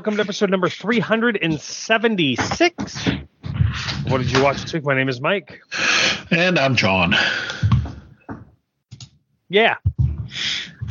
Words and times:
Welcome 0.00 0.16
to 0.16 0.22
episode 0.22 0.48
number 0.48 0.70
376. 0.70 3.08
What 4.08 4.16
did 4.16 4.32
you 4.32 4.42
watch 4.42 4.62
this 4.62 4.72
week? 4.72 4.82
My 4.82 4.94
name 4.94 5.10
is 5.10 5.20
Mike. 5.20 5.60
And 6.30 6.58
I'm 6.58 6.74
John. 6.74 7.14
Yeah. 9.50 9.76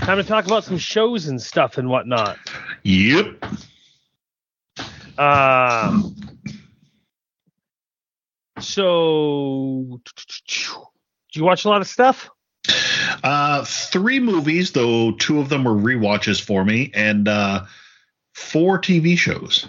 Time 0.02 0.18
to 0.18 0.24
talk 0.24 0.46
about 0.46 0.64
some 0.64 0.78
shows 0.78 1.26
and 1.26 1.42
stuff 1.42 1.80
and 1.80 1.90
whatnot. 1.90 2.38
Yep. 2.84 3.44
Um, 5.18 6.16
so, 8.60 10.00
do 11.34 11.34
you 11.34 11.44
watch 11.44 11.66
a 11.66 11.70
lot 11.70 11.82
of 11.82 11.88
stuff? 11.88 12.30
Uh, 13.24 13.66
three 13.66 14.20
movies, 14.20 14.74
though 14.74 15.14
two 15.14 15.40
of 15.40 15.50
them 15.50 15.64
were 15.64 15.74
rewatches 15.74 16.40
for 16.40 16.64
me, 16.64 16.92
and 16.94 17.28
uh, 17.28 17.66
four 18.34 18.80
TV 18.80 19.18
shows. 19.18 19.68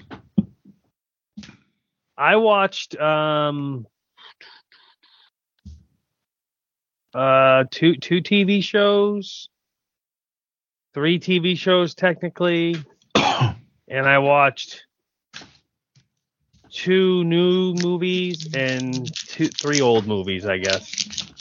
I 2.17 2.37
watched 2.37 2.97
um, 3.01 3.87
uh, 7.15 7.65
two 7.71 7.97
two 7.97 8.21
TV 8.21 8.63
shows, 8.63 9.49
three 10.93 11.19
TV 11.19 11.57
shows 11.57 11.95
technically, 11.95 12.77
and 13.15 13.57
I 14.07 14.19
watched 14.19 14.85
two 16.71 17.25
new 17.25 17.75
movies 17.83 18.55
and 18.55 19.13
two 19.15 19.49
three 19.49 19.81
old 19.81 20.07
movies, 20.07 20.47
I 20.47 20.59
guess. 20.59 21.33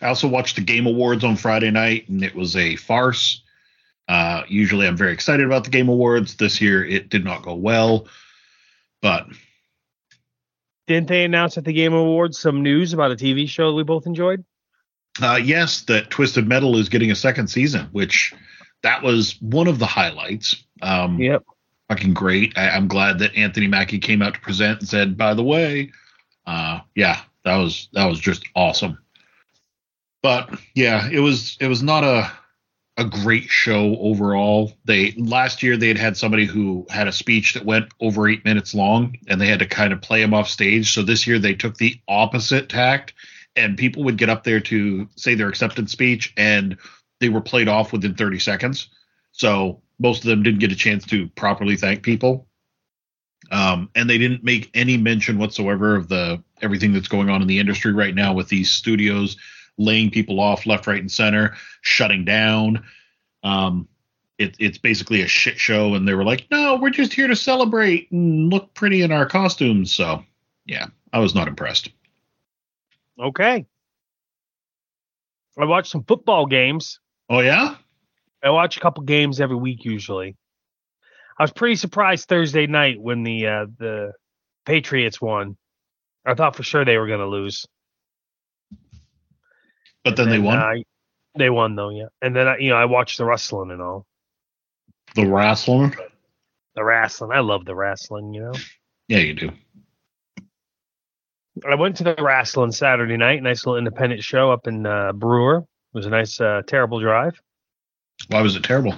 I 0.00 0.06
also 0.06 0.28
watched 0.28 0.56
the 0.56 0.62
Game 0.62 0.86
Awards 0.86 1.24
on 1.24 1.36
Friday 1.36 1.70
night, 1.70 2.08
and 2.08 2.22
it 2.22 2.34
was 2.34 2.56
a 2.56 2.76
farce. 2.76 3.42
Uh, 4.08 4.42
usually, 4.48 4.86
I'm 4.86 4.96
very 4.96 5.12
excited 5.12 5.44
about 5.44 5.64
the 5.64 5.70
Game 5.70 5.88
Awards. 5.88 6.36
This 6.36 6.60
year, 6.60 6.84
it 6.84 7.10
did 7.10 7.24
not 7.24 7.42
go 7.42 7.54
well, 7.54 8.08
but 9.02 9.26
Didn't 10.86 11.08
they 11.08 11.24
announce 11.24 11.58
at 11.58 11.64
the 11.64 11.72
Game 11.74 11.92
Awards 11.92 12.38
some 12.38 12.62
news 12.62 12.92
about 12.94 13.12
a 13.12 13.16
TV 13.16 13.46
show 13.48 13.68
that 13.70 13.74
we 13.76 13.82
both 13.84 14.06
enjoyed? 14.06 14.44
uh, 15.20 15.38
yes, 15.42 15.82
that 15.82 16.10
Twisted 16.10 16.46
Metal 16.48 16.76
is 16.78 16.88
getting 16.88 17.10
a 17.10 17.14
second 17.16 17.48
season, 17.48 17.88
which 17.92 18.32
that 18.82 19.02
was 19.02 19.36
one 19.42 19.66
of 19.66 19.78
the 19.80 19.86
highlights. 19.86 20.64
Um, 20.80 21.18
Yep. 21.20 21.42
fucking 21.88 22.14
great. 22.14 22.56
I, 22.56 22.70
I'm 22.70 22.86
glad 22.88 23.18
that 23.18 23.34
Anthony 23.36 23.66
Mackie 23.66 23.98
came 23.98 24.22
out 24.22 24.34
to 24.34 24.40
present 24.40 24.78
and 24.80 24.88
said, 24.88 25.16
by 25.18 25.34
the 25.34 25.42
way, 25.42 25.90
uh, 26.46 26.80
yeah, 26.94 27.20
that 27.44 27.56
was 27.56 27.88
that 27.92 28.06
was 28.06 28.20
just 28.20 28.44
awesome. 28.54 28.98
But 30.22 30.58
yeah, 30.74 31.08
it 31.10 31.20
was 31.20 31.56
it 31.60 31.66
was 31.66 31.82
not 31.82 32.04
a 32.04 32.30
a 32.98 33.04
great 33.04 33.48
show 33.48 33.96
overall. 34.00 34.72
They 34.84 35.12
last 35.12 35.62
year 35.62 35.76
they 35.76 35.88
had 35.88 35.96
had 35.96 36.16
somebody 36.16 36.44
who 36.44 36.84
had 36.90 37.06
a 37.06 37.12
speech 37.12 37.54
that 37.54 37.64
went 37.64 37.86
over 38.00 38.28
eight 38.28 38.44
minutes 38.44 38.74
long, 38.74 39.16
and 39.28 39.40
they 39.40 39.46
had 39.46 39.60
to 39.60 39.66
kind 39.66 39.92
of 39.92 40.02
play 40.02 40.20
him 40.20 40.34
off 40.34 40.48
stage. 40.48 40.92
So 40.92 41.02
this 41.02 41.26
year 41.26 41.38
they 41.38 41.54
took 41.54 41.76
the 41.76 41.98
opposite 42.08 42.68
tact, 42.68 43.14
and 43.54 43.78
people 43.78 44.02
would 44.02 44.18
get 44.18 44.28
up 44.28 44.42
there 44.42 44.60
to 44.60 45.08
say 45.14 45.36
their 45.36 45.48
acceptance 45.48 45.92
speech, 45.92 46.34
and 46.36 46.76
they 47.20 47.28
were 47.28 47.40
played 47.40 47.68
off 47.68 47.92
within 47.92 48.14
30 48.14 48.40
seconds. 48.40 48.88
So 49.30 49.80
most 50.00 50.24
of 50.24 50.28
them 50.28 50.42
didn't 50.42 50.60
get 50.60 50.72
a 50.72 50.76
chance 50.76 51.06
to 51.06 51.28
properly 51.28 51.76
thank 51.76 52.02
people. 52.02 52.48
Um, 53.52 53.90
and 53.94 54.10
they 54.10 54.18
didn't 54.18 54.42
make 54.42 54.70
any 54.74 54.96
mention 54.96 55.38
whatsoever 55.38 55.94
of 55.94 56.08
the 56.08 56.42
everything 56.60 56.92
that's 56.92 57.08
going 57.08 57.30
on 57.30 57.40
in 57.40 57.48
the 57.48 57.60
industry 57.60 57.92
right 57.92 58.14
now 58.14 58.34
with 58.34 58.48
these 58.48 58.70
studios 58.70 59.36
laying 59.78 60.10
people 60.10 60.40
off 60.40 60.66
left, 60.66 60.86
right, 60.86 61.00
and 61.00 61.10
center, 61.10 61.54
shutting 61.80 62.24
down. 62.24 62.84
Um, 63.42 63.88
it, 64.36 64.56
it's 64.58 64.78
basically 64.78 65.22
a 65.22 65.28
shit 65.28 65.58
show, 65.58 65.94
and 65.94 66.06
they 66.06 66.14
were 66.14 66.24
like, 66.24 66.46
"No, 66.50 66.76
we're 66.76 66.90
just 66.90 67.12
here 67.12 67.28
to 67.28 67.36
celebrate 67.36 68.10
and 68.12 68.50
look 68.50 68.74
pretty 68.74 69.02
in 69.02 69.10
our 69.10 69.26
costumes." 69.26 69.92
So, 69.92 70.24
yeah, 70.66 70.86
I 71.12 71.18
was 71.18 71.34
not 71.34 71.48
impressed. 71.48 71.90
Okay. 73.18 73.66
I 75.58 75.64
watched 75.64 75.90
some 75.90 76.04
football 76.04 76.46
games. 76.46 77.00
Oh 77.28 77.40
yeah, 77.40 77.76
I 78.42 78.50
watch 78.50 78.76
a 78.76 78.80
couple 78.80 79.02
games 79.04 79.40
every 79.40 79.56
week 79.56 79.84
usually. 79.84 80.36
I 81.38 81.42
was 81.42 81.52
pretty 81.52 81.76
surprised 81.76 82.28
Thursday 82.28 82.66
night 82.66 83.00
when 83.00 83.22
the 83.22 83.46
uh, 83.46 83.66
the 83.78 84.12
Patriots 84.64 85.20
won. 85.20 85.56
I 86.24 86.34
thought 86.34 86.56
for 86.56 86.62
sure 86.62 86.84
they 86.84 86.98
were 86.98 87.06
going 87.06 87.20
to 87.20 87.26
lose. 87.26 87.66
But 90.04 90.16
then 90.16 90.30
they 90.30 90.38
won 90.38 90.58
uh, 90.58 90.74
they 91.36 91.50
won 91.50 91.76
though, 91.76 91.90
yeah. 91.90 92.06
And 92.22 92.34
then 92.34 92.48
I, 92.48 92.58
you 92.58 92.70
know 92.70 92.76
I 92.76 92.86
watched 92.86 93.18
the 93.18 93.24
wrestling 93.24 93.70
and 93.70 93.80
all 93.82 94.06
the 95.14 95.26
wrestling. 95.26 95.94
the 96.74 96.84
wrestling. 96.84 97.32
I 97.32 97.40
love 97.40 97.64
the 97.64 97.74
wrestling. 97.74 98.34
You 98.34 98.42
know, 98.42 98.52
Yeah, 99.08 99.18
you 99.18 99.34
do. 99.34 99.50
I 101.68 101.74
went 101.74 101.96
to 101.96 102.04
the 102.04 102.14
wrestling 102.18 102.72
Saturday 102.72 103.16
night. 103.16 103.42
Nice 103.42 103.66
little 103.66 103.78
independent 103.78 104.22
show 104.22 104.50
up 104.50 104.66
in 104.66 104.86
uh, 104.86 105.12
Brewer. 105.12 105.58
It 105.58 105.96
was 105.96 106.06
a 106.06 106.10
nice, 106.10 106.40
uh, 106.40 106.62
terrible 106.66 107.00
drive. 107.00 107.40
Why 108.28 108.42
was 108.42 108.54
it 108.54 108.62
terrible? 108.62 108.94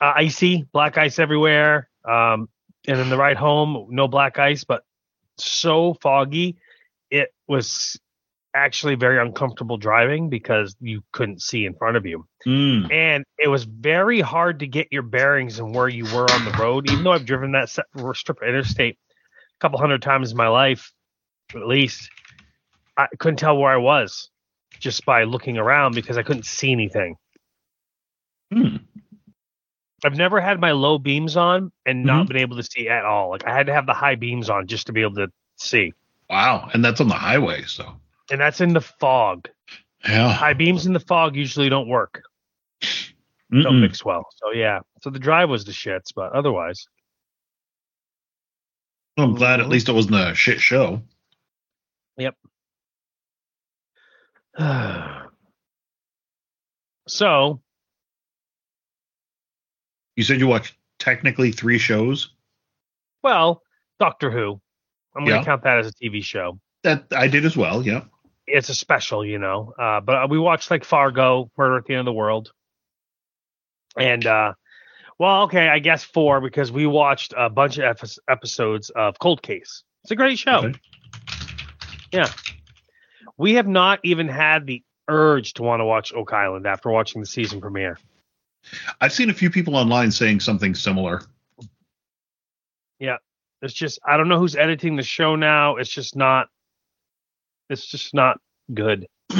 uh, 0.00 0.12
icy, 0.16 0.66
black 0.72 0.98
ice 0.98 1.18
everywhere. 1.18 1.88
Um, 2.04 2.48
and 2.86 2.98
then 2.98 3.08
the 3.08 3.16
ride 3.16 3.36
home, 3.36 3.88
no 3.90 4.08
black 4.08 4.38
ice, 4.38 4.64
but 4.64 4.84
so 5.38 5.94
foggy, 6.00 6.56
it 7.10 7.32
was 7.48 7.98
actually 8.56 8.94
very 8.94 9.20
uncomfortable 9.20 9.76
driving 9.76 10.28
because 10.30 10.74
you 10.80 11.02
couldn't 11.12 11.42
see 11.42 11.66
in 11.66 11.74
front 11.74 11.96
of 11.96 12.06
you, 12.06 12.26
Mm. 12.46 12.90
and 12.90 13.24
it 13.38 13.48
was 13.48 13.64
very 13.64 14.20
hard 14.20 14.60
to 14.60 14.66
get 14.66 14.88
your 14.90 15.02
bearings 15.02 15.58
and 15.58 15.74
where 15.74 15.88
you 15.88 16.04
were 16.04 16.26
on 16.30 16.44
the 16.44 16.56
road. 16.58 16.90
Even 16.90 17.04
though 17.04 17.12
I've 17.12 17.26
driven 17.26 17.52
that 17.52 17.68
strip 17.68 17.86
of 18.42 18.48
interstate 18.48 18.94
a 18.96 19.58
couple 19.60 19.78
hundred 19.78 20.00
times 20.02 20.30
in 20.30 20.36
my 20.36 20.48
life, 20.48 20.90
at 21.54 21.66
least, 21.66 22.10
I 22.96 23.06
couldn't 23.18 23.36
tell 23.38 23.58
where 23.58 23.70
I 23.72 23.76
was 23.76 24.30
just 24.80 25.04
by 25.04 25.24
looking 25.24 25.58
around 25.58 25.94
because 25.94 26.16
I 26.18 26.22
couldn't 26.22 26.46
see 26.46 26.72
anything. 26.72 27.16
Hmm. 28.52 28.76
I've 30.04 30.16
never 30.16 30.40
had 30.40 30.60
my 30.60 30.72
low 30.72 30.98
beams 30.98 31.36
on 31.36 31.72
and 31.84 32.04
not 32.04 32.24
Mhm. 32.24 32.28
been 32.28 32.36
able 32.38 32.56
to 32.56 32.62
see 32.62 32.88
at 32.88 33.04
all. 33.04 33.30
Like 33.30 33.46
I 33.46 33.54
had 33.54 33.66
to 33.66 33.72
have 33.74 33.86
the 33.86 33.94
high 33.94 34.14
beams 34.14 34.50
on 34.50 34.66
just 34.66 34.86
to 34.86 34.92
be 34.92 35.02
able 35.02 35.16
to 35.16 35.32
see. 35.56 35.92
Wow, 36.28 36.68
and 36.72 36.84
that's 36.84 37.00
on 37.00 37.08
the 37.08 37.14
highway, 37.14 37.62
so 37.62 38.00
And 38.30 38.40
that's 38.40 38.60
in 38.60 38.72
the 38.72 38.80
fog. 38.80 39.48
yeah. 40.08 40.32
High 40.32 40.54
beams 40.54 40.86
in 40.86 40.92
the 40.92 41.00
fog 41.00 41.36
usually 41.36 41.68
don't 41.68 41.88
work. 41.88 42.22
Don't 43.52 43.80
mix 43.80 44.04
well. 44.04 44.26
So 44.36 44.50
yeah. 44.52 44.80
So 45.02 45.10
the 45.10 45.20
drive 45.20 45.48
was 45.48 45.64
the 45.64 45.72
shits, 45.72 46.12
but 46.14 46.32
otherwise. 46.32 46.86
I'm 49.16 49.34
glad 49.34 49.60
at 49.60 49.68
least 49.68 49.88
it 49.88 49.92
wasn't 49.92 50.16
a 50.16 50.34
shit 50.34 50.60
show. 50.60 51.00
Yep. 52.18 52.34
so 57.08 57.60
You 60.16 60.24
said 60.24 60.40
you 60.40 60.46
watched 60.48 60.74
technically 60.98 61.52
three 61.52 61.78
shows. 61.78 62.30
well, 63.22 63.62
Doctor 64.00 64.30
Who. 64.30 64.60
I'm 65.14 65.24
gonna 65.24 65.44
count 65.44 65.62
that 65.62 65.78
as 65.78 65.86
a 65.86 65.92
TV 65.92 66.22
show. 66.22 66.58
That 66.82 67.06
I 67.12 67.26
did 67.28 67.44
as 67.46 67.56
well. 67.56 67.82
Yeah. 67.86 68.02
It's 68.46 68.68
a 68.68 68.74
special, 68.74 69.24
you 69.24 69.38
know. 69.38 69.72
Uh, 69.78 70.00
but 70.00 70.30
we 70.30 70.38
watched 70.38 70.70
like 70.70 70.84
Fargo, 70.84 71.50
Murder 71.56 71.78
at 71.78 71.84
the 71.86 71.94
End 71.94 72.00
of 72.00 72.06
the 72.06 72.12
World. 72.12 72.52
And 73.96 74.26
uh 74.26 74.52
well, 75.18 75.44
okay, 75.44 75.68
I 75.68 75.78
guess 75.78 76.04
four 76.04 76.40
because 76.40 76.70
we 76.70 76.86
watched 76.86 77.32
a 77.36 77.48
bunch 77.48 77.78
of 77.78 77.84
epi- 77.84 78.20
episodes 78.28 78.90
of 78.90 79.18
Cold 79.18 79.42
Case. 79.42 79.82
It's 80.04 80.10
a 80.10 80.16
great 80.16 80.38
show. 80.38 80.58
Okay. 80.58 80.74
Yeah. 82.12 82.30
We 83.38 83.54
have 83.54 83.66
not 83.66 84.00
even 84.02 84.28
had 84.28 84.66
the 84.66 84.82
urge 85.08 85.54
to 85.54 85.62
want 85.62 85.80
to 85.80 85.84
watch 85.84 86.12
Oak 86.12 86.32
Island 86.32 86.66
after 86.66 86.90
watching 86.90 87.20
the 87.20 87.26
season 87.26 87.60
premiere. 87.60 87.98
I've 89.00 89.12
seen 89.12 89.30
a 89.30 89.34
few 89.34 89.50
people 89.50 89.76
online 89.76 90.10
saying 90.10 90.40
something 90.40 90.74
similar. 90.74 91.22
Yeah, 92.98 93.16
it's 93.62 93.74
just 93.74 93.98
I 94.06 94.16
don't 94.16 94.28
know 94.28 94.38
who's 94.38 94.56
editing 94.56 94.96
the 94.96 95.02
show 95.02 95.36
now. 95.36 95.76
It's 95.76 95.90
just 95.90 96.16
not. 96.16 96.48
It's 97.68 97.86
just 97.86 98.14
not 98.14 98.38
good. 98.72 99.06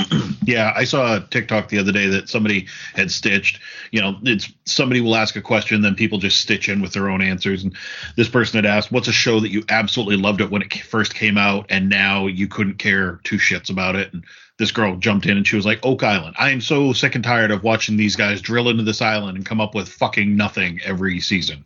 Yeah, 0.47 0.73
I 0.77 0.85
saw 0.85 1.17
a 1.17 1.21
TikTok 1.21 1.71
the 1.71 1.79
other 1.79 1.91
day 1.91 2.07
that 2.07 2.29
somebody 2.29 2.69
had 2.95 3.11
stitched. 3.11 3.59
You 3.91 4.01
know, 4.01 4.17
it's 4.23 4.53
somebody 4.65 5.01
will 5.01 5.17
ask 5.17 5.35
a 5.35 5.43
question, 5.43 5.81
then 5.81 5.97
people 5.97 6.19
just 6.19 6.41
stitch 6.41 6.69
in 6.69 6.81
with 6.81 6.93
their 6.93 7.11
own 7.11 7.21
answers. 7.21 7.65
And 7.65 7.77
this 8.15 8.29
person 8.29 8.57
had 8.57 8.65
asked, 8.65 8.93
"What's 8.93 9.09
a 9.09 9.13
show 9.13 9.41
that 9.41 9.51
you 9.51 9.65
absolutely 9.69 10.19
loved 10.19 10.41
it 10.41 10.49
when 10.49 10.63
it 10.63 10.73
first 10.73 11.17
came 11.17 11.37
out, 11.37 11.67
and 11.69 11.89
now 11.89 12.29
you 12.29 12.47
couldn't 12.47 12.79
care 12.79 13.19
two 13.25 13.39
shits 13.39 13.71
about 13.71 13.97
it?" 13.97 14.13
And 14.13 14.23
this 14.57 14.71
girl 14.71 14.95
jumped 14.99 15.27
in 15.27 15.37
and 15.37 15.45
she 15.45 15.57
was 15.57 15.67
like, 15.67 15.85
"Oak 15.85 16.05
Island. 16.05 16.37
I 16.39 16.51
am 16.51 16.61
so 16.61 16.93
sick 16.93 17.17
and 17.17 17.25
tired 17.25 17.51
of 17.51 17.65
watching 17.65 17.97
these 17.97 18.15
guys 18.15 18.41
drill 18.41 18.69
into 18.69 18.85
this 18.85 19.03
island 19.03 19.37
and 19.37 19.45
come 19.45 19.61
up 19.61 19.75
with 19.75 19.89
fucking 19.89 20.37
nothing 20.37 20.81
every 20.85 21.19
season." 21.19 21.65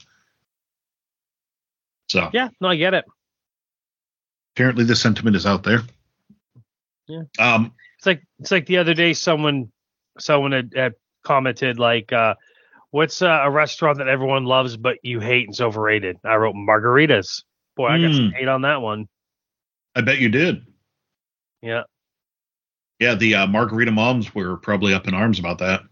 So 2.09 2.31
Yeah, 2.33 2.49
no, 2.63 2.69
I 2.69 2.77
get 2.77 2.95
it. 2.95 3.05
apparently, 4.57 4.85
the 4.85 4.97
sentiment 4.97 5.37
is 5.37 5.45
out 5.45 5.65
there. 5.65 5.83
Yeah. 7.11 7.23
Um, 7.55 7.73
It's 7.99 8.07
like 8.07 8.23
it's 8.39 8.51
like 8.51 8.67
the 8.67 8.79
other 8.79 8.95
day 8.95 9.13
someone 9.13 9.71
someone 10.19 10.53
had, 10.53 10.73
had 10.75 10.95
commented 11.25 11.79
like, 11.79 12.13
uh, 12.13 12.35
"What's 12.91 13.21
uh, 13.23 13.41
a 13.43 13.51
restaurant 13.51 13.99
that 13.99 14.09
everyone 14.09 14.45
loves 14.45 14.77
but 14.77 14.97
you 15.03 15.21
hate 15.21 15.47
and's 15.49 15.61
overrated?" 15.61 16.17
I 16.25 16.37
wrote 16.37 16.55
margaritas. 16.55 17.43
Boy, 17.77 17.89
I 17.89 18.01
got 18.01 18.15
some 18.15 18.31
Mm. 18.31 18.35
hate 18.35 18.49
on 18.49 18.63
that 18.63 18.81
one. 18.81 19.09
I 19.97 20.01
bet 20.03 20.19
you 20.19 20.29
did. 20.29 20.65
Yeah, 21.63 21.83
Yeah, 23.01 23.15
the 23.17 23.35
uh, 23.35 23.47
margarita 23.47 23.91
moms 23.91 24.35
were 24.35 24.57
probably 24.57 24.95
up 24.95 25.07
in 25.09 25.15
arms 25.15 25.39
about 25.39 25.59
that. 25.59 25.83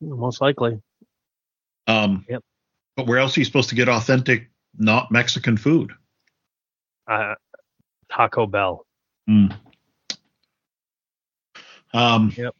most 0.00 0.40
likely. 0.40 0.80
Um, 1.86 2.24
Yep. 2.28 2.42
But 2.96 3.06
where 3.08 3.18
else 3.18 3.36
are 3.36 3.40
you 3.40 3.44
supposed 3.44 3.70
to 3.70 3.74
get 3.74 3.88
authentic, 3.88 4.50
not 4.78 5.10
Mexican 5.10 5.56
food? 5.56 5.92
Uh, 7.08 7.34
Taco 8.10 8.46
Bell. 8.46 8.86
Mm. 9.28 9.56
Um, 11.94 12.32
Yep. 12.36 12.54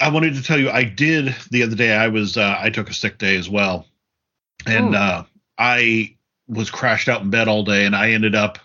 I 0.00 0.08
wanted 0.08 0.34
to 0.34 0.42
tell 0.42 0.58
you, 0.58 0.70
I 0.70 0.84
did 0.84 1.34
the 1.50 1.62
other 1.62 1.76
day. 1.76 1.92
I 1.94 2.08
was 2.08 2.36
uh, 2.38 2.56
I 2.58 2.70
took 2.70 2.88
a 2.88 2.94
sick 2.94 3.18
day 3.18 3.36
as 3.36 3.48
well, 3.50 3.86
and 4.66 4.94
Oh. 4.94 4.98
uh, 4.98 5.24
I 5.58 6.16
was 6.48 6.70
crashed 6.70 7.08
out 7.08 7.20
in 7.20 7.28
bed 7.30 7.48
all 7.48 7.62
day, 7.62 7.84
and 7.84 7.94
I 7.94 8.12
ended 8.12 8.34
up 8.34 8.58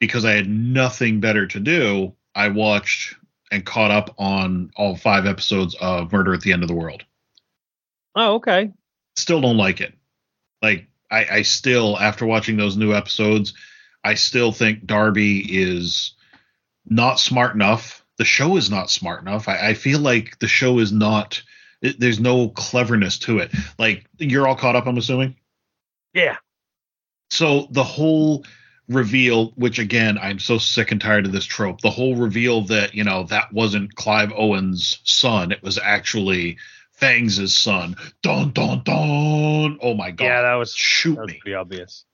because 0.00 0.24
I 0.24 0.32
had 0.32 0.48
nothing 0.50 1.20
better 1.20 1.46
to 1.46 1.60
do. 1.60 2.14
I 2.34 2.48
watched 2.48 3.14
and 3.52 3.64
caught 3.64 3.92
up 3.92 4.14
on 4.18 4.72
all 4.76 4.96
five 4.96 5.24
episodes 5.26 5.76
of 5.80 6.12
Murder 6.12 6.34
at 6.34 6.40
the 6.40 6.52
End 6.52 6.62
of 6.62 6.68
the 6.68 6.74
World. 6.74 7.04
Oh, 8.16 8.34
okay. 8.34 8.72
Still 9.14 9.40
don't 9.40 9.56
like 9.56 9.80
it. 9.80 9.94
Like 10.62 10.88
I, 11.10 11.26
I 11.30 11.42
still, 11.42 11.96
after 11.98 12.26
watching 12.26 12.56
those 12.56 12.76
new 12.76 12.92
episodes, 12.92 13.54
I 14.02 14.14
still 14.14 14.50
think 14.50 14.84
Darby 14.86 15.40
is 15.62 16.14
not 16.86 17.20
smart 17.20 17.54
enough. 17.54 18.01
The 18.18 18.24
show 18.24 18.56
is 18.56 18.70
not 18.70 18.90
smart 18.90 19.22
enough. 19.22 19.48
I, 19.48 19.68
I 19.68 19.74
feel 19.74 20.00
like 20.00 20.38
the 20.38 20.48
show 20.48 20.78
is 20.78 20.92
not. 20.92 21.42
It, 21.80 21.98
there's 21.98 22.20
no 22.20 22.48
cleverness 22.48 23.18
to 23.20 23.38
it. 23.38 23.50
Like 23.78 24.06
you're 24.18 24.46
all 24.46 24.56
caught 24.56 24.76
up. 24.76 24.86
I'm 24.86 24.98
assuming. 24.98 25.36
Yeah. 26.14 26.36
So 27.30 27.66
the 27.70 27.84
whole 27.84 28.44
reveal, 28.88 29.52
which 29.52 29.78
again, 29.78 30.18
I'm 30.18 30.38
so 30.38 30.58
sick 30.58 30.92
and 30.92 31.00
tired 31.00 31.26
of 31.26 31.32
this 31.32 31.46
trope. 31.46 31.80
The 31.80 31.90
whole 31.90 32.16
reveal 32.16 32.62
that 32.62 32.94
you 32.94 33.04
know 33.04 33.24
that 33.24 33.52
wasn't 33.52 33.94
Clive 33.94 34.32
Owen's 34.36 35.00
son. 35.04 35.52
It 35.52 35.62
was 35.62 35.78
actually 35.78 36.58
Fangs' 36.92 37.56
son. 37.56 37.96
Dun 38.22 38.52
dun 38.52 38.82
dun. 38.84 39.78
Oh 39.80 39.94
my 39.94 40.10
god. 40.10 40.24
Yeah, 40.24 40.42
that 40.42 40.54
was, 40.54 40.72
shoot 40.72 41.16
that 41.16 41.22
was 41.22 41.32
me. 41.32 41.40
pretty 41.40 41.54
obvious. 41.54 42.04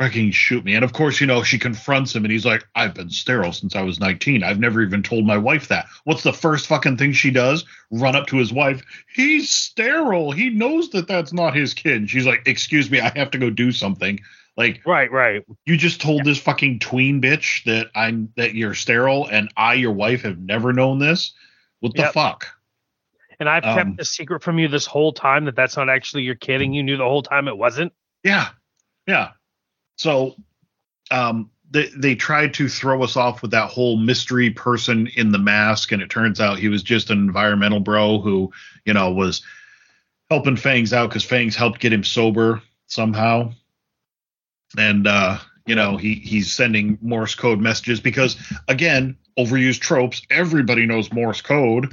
Fucking 0.00 0.32
shoot 0.32 0.64
me. 0.64 0.74
And 0.74 0.84
of 0.84 0.92
course, 0.92 1.20
you 1.20 1.26
know, 1.26 1.44
she 1.44 1.56
confronts 1.56 2.14
him 2.14 2.24
and 2.24 2.32
he's 2.32 2.44
like, 2.44 2.66
I've 2.74 2.94
been 2.94 3.10
sterile 3.10 3.52
since 3.52 3.76
I 3.76 3.82
was 3.82 4.00
19. 4.00 4.42
I've 4.42 4.58
never 4.58 4.82
even 4.82 5.04
told 5.04 5.24
my 5.24 5.38
wife 5.38 5.68
that. 5.68 5.86
What's 6.02 6.24
the 6.24 6.32
first 6.32 6.66
fucking 6.66 6.96
thing 6.96 7.12
she 7.12 7.30
does? 7.30 7.64
Run 7.92 8.16
up 8.16 8.26
to 8.28 8.36
his 8.36 8.52
wife. 8.52 8.82
He's 9.14 9.50
sterile. 9.50 10.32
He 10.32 10.50
knows 10.50 10.90
that 10.90 11.06
that's 11.06 11.32
not 11.32 11.54
his 11.54 11.74
kid. 11.74 11.96
And 11.96 12.10
she's 12.10 12.26
like, 12.26 12.42
Excuse 12.46 12.90
me, 12.90 13.00
I 13.00 13.12
have 13.16 13.30
to 13.32 13.38
go 13.38 13.50
do 13.50 13.70
something. 13.70 14.18
Like, 14.56 14.82
Right, 14.84 15.10
right. 15.12 15.44
you 15.64 15.76
just 15.76 16.00
told 16.00 16.24
this 16.24 16.38
fucking 16.40 16.80
tween 16.80 17.22
bitch 17.22 17.62
that 17.64 17.88
I'm 17.94 18.32
that 18.36 18.54
you're 18.54 18.74
sterile 18.74 19.28
and 19.28 19.48
I, 19.56 19.74
your 19.74 19.92
wife, 19.92 20.22
have 20.22 20.38
never 20.38 20.72
known 20.72 20.98
this. 20.98 21.32
What 21.80 21.94
the 21.94 22.06
fuck? 22.08 22.48
And 23.38 23.48
I've 23.48 23.64
Um, 23.64 23.76
kept 23.76 24.00
a 24.00 24.04
secret 24.04 24.42
from 24.42 24.58
you 24.58 24.68
this 24.68 24.86
whole 24.86 25.12
time 25.12 25.44
that 25.44 25.56
that's 25.56 25.76
not 25.76 25.88
actually 25.88 26.22
your 26.22 26.36
kid, 26.36 26.62
and 26.62 26.74
you 26.74 26.82
knew 26.82 26.96
the 26.96 27.04
whole 27.04 27.22
time 27.22 27.46
it 27.48 27.56
wasn't. 27.56 27.92
Yeah, 28.22 28.48
yeah. 29.06 29.30
So, 29.96 30.36
um, 31.10 31.50
they 31.70 31.88
they 31.96 32.14
tried 32.14 32.54
to 32.54 32.68
throw 32.68 33.02
us 33.02 33.16
off 33.16 33.42
with 33.42 33.50
that 33.50 33.70
whole 33.70 33.96
mystery 33.96 34.50
person 34.50 35.08
in 35.16 35.32
the 35.32 35.38
mask, 35.38 35.92
and 35.92 36.00
it 36.02 36.10
turns 36.10 36.40
out 36.40 36.58
he 36.58 36.68
was 36.68 36.82
just 36.82 37.10
an 37.10 37.18
environmental 37.18 37.80
bro 37.80 38.20
who, 38.20 38.52
you 38.84 38.94
know, 38.94 39.10
was 39.12 39.42
helping 40.30 40.56
Fangs 40.56 40.92
out 40.92 41.08
because 41.08 41.24
Fangs 41.24 41.56
helped 41.56 41.80
get 41.80 41.92
him 41.92 42.04
sober 42.04 42.62
somehow, 42.86 43.52
and 44.78 45.06
uh, 45.06 45.38
you 45.66 45.74
know 45.74 45.96
he 45.96 46.14
he's 46.14 46.52
sending 46.52 46.98
Morse 47.02 47.34
code 47.34 47.60
messages 47.60 48.00
because 48.00 48.36
again, 48.68 49.16
overused 49.38 49.80
tropes. 49.80 50.22
Everybody 50.30 50.86
knows 50.86 51.12
Morse 51.12 51.40
code. 51.40 51.92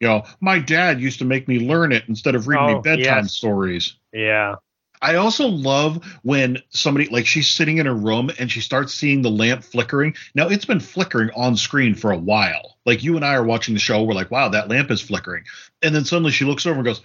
You 0.00 0.08
know, 0.08 0.24
my 0.40 0.58
dad 0.58 1.00
used 1.00 1.20
to 1.20 1.24
make 1.24 1.46
me 1.48 1.60
learn 1.60 1.92
it 1.92 2.04
instead 2.08 2.34
of 2.34 2.48
reading 2.48 2.66
me 2.66 2.74
Oh, 2.74 2.82
bedtime 2.82 3.22
yes. 3.22 3.32
stories. 3.32 3.96
Yeah. 4.12 4.56
I 5.02 5.16
also 5.16 5.48
love 5.48 6.02
when 6.22 6.58
somebody 6.70 7.08
like 7.08 7.26
she's 7.26 7.50
sitting 7.50 7.78
in 7.78 7.86
her 7.86 7.94
room 7.94 8.30
and 8.38 8.50
she 8.50 8.60
starts 8.60 8.94
seeing 8.94 9.20
the 9.20 9.30
lamp 9.30 9.64
flickering. 9.64 10.14
Now 10.34 10.48
it's 10.48 10.64
been 10.64 10.80
flickering 10.80 11.30
on 11.36 11.56
screen 11.56 11.94
for 11.94 12.12
a 12.12 12.16
while. 12.16 12.78
Like 12.86 13.02
you 13.02 13.16
and 13.16 13.24
I 13.24 13.34
are 13.34 13.44
watching 13.44 13.74
the 13.74 13.80
show, 13.80 14.02
we're 14.02 14.14
like, 14.14 14.30
wow, 14.30 14.48
that 14.48 14.68
lamp 14.68 14.90
is 14.90 15.00
flickering. 15.00 15.44
And 15.82 15.94
then 15.94 16.04
suddenly 16.04 16.30
she 16.30 16.44
looks 16.44 16.66
over 16.66 16.76
and 16.76 16.84
goes, 16.84 17.02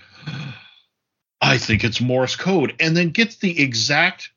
I 1.41 1.57
think 1.57 1.83
it's 1.83 1.99
Morse 1.99 2.35
code, 2.35 2.75
and 2.79 2.95
then 2.95 3.09
gets 3.09 3.37
the 3.37 3.61
exact 3.61 4.31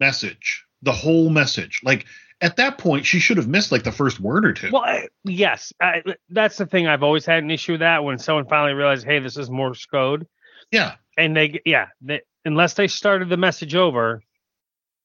message, 0.00 0.64
the 0.82 0.92
whole 0.92 1.30
message. 1.30 1.80
Like 1.82 2.06
at 2.40 2.56
that 2.56 2.78
point, 2.78 3.04
she 3.04 3.20
should 3.20 3.36
have 3.36 3.48
missed 3.48 3.72
like 3.72 3.84
the 3.84 3.92
first 3.92 4.20
word 4.20 4.46
or 4.46 4.52
two. 4.52 4.70
Well, 4.72 4.84
I, 4.84 5.08
yes, 5.24 5.72
I, 5.80 6.02
that's 6.30 6.56
the 6.56 6.66
thing. 6.66 6.86
I've 6.86 7.02
always 7.02 7.26
had 7.26 7.42
an 7.42 7.50
issue 7.50 7.72
with 7.72 7.80
that 7.80 8.04
when 8.04 8.18
someone 8.18 8.46
finally 8.46 8.74
realized, 8.74 9.04
hey, 9.04 9.18
this 9.18 9.36
is 9.36 9.50
Morse 9.50 9.86
code, 9.86 10.26
yeah. 10.70 10.94
and 11.16 11.36
they, 11.36 11.60
yeah, 11.64 11.88
they, 12.00 12.20
unless 12.44 12.74
they 12.74 12.86
started 12.88 13.28
the 13.28 13.36
message 13.36 13.74
over, 13.74 14.22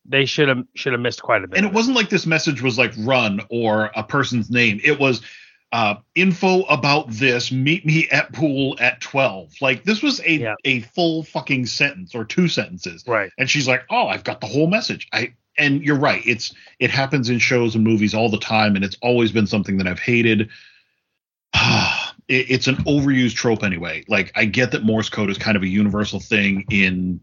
they 0.05 0.25
should 0.25 0.49
have 0.49 0.63
should 0.75 0.91
have 0.93 1.01
missed 1.01 1.21
quite 1.21 1.43
a 1.43 1.47
bit. 1.47 1.57
and 1.57 1.65
it 1.65 1.73
wasn't 1.73 1.95
like 1.95 2.09
this 2.09 2.25
message 2.25 2.61
was 2.61 2.77
like 2.77 2.91
run 2.99 3.39
or 3.49 3.89
a 3.95 4.03
person's 4.03 4.49
name 4.51 4.79
it 4.83 4.99
was 4.99 5.21
uh, 5.71 5.95
info 6.13 6.63
about 6.63 7.09
this 7.09 7.51
meet 7.53 7.85
me 7.85 8.07
at 8.09 8.31
pool 8.33 8.75
at 8.81 8.99
12 9.01 9.53
like 9.61 9.83
this 9.85 10.03
was 10.03 10.19
a, 10.25 10.33
Yeah. 10.33 10.55
a 10.65 10.81
full 10.81 11.23
fucking 11.23 11.65
sentence 11.67 12.13
or 12.13 12.25
two 12.25 12.47
sentences 12.49 13.03
right. 13.07 13.31
and 13.39 13.49
she's 13.49 13.65
like 13.67 13.83
oh 13.89 14.07
i've 14.07 14.25
got 14.25 14.41
the 14.41 14.45
whole 14.47 14.67
message 14.67 15.07
i 15.13 15.33
and 15.57 15.81
you're 15.83 15.97
right 15.97 16.21
it's 16.25 16.53
it 16.79 16.91
happens 16.91 17.29
in 17.29 17.39
shows 17.39 17.73
and 17.73 17.83
movies 17.85 18.13
all 18.13 18.29
the 18.29 18.37
time 18.37 18.75
and 18.75 18.83
it's 18.83 18.97
always 19.01 19.31
been 19.31 19.47
something 19.47 19.77
that 19.77 19.87
i've 19.87 19.99
hated 19.99 20.49
it, 22.27 22.51
it's 22.51 22.67
an 22.67 22.75
overused 22.85 23.35
trope 23.35 23.63
anyway. 23.63 24.03
Like 24.07 24.31
i 24.35 24.45
get 24.45 24.71
that 24.71 24.83
morse 24.83 25.09
code 25.09 25.29
is 25.29 25.37
kind 25.37 25.57
of 25.57 25.63
a 25.63 25.67
universal 25.67 26.19
thing 26.19 26.65
in 26.69 27.19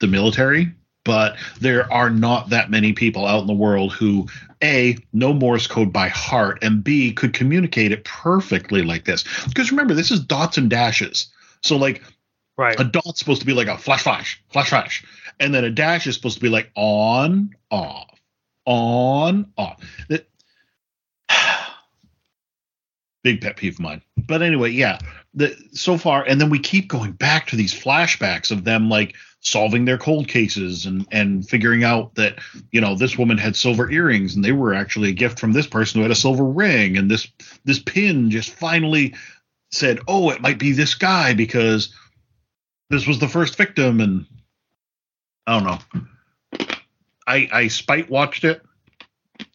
the 0.00 0.06
military 0.06 0.72
but 1.08 1.38
there 1.60 1.90
are 1.90 2.10
not 2.10 2.50
that 2.50 2.70
many 2.70 2.92
people 2.92 3.24
out 3.24 3.40
in 3.40 3.46
the 3.46 3.54
world 3.54 3.94
who 3.94 4.26
a 4.62 4.94
know 5.14 5.32
morse 5.32 5.66
code 5.66 5.90
by 5.90 6.08
heart 6.08 6.58
and 6.60 6.84
b 6.84 7.12
could 7.12 7.32
communicate 7.32 7.92
it 7.92 8.04
perfectly 8.04 8.82
like 8.82 9.06
this. 9.06 9.24
Because 9.46 9.70
remember 9.70 9.94
this 9.94 10.10
is 10.10 10.20
dots 10.20 10.58
and 10.58 10.68
dashes. 10.68 11.28
So 11.62 11.76
like 11.76 12.02
Right. 12.58 12.78
a 12.78 12.84
dot's 12.84 13.20
supposed 13.20 13.40
to 13.40 13.46
be 13.46 13.54
like 13.54 13.68
a 13.68 13.78
flash 13.78 14.02
flash 14.02 14.42
flash 14.50 14.68
flash 14.68 15.04
and 15.38 15.54
then 15.54 15.64
a 15.64 15.70
dash 15.70 16.06
is 16.08 16.16
supposed 16.16 16.34
to 16.34 16.42
be 16.42 16.48
like 16.48 16.70
on 16.74 17.54
off 17.70 18.20
on 18.66 19.50
off 19.56 19.80
big 23.32 23.40
pet 23.40 23.56
peeve 23.56 23.74
of 23.74 23.80
mine. 23.80 24.02
But 24.26 24.42
anyway 24.42 24.70
yeah 24.70 24.98
the 25.34 25.54
so 25.72 25.98
far 25.98 26.24
and 26.24 26.40
then 26.40 26.50
we 26.50 26.58
keep 26.58 26.88
going 26.88 27.12
back 27.12 27.46
to 27.46 27.56
these 27.56 27.74
flashbacks 27.74 28.50
of 28.50 28.64
them 28.64 28.88
like 28.88 29.14
solving 29.40 29.84
their 29.84 29.98
cold 29.98 30.26
cases 30.26 30.86
and 30.86 31.06
and 31.12 31.48
figuring 31.48 31.84
out 31.84 32.14
that 32.14 32.38
you 32.72 32.80
know 32.80 32.94
this 32.94 33.18
woman 33.18 33.38
had 33.38 33.54
silver 33.54 33.90
earrings 33.90 34.34
and 34.34 34.44
they 34.44 34.52
were 34.52 34.74
actually 34.74 35.10
a 35.10 35.12
gift 35.12 35.38
from 35.38 35.52
this 35.52 35.66
person 35.66 35.98
who 35.98 36.02
had 36.02 36.10
a 36.10 36.16
silver 36.16 36.44
ring. 36.44 36.96
And 36.96 37.10
this 37.10 37.28
this 37.64 37.78
pin 37.78 38.30
just 38.30 38.50
finally 38.50 39.14
said 39.70 40.00
oh 40.08 40.30
it 40.30 40.40
might 40.40 40.58
be 40.58 40.72
this 40.72 40.94
guy 40.94 41.34
because 41.34 41.94
this 42.90 43.06
was 43.06 43.18
the 43.18 43.28
first 43.28 43.56
victim. 43.56 44.00
And 44.00 44.26
i 45.46 45.58
don't 45.58 45.64
know. 45.64 46.66
I 47.26 47.48
i 47.52 47.68
spite 47.68 48.08
watched 48.08 48.44
it 48.44 48.62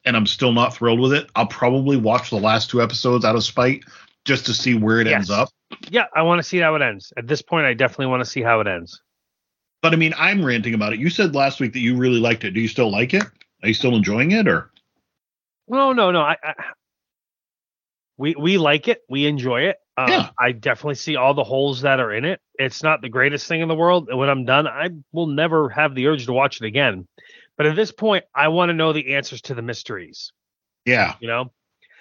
and 0.06 0.16
i'm 0.16 0.26
still 0.26 0.52
not 0.52 0.74
thrilled 0.76 1.00
with 1.00 1.14
it 1.14 1.30
i'll 1.36 1.48
probably 1.48 1.98
watch 1.98 2.30
the 2.30 2.36
last 2.40 2.70
two 2.70 2.82
episodes 2.82 3.26
out 3.26 3.36
of 3.36 3.44
spite 3.44 3.84
just 4.26 4.46
to 4.46 4.54
see 4.54 4.74
where 4.76 5.02
it 5.02 5.08
Yes. 5.08 5.16
ends 5.16 5.30
up. 5.32 5.50
Yeah, 5.90 6.06
I 6.16 6.22
want 6.22 6.40
to 6.40 6.44
see 6.44 6.60
how 6.60 6.76
it 6.76 6.82
ends. 6.82 7.12
At 7.18 7.28
this 7.28 7.42
point, 7.42 7.66
I 7.66 7.74
definitely 7.74 8.06
want 8.06 8.24
to 8.24 8.30
see 8.30 8.42
how 8.42 8.62
it 8.62 8.68
ends. 8.68 9.02
But 9.82 9.92
I 9.92 9.98
mean, 9.98 10.14
I'm 10.18 10.46
ranting 10.46 10.74
about 10.76 10.94
it. 10.94 11.00
You 11.00 11.10
said 11.10 11.36
last 11.36 11.60
week 11.60 11.74
that 11.74 11.80
you 11.82 11.98
really 11.98 12.22
liked 12.22 12.46
it. 12.46 12.52
Do 12.52 12.62
you 12.62 12.70
still 12.70 12.90
like 12.90 13.14
it? 13.14 13.24
Are 13.62 13.68
you 13.68 13.74
still 13.74 13.96
enjoying 13.98 14.32
it, 14.32 14.48
or 14.48 14.72
No, 15.68 15.92
no, 15.92 16.12
no. 16.12 16.22
I, 16.22 16.38
I 16.42 16.54
we 18.18 18.36
we 18.40 18.58
like 18.58 18.88
it. 18.88 19.02
We 19.10 19.26
enjoy 19.26 19.64
it. 19.64 19.78
Um, 19.98 20.10
Yeah. 20.10 20.30
I 20.40 20.54
definitely 20.54 20.96
see 20.96 21.16
all 21.18 21.34
the 21.34 21.44
holes 21.44 21.82
that 21.82 22.00
are 22.00 22.14
in 22.14 22.24
it. 22.24 22.40
It's 22.58 22.82
not 22.82 23.02
the 23.02 23.10
greatest 23.10 23.48
thing 23.48 23.60
in 23.60 23.68
the 23.68 23.76
world. 23.76 24.08
When 24.10 24.30
I'm 24.30 24.46
done, 24.46 24.68
I 24.68 24.90
will 25.12 25.28
never 25.28 25.68
have 25.70 25.96
the 25.96 26.08
urge 26.08 26.28
to 26.28 26.34
watch 26.34 26.62
it 26.62 26.66
again. 26.66 27.08
But 27.58 27.68
at 27.68 27.76
this 27.76 27.92
point, 27.92 28.26
I 28.36 28.48
want 28.50 28.70
to 28.70 28.74
know 28.74 28.94
the 28.94 29.16
answers 29.16 29.42
to 29.44 29.54
the 29.54 29.62
mysteries. 29.62 30.32
yeah, 30.86 31.16
You 31.20 31.28
know, 31.28 31.52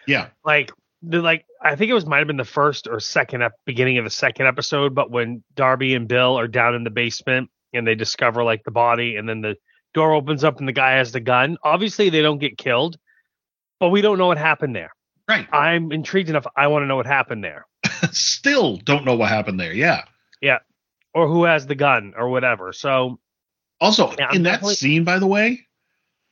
yeah, 0.06 0.28
like 0.44 0.72
the 1.02 1.20
like 1.20 1.44
I 1.60 1.76
think 1.76 1.90
it 1.90 1.94
was 1.94 2.06
might 2.06 2.18
have 2.18 2.26
been 2.26 2.36
the 2.36 2.44
first 2.44 2.88
or 2.88 3.00
second 3.00 3.42
ep- 3.42 3.52
beginning 3.66 3.98
of 3.98 4.04
the 4.04 4.10
second 4.10 4.46
episode, 4.46 4.94
but 4.94 5.10
when 5.10 5.42
Darby 5.54 5.94
and 5.94 6.08
Bill 6.08 6.38
are 6.38 6.48
down 6.48 6.74
in 6.74 6.84
the 6.84 6.90
basement 6.90 7.50
and 7.72 7.86
they 7.86 7.94
discover 7.94 8.42
like 8.44 8.64
the 8.64 8.70
body, 8.70 9.16
and 9.16 9.28
then 9.28 9.40
the 9.40 9.56
door 9.94 10.12
opens 10.14 10.42
up 10.44 10.58
and 10.58 10.66
the 10.66 10.72
guy 10.72 10.92
has 10.92 11.12
the 11.12 11.20
gun. 11.20 11.58
Obviously, 11.62 12.08
they 12.10 12.22
don't 12.22 12.38
get 12.38 12.56
killed, 12.56 12.96
but 13.78 13.90
we 13.90 14.00
don't 14.00 14.16
know 14.18 14.26
what 14.28 14.38
happened 14.38 14.74
there. 14.74 14.92
right. 15.28 15.46
I'm 15.52 15.92
intrigued 15.92 16.30
enough. 16.30 16.46
I 16.56 16.68
want 16.68 16.82
to 16.82 16.86
know 16.86 16.96
what 16.96 17.06
happened 17.06 17.44
there, 17.44 17.66
still 18.12 18.78
don't 18.78 19.04
know 19.04 19.14
what 19.16 19.28
happened 19.28 19.60
there. 19.60 19.72
Yeah. 19.74 20.04
Yeah. 20.40 20.58
or 21.14 21.28
who 21.28 21.44
has 21.44 21.66
the 21.66 21.74
gun, 21.74 22.14
or 22.16 22.28
whatever. 22.30 22.72
So 22.72 23.18
Also, 23.82 24.14
Yeah, 24.18 24.30
in 24.32 24.44
that 24.44 24.52
definitely- 24.52 24.74
scene, 24.76 25.02
by 25.04 25.18
the 25.18 25.26
way, 25.26 25.66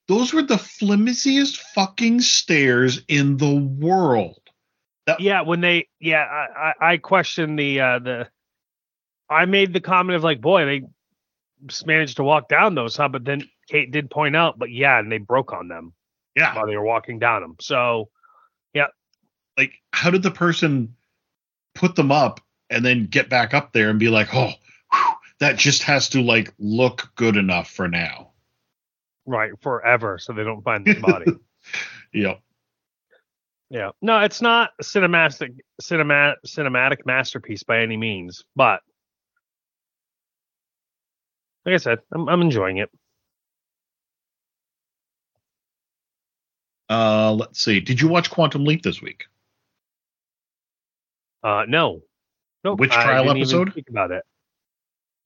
those 0.07 0.33
were 0.33 0.43
the 0.43 0.57
flimsiest 0.57 1.59
fucking 1.75 2.21
stairs 2.21 3.03
in 3.09 3.37
the 3.39 3.55
world. 3.55 4.41
yeah, 5.19 5.43
when 5.43 5.61
they 5.61 5.89
yeah, 5.99 6.23
I 6.23 6.75
I, 6.81 6.93
I 6.93 6.97
question 6.99 7.57
the 7.57 7.81
uh 7.81 7.99
the. 7.99 8.29
I 9.29 9.45
made 9.47 9.73
the 9.73 9.81
comment 9.81 10.17
of 10.17 10.23
like, 10.25 10.41
boy, 10.41 10.65
they 10.65 10.83
just 11.67 11.87
managed 11.87 12.17
to 12.17 12.25
walk 12.25 12.49
down 12.49 12.75
those, 12.75 12.97
huh? 12.97 13.09
But 13.09 13.25
then 13.25 13.49
Kate 13.69 13.91
did 13.91 14.11
point 14.11 14.35
out, 14.37 14.59
but 14.59 14.71
yeah, 14.71 14.99
and 14.99 15.11
they 15.11 15.19
broke 15.19 15.53
on 15.53 15.69
them 15.69 15.93
Yeah. 16.37 16.55
while 16.55 16.67
they 16.67 16.77
were 16.77 16.85
walking 16.85 17.19
down 17.19 17.43
them. 17.43 17.57
So 17.61 18.11
yeah. 18.75 18.87
Like, 19.59 19.73
how 19.93 20.11
did 20.11 20.23
the 20.23 20.31
person 20.31 20.95
put 21.75 21.95
them 21.97 22.11
up 22.13 22.41
and 22.71 22.85
then 22.85 23.07
get 23.07 23.29
back 23.29 23.53
up 23.55 23.73
there 23.73 23.91
and 23.91 23.99
be 24.01 24.09
like, 24.09 24.33
oh, 24.35 24.53
that 25.41 25.57
just 25.57 25.83
has 25.83 26.11
to 26.11 26.23
like 26.23 26.53
look 26.59 27.11
good 27.17 27.37
enough 27.37 27.69
for 27.71 27.89
now. 27.89 28.31
right, 29.27 29.53
forever, 29.61 30.19
so 30.19 30.33
they 30.33 30.45
don't 30.45 30.63
find 30.63 30.85
the 30.85 30.95
body. 31.01 31.27
Yep. 32.13 32.41
yeah, 33.69 33.91
no, 34.03 34.21
it's 34.21 34.43
not 34.43 34.71
a 34.81 34.83
cinematic 34.83 35.59
cinematic 35.81 36.37
cinematic 36.47 37.05
masterpiece 37.05 37.63
by 37.63 37.83
any 37.83 37.97
means, 37.97 38.45
but 38.57 38.81
like 41.65 41.75
I 41.75 41.77
said, 41.77 41.99
I'm 42.13 42.29
I'm 42.29 42.41
enjoying 42.41 42.79
it. 42.79 42.91
Uh, 46.89 47.33
let's 47.33 47.63
see. 47.63 47.79
Did 47.79 48.01
you 48.01 48.09
watch 48.09 48.31
Quantum 48.31 48.65
Leap 48.65 48.83
this 48.83 49.01
week? 49.01 49.27
Uh, 51.45 51.65
no, 51.69 52.01
nope. 52.65 52.81
Which 52.81 52.91
trial 52.91 53.31
episode? 53.31 53.73
Think 53.75 53.91
about 53.91 54.11
it. 54.11 54.25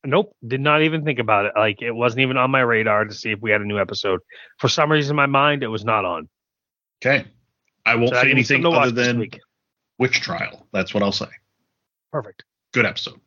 Nope, 0.05 0.37
did 0.47 0.61
not 0.61 0.83
even 0.83 1.05
think 1.05 1.19
about 1.19 1.47
it. 1.47 1.53
Like 1.57 1.81
it 1.81 1.93
wasn't 1.93 2.21
even 2.21 2.37
on 2.37 2.51
my 2.51 2.61
radar 2.61 3.05
to 3.05 3.15
see 3.15 3.31
if 3.31 3.41
we 3.41 3.51
had 3.51 3.61
a 3.61 3.65
new 3.65 3.79
episode. 3.79 4.21
For 4.59 4.69
some 4.69 4.93
reason, 4.93 5.13
in 5.13 5.17
my 5.17 5.27
mind, 5.27 5.63
it 5.63 5.69
was 5.69 5.85
not 5.85 6.05
on. 6.05 6.29
Okay. 7.03 7.25
I 7.87 7.97
won't 7.97 8.11
So 8.11 8.23
say 8.23 8.31
anything 8.31 8.65
other 8.67 8.91
than 8.91 9.29
which 9.97 10.21
trial. 10.21 10.67
That's 10.73 10.93
what 10.95 11.03
I'll 11.03 11.13
say. 11.13 11.29
Perfect. 12.13 12.45
Good 12.73 12.87
episode. 12.87 13.21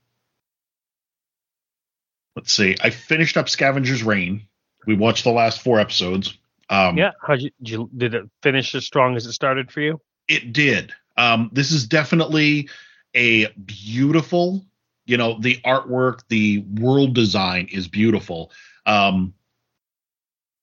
Let's 2.36 2.52
see. 2.54 2.76
I 2.82 2.90
finished 2.92 3.38
up 3.38 3.50
Scavenger's 3.50 4.04
Reign. 4.04 4.48
We 4.86 4.96
watched 4.96 5.24
the 5.24 5.32
last 5.32 5.62
four 5.62 5.80
episodes. 5.80 6.38
Um, 6.70 6.98
Yeah, 6.98 7.12
how 7.22 7.36
did 7.36 7.54
you 7.60 7.90
did 7.96 8.14
it 8.14 8.30
finish 8.44 8.76
as 8.76 8.86
strong 8.86 9.16
as 9.16 9.26
it 9.26 9.34
started 9.34 9.72
for 9.72 9.82
you? 9.82 10.00
It 10.28 10.54
did. 10.54 10.94
Um, 11.18 11.50
this 11.52 11.72
is 11.72 11.88
definitely 11.88 12.70
a 13.16 13.48
beautiful, 13.54 14.66
you 15.08 15.18
know, 15.18 15.40
the 15.40 15.56
artwork, 15.66 16.22
the 16.28 16.60
world 16.60 17.16
design 17.16 17.68
is 17.72 17.88
beautiful. 17.88 18.52
Um, 18.86 19.34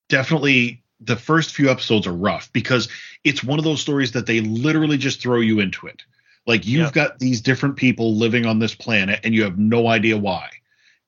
definitely 0.08 0.82
the 1.00 1.16
first 1.16 1.54
few 1.54 1.70
episodes 1.70 2.06
are 2.06 2.12
rough 2.12 2.52
because 2.52 2.88
it's 3.24 3.42
one 3.42 3.58
of 3.58 3.64
those 3.64 3.80
stories 3.80 4.12
that 4.12 4.26
they 4.26 4.40
literally 4.40 4.98
just 4.98 5.20
throw 5.20 5.40
you 5.40 5.60
into 5.60 5.86
it. 5.86 6.02
Like 6.46 6.66
you've 6.66 6.94
Yeah. 6.94 7.04
got 7.06 7.18
these 7.18 7.40
different 7.40 7.76
people 7.76 8.14
living 8.14 8.46
on 8.46 8.58
this 8.58 8.74
planet 8.74 9.20
and 9.24 9.34
you 9.34 9.42
have 9.44 9.58
no 9.58 9.88
idea 9.88 10.16
why. 10.16 10.50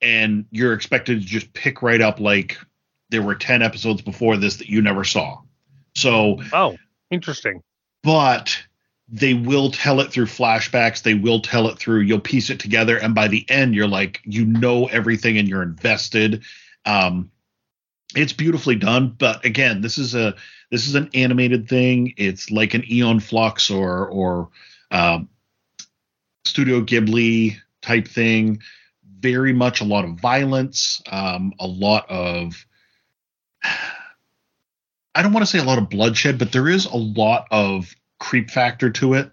And 0.01 0.47
you're 0.51 0.73
expected 0.73 1.21
to 1.21 1.27
just 1.27 1.53
pick 1.53 1.83
right 1.83 2.01
up 2.01 2.21
like 2.21 2.59
there 3.11 3.23
were 3.23 3.35
10 3.35 3.63
episodes 3.63 4.03
before 4.03 4.37
this 4.37 4.57
that 4.57 4.69
you 4.69 4.83
never 4.83 5.05
saw. 5.05 5.39
So 5.95 6.43
Oh, 6.53 6.77
interesting. 7.11 7.63
but 8.03 8.59
they 9.09 9.35
will 9.35 9.71
tell 9.71 10.01
it 10.01 10.11
through 10.11 10.27
flashbacks. 10.27 11.03
They 11.03 11.15
will 11.15 11.41
tell 11.41 11.69
it 11.69 11.79
through 11.79 12.01
you'll 12.01 12.21
piece 12.21 12.51
it 12.51 12.59
together. 12.59 12.99
And 12.99 13.15
by 13.15 13.29
the 13.29 13.49
end 13.49 13.75
you're 13.75 13.89
like 13.89 14.21
you 14.25 14.45
know 14.45 14.87
everything 14.87 15.39
and 15.39 15.49
you're 15.49 15.63
invested. 15.63 16.43
Um 16.85 17.31
it's 18.15 18.33
beautifully 18.33 18.77
done. 18.77 19.15
But 19.17 19.45
again 19.45 19.81
this 19.81 19.99
is 19.99 20.15
a 20.15 20.35
this 20.71 20.89
is 20.89 20.97
an 20.97 21.11
animated 21.15 21.69
thing. 21.69 22.15
It's 22.17 22.51
like 22.51 22.75
an 22.75 22.85
Aeon 22.91 23.21
Flux 23.21 23.71
or 23.71 24.09
or 24.09 24.49
um 24.91 25.29
studio 26.45 26.81
ghibli 26.81 27.57
type 27.83 28.09
thing. 28.09 28.61
Very 29.21 29.53
much 29.53 29.81
a 29.81 29.85
lot 29.85 30.05
of 30.05 30.19
violence 30.19 31.01
um 31.11 31.53
a 31.61 31.67
lot 31.67 32.11
of 32.11 32.67
I 35.15 35.23
don't 35.23 35.33
want 35.33 35.47
to 35.47 35.51
say 35.51 35.59
a 35.59 35.65
lot 35.65 35.79
of 35.79 35.89
bloodshed, 35.89 36.39
but 36.39 36.53
there 36.53 36.69
is 36.69 36.85
a 36.85 36.97
lot 36.97 37.47
of 37.51 37.97
creep 38.19 38.51
factor 38.51 38.91
to 38.91 39.15
it. 39.15 39.31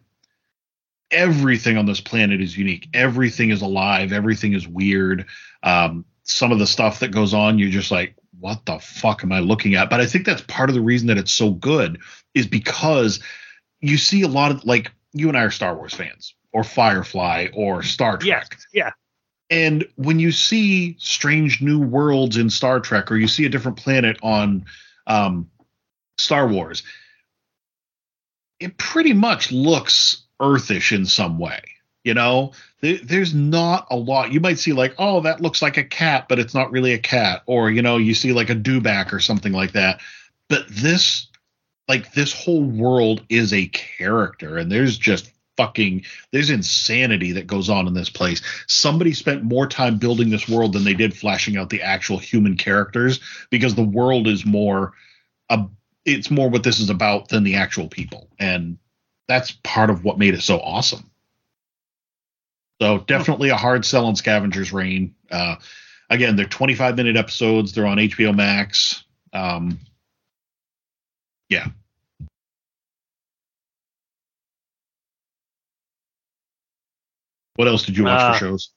Everything 1.12 1.78
on 1.78 1.86
this 1.86 2.02
planet 2.02 2.42
is 2.42 2.58
unique. 2.58 2.90
Everything 2.94 3.52
is 3.52 3.62
alive. 3.62 4.12
Everything 4.12 4.54
is 4.54 4.68
weird. 4.68 5.26
Um, 5.62 6.06
some 6.24 6.52
of 6.52 6.60
the 6.60 6.68
stuff 6.68 7.00
that 7.00 7.12
goes 7.12 7.34
on, 7.34 7.60
you're 7.60 7.70
just 7.70 7.92
like, 7.92 8.16
what 8.40 8.66
the 8.66 8.80
fuck 8.80 9.24
am 9.24 9.32
I 9.32 9.40
looking 9.40 9.76
at? 9.76 9.90
But 9.90 10.02
I 10.02 10.06
think 10.06 10.26
that's 10.26 10.42
part 10.42 10.70
of 10.70 10.76
the 10.76 10.82
reason 10.82 11.08
that 11.08 11.18
it's 11.18 11.32
so 11.32 11.52
good 11.52 12.00
is 12.34 12.48
because 12.48 13.20
you 13.80 13.98
see 13.98 14.24
a 14.24 14.28
lot 14.28 14.52
of 14.52 14.66
like 14.66 14.92
you 15.14 15.30
and 15.30 15.38
I 15.38 15.44
are 15.44 15.52
Star 15.52 15.76
Wars 15.76 15.94
fans 15.94 16.34
or 16.52 16.64
Firefly 16.64 17.48
or 17.54 17.84
Star. 17.84 18.18
Trek. 18.18 18.58
Yeah. 18.74 18.92
And 19.50 19.86
when 19.96 20.20
you 20.20 20.32
see 20.32 20.96
strange 21.00 21.62
new 21.62 21.80
worlds 21.80 22.38
in 22.38 22.50
Star 22.50 22.80
Trek, 22.80 23.12
or 23.12 23.18
you 23.18 23.28
see 23.28 23.46
a 23.46 23.50
different 23.50 23.78
planet 23.78 24.18
on 24.24 24.66
um, 25.06 25.50
Star 26.18 26.48
Wars, 26.48 26.84
it 28.64 28.78
pretty 28.78 29.14
much 29.14 29.52
looks 29.52 30.24
Earthish 30.42 30.96
in 30.96 31.06
some 31.06 31.38
way. 31.38 31.62
You 32.04 32.14
know, 32.14 32.52
there, 32.82 32.98
there's 32.98 33.34
not 33.34 33.88
a 33.90 33.96
lot. 33.96 34.34
You 34.34 34.40
might 34.40 34.60
see 34.60 34.74
like, 34.74 34.96
oh, 34.98 35.22
that 35.22 35.42
looks 35.42 35.62
like 35.62 35.78
a 35.78 35.84
cat, 35.84 36.28
but 36.28 36.40
it's 36.40 36.54
not 36.54 36.72
really 36.72 36.94
a 36.94 37.00
cat, 37.00 37.44
or 37.46 37.72
you 37.72 37.82
know, 37.82 37.98
you 37.98 38.14
see 38.14 38.34
like 38.34 38.50
a 38.50 38.56
dewback 38.56 39.14
or 39.14 39.20
something 39.20 39.54
like 39.54 39.72
that. 39.74 40.02
But 40.50 40.68
this, 40.70 41.28
like, 41.88 42.14
this 42.14 42.34
whole 42.34 42.64
world 42.64 43.24
is 43.30 43.54
a 43.54 43.68
character, 43.68 44.58
and 44.58 44.72
there's 44.72 44.98
just 44.98 45.32
fucking 45.56 46.04
there's 46.32 46.50
insanity 46.50 47.34
that 47.34 47.48
goes 47.48 47.70
on 47.70 47.88
in 47.88 47.94
this 47.94 48.10
place. 48.10 48.42
Somebody 48.68 49.14
spent 49.14 49.44
more 49.44 49.68
time 49.68 49.98
building 49.98 50.30
this 50.30 50.50
world 50.50 50.74
than 50.74 50.84
they 50.84 50.94
did 50.94 51.16
flashing 51.16 51.58
out 51.58 51.70
the 51.70 51.82
actual 51.82 52.18
human 52.18 52.58
characters 52.58 53.20
because 53.50 53.76
the 53.76 53.84
world 53.84 54.28
is 54.28 54.46
more 54.46 54.94
a 55.50 55.66
it's 56.06 56.30
more 56.32 56.50
what 56.50 56.64
this 56.64 56.80
is 56.80 56.90
about 56.90 57.30
than 57.30 57.44
the 57.44 57.56
actual 57.56 57.88
people. 57.88 58.30
And 58.40 58.78
that's 59.28 59.52
part 59.64 59.90
of 59.90 60.04
what 60.04 60.18
made 60.18 60.34
it 60.34 60.42
so 60.42 60.60
awesome. 60.60 61.10
So 62.82 63.00
definitely 63.00 63.50
a 63.50 63.56
hard 63.56 63.86
sell 63.86 64.06
on 64.06 64.16
Scavenger's 64.16 64.74
Reign. 64.74 65.16
Uh, 65.32 65.56
again, 66.10 66.36
they're 66.36 66.46
25 66.46 66.98
minute 66.98 67.16
episodes. 67.16 67.72
They're 67.72 67.86
on 67.88 67.98
HBO 67.98 68.36
Max. 68.36 69.04
Um, 69.32 69.80
yeah, 71.50 71.68
What 77.56 77.68
else 77.68 77.86
did 77.86 77.98
you 77.98 78.04
watch 78.06 78.20
Uh, 78.20 78.34
for 78.34 78.40
shows? 78.40 78.72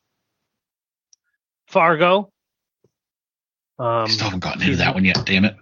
Fargo. 1.68 2.30
Um, 3.78 3.87
I 4.04 4.06
still 4.09 4.25
haven't 4.26 4.40
gotten 4.40 4.62
into 4.62 4.76
that 4.76 4.95
one 4.95 5.04
yet. 5.04 5.25
Damn 5.25 5.45
it. 5.47 5.56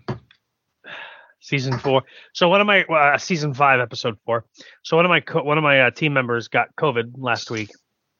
Season 1.45 1.79
four. 1.79 2.03
So 2.33 2.49
one 2.49 2.61
of 2.63 2.67
my 2.67 2.85
uh, 2.85 3.19
season 3.19 3.53
five, 3.53 3.79
episode 3.79 4.17
four. 4.25 4.47
So 4.83 4.97
one 4.97 5.05
of 5.05 5.11
my 5.11 5.21
co- 5.21 5.43
one 5.45 5.59
of 5.59 5.63
my 5.63 5.83
uh, 5.83 5.91
team 5.91 6.15
members 6.15 6.49
got 6.49 6.75
COVID 6.77 7.13
last 7.19 7.51
week, 7.51 7.71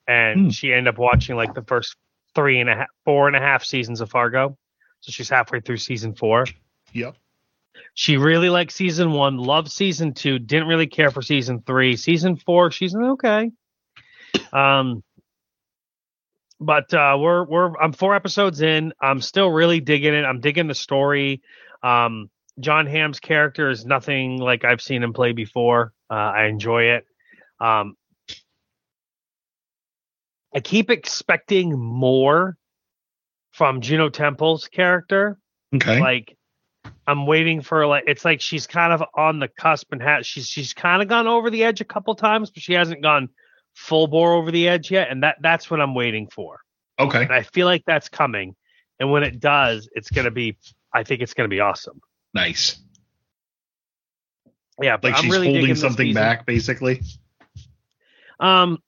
and 0.07 0.39
Hmm. 0.45 0.49
she 0.49 0.71
ended 0.71 0.93
up 0.93 0.99
watching 0.99 1.35
like 1.35 1.53
the 1.55 1.63
first 1.63 1.95
three 2.35 2.59
and 2.59 2.69
a 2.69 2.75
half, 2.75 2.87
four 3.03 3.27
and 3.27 3.35
a 3.35 3.39
half 3.39 3.63
seasons 3.65 3.99
of 4.01 4.09
Fargo. 4.11 4.57
So 4.99 5.11
she's 5.11 5.29
halfway 5.29 5.59
through 5.61 5.77
season 5.77 6.13
four. 6.15 6.45
Yep. 6.93 7.15
She 7.95 8.17
really 8.17 8.49
liked 8.49 8.71
season 8.71 9.11
one, 9.11 9.37
loved 9.37 9.71
season 9.71 10.13
two, 10.13 10.37
didn't 10.39 10.67
really 10.67 10.87
care 10.87 11.11
for 11.11 11.21
season 11.21 11.61
three. 11.65 11.95
Season 11.95 12.35
four, 12.35 12.69
she's 12.71 12.95
okay. 12.95 13.51
Um, 14.53 15.03
but 16.59 16.93
uh, 16.93 17.17
we're 17.19 17.43
we're 17.45 17.75
I'm 17.77 17.91
four 17.93 18.15
episodes 18.15 18.61
in. 18.61 18.93
I'm 19.01 19.21
still 19.21 19.49
really 19.49 19.79
digging 19.79 20.13
it. 20.13 20.23
I'm 20.23 20.39
digging 20.39 20.67
the 20.67 20.75
story. 20.75 21.41
Um, 21.83 22.29
Jon 22.59 22.85
Hamm's 22.85 23.19
character 23.19 23.69
is 23.69 23.85
nothing 23.85 24.37
like 24.37 24.63
I've 24.63 24.81
seen 24.81 25.03
him 25.03 25.13
play 25.13 25.33
before. 25.33 25.93
Uh, 26.09 26.13
I 26.13 26.45
enjoy 26.45 26.83
it. 26.83 27.05
Um, 27.59 27.95
I 30.53 30.61
keep 30.61 30.89
expecting 30.89 31.77
more 31.77 32.57
from 33.51 33.81
Juno 33.81 34.09
Temple's 34.09 34.67
character. 34.67 35.37
Okay. 35.73 35.99
Like 35.99 36.37
I'm 37.07 37.25
waiting 37.27 37.61
for 37.61 37.85
like 37.85 38.05
it's 38.07 38.23
like 38.23 38.41
she's 38.41 38.67
kind 38.67 38.93
of 38.93 39.03
on 39.15 39.39
the 39.39 39.47
cusp 39.47 39.91
and 39.91 40.01
has 40.01 40.25
she's 40.25 40.47
she's 40.47 40.73
kind 40.73 41.01
of 41.01 41.07
gone 41.07 41.27
over 41.27 41.49
the 41.49 41.63
edge 41.63 41.81
a 41.81 41.85
couple 41.85 42.15
times, 42.15 42.51
but 42.51 42.63
she 42.63 42.73
hasn't 42.73 43.01
gone 43.01 43.29
full 43.73 44.07
bore 44.07 44.33
over 44.33 44.51
the 44.51 44.67
edge 44.67 44.91
yet, 44.91 45.09
and 45.11 45.23
that 45.23 45.37
that's 45.41 45.69
what 45.69 45.81
I'm 45.81 45.93
waiting 45.93 46.27
for. 46.27 46.59
okay. 46.99 47.23
And 47.23 47.33
I 47.33 47.43
feel 47.43 47.67
like 47.67 47.83
that's 47.85 48.07
coming, 48.09 48.55
and 48.99 49.11
when 49.11 49.23
it 49.23 49.39
does, 49.39 49.89
it's 49.93 50.09
gonna 50.09 50.31
be. 50.31 50.57
I 50.93 51.03
think 51.03 51.21
it's 51.21 51.33
gonna 51.33 51.49
be 51.49 51.59
awesome. 51.59 51.99
Nice. 52.35 52.77
Yeah, 54.79 54.97
but 54.97 55.11
Like 55.11 55.17
I'm 55.17 55.23
she's 55.23 55.31
really 55.31 55.53
holding 55.53 55.75
something 55.75 56.13
back, 56.13 56.45
basically. 56.45 57.01
Um, 58.39 58.79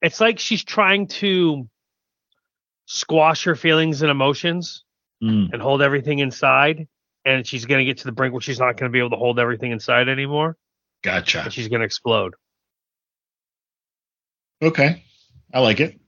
it's 0.00 0.20
like 0.20 0.38
she's 0.38 0.64
trying 0.64 1.08
to 1.08 1.68
squash 2.86 3.44
her 3.44 3.56
feelings 3.56 4.02
and 4.02 4.10
emotions 4.10 4.84
Mm, 5.22 5.52
and 5.52 5.60
hold 5.60 5.82
everything 5.82 6.18
inside, 6.18 6.88
and 7.26 7.46
she's 7.46 7.66
gonna 7.66 7.84
get 7.84 7.98
to 7.98 8.04
the 8.04 8.12
brink 8.12 8.32
where 8.32 8.40
she's 8.40 8.58
not 8.58 8.78
gonna 8.78 8.90
be 8.90 9.00
able 9.00 9.10
to 9.10 9.16
hold 9.16 9.38
everything 9.38 9.70
inside 9.70 10.08
anymore, 10.08 10.56
gotcha. 11.02 11.50
she's 11.50 11.68
gonna 11.68 11.84
explode. 11.84 12.34
Okay. 14.62 15.04
I 15.52 15.60
like 15.60 15.80
it. 15.80 16.00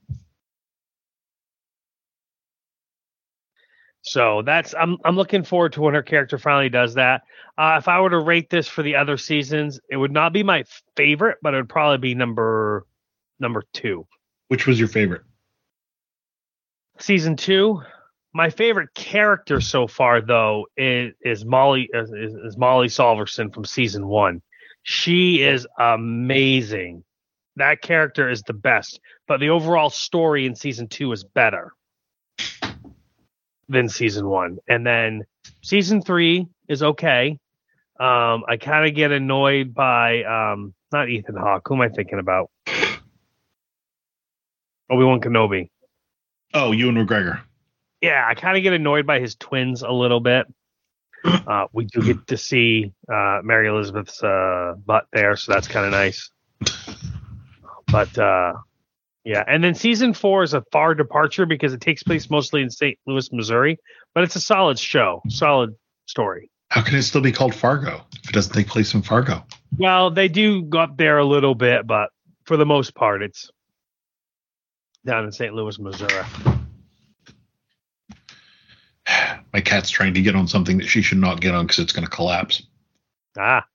So 4.03 4.41
that's 4.41 4.75
I'm 4.77 4.97
I'm 5.05 5.15
looking 5.15 5.43
forward 5.43 5.73
to 5.73 5.81
when 5.81 5.93
her 5.93 6.03
character 6.03 6.37
finally 6.37 6.69
does 6.69 6.95
that. 6.95 7.23
Uh, 7.57 7.75
if 7.77 7.87
I 7.87 8.01
were 8.01 8.09
to 8.09 8.19
rate 8.19 8.49
this 8.49 8.67
for 8.67 8.83
the 8.83 8.97
other 8.97 9.15
seasons, 9.15 9.79
it 9.89 9.95
would 9.95 10.11
not 10.11 10.33
be 10.33 10.43
my 10.43 10.65
favorite, 10.97 11.37
but 11.41 11.53
it 11.53 11.57
would 11.57 11.69
probably 11.69 11.99
be 11.99 12.13
number 12.13 12.85
number 13.39 13.63
two. 13.73 14.05
Which 14.49 14.67
was 14.67 14.77
your 14.77 14.89
favorite? 14.89 15.21
Season 16.99 17.37
two, 17.37 17.81
my 18.33 18.49
favorite 18.49 18.93
character 18.93 19.61
so 19.61 19.87
far 19.87 20.19
though 20.19 20.67
is 20.75 21.13
is 21.21 21.45
Molly 21.45 21.87
is, 21.93 22.11
is, 22.11 22.33
is 22.33 22.57
Molly 22.57 22.89
Solverson 22.89 23.53
from 23.53 23.63
season 23.63 24.05
one. 24.05 24.41
She 24.83 25.41
is 25.41 25.65
amazing. 25.79 27.05
That 27.55 27.81
character 27.81 28.29
is 28.29 28.41
the 28.41 28.53
best, 28.53 28.99
but 29.29 29.39
the 29.39 29.49
overall 29.49 29.89
story 29.89 30.45
in 30.45 30.55
season 30.55 30.89
two 30.89 31.09
is 31.13 31.23
better 31.23 31.71
than 33.69 33.89
season 33.89 34.27
one. 34.27 34.57
And 34.67 34.85
then 34.85 35.23
season 35.61 36.01
three 36.01 36.47
is 36.67 36.83
okay. 36.83 37.39
Um, 37.99 38.43
I 38.47 38.57
kind 38.59 38.87
of 38.87 38.95
get 38.95 39.11
annoyed 39.11 39.73
by 39.73 40.23
um, 40.23 40.73
not 40.91 41.09
Ethan 41.09 41.35
Hawke. 41.35 41.67
Who 41.67 41.75
am 41.75 41.81
I 41.81 41.89
thinking 41.89 42.19
about? 42.19 42.49
Obi 44.89 45.03
Wan 45.03 45.21
Kenobi. 45.21 45.69
Oh, 46.53 46.71
Ewan 46.71 46.95
McGregor. 46.95 47.41
Yeah, 48.01 48.25
I 48.27 48.35
kind 48.35 48.57
of 48.57 48.63
get 48.63 48.73
annoyed 48.73 49.07
by 49.07 49.19
his 49.19 49.35
twins 49.35 49.81
a 49.81 49.91
little 49.91 50.19
bit. 50.19 50.47
Uh, 51.25 51.67
we 51.71 51.85
do 51.85 52.01
get 52.01 52.27
to 52.27 52.35
see 52.35 52.91
uh, 53.11 53.39
Mary 53.43 53.67
Elizabeth's 53.67 54.21
uh, 54.23 54.73
butt 54.85 55.07
there, 55.13 55.37
so 55.37 55.53
that's 55.53 55.69
kind 55.69 55.85
of 55.85 55.91
nice. 55.91 56.29
But 57.87 58.17
uh, 58.17 58.53
yeah, 59.25 59.43
and 59.47 59.63
then 59.63 59.73
season 59.73 60.13
four 60.13 60.43
is 60.43 60.53
a 60.53 60.63
far 60.71 60.93
departure 60.93 61.45
because 61.45 61.73
it 61.73 61.79
takes 61.79 62.03
place 62.03 62.29
mostly 62.29 62.61
in 62.61 62.69
St. 62.69 62.97
Louis, 63.07 63.31
Missouri, 63.31 63.77
but 64.13 64.23
it's 64.23 64.35
a 64.35 64.41
solid 64.41 64.77
show, 64.77 65.21
solid 65.29 65.75
story. 66.07 66.49
How 66.69 66.81
can 66.81 66.95
it 66.95 67.03
still 67.03 67.21
be 67.21 67.31
called 67.31 67.55
Fargo 67.55 68.01
if 68.21 68.29
it 68.29 68.33
doesn't 68.33 68.53
take 68.53 68.67
place 68.67 68.93
in 68.93 69.01
Fargo? 69.01 69.45
Well, 69.77 70.11
they 70.11 70.27
do 70.27 70.63
go 70.63 70.79
up 70.79 70.97
there 70.97 71.19
a 71.19 71.25
little 71.25 71.55
bit, 71.55 71.87
but 71.87 72.09
for 72.45 72.57
the 72.57 72.65
most 72.65 72.95
part, 72.95 73.23
it's 73.23 73.49
down 75.05 75.23
in 75.23 75.31
St. 75.31 75.53
Louis, 75.53 75.79
Missouri. 75.79 76.25
My 79.53 79.61
cat's 79.61 79.89
trying 79.89 80.15
to 80.15 80.21
get 80.21 80.35
on 80.35 80.47
something 80.47 80.79
that 80.79 80.87
she 80.87 81.01
should 81.01 81.19
not 81.19 81.39
get 81.39 81.55
on 81.55 81.65
because 81.65 81.79
it's 81.79 81.93
going 81.93 82.05
to 82.05 82.11
collapse. 82.11 82.63
Ah. 83.37 83.65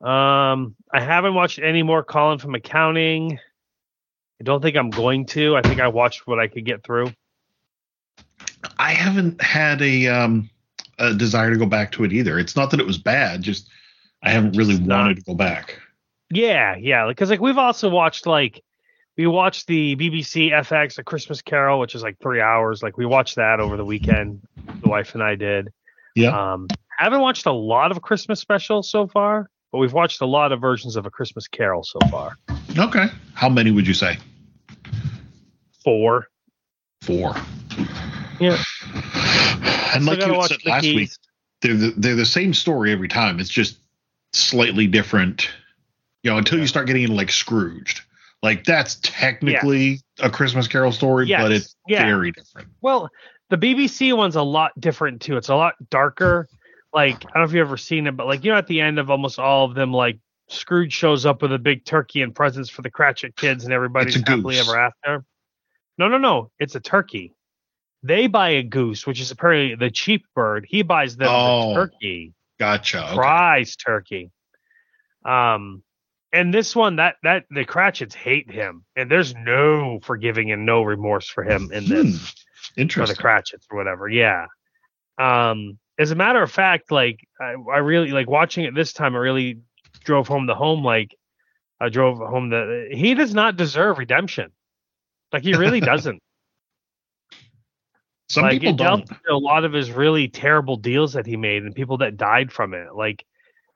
Um, 0.00 0.76
I 0.92 1.00
haven't 1.00 1.34
watched 1.34 1.58
any 1.58 1.82
more 1.82 2.02
Colin 2.02 2.38
from 2.38 2.54
accounting. 2.54 3.38
I 4.42 4.44
don't 4.44 4.60
think 4.60 4.76
I'm 4.76 4.90
going 4.90 5.26
to. 5.26 5.54
I 5.54 5.62
think 5.62 5.80
I 5.80 5.86
watched 5.86 6.26
what 6.26 6.40
I 6.40 6.48
could 6.48 6.64
get 6.64 6.82
through. 6.82 7.12
I 8.76 8.90
haven't 8.90 9.40
had 9.40 9.80
a 9.80 10.08
um 10.08 10.50
a 10.98 11.14
desire 11.14 11.52
to 11.52 11.56
go 11.56 11.66
back 11.66 11.92
to 11.92 12.02
it 12.02 12.12
either. 12.12 12.40
It's 12.40 12.56
not 12.56 12.72
that 12.72 12.80
it 12.80 12.86
was 12.86 12.98
bad, 12.98 13.42
just 13.42 13.68
I 14.20 14.30
haven't 14.30 14.56
really 14.56 14.80
not. 14.80 15.02
wanted 15.02 15.16
to 15.18 15.22
go 15.22 15.34
back. 15.36 15.78
Yeah, 16.28 16.74
yeah. 16.74 17.06
Because 17.06 17.30
like 17.30 17.40
we've 17.40 17.56
also 17.56 17.88
watched 17.88 18.26
like 18.26 18.64
we 19.16 19.28
watched 19.28 19.68
the 19.68 19.94
BBC 19.94 20.50
FX 20.50 20.98
A 20.98 21.04
Christmas 21.04 21.40
Carol, 21.40 21.78
which 21.78 21.94
is 21.94 22.02
like 22.02 22.18
three 22.20 22.40
hours. 22.40 22.82
Like 22.82 22.96
we 22.96 23.06
watched 23.06 23.36
that 23.36 23.60
over 23.60 23.76
the 23.76 23.84
weekend. 23.84 24.42
The 24.82 24.88
wife 24.88 25.14
and 25.14 25.22
I 25.22 25.36
did. 25.36 25.68
Yeah. 26.16 26.52
Um, 26.54 26.66
haven't 26.98 27.20
watched 27.20 27.46
a 27.46 27.52
lot 27.52 27.92
of 27.92 28.02
Christmas 28.02 28.40
specials 28.40 28.90
so 28.90 29.06
far, 29.06 29.48
but 29.70 29.78
we've 29.78 29.92
watched 29.92 30.20
a 30.20 30.26
lot 30.26 30.50
of 30.50 30.60
versions 30.60 30.96
of 30.96 31.06
A 31.06 31.10
Christmas 31.10 31.46
Carol 31.46 31.84
so 31.84 32.00
far. 32.10 32.36
Okay. 32.76 33.06
How 33.34 33.48
many 33.48 33.70
would 33.70 33.86
you 33.86 33.94
say? 33.94 34.18
Four. 35.84 36.28
Four. 37.02 37.34
Yeah. 38.40 38.62
And 39.94 40.04
Still 40.04 40.16
like 40.16 40.26
you 40.26 40.32
watch 40.34 40.48
said 40.50 40.66
last 40.66 40.82
keys. 40.82 40.94
week, 40.94 41.10
they're 41.60 41.74
the, 41.74 41.94
they're 41.96 42.14
the 42.14 42.24
same 42.26 42.54
story 42.54 42.92
every 42.92 43.08
time. 43.08 43.40
It's 43.40 43.50
just 43.50 43.78
slightly 44.32 44.86
different. 44.86 45.48
You 46.22 46.30
know, 46.30 46.38
until 46.38 46.58
you 46.58 46.66
start 46.66 46.86
getting 46.86 47.02
into 47.02 47.14
like 47.14 47.30
Scrooged. 47.30 48.02
Like 48.42 48.64
that's 48.64 48.96
technically 49.02 50.00
a 50.20 50.28
Christmas 50.30 50.66
Carol 50.66 50.90
story, 50.92 51.26
Yes, 51.26 51.42
but 51.42 51.52
it's 51.52 51.76
yeah. 51.86 52.04
very 52.04 52.32
different. 52.32 52.68
Well, 52.80 53.08
the 53.50 53.56
BBC 53.56 54.16
one's 54.16 54.34
a 54.36 54.42
lot 54.42 54.72
different 54.80 55.20
too. 55.22 55.36
It's 55.36 55.48
a 55.48 55.54
lot 55.54 55.74
darker. 55.90 56.48
Like 56.92 57.16
I 57.16 57.18
don't 57.18 57.34
know 57.36 57.44
if 57.44 57.52
you've 57.52 57.66
ever 57.66 57.76
seen 57.76 58.06
it, 58.06 58.16
but 58.16 58.26
like 58.26 58.44
you 58.44 58.50
know, 58.50 58.58
at 58.58 58.66
the 58.66 58.80
end 58.80 58.98
of 58.98 59.10
almost 59.10 59.38
all 59.38 59.64
of 59.66 59.74
them, 59.74 59.92
like 59.92 60.18
Scrooge 60.48 60.92
shows 60.92 61.24
up 61.24 61.42
with 61.42 61.52
a 61.52 61.58
big 61.58 61.84
turkey 61.84 62.22
and 62.22 62.34
presents 62.34 62.68
for 62.68 62.82
the 62.82 62.90
Cratchit 62.90 63.36
kids, 63.36 63.64
and 63.64 63.72
everybody's 63.72 64.16
happily 64.16 64.58
ever 64.58 64.76
after. 64.78 65.24
No, 65.98 66.08
no, 66.08 66.18
no. 66.18 66.50
It's 66.58 66.74
a 66.74 66.80
turkey. 66.80 67.34
They 68.02 68.26
buy 68.26 68.50
a 68.50 68.62
goose, 68.62 69.06
which 69.06 69.20
is 69.20 69.30
apparently 69.30 69.74
the 69.76 69.90
cheap 69.90 70.24
bird. 70.34 70.66
He 70.68 70.82
buys 70.82 71.16
them 71.16 71.28
Oh, 71.30 71.68
the 71.68 71.74
turkey, 71.74 72.32
Gotcha. 72.58 73.04
Okay. 73.06 73.14
prize 73.16 73.76
turkey. 73.76 74.30
Um, 75.24 75.82
and 76.32 76.52
this 76.52 76.74
one, 76.74 76.96
that 76.96 77.16
that 77.22 77.44
the 77.50 77.64
Cratchits 77.64 78.14
hate 78.14 78.50
him, 78.50 78.84
and 78.96 79.10
there's 79.10 79.34
no 79.34 80.00
forgiving 80.02 80.50
and 80.50 80.64
no 80.66 80.82
remorse 80.82 81.28
for 81.28 81.44
him 81.44 81.70
in 81.72 81.86
this 81.86 82.34
Hmm. 82.76 82.86
for 82.88 83.06
the 83.06 83.14
Cratchits 83.14 83.66
or 83.70 83.76
whatever. 83.76 84.08
Yeah. 84.08 84.46
Um, 85.18 85.78
as 85.98 86.10
a 86.10 86.14
matter 86.16 86.42
of 86.42 86.50
fact, 86.50 86.90
like 86.90 87.20
I, 87.40 87.54
I 87.72 87.78
really 87.78 88.10
like 88.12 88.28
watching 88.28 88.64
it 88.64 88.74
this 88.74 88.92
time. 88.94 89.14
It 89.14 89.18
really 89.18 89.60
drove 90.04 90.26
home 90.26 90.46
the 90.46 90.54
home. 90.54 90.82
Like 90.82 91.14
I 91.78 91.90
drove 91.90 92.16
home 92.18 92.48
the 92.48 92.88
he 92.90 93.14
does 93.14 93.34
not 93.34 93.56
deserve 93.56 93.98
redemption. 93.98 94.50
Like 95.32 95.42
he 95.42 95.54
really 95.54 95.80
doesn't. 95.92 96.20
Some 98.28 98.44
like 98.44 98.52
people 98.52 98.74
don't. 98.74 99.08
a 99.28 99.34
lot 99.34 99.64
of 99.64 99.72
his 99.72 99.90
really 99.90 100.28
terrible 100.28 100.76
deals 100.76 101.12
that 101.14 101.26
he 101.26 101.36
made 101.36 101.64
and 101.64 101.74
people 101.74 101.98
that 101.98 102.16
died 102.16 102.52
from 102.52 102.74
it. 102.74 102.94
Like 102.94 103.24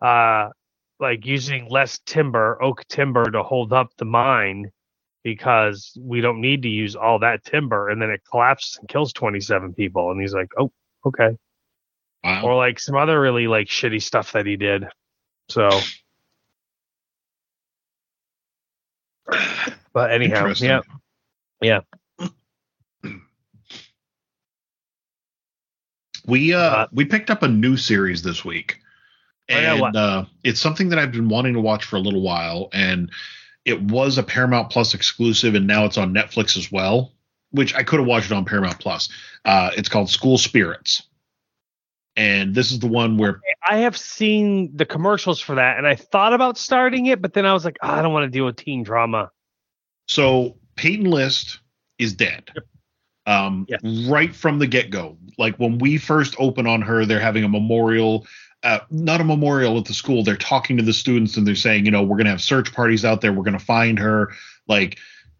uh 0.03 0.51
like 0.99 1.27
using 1.27 1.69
less 1.69 2.01
timber, 2.07 2.62
oak 2.62 2.87
timber 2.88 3.31
to 3.31 3.42
hold 3.42 3.73
up 3.73 3.90
the 3.99 4.07
mine 4.07 4.71
because 5.25 5.92
we 6.01 6.21
don't 6.23 6.40
need 6.40 6.62
to 6.62 6.69
use 6.69 6.97
all 6.97 7.19
that 7.19 7.45
timber 7.45 7.90
and 7.90 8.01
then 8.01 8.11
it 8.11 8.23
collapses 8.31 8.79
and 8.81 8.88
kills 8.88 9.12
27 9.12 9.75
people 9.75 10.11
and 10.11 10.21
he's 10.21 10.33
like, 10.35 10.49
"Oh, 10.59 10.71
okay." 11.05 11.37
Wow. 12.25 12.42
Or 12.45 12.57
like 12.57 12.81
some 12.81 12.97
other 12.97 13.21
really 13.21 13.47
like 13.47 13.69
shitty 13.69 14.03
stuff 14.03 14.33
that 14.33 14.47
he 14.47 14.57
did. 14.57 14.87
So 15.51 15.69
But 19.92 20.12
anyhow, 20.12 20.53
yeah. 20.59 20.81
Yeah. 21.61 21.81
We 26.27 26.53
uh, 26.53 26.59
Uh, 26.59 26.87
we 26.92 27.05
picked 27.05 27.31
up 27.31 27.45
a 27.45 27.49
new 27.49 27.77
series 27.77 28.23
this 28.23 28.45
week, 28.45 28.81
Oh, 29.49 29.55
and 29.55 29.97
uh, 29.97 30.25
it's 30.42 30.61
something 30.61 30.88
that 30.88 30.99
I've 30.99 31.12
been 31.12 31.29
wanting 31.29 31.55
to 31.55 31.61
watch 31.61 31.85
for 31.85 31.97
a 31.97 32.01
little 32.01 32.21
while, 32.23 32.69
and 32.73 33.12
it 33.64 33.81
was 33.81 34.19
a 34.19 34.25
Paramount 34.25 34.71
Plus 34.71 34.92
exclusive, 34.92 35.55
and 35.55 35.69
now 35.69 35.85
it's 35.85 35.99
on 35.99 36.12
Netflix 36.12 36.57
as 36.57 36.73
well. 36.73 37.12
Which 37.53 37.75
I 37.77 37.85
could 37.85 38.01
have 38.01 38.09
watched 38.09 38.33
it 38.33 38.35
on 38.35 38.45
Paramount 38.45 38.81
Plus. 38.81 39.09
Uh, 39.45 39.71
it's 39.77 39.88
called 39.88 40.11
School 40.11 40.37
Spirits, 40.37 41.05
and 42.16 42.57
this 42.57 42.73
is 42.73 42.81
the 42.81 42.88
one 42.88 43.19
where 43.19 43.40
I 43.64 43.79
have 43.79 43.97
seen 43.97 44.77
the 44.77 44.85
commercials 44.85 45.40
for 45.40 45.55
that, 45.55 45.79
and 45.79 45.87
I 45.87 45.95
thought 45.95 46.33
about 46.33 46.59
starting 46.59 47.07
it, 47.07 47.23
but 47.23 47.35
then 47.35 47.47
I 47.47 47.53
was 47.53 47.64
like, 47.64 47.77
"Ah, 47.83 47.99
I 47.99 48.03
don't 48.03 48.12
want 48.12 48.25
to 48.25 48.37
deal 48.37 48.47
with 48.47 48.57
teen 48.57 48.83
drama. 48.83 49.31
So 50.09 50.57
Peyton 50.77 51.11
List 51.11 51.61
is 51.99 52.15
dead. 52.15 52.49
Um, 53.27 53.67
Yes. 53.69 53.81
right 54.09 54.35
from 54.35 54.59
the 54.59 54.67
get 54.67 54.91
go. 54.91 55.19
Like 55.37 55.57
when 55.57 55.79
we 55.79 55.99
first 55.99 56.37
open 56.39 56.67
on 56.67 56.81
her, 56.83 57.05
they're 57.05 57.19
having 57.19 57.43
a 57.43 57.49
memorial, 57.49 58.27
uh, 58.62 58.81
not 58.91 59.21
a 59.21 59.25
memorial 59.25 59.77
at 59.79 59.85
the 59.87 59.95
school. 59.95 60.23
They're 60.23 60.37
talking 60.37 60.77
to 60.77 60.83
the 60.83 60.93
students 60.93 61.37
and 61.37 61.47
they're 61.47 61.57
saying, 61.57 61.85
you 61.87 61.91
know, 61.91 62.03
we're 62.03 62.17
going 62.17 62.27
to 62.27 62.31
have 62.31 62.43
search 62.43 62.73
parties 62.73 63.05
out 63.05 63.21
there. 63.21 63.33
We're 63.33 63.43
going 63.43 63.59
to 63.59 63.65
find 63.65 63.99
her. 63.99 64.31
Like 64.69 64.99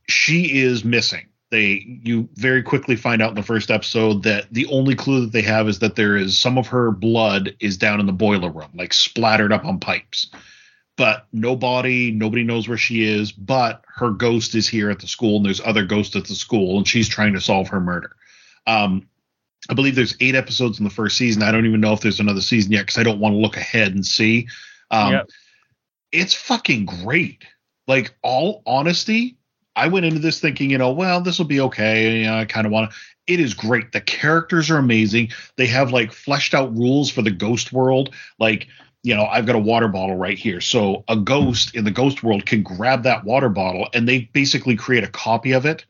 she 0.09 0.59
is 0.59 0.85
missing. 0.85 1.27
They, 1.51 2.01
you 2.03 2.29
very 2.35 2.61
quickly 2.63 2.97
find 2.97 3.23
out 3.23 3.29
in 3.31 3.37
the 3.37 3.43
first 3.43 3.71
episode 3.71 4.25
that 4.25 4.53
the 4.53 4.67
only 4.67 4.97
clue 4.97 5.21
that 5.21 5.33
they 5.33 5.43
have 5.43 5.69
is 5.69 5.79
that 5.79 5.95
there 5.95 6.17
is 6.17 6.37
some 6.37 6.59
of 6.59 6.67
her 6.67 6.91
blood 6.91 7.55
is 7.61 7.77
down 7.77 8.01
in 8.01 8.07
the 8.07 8.13
boiler 8.13 8.51
room, 8.51 8.71
like 8.75 8.93
splattered 8.93 9.53
up 9.53 9.65
on 9.65 9.79
pipes 9.79 10.29
but 10.97 11.27
nobody 11.33 12.11
nobody 12.11 12.43
knows 12.43 12.69
where 12.69 12.79
she 12.79 13.05
is. 13.05 13.33
But 13.33 13.85
her 13.87 14.11
ghost 14.11 14.55
is 14.55 14.67
here 14.67 14.91
at 14.91 15.01
the 15.01 15.07
school, 15.07 15.37
and 15.37 15.47
there's 15.47 15.61
other 15.61 15.85
ghosts 15.85 16.17
at 16.17 16.27
the 16.27 16.35
school, 16.35 16.79
and 16.79 16.89
she's 16.89 17.09
trying 17.09 17.35
to 17.35 17.41
solve 17.41 17.69
her 17.69 17.81
murder. 17.81 18.17
Um, 18.67 19.09
I 19.69 19.75
believe 19.75 19.95
there's 19.95 20.17
eight 20.21 20.35
episodes 20.35 20.79
in 20.79 20.85
the 20.85 20.91
first 20.91 21.17
season. 21.17 21.43
I 21.43 21.53
don't 21.53 21.67
even 21.67 21.81
know 21.81 21.93
if 21.93 22.01
there's 22.01 22.21
another 22.21 22.41
season 22.41 22.73
yet 22.73 22.83
because 22.83 22.99
I 22.99 23.03
don't 23.03 23.21
want 23.21 23.35
to 23.35 23.39
look 23.39 23.57
ahead 23.57 23.95
and 23.95 24.05
see. 24.05 24.49
Um, 24.91 25.13
Yep. 25.13 25.31
It's 26.13 26.35
fucking 26.35 26.87
great. 26.87 27.45
Like 27.89 28.15
all 28.23 28.63
honesty, 28.65 29.37
I 29.75 29.89
went 29.89 30.07
into 30.07 30.21
this 30.21 30.41
thinking, 30.41 30.71
you 30.71 30.79
know, 30.79 30.93
well, 30.93 31.21
this 31.21 31.39
will 31.39 31.47
be 31.47 31.61
okay. 31.61 32.21
You 32.21 32.27
know, 32.27 32.39
I 32.39 32.45
kind 32.45 32.67
of 32.67 32.73
want 32.73 32.91
to. 32.91 32.97
It 33.27 33.41
is 33.41 33.55
great. 33.55 33.93
The 33.93 34.01
characters 34.01 34.71
are 34.71 34.79
amazing. 34.79 35.31
They 35.57 35.67
have 35.67 35.93
like 35.93 36.13
fleshed 36.13 36.55
out 36.55 36.75
rules 36.75 37.11
for 37.11 37.23
the 37.23 37.31
ghost 37.31 37.73
world. 37.73 38.15
Like 38.39 38.69
you 39.07 39.15
know, 39.15 39.27
I've 39.27 39.47
got 39.47 39.55
a 39.55 39.61
water 39.61 39.87
bottle 39.87 40.17
right 40.17 40.37
here. 40.37 40.61
So 40.61 41.05
a 41.07 41.15
ghost 41.15 41.77
in 41.77 41.85
the 41.85 41.93
ghost 41.93 42.25
world 42.25 42.45
can 42.45 42.65
grab 42.65 43.05
that 43.05 43.23
water 43.23 43.49
bottle 43.49 43.89
and 43.95 44.09
they 44.09 44.29
basically 44.33 44.75
create 44.75 45.05
a 45.05 45.09
copy 45.09 45.53
of 45.53 45.65
it 45.65 45.87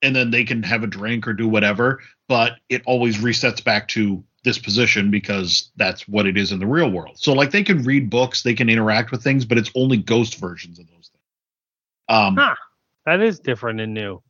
and 0.00 0.14
then 0.14 0.30
they 0.30 0.44
can 0.44 0.62
have 0.62 0.84
a 0.84 0.86
drink 0.86 1.26
or 1.26 1.32
do 1.32 1.48
whatever, 1.48 1.98
but 2.28 2.58
it 2.68 2.82
always 2.86 3.18
resets 3.18 3.64
back 3.64 3.88
to 3.88 4.22
this 4.44 4.60
position 4.60 5.10
because 5.10 5.72
that's 5.74 6.06
what 6.06 6.24
it 6.24 6.36
is 6.36 6.52
in 6.52 6.60
the 6.60 6.66
real 6.66 6.88
world. 6.88 7.18
So 7.18 7.32
like 7.32 7.50
they 7.50 7.64
can 7.64 7.82
read 7.82 8.08
books, 8.08 8.44
they 8.44 8.54
can 8.54 8.68
interact 8.68 9.10
with 9.10 9.24
things, 9.24 9.44
but 9.44 9.58
it's 9.58 9.72
only 9.74 9.96
ghost 9.96 10.36
versions 10.36 10.78
of 10.78 10.86
those 10.86 11.10
things. 11.10 11.24
Um 12.08 12.36
Huh. 12.36 12.54
That 13.06 13.20
is 13.22 13.40
different 13.40 13.80
and 13.80 13.92
new. 13.92 14.22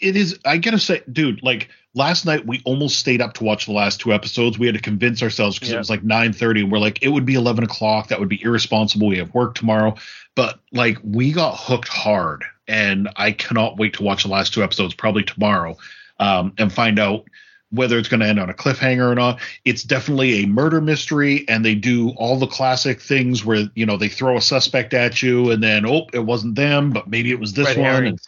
It, 0.00 0.16
is 0.16 0.38
i 0.44 0.56
gotta 0.58 0.78
say 0.78 1.02
dude 1.10 1.42
like 1.42 1.68
last 1.96 2.26
night 2.26 2.46
we 2.46 2.60
almost 2.64 2.98
stayed 2.98 3.20
up 3.20 3.32
to 3.34 3.42
watch 3.42 3.66
the 3.66 3.72
last 3.72 4.00
two 4.00 4.12
episodes. 4.12 4.58
We 4.58 4.66
had 4.66 4.76
to 4.76 4.82
convince 4.82 5.22
ourselves 5.22 5.58
because 5.58 5.70
Yeah. 5.70 5.76
it 5.76 5.78
was 5.78 5.90
like 5.90 6.02
9.30 6.02 6.60
and 6.64 6.70
we're 6.70 6.78
like 6.78 7.02
it 7.02 7.08
would 7.08 7.24
be 7.24 7.34
11 7.34 7.64
o'clock. 7.64 8.08
That 8.08 8.20
would 8.20 8.28
be 8.28 8.40
irresponsible. 8.42 9.08
We 9.08 9.18
have 9.18 9.34
work 9.34 9.54
tomorrow. 9.54 9.96
But 10.34 10.60
like 10.72 10.98
we 11.02 11.32
got 11.32 11.56
hooked 11.56 11.88
hard 11.88 12.44
and 12.68 13.08
i 13.16 13.30
cannot 13.30 13.76
wait 13.78 13.94
to 13.94 14.02
watch 14.02 14.24
the 14.24 14.28
last 14.28 14.52
two 14.52 14.62
episodes 14.62 14.92
probably 14.92 15.22
tomorrow 15.22 15.76
um, 16.18 16.52
and 16.58 16.72
find 16.72 16.98
out 16.98 17.24
whether 17.70 17.98
it's 17.98 18.08
going 18.08 18.20
to 18.20 18.26
end 18.26 18.38
on 18.38 18.50
a 18.50 18.54
cliffhanger 18.54 19.10
or 19.10 19.14
not. 19.14 19.40
It's 19.64 19.82
definitely 19.82 20.42
a 20.42 20.46
murder 20.46 20.80
mystery 20.80 21.44
and 21.48 21.64
they 21.64 21.74
do 21.74 22.10
all 22.10 22.38
the 22.38 22.46
classic 22.46 23.00
things 23.00 23.44
where 23.44 23.68
you 23.74 23.86
know 23.86 23.96
they 23.96 24.08
throw 24.08 24.36
a 24.36 24.40
suspect 24.40 24.94
at 24.94 25.22
you 25.22 25.50
and 25.50 25.62
then 25.62 25.86
oh 25.86 26.06
it 26.12 26.20
wasn't 26.20 26.54
them 26.56 26.90
but 26.90 27.08
maybe 27.08 27.30
it 27.30 27.40
was 27.40 27.54
this 27.54 27.74
Red 27.74 28.04
one. 28.04 28.18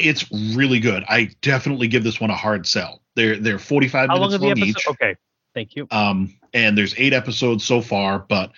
It's 0.00 0.30
really 0.30 0.80
good. 0.80 1.04
I 1.08 1.30
definitely 1.42 1.88
give 1.88 2.04
this 2.04 2.20
one 2.20 2.30
a 2.30 2.36
hard 2.36 2.66
sell. 2.66 3.02
They're 3.14 3.36
they're 3.36 3.58
45 3.58 4.08
How 4.08 4.14
minutes 4.14 4.38
the 4.38 4.46
long 4.46 4.58
each. 4.58 4.86
Okay. 4.88 5.16
Thank 5.54 5.76
you. 5.76 5.86
Um, 5.90 6.34
and 6.52 6.76
there's 6.76 6.94
eight 6.96 7.12
episodes 7.12 7.64
so 7.64 7.80
far, 7.80 8.18
but 8.18 8.52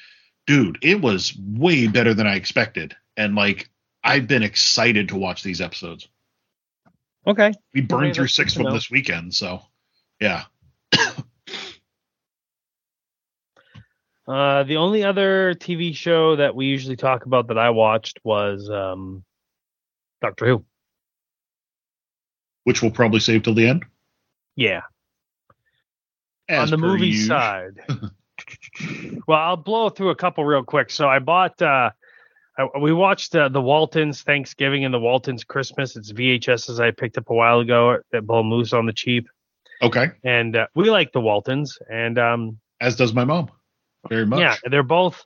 dude, 0.46 0.78
it 0.82 1.00
was 1.00 1.36
way 1.38 1.86
better 1.86 2.14
than 2.14 2.26
I 2.26 2.34
expected. 2.34 2.94
And 3.16 3.34
like 3.34 3.70
I've 4.04 4.26
been 4.26 4.42
excited 4.42 5.08
to 5.08 5.16
watch 5.16 5.42
these 5.42 5.60
episodes. 5.60 6.08
Okay. 7.26 7.52
We 7.74 7.82
burned 7.82 8.06
Okay, 8.06 8.14
through 8.14 8.28
six 8.28 8.56
of 8.56 8.64
them 8.64 8.72
this 8.72 8.90
weekend, 8.90 9.34
so 9.34 9.62
yeah. 10.20 10.44
Uh, 14.28 14.62
the 14.62 14.76
only 14.76 15.02
other 15.02 15.54
TV 15.54 15.92
show 15.92 16.36
that 16.36 16.54
we 16.54 16.66
usually 16.66 16.94
talk 16.94 17.26
about 17.26 17.48
that 17.48 17.58
I 17.58 17.70
watched 17.70 18.20
was 18.22 18.70
um, 18.70 19.24
Doctor 20.22 20.46
Who. 20.46 20.64
Which 22.70 22.82
we'll 22.82 22.92
probably 22.92 23.18
save 23.18 23.42
till 23.42 23.54
the 23.54 23.66
end. 23.66 23.84
Yeah. 24.54 24.82
As 26.48 26.72
on 26.72 26.80
the 26.80 26.86
movie 26.86 27.16
side. 27.16 27.80
well, 29.26 29.40
I'll 29.40 29.56
blow 29.56 29.88
through 29.88 30.10
a 30.10 30.14
couple 30.14 30.44
real 30.44 30.62
quick. 30.62 30.88
So 30.92 31.08
I 31.08 31.18
bought. 31.18 31.60
Uh, 31.60 31.90
we 32.80 32.92
watched 32.92 33.34
uh, 33.34 33.48
the 33.48 33.60
Waltons 33.60 34.22
Thanksgiving 34.22 34.84
and 34.84 34.94
the 34.94 35.00
Waltons 35.00 35.42
Christmas. 35.42 35.96
It's 35.96 36.12
VHSs 36.12 36.78
I 36.78 36.92
picked 36.92 37.18
up 37.18 37.28
a 37.28 37.34
while 37.34 37.58
ago 37.58 37.98
at 38.14 38.24
Bull 38.24 38.44
Moose 38.44 38.72
on 38.72 38.86
the 38.86 38.92
cheap, 38.92 39.26
Okay. 39.82 40.12
and 40.22 40.54
uh, 40.54 40.68
we 40.76 40.90
like 40.90 41.10
the 41.10 41.20
Waltons. 41.20 41.76
And 41.90 42.20
um, 42.20 42.60
As 42.80 42.94
does 42.94 43.12
my 43.12 43.24
mom. 43.24 43.50
Very 44.08 44.26
much. 44.26 44.38
yeah, 44.38 44.54
they're 44.70 44.84
both. 44.84 45.24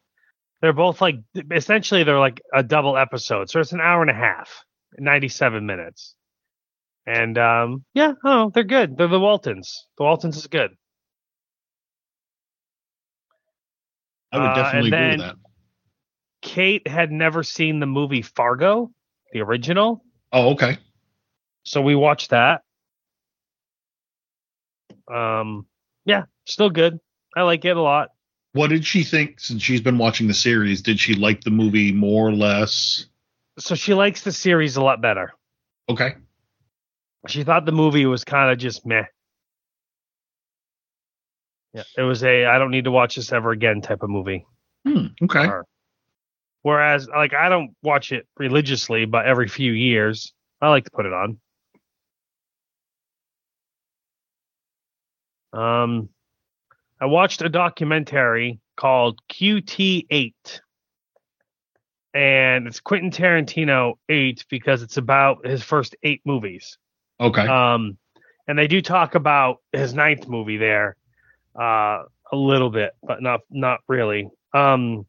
They're 0.62 0.72
both 0.72 1.02
like 1.02 1.16
essentially 1.52 2.04
they're 2.04 2.18
like 2.18 2.40
a 2.54 2.62
double 2.62 2.96
episode. 2.96 3.50
So 3.50 3.61
it's 3.61 3.72
an 3.72 3.83
hour 3.83 4.00
and 4.00 4.11
a 4.11 4.14
half, 4.14 4.64
ninety-seven 4.98 5.66
minutes. 5.66 6.13
And 7.07 7.37
um, 7.38 7.85
yeah, 7.95 8.12
oh, 8.25 8.51
they're 8.55 8.64
good. 8.64 8.97
They're 8.97 9.09
the 9.09 9.21
Waltons. 9.21 9.87
The 9.99 10.05
Waltons 10.05 10.37
is 10.37 10.47
good. 10.47 10.71
I 14.33 14.38
would 14.38 14.47
Uh, 14.47 14.55
definitely 14.55 14.88
and 14.93 14.95
agree 14.95 15.09
with 15.11 15.19
that. 15.19 15.37
Kate 16.43 16.87
had 16.88 17.11
never 17.11 17.43
seen 17.43 17.81
the 17.81 17.87
movie 17.87 18.23
Fargo, 18.23 18.90
the 19.33 19.40
original, 19.40 20.05
Oh, 20.33 20.51
okay. 20.53 20.79
so 21.64 21.81
we 21.81 21.95
watched 21.95 22.31
that. 22.31 22.62
Um, 25.12 25.67
yeah, 26.05 26.25
still 26.47 26.71
good. 26.71 26.99
I 27.37 27.43
like 27.43 27.64
it 27.64 27.77
a 27.77 27.81
lot. 27.81 28.11
What 28.53 28.69
did 28.69 28.85
she 28.85 29.03
think 29.03 29.40
since 29.40 29.62
she's 29.62 29.81
been 29.81 29.99
watching 29.99 30.29
the 30.29 30.35
series? 30.35 30.83
Did 30.83 31.01
she 31.01 31.14
like 31.14 31.43
the 31.43 31.51
movie 31.51 31.93
more 31.93 32.29
or 32.29 32.33
less? 32.33 33.07
So 33.59 33.75
she 33.75 33.95
likes 33.95 34.23
the 34.23 34.33
series 34.33 34.77
a 34.77 34.83
lot 34.83 35.01
better. 35.01 35.33
Okay. 35.88 36.14
She 37.26 37.42
thought 37.42 37.64
the 37.64 37.72
movie 37.72 38.06
was 38.06 38.24
kind 38.24 38.50
of 38.52 38.58
just 38.58 38.84
meh. 38.87 39.04
Yeah, 41.72 41.82
it 41.96 42.02
was 42.02 42.22
a 42.22 42.46
I 42.46 42.58
don't 42.58 42.70
need 42.70 42.84
to 42.84 42.90
watch 42.90 43.16
this 43.16 43.32
ever 43.32 43.50
again 43.50 43.80
type 43.80 44.02
of 44.02 44.10
movie. 44.10 44.46
Hmm, 44.87 45.06
okay. 45.22 45.48
Whereas, 46.62 47.08
like, 47.08 47.34
I 47.34 47.50
don't 47.50 47.74
watch 47.82 48.10
it 48.10 48.26
religiously, 48.38 49.04
but 49.04 49.26
every 49.26 49.48
few 49.48 49.72
years, 49.72 50.32
I 50.62 50.70
like 50.70 50.84
to 50.84 50.90
put 50.90 51.04
it 51.04 51.12
on. 51.12 51.38
Um, 55.52 56.08
I 56.98 57.04
watched 57.04 57.42
a 57.42 57.50
documentary 57.50 58.60
called 58.76 59.20
QT8, 59.30 60.60
and 62.14 62.66
it's 62.66 62.80
Quentin 62.80 63.10
Tarantino 63.10 63.94
8 64.08 64.46
because 64.48 64.82
it's 64.82 64.96
about 64.96 65.46
his 65.46 65.62
first 65.62 65.94
eight 66.02 66.22
movies. 66.24 66.78
Okay. 67.20 67.46
Um, 67.46 67.98
and 68.46 68.59
they 68.59 68.66
do 68.66 68.83
talk 68.83 69.14
about 69.14 69.59
his 69.72 69.94
ninth 69.94 70.29
movie 70.29 70.57
there, 70.57 70.96
uh, 71.59 72.03
a 72.33 72.37
little 72.37 72.70
bit, 72.70 72.92
but 73.03 73.22
not 73.22 73.40
not 73.50 73.81
really. 73.88 74.29
Um, 74.53 75.07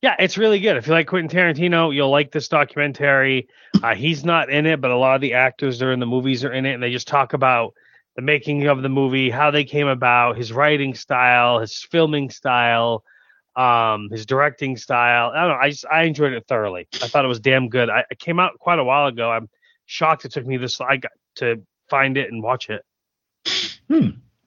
yeah, 0.00 0.16
it's 0.18 0.36
really 0.36 0.58
good. 0.58 0.76
If 0.76 0.88
you 0.88 0.92
like 0.92 1.06
Quentin 1.06 1.30
Tarantino, 1.30 1.94
you'll 1.94 2.10
like 2.10 2.32
this 2.32 2.48
documentary. 2.48 3.48
Uh, 3.82 3.94
he's 3.94 4.24
not 4.24 4.50
in 4.50 4.66
it, 4.66 4.80
but 4.80 4.90
a 4.90 4.96
lot 4.96 5.14
of 5.14 5.20
the 5.20 5.34
actors 5.34 5.78
that 5.78 5.86
are 5.86 5.92
in 5.92 6.00
the 6.00 6.06
movies 6.06 6.44
are 6.44 6.52
in 6.52 6.66
it, 6.66 6.74
and 6.74 6.82
they 6.82 6.90
just 6.90 7.06
talk 7.06 7.34
about 7.34 7.74
the 8.16 8.22
making 8.22 8.66
of 8.66 8.82
the 8.82 8.88
movie, 8.88 9.30
how 9.30 9.50
they 9.50 9.64
came 9.64 9.86
about, 9.86 10.36
his 10.36 10.52
writing 10.52 10.94
style, 10.94 11.60
his 11.60 11.86
filming 11.90 12.30
style, 12.30 13.04
um, 13.54 14.08
his 14.10 14.26
directing 14.26 14.76
style. 14.76 15.30
I 15.30 15.40
don't 15.40 15.50
know. 15.50 15.58
I 15.62 15.70
just 15.70 15.86
I 15.86 16.02
enjoyed 16.02 16.32
it 16.32 16.46
thoroughly. 16.48 16.88
I 16.94 17.06
thought 17.06 17.24
it 17.24 17.28
was 17.28 17.40
damn 17.40 17.68
good. 17.68 17.88
I, 17.88 18.04
it 18.10 18.18
came 18.18 18.40
out 18.40 18.58
quite 18.58 18.80
a 18.80 18.84
while 18.84 19.06
ago. 19.06 19.30
I'm 19.30 19.48
shocked 19.92 20.24
it 20.24 20.32
took 20.32 20.46
me 20.46 20.56
this 20.56 20.80
I 20.80 20.96
got 20.96 21.12
to 21.36 21.62
find 21.90 22.16
it 22.16 22.32
and 22.32 22.42
watch 22.42 22.70
it. 22.70 22.82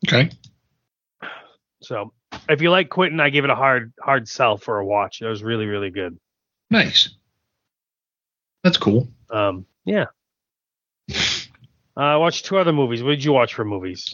okay. 0.08 0.29
So 1.84 2.13
if 2.49 2.62
you 2.62 2.71
like 2.71 2.89
Quentin, 2.89 3.19
I 3.19 3.29
give 3.29 3.43
it 3.45 3.51
a 3.51 3.55
hard 3.55 3.93
hard 4.01 4.27
sell 4.27 4.58
for 4.58 4.79
a 4.79 4.86
watch. 4.86 5.21
It 5.21 5.27
was 5.27 5.43
really 5.43 5.67
really 5.67 5.91
good. 5.91 6.17
Nice. 6.71 7.10
That's 8.63 8.77
cool. 8.77 9.08
Um, 9.29 9.67
yeah. 9.86 10.05
Uh, 11.12 12.01
I 12.01 12.15
watched 12.17 12.45
two 12.45 12.58
other 12.58 12.73
movies. 12.73 13.03
What 13.03 13.12
did 13.12 13.23
you 13.23 13.31
watch 13.31 13.53
for 13.53 13.63
movies? 13.63 14.13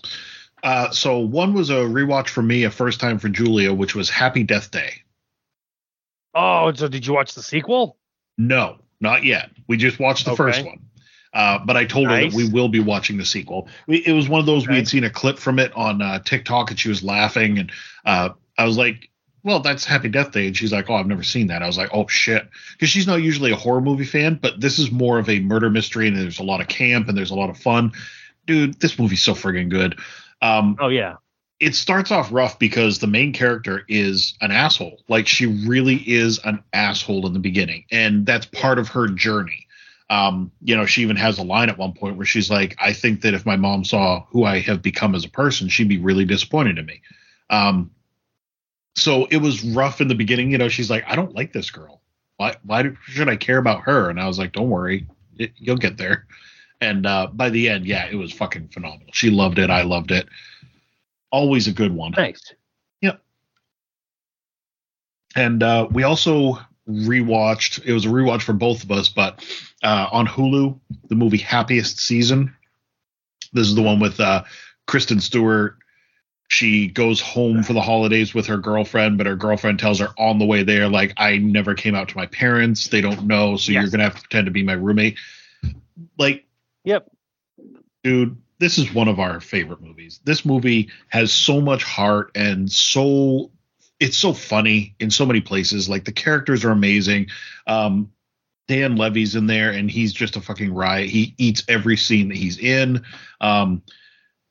Uh, 0.61 0.91
so 0.91 1.17
one 1.19 1.53
was 1.53 1.69
a 1.69 1.75
rewatch 1.75 2.27
for 2.27 2.41
me, 2.43 2.65
a 2.65 2.69
first 2.69 2.99
time 2.99 3.17
for 3.17 3.29
Julia, 3.29 3.73
which 3.73 3.95
was 3.95 4.09
Happy 4.09 4.43
Death 4.43 4.69
Day. 4.69 4.91
Oh, 6.35 6.71
so 6.73 6.87
did 6.89 7.07
you 7.07 7.13
watch 7.13 7.33
the 7.33 7.41
sequel? 7.41 7.97
No, 8.37 8.77
not 8.99 9.23
yet. 9.23 9.49
We 9.67 9.77
just 9.77 9.97
watched 9.99 10.25
the 10.25 10.31
Okay. 10.31 10.37
first 10.43 10.65
one. 10.65 10.79
Uh, 11.33 11.59
but 11.65 11.77
I 11.77 11.85
told 11.85 12.09
her 12.09 12.21
that 12.21 12.33
we 12.33 12.49
will 12.49 12.67
be 12.67 12.79
watching 12.81 13.17
the 13.17 13.25
sequel. 13.25 13.69
We, 13.87 13.97
it 14.05 14.11
was 14.11 14.27
one 14.27 14.39
of 14.41 14.45
those 14.45 14.67
we 14.67 14.75
had 14.75 14.87
seen 14.87 15.03
a 15.05 15.09
clip 15.09 15.39
from 15.39 15.59
it 15.59 15.71
on 15.75 16.01
uh, 16.01 16.19
TikTok, 16.19 16.71
and 16.71 16.79
she 16.79 16.89
was 16.89 17.03
laughing, 17.03 17.57
and 17.57 17.71
uh, 18.05 18.29
I 18.57 18.65
was 18.65 18.77
like, 18.77 19.09
well, 19.43 19.59
that's 19.59 19.85
Happy 19.85 20.09
Death 20.09 20.33
Day. 20.33 20.47
And 20.47 20.55
she's 20.57 20.71
like, 20.71 20.89
oh, 20.89 20.95
I've 20.95 21.07
never 21.07 21.23
seen 21.23 21.47
that. 21.47 21.63
I 21.63 21.67
was 21.67 21.77
like, 21.77 21.89
oh, 21.93 22.05
shit. 22.07 22.47
Because 22.73 22.89
she's 22.89 23.07
not 23.07 23.23
usually 23.23 23.51
a 23.51 23.55
horror 23.55 23.81
movie 23.81 24.05
fan, 24.05 24.37
but 24.39 24.61
this 24.61 24.77
is 24.77 24.91
more 24.91 25.17
of 25.17 25.29
a 25.29 25.39
murder 25.39 25.69
mystery 25.69 26.07
and 26.07 26.15
there's 26.15 26.37
a 26.39 26.43
lot 26.43 26.61
of 26.61 26.67
camp 26.67 27.07
and 27.07 27.17
there's 27.17 27.31
a 27.31 27.35
lot 27.35 27.49
of 27.49 27.57
fun. 27.57 27.91
Dude, 28.45 28.79
this 28.79 28.99
movie's 28.99 29.23
so 29.23 29.33
friggin' 29.33 29.69
good. 29.69 29.97
Um, 30.43 30.77
Oh 30.79 30.89
yeah. 30.89 31.15
it 31.59 31.73
starts 31.73 32.11
off 32.11 32.31
rough 32.31 32.59
because 32.59 32.99
the 32.99 33.07
main 33.07 33.33
character 33.33 33.83
is 33.87 34.35
an 34.41 34.51
asshole. 34.51 35.01
Like 35.07 35.27
she 35.27 35.47
really 35.47 35.95
is 36.07 36.39
an 36.45 36.63
asshole 36.73 37.25
in 37.25 37.33
the 37.33 37.39
beginning, 37.39 37.85
and 37.91 38.27
that's 38.27 38.45
part 38.45 38.77
of 38.77 38.89
her 38.89 39.07
journey. 39.07 39.65
Um, 40.11 40.51
you 40.61 40.75
know, 40.75 40.85
she 40.85 41.01
even 41.03 41.15
has 41.15 41.39
a 41.39 41.43
line 41.43 41.69
at 41.69 41.77
one 41.77 41.93
point 41.93 42.17
where 42.17 42.25
she's 42.25 42.51
like, 42.51 42.75
"I 42.79 42.91
think 42.91 43.21
that 43.21 43.33
if 43.33 43.45
my 43.45 43.55
mom 43.55 43.85
saw 43.85 44.25
who 44.25 44.43
I 44.43 44.59
have 44.59 44.81
become 44.81 45.15
as 45.15 45.23
a 45.23 45.29
person, 45.29 45.69
she'd 45.69 45.87
be 45.87 45.99
really 45.99 46.25
disappointed 46.25 46.77
in 46.77 46.85
me." 46.85 47.01
Um, 47.49 47.91
so 48.93 49.25
it 49.27 49.37
was 49.37 49.63
rough 49.63 50.01
in 50.01 50.09
the 50.09 50.15
beginning. 50.15 50.51
You 50.51 50.57
know, 50.57 50.67
she's 50.67 50.89
like, 50.89 51.05
"I 51.07 51.15
don't 51.15 51.33
like 51.33 51.53
this 51.53 51.71
girl. 51.71 52.01
Why? 52.35 52.57
Why 52.63 52.91
should 53.05 53.29
I 53.29 53.37
care 53.37 53.57
about 53.57 53.83
her?" 53.83 54.09
And 54.09 54.19
I 54.19 54.27
was 54.27 54.37
like, 54.37 54.51
"Don't 54.51 54.69
worry, 54.69 55.07
it, 55.37 55.53
you'll 55.55 55.77
get 55.77 55.95
there." 55.95 56.27
And 56.81 57.05
uh, 57.05 57.27
by 57.31 57.49
the 57.49 57.69
end, 57.69 57.85
yeah, 57.85 58.07
it 58.11 58.15
was 58.15 58.33
fucking 58.33 58.67
phenomenal. 58.67 59.13
She 59.13 59.29
loved 59.29 59.59
it. 59.59 59.69
I 59.69 59.83
loved 59.83 60.11
it. 60.11 60.27
Always 61.31 61.67
a 61.67 61.71
good 61.71 61.93
one. 61.93 62.11
Thanks. 62.11 62.53
Yep. 62.99 63.21
And 65.37 65.63
uh, 65.63 65.87
we 65.89 66.03
also 66.03 66.59
rewatched. 66.89 67.85
It 67.85 67.93
was 67.93 68.05
a 68.05 68.09
rewatch 68.09 68.41
for 68.41 68.53
both 68.53 68.83
of 68.83 68.91
us, 68.91 69.07
but 69.07 69.45
uh, 69.83 70.07
on 70.11 70.27
Hulu, 70.27 70.79
the 71.09 71.15
movie 71.15 71.37
Happiest 71.37 71.99
Season. 71.99 72.53
This 73.53 73.67
is 73.67 73.75
the 73.75 73.81
one 73.81 73.99
with 73.99 74.19
uh, 74.19 74.43
Kristen 74.87 75.19
Stewart. 75.19 75.77
She 76.47 76.87
goes 76.87 77.21
home 77.21 77.63
for 77.63 77.73
the 77.73 77.81
holidays 77.81 78.33
with 78.33 78.45
her 78.47 78.57
girlfriend, 78.57 79.17
but 79.17 79.25
her 79.25 79.35
girlfriend 79.37 79.79
tells 79.79 79.99
her 79.99 80.09
on 80.17 80.37
the 80.37 80.45
way 80.45 80.63
there, 80.63 80.89
like, 80.89 81.13
I 81.17 81.37
never 81.37 81.73
came 81.75 81.95
out 81.95 82.09
to 82.09 82.17
my 82.17 82.25
parents. 82.25 82.89
They 82.89 82.99
don't 83.01 83.25
know, 83.25 83.55
so 83.55 83.71
Yes. 83.71 83.83
you're 83.83 83.91
gonna 83.91 84.03
have 84.03 84.15
to 84.15 84.21
pretend 84.21 84.45
to 84.45 84.51
be 84.51 84.63
my 84.63 84.73
roommate. 84.73 85.17
Like, 86.17 86.45
Yep. 86.83 87.09
dude, 88.03 88.37
this 88.59 88.77
is 88.77 88.93
one 88.93 89.07
of 89.07 89.19
our 89.19 89.39
favorite 89.39 89.81
movies. 89.81 90.19
This 90.25 90.45
movie 90.45 90.89
has 91.07 91.31
so 91.31 91.61
much 91.61 91.83
heart 91.83 92.31
and 92.35 92.71
so 92.71 93.51
it's 93.99 94.17
so 94.17 94.33
funny 94.33 94.95
in 94.99 95.09
so 95.11 95.25
many 95.25 95.41
places. 95.41 95.87
Like 95.87 96.05
the 96.05 96.11
characters 96.11 96.65
are 96.65 96.71
amazing. 96.71 97.27
Um, 97.67 98.11
Dan 98.71 98.95
Levy's 98.95 99.35
in 99.35 99.47
there 99.47 99.69
and 99.71 99.91
he's 99.91 100.13
just 100.13 100.37
a 100.37 100.41
fucking 100.41 100.73
riot. 100.73 101.09
He 101.09 101.35
eats 101.37 101.61
every 101.67 101.97
scene 101.97 102.29
that 102.29 102.37
he's 102.37 102.57
in. 102.57 103.03
Um, 103.41 103.81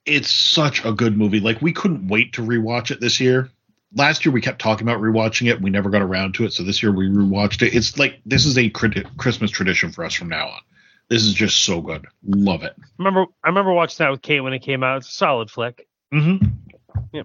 it's 0.05 0.31
such 0.31 0.85
a 0.85 0.93
good 0.93 1.17
movie. 1.17 1.41
Like 1.41 1.63
we 1.63 1.73
couldn't 1.73 2.07
wait 2.07 2.35
to 2.35 2.43
rewatch 2.43 2.91
it 2.91 3.01
this 3.01 3.19
year. 3.19 3.49
Last 3.95 4.27
year 4.27 4.33
we 4.33 4.43
kept 4.43 4.61
talking 4.61 4.87
about 4.87 5.01
rewatching 5.01 5.49
it. 5.49 5.63
We 5.63 5.71
never 5.71 5.89
got 5.89 6.03
around 6.03 6.35
to 6.35 6.45
it. 6.45 6.53
So 6.53 6.63
this 6.63 6.83
year 6.83 6.93
we 6.93 7.09
rewatched 7.09 7.67
it. 7.67 7.75
It's 7.75 7.99
like 7.99 8.21
this 8.27 8.45
is 8.45 8.59
a 8.59 8.69
Christmas 8.69 9.51
tradition 9.51 9.91
for 9.91 10.05
us 10.05 10.13
from 10.13 10.29
now 10.29 10.49
on. 10.49 10.61
This 11.09 11.23
is 11.23 11.33
just 11.33 11.65
so 11.65 11.81
good. 11.81 12.07
Love 12.23 12.63
it. 12.63 12.77
Remember, 12.99 13.25
I 13.43 13.49
remember 13.49 13.73
watching 13.73 14.05
that 14.05 14.11
with 14.11 14.21
Kate 14.21 14.41
when 14.43 14.53
it 14.53 14.61
came 14.61 14.83
out. 14.83 14.99
It's 14.99 15.09
a 15.09 15.13
solid 15.13 15.51
flick. 15.51 15.89
Mm-hmm. 16.13 17.21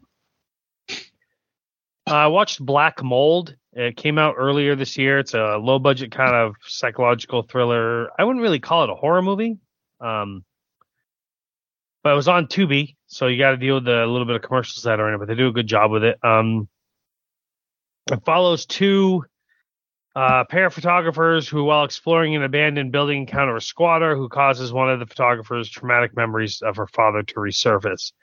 Uh, 2.07 2.13
I 2.13 2.27
watched 2.27 2.65
Black 2.65 3.03
Mold. 3.03 3.55
It 3.75 3.97
came 3.97 4.17
out 4.17 4.35
earlier 4.37 4.75
this 4.75 4.97
year. 4.97 5.19
It's 5.19 5.33
a 5.33 5.57
low 5.57 5.79
budget 5.79 6.11
kind 6.11 6.33
of 6.33 6.55
psychological 6.65 7.43
thriller. 7.43 8.09
I 8.17 8.23
wouldn't 8.23 8.41
really 8.41 8.59
call 8.59 8.85
it 8.85 8.89
a 8.89 8.95
horror 8.95 9.21
movie. 9.21 9.57
Um, 9.99 10.45
but 12.01 12.13
it 12.13 12.15
was 12.15 12.27
on 12.27 12.47
Tubi, 12.47 12.95
so 13.07 13.27
you 13.27 13.37
got 13.37 13.51
to 13.51 13.57
deal 13.57 13.75
with 13.75 13.85
the 13.85 14.05
little 14.05 14.25
bit 14.25 14.37
of 14.37 14.43
commercials 14.43 14.83
that 14.83 14.99
are 14.99 15.09
in 15.09 15.15
it, 15.15 15.17
but 15.17 15.27
they 15.27 15.35
do 15.35 15.47
a 15.47 15.51
good 15.51 15.67
job 15.67 15.91
with 15.91 16.03
it. 16.03 16.23
Um, 16.23 16.69
it 18.11 18.23
follows 18.23 18.65
two 18.65 19.25
uh, 20.15 20.45
pair 20.45 20.67
of 20.67 20.73
photographers 20.73 21.49
who, 21.49 21.63
while 21.65 21.83
exploring 21.83 22.35
an 22.35 22.43
abandoned 22.43 22.91
building, 22.91 23.21
encounter 23.21 23.55
a 23.55 23.61
squatter 23.61 24.15
who 24.15 24.29
causes 24.29 24.71
one 24.71 24.89
of 24.89 24.99
the 24.99 25.05
photographers 25.05 25.69
traumatic 25.69 26.15
memories 26.15 26.61
of 26.61 26.77
her 26.77 26.87
father 26.87 27.23
to 27.23 27.35
resurface. 27.35 28.13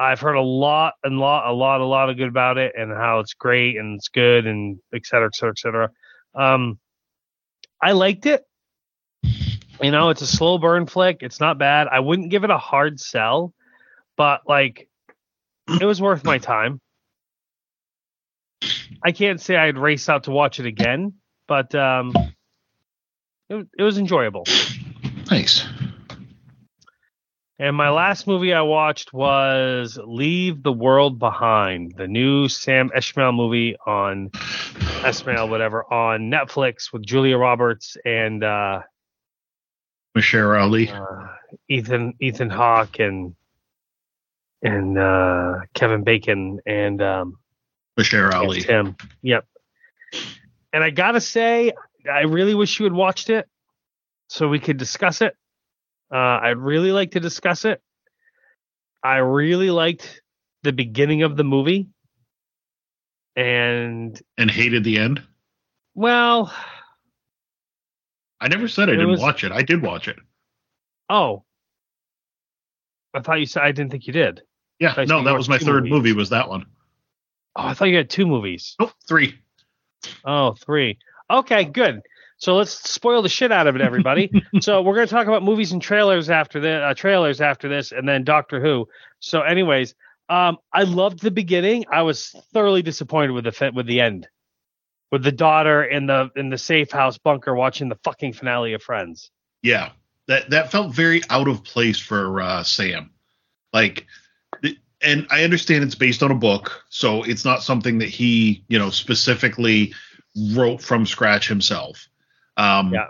I've 0.00 0.20
heard 0.20 0.36
a 0.36 0.40
lot 0.40 0.94
and 1.02 1.18
lot, 1.18 1.48
a 1.48 1.52
lot, 1.52 1.80
a 1.80 1.84
lot 1.84 2.08
of 2.08 2.16
good 2.16 2.28
about 2.28 2.56
it 2.56 2.72
and 2.78 2.92
how 2.92 3.18
it's 3.18 3.34
great 3.34 3.76
and 3.76 3.96
it's 3.96 4.08
good 4.08 4.46
and 4.46 4.78
et 4.94 5.04
cetera, 5.04 5.26
et 5.26 5.34
cetera, 5.34 5.50
et 5.50 5.58
cetera. 5.58 5.90
Um, 6.34 6.78
I 7.82 7.92
liked 7.92 8.26
it. 8.26 8.44
You 9.82 9.90
know, 9.90 10.10
it's 10.10 10.22
a 10.22 10.26
slow 10.26 10.58
burn 10.58 10.86
flick. 10.86 11.18
It's 11.22 11.40
not 11.40 11.58
bad. 11.58 11.88
I 11.88 11.98
wouldn't 11.98 12.30
give 12.30 12.44
it 12.44 12.50
a 12.50 12.58
hard 12.58 13.00
sell, 13.00 13.52
but 14.16 14.42
like, 14.46 14.88
it 15.80 15.84
was 15.84 16.00
worth 16.00 16.24
my 16.24 16.38
time. 16.38 16.80
I 19.02 19.12
can't 19.12 19.40
say 19.40 19.56
I'd 19.56 19.78
race 19.78 20.08
out 20.08 20.24
to 20.24 20.30
watch 20.30 20.60
it 20.60 20.66
again, 20.66 21.14
but 21.46 21.74
um, 21.74 22.12
it, 23.48 23.66
it 23.76 23.82
was 23.82 23.98
enjoyable. 23.98 24.44
Nice. 25.30 25.66
And 27.60 27.74
my 27.74 27.90
last 27.90 28.28
movie 28.28 28.54
I 28.54 28.60
watched 28.60 29.12
was 29.12 29.98
Leave 30.04 30.62
the 30.62 30.72
World 30.72 31.18
Behind, 31.18 31.92
the 31.96 32.06
new 32.06 32.48
Sam 32.48 32.90
Esmail 32.94 33.34
movie 33.34 33.76
on 33.84 34.30
Esmail, 35.02 35.50
whatever, 35.50 35.82
on 35.92 36.30
Netflix 36.30 36.92
with 36.92 37.04
Julia 37.04 37.36
Roberts 37.36 37.96
and 38.04 38.44
uh, 38.44 38.82
Mahershala 40.16 40.60
Ali. 40.60 40.88
uh, 40.88 41.26
Ethan 41.68 42.14
Ethan 42.20 42.50
Hawke 42.50 43.00
and 43.00 43.34
and 44.62 44.96
uh, 44.96 45.60
Kevin 45.74 46.04
Bacon 46.04 46.60
and 46.64 47.02
um, 47.02 47.38
Mahershala 47.98 48.34
Ali. 48.34 48.60
Tim. 48.60 48.94
Yep. 49.22 49.44
And 50.72 50.84
I 50.84 50.90
gotta 50.90 51.20
say, 51.20 51.72
I 52.08 52.20
really 52.22 52.54
wish 52.54 52.78
you 52.78 52.84
had 52.84 52.92
watched 52.92 53.30
it 53.30 53.48
so 54.28 54.48
we 54.48 54.60
could 54.60 54.76
discuss 54.76 55.22
it. 55.22 55.34
Uh, 56.12 56.16
I'd 56.42 56.56
really 56.58 56.92
like 56.92 57.12
to 57.12 57.20
discuss 57.20 57.64
it. 57.64 57.82
I 59.02 59.16
really 59.18 59.70
liked 59.70 60.22
the 60.62 60.72
beginning 60.72 61.22
of 61.22 61.36
the 61.36 61.44
movie, 61.44 61.88
and 63.36 64.20
And 64.36 64.50
hated 64.50 64.84
the 64.84 64.98
end. 64.98 65.22
well, 65.94 66.52
I 68.40 68.48
never 68.48 68.68
said 68.68 68.88
I 68.88 68.92
didn't 68.92 69.08
was- 69.10 69.20
watch 69.20 69.44
it. 69.44 69.52
I 69.52 69.62
did 69.62 69.82
watch 69.82 70.08
it. 70.08 70.16
oh, 71.10 71.44
I 73.14 73.20
thought 73.20 73.40
you 73.40 73.46
said 73.46 73.62
I 73.62 73.72
didn't 73.72 73.90
think 73.90 74.06
you 74.06 74.12
did. 74.12 74.42
Yeah, 74.78 74.94
no, 75.08 75.24
that 75.24 75.34
was 75.34 75.48
my 75.48 75.58
third 75.58 75.84
movies. 75.84 75.90
movie. 75.92 76.12
Was 76.12 76.30
that 76.30 76.48
one? 76.48 76.66
Oh, 77.56 77.62
I 77.66 77.74
thought 77.74 77.86
you 77.88 77.96
had 77.96 78.10
two 78.10 78.26
movies. 78.26 78.76
Nope, 78.78 78.92
three. 79.08 79.34
Oh, 80.24 80.52
three. 80.54 80.98
Okay, 81.30 81.64
good. 81.64 82.00
So 82.38 82.56
let's 82.56 82.90
spoil 82.90 83.20
the 83.22 83.28
shit 83.28 83.50
out 83.50 83.66
of 83.66 83.74
it, 83.74 83.82
everybody. 83.82 84.30
so 84.60 84.80
we're 84.80 84.94
going 84.94 85.08
to 85.08 85.12
talk 85.12 85.26
about 85.26 85.42
movies 85.42 85.72
and 85.72 85.82
trailers 85.82 86.30
after 86.30 86.60
the 86.60 86.82
uh, 86.82 86.94
trailers 86.94 87.40
after 87.40 87.68
this, 87.68 87.92
and 87.92 88.08
then 88.08 88.24
Doctor 88.24 88.60
Who. 88.60 88.88
So, 89.18 89.42
anyways, 89.42 89.94
um, 90.28 90.58
I 90.72 90.84
loved 90.84 91.20
the 91.20 91.32
beginning. 91.32 91.86
I 91.90 92.02
was 92.02 92.34
thoroughly 92.52 92.82
disappointed 92.82 93.32
with 93.32 93.44
the 93.44 93.72
with 93.74 93.86
the 93.86 94.00
end, 94.00 94.28
with 95.10 95.24
the 95.24 95.32
daughter 95.32 95.82
in 95.82 96.06
the 96.06 96.30
in 96.36 96.48
the 96.48 96.58
safe 96.58 96.92
house 96.92 97.18
bunker 97.18 97.54
watching 97.54 97.88
the 97.88 97.98
fucking 98.04 98.34
finale 98.34 98.72
of 98.72 98.82
Friends. 98.82 99.30
Yeah, 99.62 99.90
that 100.28 100.50
that 100.50 100.70
felt 100.70 100.94
very 100.94 101.22
out 101.30 101.48
of 101.48 101.64
place 101.64 101.98
for 101.98 102.40
uh, 102.40 102.62
Sam. 102.62 103.10
Like, 103.72 104.06
and 105.02 105.26
I 105.30 105.42
understand 105.42 105.82
it's 105.82 105.96
based 105.96 106.22
on 106.22 106.30
a 106.30 106.36
book, 106.36 106.84
so 106.88 107.24
it's 107.24 107.44
not 107.44 107.64
something 107.64 107.98
that 107.98 108.08
he, 108.08 108.64
you 108.68 108.78
know, 108.78 108.90
specifically 108.90 109.92
wrote 110.52 110.80
from 110.80 111.04
scratch 111.04 111.48
himself. 111.48 112.08
Um, 112.58 112.92
Yeah. 112.94 113.08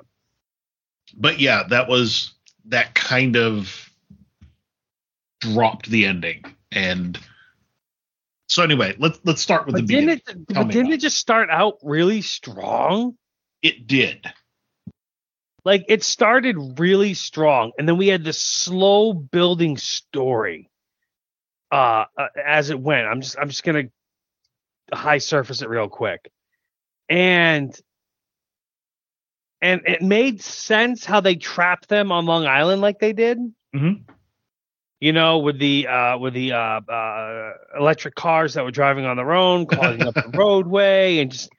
But 1.17 1.41
yeah, 1.41 1.65
that 1.71 1.89
was 1.89 2.33
that 2.67 2.95
kind 2.95 3.37
of 3.37 3.91
dropped 5.41 5.89
the 5.91 6.07
ending, 6.07 6.45
and 6.71 7.19
so 8.49 8.63
anyway, 8.63 8.95
let's 8.99 9.19
let's 9.25 9.41
start 9.43 9.67
with 9.67 9.75
But 9.75 9.87
the 9.87 9.87
didn't 9.87 10.23
beginning. 10.25 10.47
it? 10.51 10.55
But 10.55 10.69
didn't 10.71 10.93
it 10.93 11.01
just 11.01 11.17
start 11.19 11.49
out 11.51 11.79
really 11.83 12.23
strong? 12.23 13.17
It 13.63 13.87
did. 13.87 14.27
like 15.65 15.85
it 15.89 16.03
started 16.05 16.79
really 16.79 17.15
strong 17.15 17.73
and 17.79 17.89
then 17.89 17.97
we 17.99 18.09
had 18.09 18.25
this 18.25 18.39
slow 18.41 19.13
building 19.13 19.77
story 19.77 20.71
uh, 21.73 22.05
uh 22.17 22.29
as 22.47 22.71
it 22.71 22.79
went 22.81 23.07
i'm 23.09 23.21
just 23.21 23.37
i'm 23.39 23.49
just 23.49 23.65
gonna 23.65 23.85
high 24.95 25.19
surface 25.19 25.61
it 25.63 25.69
real 25.69 25.89
quick 25.89 26.31
and 27.09 27.79
and 29.61 29.81
it 29.87 30.03
made 30.03 30.41
sense 30.43 31.05
how 31.05 31.21
they 31.21 31.35
trapped 31.37 31.89
them 31.89 32.11
on 32.13 32.27
long 32.27 32.47
island 32.47 32.81
like 32.81 32.99
they 32.99 33.13
did 33.13 33.39
Mhm. 33.75 34.05
you 35.01 35.13
know 35.13 35.39
with 35.39 35.59
the 35.59 35.87
uh 35.87 36.19
with 36.19 36.35
the 36.35 36.53
uh, 36.53 36.81
uh 36.81 37.53
electric 37.79 38.15
cars 38.15 38.55
that 38.55 38.65
were 38.65 38.71
driving 38.71 39.05
on 39.05 39.17
their 39.17 39.33
own 39.33 39.67
clogging 39.67 40.07
up 40.07 40.17
the 40.23 40.29
roadway 40.39 41.19
and 41.19 41.31
just 41.33 41.51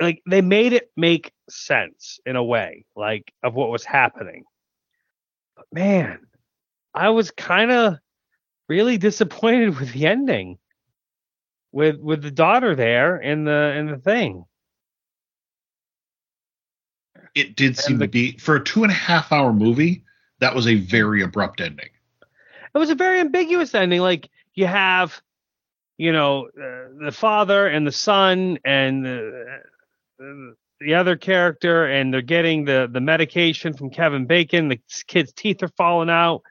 like 0.00 0.20
they 0.28 0.40
made 0.42 0.72
it 0.72 0.90
make 0.96 1.32
sense 1.48 2.18
in 2.26 2.36
a 2.36 2.44
way 2.44 2.84
like 2.96 3.32
of 3.42 3.54
what 3.54 3.70
was 3.70 3.84
happening 3.84 4.44
but 5.56 5.66
man 5.72 6.18
i 6.94 7.08
was 7.10 7.30
kind 7.30 7.70
of 7.70 7.94
really 8.68 8.96
disappointed 8.98 9.78
with 9.78 9.92
the 9.92 10.06
ending 10.06 10.58
with 11.72 11.96
with 12.00 12.22
the 12.22 12.30
daughter 12.30 12.74
there 12.74 13.16
in 13.16 13.44
the 13.44 13.74
in 13.76 13.86
the 13.86 13.98
thing. 13.98 14.44
It 17.34 17.56
did 17.56 17.76
seem 17.76 17.98
the- 17.98 18.06
to 18.06 18.10
be 18.10 18.38
for 18.38 18.56
a 18.56 18.64
two 18.64 18.82
and 18.84 18.92
a 18.92 18.94
half 18.94 19.32
hour 19.32 19.52
movie. 19.52 20.04
That 20.40 20.54
was 20.54 20.66
a 20.66 20.74
very 20.76 21.22
abrupt 21.22 21.60
ending. 21.60 21.88
It 22.74 22.78
was 22.78 22.90
a 22.90 22.94
very 22.94 23.20
ambiguous 23.20 23.74
ending. 23.74 24.00
Like 24.00 24.28
you 24.54 24.66
have, 24.66 25.20
you 25.96 26.12
know, 26.12 26.46
uh, 26.48 27.04
the 27.04 27.12
father 27.12 27.66
and 27.66 27.86
the 27.86 27.92
son 27.92 28.58
and 28.64 29.04
the, 29.04 29.60
uh, 30.20 30.54
the 30.80 30.94
other 30.94 31.16
character, 31.16 31.86
and 31.86 32.12
they're 32.12 32.20
getting 32.20 32.64
the 32.64 32.88
the 32.90 33.00
medication 33.00 33.74
from 33.74 33.90
Kevin 33.90 34.26
Bacon. 34.26 34.68
The 34.68 34.80
kid's 35.06 35.32
teeth 35.32 35.62
are 35.62 35.68
falling 35.76 36.10
out, 36.10 36.42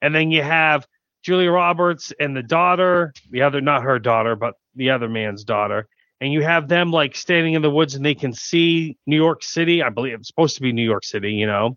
and 0.00 0.14
then 0.14 0.30
you 0.30 0.42
have 0.42 0.86
Julia 1.22 1.50
Roberts 1.50 2.12
and 2.18 2.36
the 2.36 2.42
daughter, 2.42 3.12
the 3.30 3.42
other 3.42 3.60
not 3.60 3.82
her 3.82 3.98
daughter, 3.98 4.34
but 4.34 4.54
the 4.74 4.90
other 4.90 5.08
man's 5.08 5.44
daughter. 5.44 5.88
And 6.20 6.32
you 6.32 6.42
have 6.42 6.68
them 6.68 6.90
like 6.90 7.14
standing 7.14 7.54
in 7.54 7.62
the 7.62 7.70
woods 7.70 7.94
and 7.94 8.04
they 8.04 8.14
can 8.14 8.32
see 8.32 8.96
New 9.06 9.16
York 9.16 9.42
City. 9.42 9.82
I 9.82 9.90
believe 9.90 10.14
it's 10.14 10.28
supposed 10.28 10.56
to 10.56 10.62
be 10.62 10.72
New 10.72 10.84
York 10.84 11.04
City, 11.04 11.32
you 11.32 11.46
know, 11.46 11.76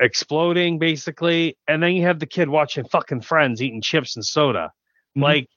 exploding 0.00 0.78
basically. 0.78 1.58
And 1.68 1.82
then 1.82 1.92
you 1.92 2.02
have 2.04 2.18
the 2.18 2.26
kid 2.26 2.48
watching 2.48 2.84
fucking 2.88 3.20
friends 3.20 3.62
eating 3.62 3.82
chips 3.82 4.16
and 4.16 4.24
soda. 4.24 4.72
Mhm. 5.16 5.22
Like 5.22 5.48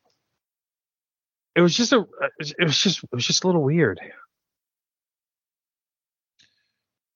it 1.55 1.61
was 1.61 1.75
just 1.75 1.93
a 1.93 2.05
it 2.39 2.65
was 2.65 2.77
just 2.77 3.03
it 3.03 3.13
was 3.13 3.25
just 3.25 3.43
a 3.43 3.47
little 3.47 3.63
weird. 3.63 3.99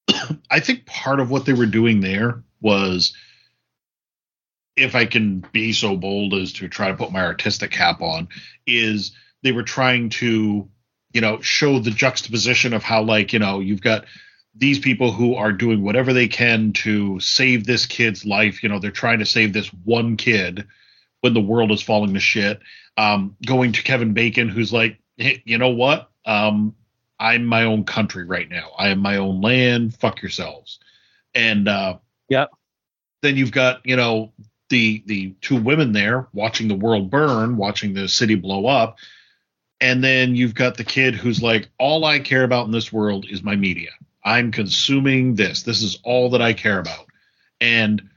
I 0.49 0.59
think 0.59 0.85
part 0.85 1.19
of 1.19 1.29
what 1.29 1.45
they 1.45 1.53
were 1.53 1.65
doing 1.65 1.99
there 1.99 2.43
was, 2.61 3.13
if 4.75 4.95
I 4.95 5.05
can 5.05 5.43
be 5.51 5.73
so 5.73 5.97
bold 5.97 6.33
as 6.33 6.53
to 6.53 6.67
try 6.67 6.89
to 6.89 6.97
put 6.97 7.11
my 7.11 7.21
artistic 7.25 7.71
cap 7.71 8.01
on, 8.01 8.27
is 8.65 9.11
they 9.43 9.51
were 9.51 9.63
trying 9.63 10.09
to, 10.09 10.69
you 11.17 11.21
know, 11.21 11.41
show 11.41 11.79
the 11.79 11.89
juxtaposition 11.89 12.75
of 12.75 12.83
how, 12.83 13.01
like, 13.01 13.33
you 13.33 13.39
know, 13.39 13.59
you've 13.59 13.81
got 13.81 14.05
these 14.53 14.77
people 14.77 15.11
who 15.11 15.33
are 15.33 15.51
doing 15.51 15.81
whatever 15.81 16.13
they 16.13 16.27
can 16.27 16.73
to 16.73 17.19
save 17.19 17.65
this 17.65 17.87
kid's 17.87 18.23
life. 18.23 18.61
You 18.61 18.69
know, 18.69 18.77
they're 18.77 18.91
trying 18.91 19.17
to 19.17 19.25
save 19.25 19.51
this 19.51 19.65
one 19.83 20.15
kid 20.15 20.67
when 21.21 21.33
the 21.33 21.41
world 21.41 21.71
is 21.71 21.81
falling 21.81 22.13
to 22.13 22.19
shit. 22.19 22.59
Um, 22.97 23.35
going 23.43 23.71
to 23.71 23.81
Kevin 23.81 24.13
Bacon, 24.13 24.47
who's 24.47 24.71
like, 24.71 24.99
hey, 25.17 25.41
you 25.43 25.57
know 25.57 25.69
what? 25.69 26.11
Um, 26.23 26.75
I'm 27.19 27.45
my 27.45 27.63
own 27.63 27.83
country 27.83 28.23
right 28.23 28.47
now. 28.47 28.69
I 28.77 28.89
am 28.89 28.99
my 28.99 29.17
own 29.17 29.41
land. 29.41 29.95
Fuck 29.95 30.21
yourselves. 30.21 30.77
And 31.33 31.67
uh 31.67 31.97
Yep. 32.29 32.51
then 33.23 33.37
you've 33.37 33.51
got, 33.51 33.83
you 33.87 33.95
know, 33.95 34.33
the 34.69 35.01
the 35.07 35.33
two 35.41 35.59
women 35.59 35.93
there 35.93 36.27
watching 36.31 36.67
the 36.67 36.75
world 36.75 37.09
burn, 37.09 37.57
watching 37.57 37.95
the 37.95 38.07
city 38.07 38.35
blow 38.35 38.67
up. 38.67 38.97
And 39.79 40.03
then 40.03 40.35
you've 40.35 40.55
got 40.55 40.77
the 40.77 40.83
kid 40.83 41.15
who's 41.15 41.41
like, 41.41 41.69
all 41.77 42.03
I 42.05 42.19
care 42.19 42.43
about 42.43 42.65
in 42.65 42.71
this 42.71 42.91
world 42.91 43.25
is 43.29 43.43
my 43.43 43.55
media. 43.55 43.91
I'm 44.23 44.51
consuming 44.51 45.35
this. 45.35 45.63
This 45.63 45.81
is 45.81 45.99
all 46.03 46.31
that 46.31 46.41
I 46.41 46.53
care 46.53 46.79
about. 46.79 47.05
And 47.61 48.09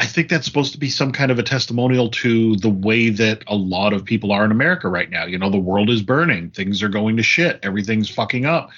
I 0.00 0.06
think 0.06 0.30
that's 0.30 0.46
supposed 0.46 0.72
to 0.72 0.78
be 0.78 0.88
some 0.88 1.12
kind 1.12 1.30
of 1.30 1.38
a 1.38 1.42
testimonial 1.42 2.08
to 2.08 2.56
the 2.56 2.70
way 2.70 3.10
that 3.10 3.44
a 3.46 3.54
lot 3.54 3.92
of 3.92 4.06
people 4.06 4.32
are 4.32 4.46
in 4.46 4.50
America 4.50 4.88
right 4.88 5.10
now. 5.10 5.26
You 5.26 5.36
know, 5.36 5.50
the 5.50 5.58
world 5.58 5.90
is 5.90 6.00
burning, 6.00 6.50
things 6.50 6.82
are 6.82 6.88
going 6.88 7.18
to 7.18 7.22
shit, 7.22 7.60
everything's 7.62 8.08
fucking 8.08 8.46
up. 8.46 8.70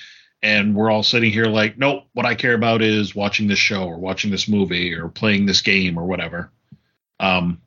And 0.42 0.74
we're 0.74 0.90
all 0.90 1.04
sitting 1.04 1.30
here 1.30 1.44
like, 1.44 1.78
nope, 1.78 2.06
what 2.12 2.26
I 2.26 2.35
care 2.35 2.54
about 2.54 2.82
is 2.82 3.14
watching 3.14 3.46
this 3.46 3.61
show 3.61 3.85
or 3.85 3.98
watching 3.98 4.32
this 4.32 4.48
movie 4.48 4.92
or 4.92 5.08
playing 5.08 5.46
this 5.46 5.61
game 5.61 5.96
or 5.96 6.04
whatever. 6.04 6.50
Um, 7.20 7.62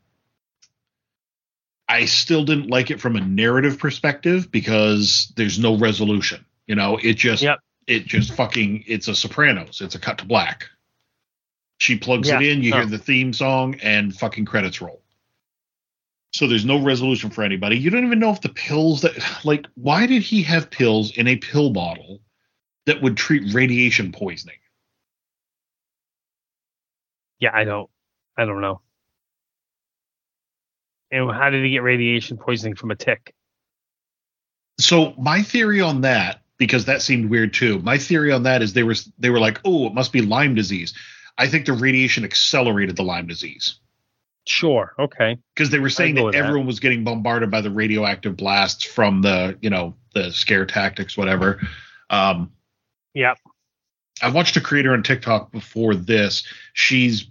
I 1.88 2.06
still 2.06 2.44
didn't 2.44 2.70
like 2.70 2.90
it 2.92 3.00
from 3.00 3.16
a 3.16 3.22
narrative 3.22 3.78
perspective 3.78 4.50
because 4.52 5.32
there's 5.36 5.60
no 5.60 5.78
resolution. 5.78 6.44
You 6.68 6.76
know, 6.76 6.98
it 6.98 7.14
just 7.14 7.44
Yep. 7.44 7.60
it 7.88 8.06
just 8.08 8.34
fucking 8.34 8.84
it's 8.88 9.08
a 9.08 9.16
Sopranos. 9.16 9.82
It's 9.82 9.96
a 9.96 10.00
cut 10.00 10.18
to 10.20 10.26
black. 10.26 10.68
She 11.78 11.98
plugs 11.98 12.30
it 12.30 12.42
in, 12.42 12.64
you 12.64 12.74
hear 12.74 12.84
Oh. 12.84 12.86
the 12.86 12.98
theme 12.98 13.34
song, 13.34 13.76
and 13.84 14.16
fucking 14.16 14.46
credits 14.46 14.82
roll. 14.82 15.04
So 16.34 16.48
there's 16.48 16.66
no 16.66 16.82
resolution 16.82 17.30
for 17.30 17.44
anybody. 17.44 17.78
You 17.78 17.90
don't 17.92 18.06
even 18.06 18.20
know 18.20 18.32
if 18.32 18.42
the 18.42 18.50
pills 18.50 19.02
that 19.02 19.14
like 19.46 19.68
why 19.76 20.08
did 20.08 20.22
he 20.24 20.42
have 20.44 20.70
pills 20.72 21.12
in 21.16 21.28
a 21.28 21.36
pill 21.36 21.70
bottle 21.70 22.22
that 22.88 23.02
would 23.02 23.16
treat 23.18 23.54
radiation 23.54 24.12
poisoning? 24.12 24.58
Yeah, 27.40 27.52
I 27.54 27.64
don't 27.64 27.90
I 28.38 28.46
don't 28.46 28.62
know. 28.62 28.82
And 31.16 31.32
how 31.32 31.50
did 31.50 31.64
he 31.64 31.72
get 31.72 31.82
radiation 31.82 32.38
poisoning 32.38 32.76
from 32.76 32.92
a 32.92 32.96
tick? 32.96 33.34
So 34.80 35.14
my 35.18 35.42
theory 35.42 35.80
on 35.80 36.02
that, 36.02 36.42
because 36.58 36.86
that 36.86 37.02
seemed 37.02 37.30
weird 37.30 37.54
too. 37.54 37.80
My 37.80 37.98
theory 37.98 38.32
on 38.32 38.44
that 38.44 38.62
is 38.62 38.74
they 38.74 38.84
were 38.84 38.96
they 39.18 39.30
were 39.30 39.40
like, 39.40 39.62
oh, 39.64 39.88
it 39.88 39.94
must 39.94 40.12
be 40.12 40.22
Lyme 40.22 40.56
disease. 40.56 40.94
I 41.38 41.48
think 41.48 41.66
the 41.66 41.74
radiation 41.74 42.24
accelerated 42.24 42.96
the 42.96 43.04
Lyme 43.04 43.28
disease 43.28 43.80
Sure. 44.48 44.94
Okay. 45.00 45.38
because 45.56 45.70
they 45.70 45.80
were 45.80 45.90
saying 45.90 46.16
that 46.16 46.32
that. 46.32 46.36
everyone 46.36 46.68
was 46.68 46.80
getting 46.80 47.04
bombarded 47.04 47.50
by 47.50 47.62
the 47.62 47.72
radioactive 47.72 48.36
blasts 48.38 48.84
from 48.84 49.22
the 49.22 49.58
you 49.62 49.70
know 49.70 49.96
the 50.14 50.32
scare 50.32 50.66
tactics, 50.66 51.18
whatever. 51.18 51.60
Um, 52.10 52.52
Yep. 53.14 53.38
I 54.22 54.30
watched 54.30 54.58
a 54.58 54.62
creator 54.62 54.92
on 54.94 55.04
TikTok 55.04 55.52
before 55.52 55.96
this. 55.96 56.44
She's 56.74 57.30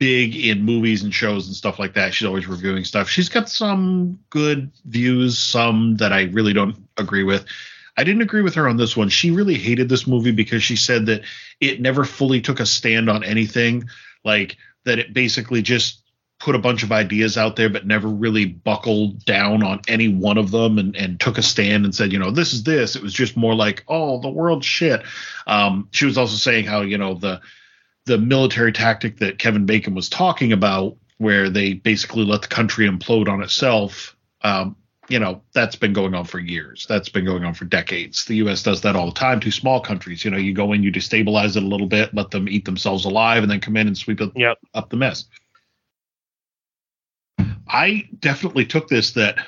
big 0.00 0.34
in 0.34 0.64
movies 0.64 1.04
and 1.04 1.14
shows 1.14 1.46
and 1.46 1.54
stuff 1.54 1.78
like 1.78 1.94
that. 1.94 2.12
She's 2.12 2.26
always 2.26 2.48
reviewing 2.48 2.84
stuff. 2.84 3.08
She's 3.08 3.28
got 3.28 3.48
some 3.48 4.18
good 4.30 4.72
views, 4.86 5.38
some 5.38 5.98
that 5.98 6.12
I 6.12 6.22
really 6.24 6.54
don't 6.54 6.76
agree 6.96 7.22
with. 7.22 7.44
I 7.96 8.02
didn't 8.02 8.22
agree 8.22 8.40
with 8.40 8.54
her 8.54 8.66
on 8.66 8.78
this 8.78 8.96
one. 8.96 9.10
She 9.10 9.30
really 9.30 9.54
hated 9.54 9.90
this 9.90 10.06
movie 10.06 10.32
because 10.32 10.62
she 10.62 10.74
said 10.74 11.06
that 11.06 11.22
it 11.60 11.82
never 11.82 12.04
fully 12.04 12.40
took 12.40 12.58
a 12.58 12.66
stand 12.66 13.10
on 13.10 13.22
anything, 13.22 13.84
like 14.24 14.56
that 14.84 14.98
it 14.98 15.12
basically 15.12 15.60
just 15.60 16.02
put 16.38 16.54
a 16.54 16.58
bunch 16.58 16.82
of 16.82 16.90
ideas 16.90 17.36
out 17.36 17.56
there 17.56 17.68
but 17.68 17.86
never 17.86 18.08
really 18.08 18.46
buckled 18.46 19.22
down 19.26 19.62
on 19.62 19.82
any 19.86 20.08
one 20.08 20.38
of 20.38 20.50
them 20.50 20.78
and, 20.78 20.96
and 20.96 21.20
took 21.20 21.36
a 21.36 21.42
stand 21.42 21.84
and 21.84 21.94
said, 21.94 22.10
you 22.10 22.18
know, 22.18 22.30
this 22.30 22.54
is 22.54 22.62
this. 22.62 22.96
It 22.96 23.02
was 23.02 23.12
just 23.12 23.36
more 23.36 23.54
like, 23.54 23.84
oh, 23.86 24.18
the 24.22 24.30
world's 24.30 24.64
shit. 24.64 25.02
Um, 25.46 25.88
she 25.90 26.06
was 26.06 26.16
also 26.16 26.36
saying 26.36 26.64
how, 26.64 26.80
you 26.80 26.96
know, 26.96 27.12
the 27.12 27.42
the 28.06 28.18
military 28.18 28.72
tactic 28.72 29.18
that 29.18 29.38
Kevin 29.38 29.66
Bacon 29.66 29.94
was 29.94 30.08
talking 30.08 30.52
about, 30.52 30.96
where 31.18 31.50
they 31.50 31.74
basically 31.74 32.24
let 32.24 32.42
the 32.42 32.48
country 32.48 32.88
implode 32.88 33.28
on 33.28 33.42
itself, 33.42 34.16
um, 34.42 34.74
you 35.08 35.18
know, 35.18 35.42
that's 35.52 35.76
been 35.76 35.92
going 35.92 36.14
on 36.14 36.24
for 36.24 36.38
years. 36.38 36.86
That's 36.88 37.08
been 37.08 37.24
going 37.24 37.44
on 37.44 37.52
for 37.52 37.64
decades. 37.64 38.24
The 38.24 38.36
U.S. 38.36 38.62
does 38.62 38.80
that 38.82 38.96
all 38.96 39.06
the 39.06 39.12
time 39.12 39.40
to 39.40 39.50
small 39.50 39.80
countries. 39.80 40.24
You 40.24 40.30
know, 40.30 40.38
you 40.38 40.54
go 40.54 40.72
in, 40.72 40.82
you 40.82 40.92
destabilize 40.92 41.56
it 41.56 41.62
a 41.62 41.66
little 41.66 41.88
bit, 41.88 42.14
let 42.14 42.30
them 42.30 42.48
eat 42.48 42.64
themselves 42.64 43.04
alive, 43.04 43.42
and 43.42 43.50
then 43.50 43.60
come 43.60 43.76
in 43.76 43.88
and 43.88 43.98
sweep 43.98 44.20
it 44.20 44.30
Yep. 44.36 44.58
up 44.72 44.88
the 44.88 44.96
mess. 44.96 45.26
I 47.66 48.08
definitely 48.18 48.66
took 48.66 48.88
this 48.88 49.12
that 49.12 49.38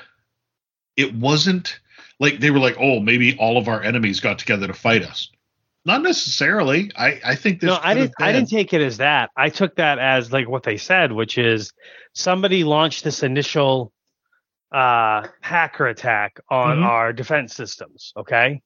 it 0.95 1.13
wasn't 1.15 1.79
like 2.19 2.39
they 2.39 2.51
were 2.51 2.59
like, 2.59 2.77
oh, 2.79 2.99
maybe 2.99 3.37
all 3.37 3.57
of 3.57 3.67
our 3.67 3.81
enemies 3.81 4.19
got 4.19 4.39
together 4.39 4.67
to 4.67 4.73
fight 4.73 5.03
us. 5.03 5.29
Not 5.85 6.01
necessarily. 6.01 6.91
I, 6.95 7.19
I 7.25 7.35
think 7.35 7.59
this. 7.59 7.67
no, 7.67 7.77
I 7.81 7.93
didn't. 7.93 8.13
I 8.19 8.31
didn't 8.31 8.49
take 8.49 8.73
it 8.73 8.81
as 8.81 8.97
that. 8.97 9.31
I 9.35 9.49
took 9.49 9.75
that 9.75 9.99
as 9.99 10.31
like 10.31 10.47
what 10.47 10.63
they 10.63 10.77
said, 10.77 11.11
which 11.11 11.37
is 11.37 11.73
somebody 12.13 12.63
launched 12.63 13.03
this 13.03 13.21
initial 13.23 13.91
uh, 14.71 15.27
hacker 15.41 15.87
attack 15.87 16.39
on 16.49 16.79
Mhm. 16.79 16.85
our 16.85 17.13
defense 17.13 17.53
systems. 17.53 18.13
Okay, 18.15 18.61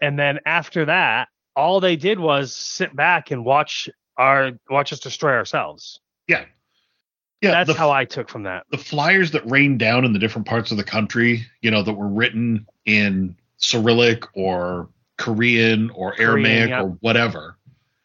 and 0.00 0.18
then 0.18 0.40
after 0.44 0.84
that, 0.84 1.28
all 1.56 1.80
they 1.80 1.96
did 1.96 2.18
was 2.20 2.54
sit 2.54 2.94
back 2.94 3.30
and 3.30 3.44
watch 3.44 3.88
our 4.18 4.52
watch 4.68 4.92
us 4.92 5.00
destroy 5.00 5.32
ourselves. 5.32 6.00
Yeah. 6.28 6.44
Yeah. 7.40 7.50
That's 7.52 7.72
the, 7.72 7.74
how 7.74 7.90
I 7.90 8.04
took 8.04 8.28
from 8.28 8.44
that. 8.44 8.64
the 8.70 8.78
flyers 8.78 9.32
that 9.32 9.42
rained 9.50 9.80
down 9.80 10.04
in 10.04 10.12
the 10.12 10.18
different 10.20 10.46
parts 10.46 10.70
of 10.70 10.76
the 10.76 10.84
country, 10.84 11.44
you 11.60 11.72
know, 11.72 11.82
that 11.82 11.92
were 11.94 12.06
written 12.06 12.66
in 12.84 13.34
Cyrillic 13.56 14.24
or 14.36 14.88
Korean 15.18 15.90
or 15.90 16.12
Korean, 16.12 16.28
Aramaic 16.28 16.68
yeah. 16.70 16.82
or 16.82 16.88
whatever, 17.00 17.56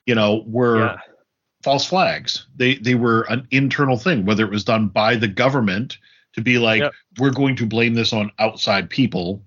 you 0.06 0.16
know, 0.16 0.44
were 0.46 0.80
Yeah. 0.86 0.98
false 1.64 1.86
flags. 1.86 2.48
They 2.56 2.76
they 2.76 2.96
were 2.96 3.24
an 3.24 3.48
internal 3.52 3.98
thing, 3.98 4.26
whether 4.26 4.44
it 4.46 4.52
was 4.52 4.64
done 4.64 4.88
by 4.88 5.16
the 5.16 5.28
government 5.28 5.98
to 6.34 6.42
be 6.42 6.58
like, 6.60 6.82
Yep. 6.82 6.94
we're 7.20 7.32
going 7.32 7.56
to 7.58 7.66
blame 7.66 7.94
this 7.96 8.14
on 8.14 8.32
outside 8.40 8.90
people 8.90 9.44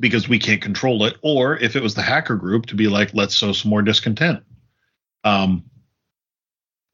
because 0.00 0.28
we 0.28 0.38
can't 0.38 0.60
control 0.60 1.04
it, 1.04 1.16
or 1.22 1.56
if 1.58 1.76
it 1.76 1.82
was 1.82 1.94
the 1.94 2.02
hacker 2.02 2.34
group 2.36 2.66
to 2.66 2.74
be 2.74 2.88
like, 2.88 3.14
let's 3.14 3.36
sow 3.36 3.52
some 3.52 3.70
more 3.70 3.82
discontent. 3.82 4.42
Um, 5.22 5.64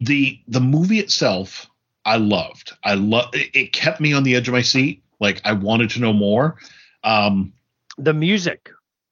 the 0.00 0.40
the 0.48 0.60
movie 0.60 0.98
itself, 0.98 1.68
I 2.04 2.16
loved. 2.16 2.72
I 2.84 2.94
love 2.94 3.30
it, 3.34 3.50
it. 3.54 3.72
Kept 3.72 4.00
me 4.00 4.12
on 4.12 4.22
the 4.22 4.36
edge 4.36 4.48
of 4.48 4.52
my 4.52 4.62
seat. 4.62 5.02
Like 5.18 5.40
I 5.44 5.52
wanted 5.52 5.90
to 5.90 6.00
know 6.00 6.12
more. 6.12 6.56
Um, 7.04 7.52
The 7.98 8.14
music 8.14 8.70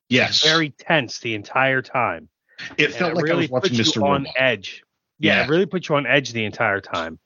yes, 0.08 0.42
very 0.44 0.70
tense 0.70 1.18
the 1.20 1.34
entire 1.34 1.82
time. 1.82 2.28
it 2.76 2.86
and 2.86 2.94
felt 2.94 3.12
it 3.12 3.16
like 3.16 3.24
really 3.24 3.36
I 3.36 3.40
was 3.42 3.50
watching 3.50 3.76
Mr. 3.78 3.96
you 3.96 4.04
on 4.06 4.22
Robot. 4.24 4.34
edge. 4.36 4.82
Yeah, 5.18 5.36
Yeah. 5.40 5.44
it 5.44 5.48
really 5.50 5.66
put 5.66 5.88
you 5.88 5.94
on 5.96 6.06
edge 6.06 6.32
the 6.32 6.44
entire 6.44 6.80
time. 6.80 7.18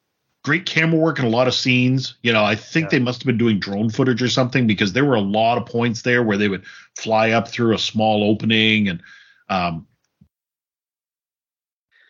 great 0.45 0.67
camera 0.67 0.99
work 0.99 1.21
and 1.21 1.29
a 1.29 1.31
lot 1.31 1.47
of 1.47 1.55
scenes. 1.55 2.17
You 2.25 2.33
know, 2.33 2.43
I 2.45 2.57
think 2.57 2.87
Yeah. 2.87 2.99
they 2.99 2.99
must 2.99 3.21
have 3.23 3.27
been 3.27 3.39
doing 3.39 3.61
drone 3.61 3.91
footage 3.91 4.21
or 4.23 4.29
something 4.29 4.67
because 4.67 4.93
there 4.93 5.05
were 5.05 5.15
a 5.15 5.21
lot 5.21 5.57
of 5.57 5.67
points 5.67 6.03
there 6.03 6.23
where 6.25 6.37
they 6.37 6.49
would 6.49 6.65
fly 6.99 7.31
up 7.31 7.47
through 7.47 7.75
a 7.75 7.79
small 7.79 8.25
opening 8.29 8.89
and 8.89 9.01
um 9.49 9.87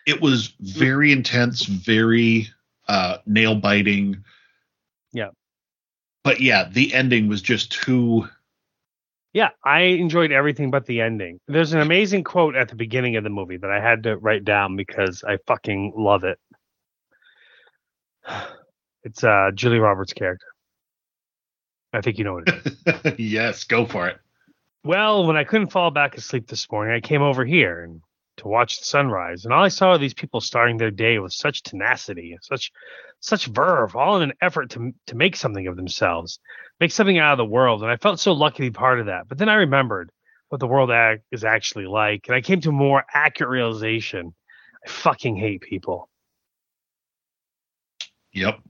it 0.07 0.21
was 0.21 0.55
very 0.61 1.13
intense, 1.13 1.65
very 1.67 2.49
uh 2.89 3.19
nail 3.27 3.55
biting. 3.55 4.25
Yeah. 5.13 5.29
But 6.25 6.41
yeah, 6.41 6.69
the 6.71 6.95
ending 6.95 7.29
was 7.29 7.43
just 7.43 7.71
too 7.73 8.29
Yeah, 9.33 9.51
I 9.65 9.81
enjoyed 9.83 10.31
everything 10.31 10.71
but 10.71 10.85
the 10.87 11.01
ending. 11.01 11.41
There's 11.49 11.73
an 11.73 11.81
amazing 11.81 12.25
quote 12.25 12.55
at 12.55 12.69
the 12.69 12.75
beginning 12.77 13.17
of 13.17 13.25
the 13.25 13.31
movie 13.31 13.57
that 13.57 13.71
I 13.71 13.81
had 13.81 14.03
to 14.03 14.17
write 14.19 14.45
down 14.45 14.77
because 14.77 15.25
I 15.27 15.39
fucking 15.47 15.95
love 15.97 16.25
it. 16.25 16.39
It's 19.05 19.25
uh 19.25 19.51
Julia 19.53 19.81
Roberts' 19.81 20.13
character. 20.13 20.47
I 21.93 22.01
think 22.03 22.19
you 22.19 22.25
know 22.25 22.35
what 22.35 22.45
it 22.47 22.67
is. 23.05 23.15
yes, 23.19 23.65
go 23.65 23.85
for 23.85 24.07
it. 24.07 24.19
well, 24.85 25.27
when 25.27 25.37
I 25.37 25.43
couldn't 25.43 25.73
fall 25.73 25.91
back 25.91 26.17
asleep 26.17 26.47
this 26.47 26.71
morning, 26.71 26.95
I 26.95 27.01
came 27.01 27.21
over 27.21 27.45
here 27.45 27.83
and 27.83 28.01
to 28.39 28.49
watch 28.49 28.79
the 28.79 28.85
sunrise, 28.85 29.45
and 29.45 29.53
all 29.53 29.65
I 29.65 29.69
saw 29.69 29.93
were 29.93 29.99
these 29.99 30.15
people 30.15 30.41
starting 30.41 30.77
their 30.77 30.91
day 30.91 31.19
with 31.19 31.33
such 31.33 31.63
tenacity 31.63 32.37
such 32.43 32.73
such 33.21 33.47
verve, 33.47 33.95
all 33.95 34.17
in 34.17 34.31
an 34.31 34.37
effort 34.41 34.71
to 34.71 34.93
to 35.07 35.17
make 35.17 35.37
something 35.37 35.67
of 35.67 35.77
themselves, 35.77 36.41
make 36.81 36.91
something 36.91 37.19
out 37.19 37.33
of 37.33 37.39
the 37.39 37.45
world. 37.45 37.83
And 37.83 37.91
I 37.91 37.97
felt 37.97 38.21
so 38.21 38.33
lucky 38.33 38.57
to 38.65 38.71
be 38.71 38.71
part 38.71 39.01
of 39.01 39.07
that. 39.07 39.29
But 39.29 39.39
then 39.39 39.49
I 39.49 39.55
remembered 39.55 40.11
what 40.49 40.61
the 40.61 40.67
world 40.67 40.91
ac- 40.91 41.23
is 41.31 41.45
actually 41.45 41.87
like, 41.87 42.27
and 42.27 42.35
I 42.35 42.41
came 42.41 42.61
to 42.63 42.71
a 42.71 42.73
more 42.73 43.05
accurate 43.15 43.51
realization. 43.51 44.35
I 44.85 44.91
fucking 44.91 45.37
hate 45.37 45.61
people. 45.61 46.09
Yep. 48.33 48.61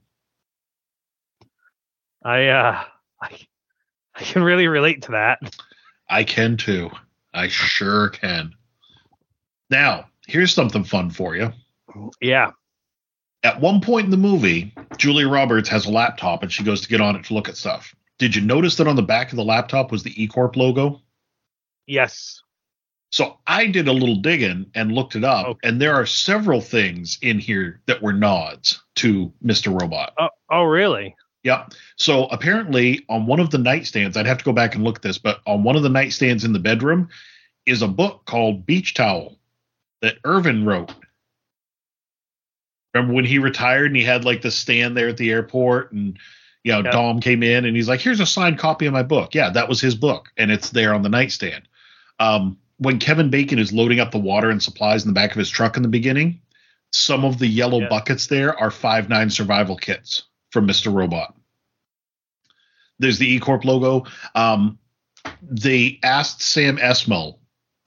I 2.25 2.49
uh, 2.49 2.85
I 3.21 3.39
I 4.15 4.23
can 4.23 4.43
really 4.43 4.69
relate 4.69 5.03
to 5.03 5.13
that. 5.13 5.39
I 6.09 6.25
can 6.25 6.57
too. 6.57 6.91
I 7.33 7.49
sure 7.49 8.11
can. 8.11 8.53
Now, 9.73 10.05
here's 10.27 10.53
something 10.53 10.85
fun 10.85 11.09
for 11.09 11.35
you. 11.35 11.51
Yeah. 12.21 12.51
At 13.43 13.59
one 13.59 13.81
point 13.81 14.05
in 14.05 14.11
the 14.11 14.19
movie, 14.19 14.75
Julia 14.99 15.29
Roberts 15.29 15.69
has 15.71 15.87
a 15.87 15.91
laptop 15.91 16.43
and 16.43 16.53
she 16.53 16.63
goes 16.63 16.83
to 16.83 16.89
get 16.89 17.01
on 17.01 17.17
it 17.17 17.25
to 17.25 17.35
look 17.35 17.49
at 17.49 17.57
stuff. 17.57 17.95
Did 18.19 18.37
you 18.37 18.43
notice 18.43 18.77
that 18.77 18.87
on 18.87 18.97
the 18.97 19.03
back 19.03 19.33
of 19.33 19.37
the 19.37 19.45
laptop 19.45 19.91
was 19.91 20.03
the 20.03 20.23
E 20.23 20.29
Corp 20.29 20.57
logo? 20.57 21.01
Yes. 21.87 22.43
So 23.09 23.39
I 23.47 23.67
did 23.67 23.89
a 23.89 23.93
little 23.93 24.17
digging 24.17 24.71
and 24.75 24.93
looked 24.93 25.17
it 25.17 25.25
up, 25.25 25.47
Okay. 25.47 25.69
and 25.69 25.81
there 25.81 25.95
are 25.95 26.07
several 26.07 26.61
things 26.61 27.19
in 27.23 27.39
here 27.39 27.81
that 27.87 28.03
were 28.03 28.13
nods 28.13 28.83
to 28.97 29.33
Mr. 29.43 29.79
Robot. 29.79 30.13
Oh, 30.19 30.29
oh 30.51 30.65
really? 30.65 31.17
Yep. 31.45 31.73
So 31.97 32.27
apparently, 32.27 33.05
on 33.09 33.27
one 33.27 33.41
of 33.41 33.51
the 33.51 33.59
nightstands, 33.59 34.19
I'd 34.19 34.27
have 34.27 34.39
to 34.39 34.45
go 34.45 34.53
back 34.53 34.75
and 34.75 34.85
look 34.85 34.97
at 34.97 35.03
this, 35.03 35.19
but 35.19 35.41
on 35.47 35.65
one 35.65 35.77
of 35.77 35.83
the 35.83 35.89
nightstands 35.89 36.45
in 36.45 36.53
the 36.53 36.59
bedroom 36.59 37.09
is 37.65 37.81
a 37.81 37.89
book 37.89 38.23
called 38.27 38.67
Beach 38.67 38.93
Towel 38.95 39.39
that 40.03 40.19
Irving 40.25 40.65
wrote. 40.65 40.93
Remember 42.95 43.15
when 43.15 43.25
he 43.25 43.39
retired 43.39 43.87
and 43.87 43.97
he 43.97 44.03
had 44.03 44.25
like 44.25 44.43
the 44.43 44.51
stand 44.51 44.97
there 44.97 45.09
at 45.09 45.17
the 45.17 45.31
airport, 45.31 45.93
and 45.93 46.19
you 46.63 46.73
know 46.73 46.83
Yep. 46.83 46.93
Dom 46.93 47.21
came 47.21 47.43
in 47.43 47.65
and 47.65 47.75
he's 47.75 47.89
like, 47.89 48.01
"Here's 48.01 48.21
a 48.21 48.27
signed 48.27 48.59
copy 48.59 48.85
of 48.87 48.93
my 48.93 49.03
book." 49.03 49.35
Yeah, 49.35 49.49
that 49.51 49.69
was 49.69 49.81
his 49.81 49.95
book, 49.95 50.29
and 50.37 50.51
it's 50.51 50.71
there 50.71 50.93
on 50.93 51.03
the 51.03 51.09
nightstand. 51.09 51.63
Um, 52.21 52.59
when 52.77 52.99
Kevin 52.99 53.31
Bacon 53.31 53.59
is 53.59 53.73
loading 53.73 54.01
up 54.01 54.11
the 54.11 54.19
water 54.19 54.51
and 54.51 54.63
supplies 54.63 55.05
in 55.05 55.09
the 55.09 55.15
back 55.15 55.31
of 55.31 55.39
his 55.39 55.49
truck 55.49 55.77
in 55.77 55.83
the 55.83 55.89
beginning, 55.89 56.41
some 56.91 57.25
of 57.25 57.39
the 57.39 57.47
yellow 57.47 57.81
Yeah. 57.81 57.89
buckets 57.89 58.27
there 58.27 58.59
are 58.59 58.71
five 58.71 59.09
nine 59.09 59.31
survival 59.31 59.77
kits 59.77 60.25
from 60.51 60.67
Mr. 60.69 60.93
Robot. 60.93 61.35
There's 62.99 63.19
the 63.19 63.27
E 63.33 63.39
Corp 63.41 63.65
logo. 63.65 64.05
Um, 64.35 64.79
they 65.41 65.99
asked 66.03 66.43
Sam 66.43 66.77
Esmail 66.77 67.39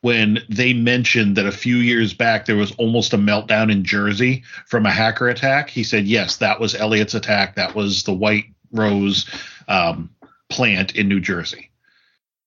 when 0.06 0.38
they 0.50 0.72
mentioned 0.72 1.36
that 1.36 1.48
a 1.48 1.52
few 1.52 1.78
years 1.78 2.14
back 2.14 2.46
there 2.46 2.56
was 2.56 2.72
almost 2.74 3.12
a 3.14 3.18
meltdown 3.18 3.72
in 3.72 3.84
Jersey 3.84 4.44
from 4.68 4.86
a 4.86 4.92
hacker 4.92 5.28
attack. 5.30 5.68
He 5.68 5.84
said, 5.84 6.06
yes, 6.06 6.38
that 6.38 6.60
was 6.60 6.76
Elliot's 6.76 7.16
attack. 7.16 7.56
That 7.56 7.74
was 7.74 8.04
the 8.04 8.14
White 8.14 8.46
Rose 8.72 9.28
um, 9.68 10.12
plant 10.48 10.96
in 10.96 11.08
New 11.08 11.20
Jersey. 11.20 11.72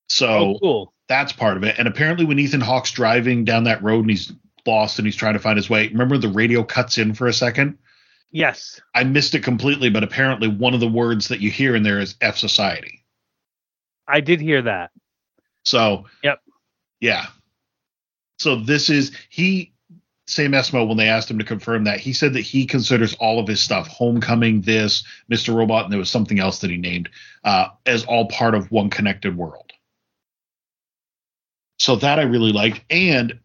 So 0.08 0.28
Oh, 0.28 0.58
cool. 0.60 0.92
that's 1.08 1.32
part 1.32 1.56
of 1.56 1.64
it. 1.64 1.74
And 1.80 1.88
apparently, 1.88 2.24
when 2.24 2.38
Ethan 2.38 2.60
Hawke's 2.60 2.92
driving 2.92 3.44
down 3.44 3.64
that 3.64 3.82
road 3.82 4.02
and 4.02 4.10
he's 4.10 4.30
lost 4.64 5.00
and 5.00 5.06
he's 5.08 5.16
trying 5.16 5.34
to 5.34 5.40
find 5.40 5.56
his 5.56 5.68
way, 5.68 5.88
remember 5.88 6.16
the 6.16 6.28
radio 6.28 6.62
cuts 6.62 6.96
in 6.96 7.12
for 7.12 7.26
a 7.26 7.32
second? 7.32 7.76
Yes. 8.30 8.80
I 8.94 9.02
missed 9.02 9.34
it 9.34 9.42
completely, 9.42 9.90
but 9.90 10.04
apparently, 10.04 10.46
one 10.46 10.74
of 10.74 10.80
the 10.80 10.86
words 10.86 11.26
that 11.26 11.40
you 11.40 11.50
hear 11.50 11.74
in 11.74 11.82
there 11.82 11.98
is 11.98 12.14
fsociety. 12.14 13.00
I 14.06 14.20
did 14.20 14.40
hear 14.40 14.62
that. 14.62 14.92
So, 15.64 16.04
Yep. 16.22 16.40
yeah. 17.00 17.26
So 18.38 18.56
this 18.56 18.90
is 18.90 19.12
he. 19.28 19.72
Sam 20.26 20.52
Esmail, 20.52 20.86
when 20.86 20.98
they 20.98 21.08
asked 21.08 21.30
him 21.30 21.38
to 21.38 21.44
confirm 21.44 21.84
that, 21.84 22.00
he 22.00 22.12
said 22.12 22.34
that 22.34 22.42
he 22.42 22.66
considers 22.66 23.14
all 23.14 23.40
of 23.40 23.48
his 23.48 23.60
stuff, 23.60 23.86
Homecoming, 23.88 24.60
this, 24.60 25.02
Mr. 25.32 25.54
Robot, 25.54 25.84
and 25.84 25.92
there 25.92 25.98
was 25.98 26.10
something 26.10 26.38
else 26.38 26.58
that 26.58 26.70
he 26.70 26.76
named, 26.76 27.08
uh, 27.44 27.68
as 27.86 28.04
all 28.04 28.28
part 28.28 28.54
of 28.54 28.70
one 28.70 28.90
connected 28.90 29.34
world. 29.38 29.72
So 31.78 31.96
that 31.96 32.18
I 32.18 32.24
really 32.24 32.52
liked. 32.52 32.82
And 32.90 33.38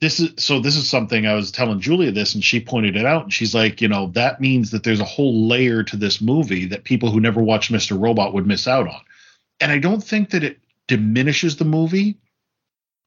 this 0.00 0.20
is 0.20 0.32
so 0.42 0.60
this 0.60 0.76
is 0.76 0.88
something 0.88 1.26
I 1.26 1.34
was 1.34 1.50
telling 1.50 1.80
Julia 1.80 2.10
this, 2.10 2.34
and 2.34 2.44
she 2.44 2.60
pointed 2.60 2.96
it 2.96 3.06
out, 3.06 3.24
and 3.24 3.32
she's 3.32 3.54
like, 3.54 3.80
you 3.80 3.88
know, 3.88 4.08
that 4.14 4.40
means 4.40 4.70
that 4.70 4.82
there's 4.82 5.00
a 5.00 5.04
whole 5.04 5.46
layer 5.46 5.82
to 5.82 5.96
this 5.96 6.20
movie 6.20 6.66
that 6.66 6.84
people 6.84 7.10
who 7.10 7.20
never 7.20 7.42
watched 7.42 7.72
Mr. 7.72 8.00
Robot 8.00 8.34
would 8.34 8.46
miss 8.46 8.66
out 8.66 8.88
on. 8.88 9.00
And 9.60 9.70
I 9.70 9.78
don't 9.78 10.02
think 10.02 10.30
that 10.30 10.44
it 10.44 10.58
diminishes 10.88 11.56
the 11.56 11.64
movie. 11.64 12.18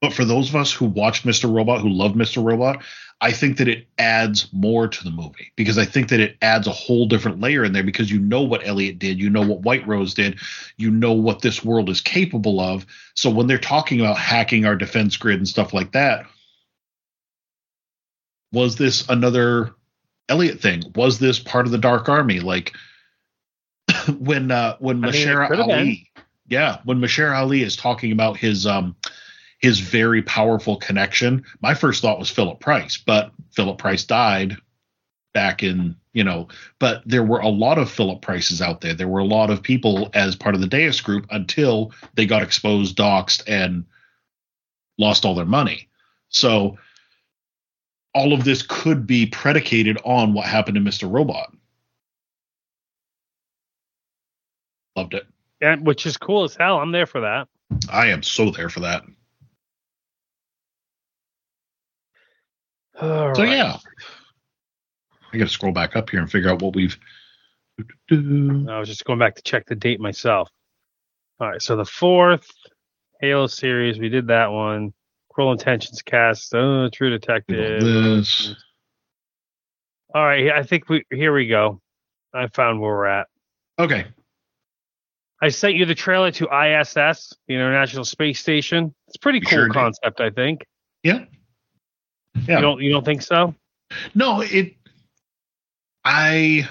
But 0.01 0.13
for 0.13 0.25
those 0.25 0.49
of 0.49 0.55
us 0.55 0.71
who 0.71 0.85
watched 0.85 1.25
Mr. 1.25 1.51
Robot, 1.51 1.81
who 1.81 1.89
love 1.89 2.13
Mr. 2.13 2.43
Robot, 2.43 2.83
I 3.19 3.31
think 3.31 3.57
that 3.57 3.67
it 3.67 3.87
adds 3.97 4.47
more 4.53 4.87
to 4.87 5.03
the 5.03 5.09
movie 5.09 5.51
because 5.55 5.79
I 5.79 5.85
think 5.85 6.09
that 6.09 6.19
it 6.19 6.37
adds 6.41 6.67
a 6.67 6.71
whole 6.71 7.07
different 7.07 7.39
layer 7.39 7.63
in 7.63 7.73
there 7.73 7.83
because 7.83 8.11
you 8.11 8.19
know 8.19 8.43
what 8.43 8.67
Elliot 8.67 8.99
did, 8.99 9.19
you 9.19 9.31
know 9.31 9.41
what 9.41 9.61
White 9.61 9.87
Rose 9.87 10.13
did, 10.13 10.39
you 10.77 10.91
know 10.91 11.13
what 11.13 11.41
this 11.41 11.65
world 11.65 11.89
is 11.89 11.99
capable 11.99 12.59
of. 12.59 12.85
So 13.15 13.31
when 13.31 13.47
they're 13.47 13.57
talking 13.57 13.99
about 13.99 14.19
hacking 14.19 14.65
our 14.65 14.75
defense 14.75 15.17
grid 15.17 15.39
and 15.39 15.47
stuff 15.47 15.73
like 15.73 15.93
that, 15.93 16.27
was 18.51 18.75
this 18.75 19.09
another 19.09 19.73
Elliot 20.29 20.61
thing? 20.61 20.83
Was 20.95 21.17
this 21.17 21.39
part 21.39 21.65
of 21.65 21.71
the 21.71 21.77
Dark 21.79 22.09
Army? 22.09 22.39
Like 22.39 22.73
when 24.19 24.51
uh 24.51 24.77
when 24.77 25.03
I 25.03 25.11
mean, 25.11 25.27
it 25.27 25.35
Mahershala 25.35 25.67
Ali, 25.67 26.11
yeah, 26.47 26.81
when 26.83 26.99
Mahershala 26.99 27.37
Ali 27.37 27.63
is 27.63 27.75
talking 27.75 28.11
about 28.11 28.37
his 28.37 28.67
um 28.67 28.95
his 29.59 29.79
very 29.79 30.21
powerful 30.21 30.77
connection, 30.77 31.45
my 31.61 31.73
first 31.73 32.01
thought 32.01 32.19
was 32.19 32.29
Philip 32.29 32.59
Price, 32.59 32.97
but 32.97 33.31
Philip 33.51 33.77
Price 33.77 34.03
died 34.03 34.57
back 35.33 35.61
in 35.61 35.95
you 36.13 36.23
know 36.23 36.47
but 36.79 37.03
there 37.05 37.23
were 37.23 37.37
a 37.37 37.47
lot 37.47 37.77
of 37.77 37.91
philip 37.91 38.23
prices 38.23 38.59
out 38.59 38.81
there. 38.81 38.95
There 38.95 39.07
were 39.07 39.19
a 39.19 39.25
lot 39.25 39.51
of 39.51 39.61
people 39.61 40.09
as 40.15 40.35
part 40.35 40.55
of 40.55 40.61
the 40.61 40.67
deus 40.67 40.99
group 40.99 41.27
until 41.29 41.91
they 42.15 42.25
got 42.25 42.41
exposed 42.41 42.97
doxed 42.97 43.43
and 43.45 43.85
lost 44.97 45.25
all 45.25 45.35
their 45.35 45.45
money. 45.45 45.89
So 46.29 46.77
all 48.15 48.33
of 48.33 48.45
this 48.45 48.63
could 48.63 49.05
be 49.05 49.27
predicated 49.27 49.99
on 50.03 50.33
what 50.33 50.47
happened 50.47 50.73
to 50.73 50.81
mr 50.81 51.11
robot. 51.11 51.53
Loved 54.95 55.13
it. 55.13 55.27
Yeah, 55.61 55.75
which 55.75 56.07
is 56.07 56.17
cool 56.17 56.45
as 56.45 56.55
hell. 56.55 56.79
I'm 56.79 56.91
there 56.91 57.05
for 57.05 57.21
that. 57.21 57.47
i 57.91 58.07
am 58.07 58.23
so 58.23 58.49
there 58.49 58.69
for 58.69 58.79
that 58.79 59.03
All 63.01 63.35
so 63.35 63.43
right. 63.43 63.51
yeah 63.51 63.77
i 65.33 65.37
gotta 65.37 65.49
scroll 65.49 65.71
back 65.71 65.95
up 65.95 66.09
here 66.09 66.19
and 66.19 66.31
figure 66.31 66.49
out 66.49 66.61
what 66.61 66.75
we've 66.75 66.97
I 68.09 68.79
was 68.79 68.87
just 68.87 69.05
going 69.05 69.19
back 69.19 69.35
to 69.35 69.41
check 69.43 69.67
the 69.67 69.75
date 69.75 69.99
myself. 69.99 70.49
All 71.39 71.47
right, 71.47 71.61
so 71.61 71.75
the 71.75 71.85
fourth 71.85 72.49
Halo 73.21 73.45
series, 73.47 73.99
we 73.99 74.09
did 74.09 74.27
that 74.27 74.47
one. 74.51 74.93
Cruel 75.31 75.51
Intentions 75.51 76.01
cast, 76.01 76.55
oh, 76.55 76.89
True 76.89 77.11
Detective. 77.11 77.81
this 77.81 78.55
All 80.15 80.25
right, 80.25 80.51
I 80.51 80.63
think 80.63 80.89
we 80.89 81.03
here 81.11 81.33
we 81.33 81.47
go. 81.47 81.79
I 82.33 82.47
found 82.47 82.81
where 82.81 82.91
we're 82.91 83.05
at. 83.05 83.27
okay 83.77 84.07
I 85.39 85.49
sent 85.49 85.75
you 85.75 85.85
the 85.85 85.93
trailer 85.93 86.31
to 86.31 86.45
ISS, 86.45 87.33
the 87.47 87.53
International 87.53 88.03
Space 88.05 88.39
Station. 88.39 88.95
It's 89.07 89.17
a 89.17 89.19
pretty 89.19 89.39
cool 89.41 89.49
sure 89.51 89.65
did. 89.67 89.73
concept, 89.73 90.19
I 90.19 90.31
think. 90.31 90.65
yeah 91.03 91.25
yeah 92.47 92.55
You 92.57 92.61
don't 92.61 92.81
you 92.81 92.91
don't 92.91 93.05
think 93.05 93.21
so? 93.21 93.55
No, 94.13 94.41
it 94.41 94.75
I 96.03 96.67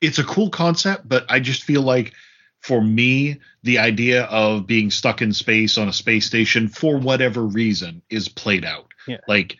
it's 0.00 0.18
a 0.18 0.24
cool 0.24 0.50
concept, 0.50 1.08
but 1.08 1.24
I 1.28 1.40
just 1.40 1.62
feel 1.62 1.82
like 1.82 2.12
for 2.60 2.80
me, 2.80 3.40
the 3.62 3.78
idea 3.78 4.24
of 4.24 4.66
being 4.66 4.90
stuck 4.90 5.20
in 5.22 5.32
space 5.32 5.78
on 5.78 5.88
a 5.88 5.92
space 5.92 6.26
station 6.26 6.68
for 6.68 6.96
whatever 6.96 7.42
reason 7.42 8.02
is 8.08 8.28
played 8.28 8.64
out. 8.64 8.92
Yeah. 9.06 9.18
Like 9.26 9.56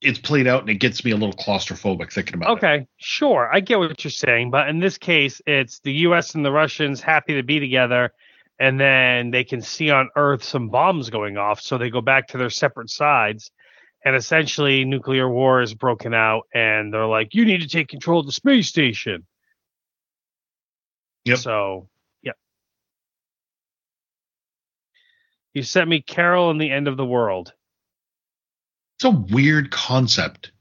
it's 0.00 0.18
played 0.18 0.46
out 0.46 0.60
and 0.60 0.70
it 0.70 0.76
gets 0.76 1.04
me 1.04 1.10
a 1.10 1.16
little 1.16 1.34
claustrophobic 1.34 2.12
thinking 2.12 2.34
about 2.34 2.50
it. 2.50 2.52
Okay, 2.52 2.86
sure. 2.96 3.50
I 3.52 3.60
get 3.60 3.78
what 3.78 4.04
you're 4.04 4.10
saying, 4.10 4.50
but 4.50 4.68
in 4.68 4.78
this 4.78 4.96
case, 4.96 5.42
it's 5.46 5.80
the 5.80 5.92
US 5.92 6.34
and 6.34 6.44
the 6.44 6.52
Russians 6.52 7.00
happy 7.00 7.34
to 7.34 7.42
be 7.42 7.60
together 7.60 8.12
and 8.58 8.80
then 8.80 9.30
they 9.30 9.44
can 9.44 9.62
see 9.62 9.90
on 9.90 10.10
Earth 10.16 10.42
some 10.42 10.68
bombs 10.68 11.10
going 11.10 11.36
off, 11.36 11.60
so 11.60 11.78
they 11.78 11.90
go 11.90 12.00
back 12.00 12.28
to 12.28 12.38
their 12.38 12.50
separate 12.50 12.90
sides. 12.90 13.50
And 14.04 14.14
essentially, 14.14 14.84
nuclear 14.84 15.28
war 15.28 15.60
is 15.60 15.74
broken 15.74 16.14
out, 16.14 16.44
and 16.54 16.94
they're 16.94 17.06
like, 17.06 17.34
"You 17.34 17.44
need 17.44 17.62
to 17.62 17.68
take 17.68 17.88
control 17.88 18.20
of 18.20 18.26
the 18.26 18.32
space 18.32 18.68
station." 18.68 19.26
Yep. 21.24 21.38
So, 21.38 21.88
yeah. 22.22 22.32
You 25.52 25.62
sent 25.62 25.90
me 25.90 26.00
Carol 26.00 26.50
and 26.50 26.60
the 26.60 26.70
End 26.70 26.88
of 26.88 26.96
the 26.96 27.04
World. 27.04 27.52
It's 28.96 29.04
a 29.04 29.10
weird 29.10 29.70
concept. 29.70 30.52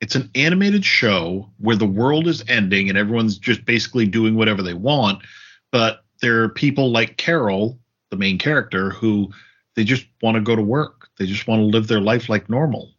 It's 0.00 0.14
an 0.14 0.30
animated 0.34 0.84
show 0.84 1.50
where 1.58 1.76
the 1.76 1.86
world 1.86 2.26
is 2.26 2.44
ending 2.48 2.88
and 2.88 2.98
everyone's 2.98 3.38
just 3.38 3.64
basically 3.64 4.06
doing 4.06 4.34
whatever 4.34 4.62
they 4.62 4.74
want, 4.74 5.22
but 5.70 6.04
there 6.20 6.42
are 6.42 6.48
people 6.48 6.90
like 6.90 7.16
Carol, 7.16 7.78
the 8.10 8.16
main 8.16 8.38
character, 8.38 8.90
who 8.90 9.30
they 9.74 9.84
just 9.84 10.06
want 10.22 10.36
to 10.36 10.40
go 10.40 10.56
to 10.56 10.62
work. 10.62 11.01
They 11.18 11.26
just 11.26 11.46
want 11.46 11.60
to 11.60 11.66
live 11.66 11.86
their 11.86 12.00
life 12.00 12.28
like 12.28 12.48
normal. 12.48 12.94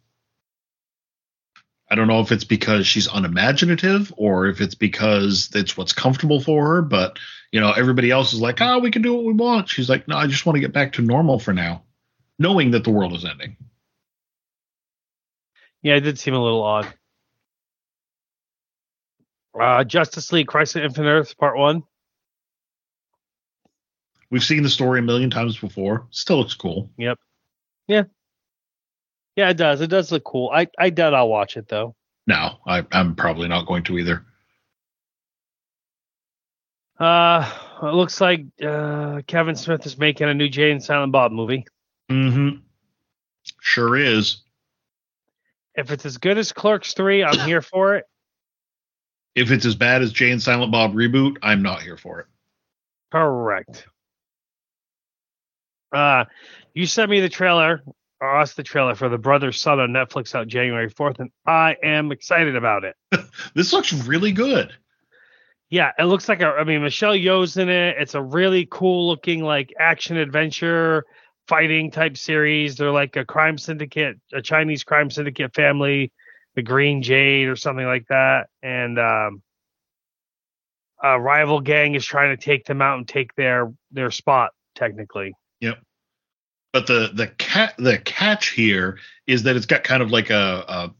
I 1.90 1.96
don't 1.96 2.08
know 2.08 2.20
if 2.20 2.32
it's 2.32 2.44
because 2.44 2.86
she's 2.86 3.06
unimaginative 3.12 4.12
or 4.16 4.46
if 4.46 4.60
it's 4.60 4.74
because 4.74 5.50
it's 5.54 5.76
what's 5.76 5.92
comfortable 5.92 6.40
for 6.40 6.66
her, 6.66 6.82
but 6.82 7.18
you 7.52 7.60
know, 7.60 7.72
everybody 7.72 8.10
else 8.10 8.32
is 8.32 8.40
like, 8.40 8.60
"Oh, 8.60 8.78
we 8.78 8.90
can 8.90 9.02
do 9.02 9.14
what 9.14 9.24
we 9.24 9.32
want." 9.32 9.68
She's 9.68 9.88
like, 9.88 10.08
"No, 10.08 10.16
I 10.16 10.26
just 10.26 10.44
want 10.46 10.56
to 10.56 10.60
get 10.60 10.72
back 10.72 10.94
to 10.94 11.02
normal 11.02 11.38
for 11.38 11.52
now." 11.52 11.84
Knowing 12.38 12.72
that 12.72 12.82
the 12.82 12.90
world 12.90 13.12
is 13.12 13.24
ending. 13.24 13.56
Yeah, 15.82 15.96
it 15.96 16.00
did 16.00 16.18
seem 16.18 16.34
a 16.34 16.42
little 16.42 16.62
odd. 16.62 16.92
Uh, 19.58 19.84
Justice 19.84 20.32
League 20.32 20.48
Crisis 20.48 20.76
on 20.76 20.82
Infinite 20.82 21.10
Earths 21.10 21.34
Part 21.34 21.56
1. 21.56 21.82
We've 24.30 24.42
seen 24.42 24.64
the 24.64 24.70
story 24.70 24.98
a 24.98 25.02
million 25.02 25.30
times 25.30 25.56
before. 25.56 26.08
Still 26.10 26.38
looks 26.38 26.54
cool. 26.54 26.90
Yep. 26.96 27.20
Yeah. 27.86 28.04
Yeah, 29.36 29.50
it 29.50 29.56
does. 29.56 29.80
It 29.80 29.88
does 29.88 30.12
look 30.12 30.24
cool. 30.24 30.50
I, 30.54 30.68
I 30.78 30.90
doubt 30.90 31.14
I'll 31.14 31.28
watch 31.28 31.56
it, 31.56 31.68
though. 31.68 31.94
No, 32.26 32.58
I, 32.66 32.84
I'm 32.92 33.14
probably 33.14 33.48
not 33.48 33.66
going 33.66 33.82
to 33.84 33.98
either. 33.98 34.24
Uh, 36.98 37.50
it 37.82 37.86
looks 37.86 38.20
like 38.20 38.44
uh, 38.64 39.20
Kevin 39.26 39.56
Smith 39.56 39.84
is 39.84 39.98
making 39.98 40.28
a 40.28 40.34
new 40.34 40.48
Jay 40.48 40.70
and 40.70 40.82
Silent 40.82 41.12
Bob 41.12 41.32
movie. 41.32 41.66
Mm-hmm. 42.10 42.60
Sure 43.60 43.96
is. 43.96 44.42
If 45.74 45.90
it's 45.90 46.06
as 46.06 46.18
good 46.18 46.38
as 46.38 46.52
Clerks 46.52 46.94
3, 46.94 47.24
I'm 47.24 47.46
here 47.46 47.62
for 47.62 47.96
it. 47.96 48.04
If 49.34 49.50
it's 49.50 49.66
as 49.66 49.74
bad 49.74 50.02
as 50.02 50.12
Jay 50.12 50.30
and 50.30 50.40
Silent 50.40 50.70
Bob 50.70 50.94
reboot, 50.94 51.38
I'm 51.42 51.62
not 51.62 51.82
here 51.82 51.96
for 51.96 52.20
it. 52.20 52.26
Correct. 53.10 53.86
Uh, 55.94 56.24
you 56.74 56.86
sent 56.86 57.10
me 57.10 57.20
the 57.20 57.28
trailer, 57.28 57.82
or 58.20 58.38
us 58.38 58.54
the 58.54 58.62
trailer 58.62 58.94
for 58.94 59.08
The 59.08 59.18
Brothers 59.18 59.60
Sun 59.60 59.80
on 59.80 59.90
Netflix 59.90 60.34
out 60.34 60.48
January 60.48 60.90
4th, 60.90 61.20
and 61.20 61.30
I 61.46 61.76
am 61.82 62.12
excited 62.12 62.56
about 62.56 62.84
it. 62.84 62.96
This 63.54 63.72
looks 63.72 63.92
really 63.92 64.32
good. 64.32 64.72
Yeah, 65.70 65.92
it 65.98 66.04
looks 66.04 66.28
like 66.28 66.40
a. 66.40 66.46
I 66.46 66.64
mean, 66.64 66.82
Michelle 66.82 67.14
Yeoh's 67.14 67.56
in 67.56 67.68
it. 67.68 67.96
It's 67.98 68.14
a 68.14 68.22
really 68.22 68.66
cool 68.70 69.08
looking 69.08 69.42
like 69.42 69.72
action 69.78 70.16
adventure 70.16 71.04
fighting 71.48 71.90
type 71.90 72.16
series. 72.16 72.76
They're 72.76 72.90
like 72.90 73.16
a 73.16 73.24
crime 73.24 73.58
syndicate, 73.58 74.18
a 74.32 74.40
Chinese 74.40 74.84
crime 74.84 75.10
syndicate 75.10 75.54
family, 75.54 76.12
the 76.54 76.62
Green 76.62 77.02
Jade 77.02 77.48
or 77.48 77.56
something 77.56 77.86
like 77.86 78.06
that, 78.08 78.48
and 78.62 78.98
um, 78.98 79.42
a 81.02 81.20
rival 81.20 81.60
gang 81.60 81.94
is 81.94 82.06
trying 82.06 82.36
to 82.36 82.42
take 82.42 82.64
them 82.66 82.80
out 82.80 82.98
and 82.98 83.08
take 83.08 83.34
their 83.34 83.72
their 83.90 84.10
spot. 84.10 84.52
Technically, 84.74 85.34
But 86.74 86.88
the 86.88 87.10
the 87.14 87.28
cat 87.28 87.74
the 87.78 87.98
catch 87.98 88.48
here 88.48 88.98
is 89.28 89.44
that 89.44 89.54
it's 89.54 89.64
got 89.64 89.84
kind 89.84 90.02
of 90.02 90.10
like 90.10 90.28
a, 90.30 90.64
a 90.66 90.94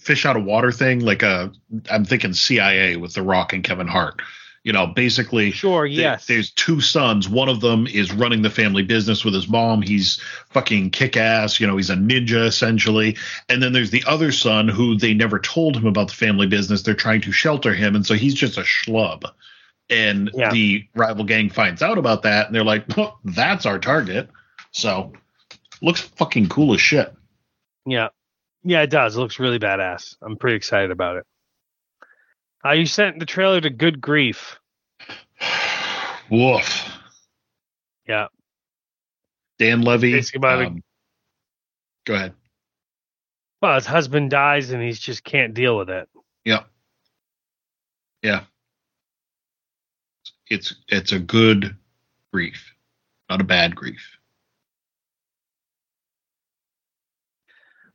fish 0.00 0.24
out 0.24 0.36
of 0.36 0.44
water 0.44 0.70
thing, 0.70 1.00
like 1.00 1.24
a 1.24 1.52
I'm 1.90 2.04
thinking 2.04 2.32
CIA 2.32 2.96
with 2.96 3.14
The 3.14 3.22
Rock 3.22 3.52
and 3.52 3.64
Kevin 3.64 3.88
Hart. 3.88 4.22
You 4.62 4.72
know, 4.72 4.86
basically 4.86 5.50
sure, 5.50 5.86
yes, 5.86 6.26
There's 6.26 6.52
two 6.52 6.80
sons. 6.80 7.28
One 7.28 7.48
of 7.48 7.60
them 7.60 7.88
is 7.88 8.12
running 8.12 8.42
the 8.42 8.50
family 8.50 8.84
business 8.84 9.24
with 9.24 9.34
his 9.34 9.48
mom. 9.48 9.82
He's 9.82 10.20
fucking 10.50 10.90
kick 10.90 11.16
ass. 11.16 11.58
You 11.58 11.66
know, 11.66 11.76
he's 11.76 11.90
a 11.90 11.96
ninja 11.96 12.46
essentially. 12.46 13.16
And 13.48 13.60
then 13.60 13.72
there's 13.72 13.90
the 13.90 14.04
other 14.06 14.30
son 14.30 14.68
who 14.68 14.96
they 14.96 15.14
never 15.14 15.40
told 15.40 15.76
him 15.76 15.86
about 15.86 16.08
the 16.08 16.14
family 16.14 16.46
business. 16.46 16.82
They're 16.82 16.94
trying 16.94 17.22
to 17.22 17.32
shelter 17.32 17.74
him. 17.74 17.96
And 17.96 18.06
so 18.06 18.14
he's 18.14 18.34
just 18.34 18.56
a 18.56 18.62
schlub. 18.62 19.24
And 19.90 20.30
Yeah. 20.34 20.50
the 20.52 20.86
rival 20.94 21.24
gang 21.24 21.48
finds 21.50 21.82
out 21.82 21.96
about 21.98 22.22
that 22.22 22.46
and 22.46 22.54
they're 22.54 22.64
like, 22.64 22.84
oh, 22.98 23.18
that's 23.24 23.64
our 23.66 23.78
target. 23.78 24.28
So 24.70 25.12
looks 25.80 26.00
fucking 26.00 26.48
cool 26.48 26.74
as 26.74 26.80
shit. 26.80 27.14
yeah, 27.86 28.08
yeah. 28.64 28.82
It 28.82 28.90
does. 28.90 29.16
It 29.16 29.20
looks 29.20 29.38
really 29.38 29.58
badass. 29.58 30.16
I'm 30.20 30.36
pretty 30.36 30.56
excited 30.56 30.90
about 30.90 31.16
it. 31.16 31.26
Uh, 32.64 32.72
you 32.72 32.86
sent 32.86 33.18
the 33.18 33.24
trailer 33.26 33.60
to 33.60 33.70
Good 33.70 34.00
Grief. 34.00 34.58
Woof. 36.30 36.90
Yeah. 38.06 38.26
Dan 39.58 39.82
Levy. 39.82 40.12
Basically 40.12 40.38
about 40.38 40.62
a- 40.62 40.66
um, 40.66 40.82
go 42.04 42.14
ahead. 42.14 42.34
Well, 43.62 43.74
his 43.74 43.86
husband 43.86 44.30
dies 44.30 44.70
and 44.70 44.82
he 44.82 44.92
just 44.92 45.24
can't 45.24 45.54
deal 45.54 45.76
with 45.76 45.90
it. 45.90 46.08
Yeah. 46.44 46.64
Yeah. 48.22 48.42
It's 50.50 50.74
it's 50.88 51.12
a 51.12 51.18
good 51.18 51.76
grief, 52.32 52.74
not 53.28 53.40
a 53.40 53.44
bad 53.44 53.74
grief. 53.76 54.16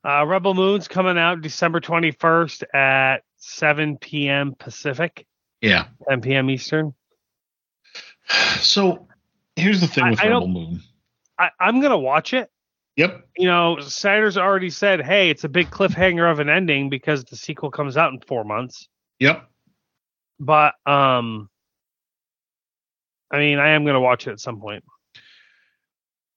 Uh, 0.05 0.25
Rebel 0.25 0.53
Moon's 0.53 0.87
coming 0.87 1.17
out 1.17 1.41
December 1.41 1.79
21st 1.79 2.63
at 2.75 3.23
7 3.37 3.97
p.m. 3.97 4.53
Pacific, 4.57 5.25
Yeah. 5.61 5.85
10 6.09 6.21
p.m. 6.21 6.49
Eastern. 6.49 6.93
So 8.59 9.07
here's 9.55 9.79
the 9.79 9.87
thing 9.87 10.03
I- 10.03 10.09
with 10.11 10.19
I 10.19 10.23
Rebel 10.27 10.39
don't- 10.41 10.53
Moon. 10.53 10.81
I, 11.39 11.49
I'm 11.59 11.79
going 11.79 11.91
to 11.91 11.97
watch 11.97 12.33
it. 12.33 12.49
Yep. 12.97 13.27
You 13.37 13.47
know, 13.47 13.79
Snyder's 13.79 14.37
already 14.37 14.69
said, 14.69 15.01
hey, 15.01 15.29
it's 15.31 15.43
a 15.45 15.49
big 15.49 15.71
cliffhanger 15.71 16.29
of 16.31 16.39
an 16.39 16.47
ending 16.49 16.89
because 16.89 17.23
the 17.23 17.35
sequel 17.35 17.71
comes 17.71 17.97
out 17.97 18.13
in 18.13 18.19
four 18.19 18.43
months. 18.43 18.87
Yep. 19.19 19.49
But, 20.39 20.75
um, 20.85 21.49
I 23.33 23.39
mean, 23.39 23.57
I 23.57 23.69
am 23.69 23.83
going 23.83 23.95
to 23.95 23.99
watch 23.99 24.27
it 24.27 24.31
at 24.31 24.39
some 24.39 24.61
point. 24.61 24.83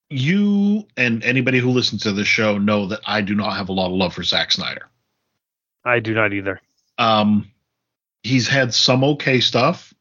You 0.09 0.87
and 0.97 1.23
anybody 1.23 1.59
who 1.59 1.69
listens 1.69 2.03
to 2.03 2.11
this 2.11 2.27
show 2.27 2.57
know 2.57 2.87
that 2.87 3.01
I 3.05 3.21
do 3.21 3.35
not 3.35 3.55
have 3.55 3.69
a 3.69 3.73
lot 3.73 3.87
of 3.87 3.93
love 3.93 4.15
for 4.15 4.23
Zack 4.23 4.51
Snyder. 4.51 4.89
I 5.85 5.99
do 5.99 6.15
not 6.15 6.33
either. 6.33 6.59
Um, 6.97 7.51
he's 8.23 8.47
had 8.47 8.73
some 8.73 9.03
okay 9.03 9.39
stuff, 9.39 9.93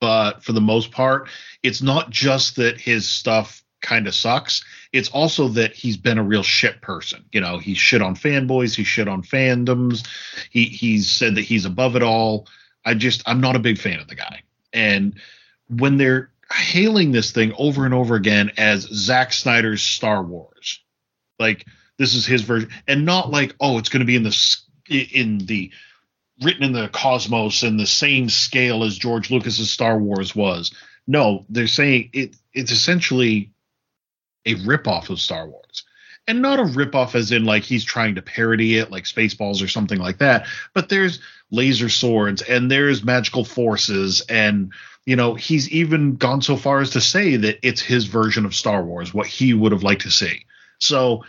but 0.00 0.42
for 0.42 0.52
the 0.52 0.60
most 0.60 0.90
part, 0.90 1.28
it's 1.62 1.82
not 1.82 2.10
just 2.10 2.56
that 2.56 2.80
his 2.80 3.08
stuff 3.08 3.62
kind 3.80 4.08
of 4.08 4.14
sucks. 4.14 4.64
It's 4.92 5.08
also 5.10 5.48
that 5.48 5.72
he's 5.72 5.96
been 5.96 6.18
a 6.18 6.24
real 6.24 6.42
shit 6.42 6.82
person. 6.82 7.24
You 7.30 7.40
know, 7.40 7.58
he 7.58 7.74
shit 7.74 8.02
on 8.02 8.16
fanboys, 8.16 8.74
he 8.74 8.82
shit 8.82 9.06
on 9.06 9.22
fandoms. 9.22 10.04
He 10.50 10.64
he's 10.64 11.08
said 11.08 11.36
that 11.36 11.42
he's 11.42 11.64
above 11.64 11.94
it 11.94 12.02
all. 12.02 12.48
I 12.84 12.94
just 12.94 13.22
I'm 13.24 13.40
not 13.40 13.56
a 13.56 13.60
big 13.60 13.78
fan 13.78 14.00
of 14.00 14.08
the 14.08 14.16
guy. 14.16 14.42
And 14.72 15.14
when 15.68 15.96
they're 15.96 16.30
hailing 16.52 17.12
this 17.12 17.32
thing 17.32 17.52
over 17.58 17.84
and 17.84 17.94
over 17.94 18.14
again 18.14 18.52
as 18.56 18.82
Zack 18.82 19.32
Snyder's 19.32 19.82
Star 19.82 20.22
Wars, 20.22 20.80
like 21.38 21.66
this 21.98 22.14
is 22.14 22.26
his 22.26 22.42
version, 22.42 22.70
and 22.86 23.04
not 23.04 23.30
like 23.30 23.54
oh 23.60 23.78
it's 23.78 23.88
going 23.88 24.00
to 24.00 24.06
be 24.06 24.16
in 24.16 24.22
the 24.22 24.56
in 24.88 25.38
the 25.38 25.70
written 26.42 26.64
in 26.64 26.72
the 26.72 26.88
cosmos 26.88 27.62
in 27.62 27.76
the 27.76 27.86
same 27.86 28.28
scale 28.28 28.84
as 28.84 28.98
George 28.98 29.30
Lucas's 29.30 29.70
Star 29.70 29.98
Wars 29.98 30.34
was. 30.34 30.72
No, 31.06 31.44
they're 31.48 31.66
saying 31.66 32.10
it 32.12 32.36
it's 32.52 32.72
essentially 32.72 33.52
a 34.46 34.54
ripoff 34.56 35.10
of 35.10 35.20
Star 35.20 35.48
Wars. 35.48 35.84
And 36.26 36.42
not 36.42 36.60
a 36.60 36.64
ripoff 36.64 37.14
as 37.14 37.32
in 37.32 37.44
like 37.44 37.64
he's 37.64 37.84
trying 37.84 38.14
to 38.14 38.22
parody 38.22 38.76
it 38.76 38.90
like 38.90 39.04
Spaceballs 39.04 39.64
or 39.64 39.68
something 39.68 39.98
like 39.98 40.18
that, 40.18 40.46
but 40.74 40.88
there's 40.88 41.20
laser 41.50 41.88
swords 41.88 42.42
and 42.42 42.70
there's 42.70 43.02
magical 43.02 43.44
forces 43.44 44.20
and 44.28 44.72
you 45.06 45.16
know, 45.16 45.34
he's 45.34 45.68
even 45.70 46.16
gone 46.16 46.42
so 46.42 46.56
far 46.56 46.80
as 46.80 46.90
to 46.90 47.00
say 47.00 47.36
that 47.36 47.58
it's 47.66 47.80
his 47.80 48.04
version 48.04 48.44
of 48.44 48.54
Star 48.54 48.84
Wars, 48.84 49.14
what 49.14 49.26
he 49.26 49.54
would 49.54 49.72
have 49.72 49.82
liked 49.82 50.02
to 50.02 50.10
see. 50.10 50.44
So 50.78 51.24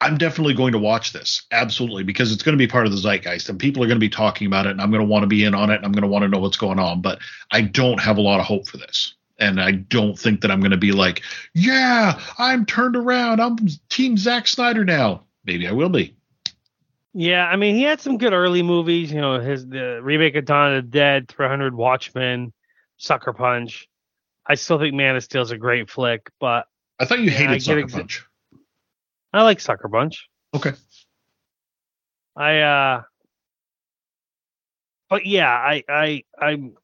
I'm 0.00 0.18
definitely 0.18 0.54
going 0.54 0.72
to 0.72 0.78
watch 0.78 1.12
this. 1.12 1.42
Absolutely. 1.52 2.02
Because 2.02 2.32
it's 2.32 2.42
going 2.42 2.54
to 2.54 2.58
be 2.58 2.66
part 2.66 2.86
of 2.86 2.92
the 2.92 2.98
zeitgeist 2.98 3.48
and 3.48 3.58
people 3.58 3.82
are 3.82 3.86
going 3.86 3.96
to 3.96 4.00
be 4.00 4.08
talking 4.08 4.46
about 4.46 4.66
it 4.66 4.70
and 4.70 4.80
I'm 4.80 4.90
going 4.90 5.02
to 5.02 5.08
want 5.08 5.22
to 5.22 5.28
be 5.28 5.44
in 5.44 5.54
on 5.54 5.70
it 5.70 5.76
and 5.76 5.84
I'm 5.84 5.92
going 5.92 6.02
to 6.02 6.08
want 6.08 6.22
to 6.22 6.28
know 6.28 6.40
what's 6.40 6.56
going 6.56 6.80
on. 6.80 7.00
But 7.00 7.20
I 7.52 7.60
don't 7.60 8.00
have 8.00 8.18
a 8.18 8.22
lot 8.22 8.40
of 8.40 8.46
hope 8.46 8.66
for 8.66 8.78
this. 8.78 9.14
And 9.38 9.60
I 9.60 9.72
don't 9.72 10.18
think 10.18 10.40
that 10.40 10.50
I'm 10.50 10.60
going 10.60 10.72
to 10.72 10.76
be 10.76 10.92
like, 10.92 11.22
yeah, 11.54 12.20
I'm 12.38 12.66
turned 12.66 12.96
around. 12.96 13.40
I'm 13.40 13.56
Team 13.88 14.16
Zack 14.16 14.46
Snyder 14.46 14.84
now. 14.84 15.24
maybe 15.44 15.66
I 15.68 15.72
will 15.72 15.88
be. 15.88 16.16
Yeah, 17.14 17.46
I 17.46 17.56
mean, 17.56 17.74
he 17.76 17.82
had 17.82 18.00
some 18.00 18.16
good 18.16 18.32
early 18.32 18.62
movies. 18.62 19.12
You 19.12 19.20
know, 19.20 19.38
his 19.38 19.66
the 19.66 20.00
remake 20.02 20.34
of 20.36 20.44
Dawn 20.46 20.74
of 20.74 20.84
the 20.84 20.90
Dead, 20.90 21.28
300, 21.28 21.74
Watchmen, 21.74 22.52
Sucker 22.96 23.32
Punch. 23.32 23.88
I 24.46 24.54
still 24.54 24.78
think 24.78 24.94
Man 24.94 25.14
of 25.16 25.22
Steel 25.22 25.42
is 25.42 25.50
a 25.50 25.58
great 25.58 25.90
flick, 25.90 26.30
but 26.40 26.66
I 26.98 27.04
thought 27.04 27.18
you 27.20 27.26
Yeah, 27.26 27.32
hated 27.32 27.52
get 27.54 27.62
Sucker 27.62 27.82
exa- 27.82 27.92
Punch. 27.92 28.24
I 29.32 29.42
like 29.42 29.60
Sucker 29.60 29.88
Punch. 29.88 30.28
Okay. 30.54 30.72
I 32.34 32.60
uh 32.60 33.02
but 35.10 35.26
yeah, 35.26 35.50
I 35.50 35.84
I 35.88 36.22
I'm 36.40 36.74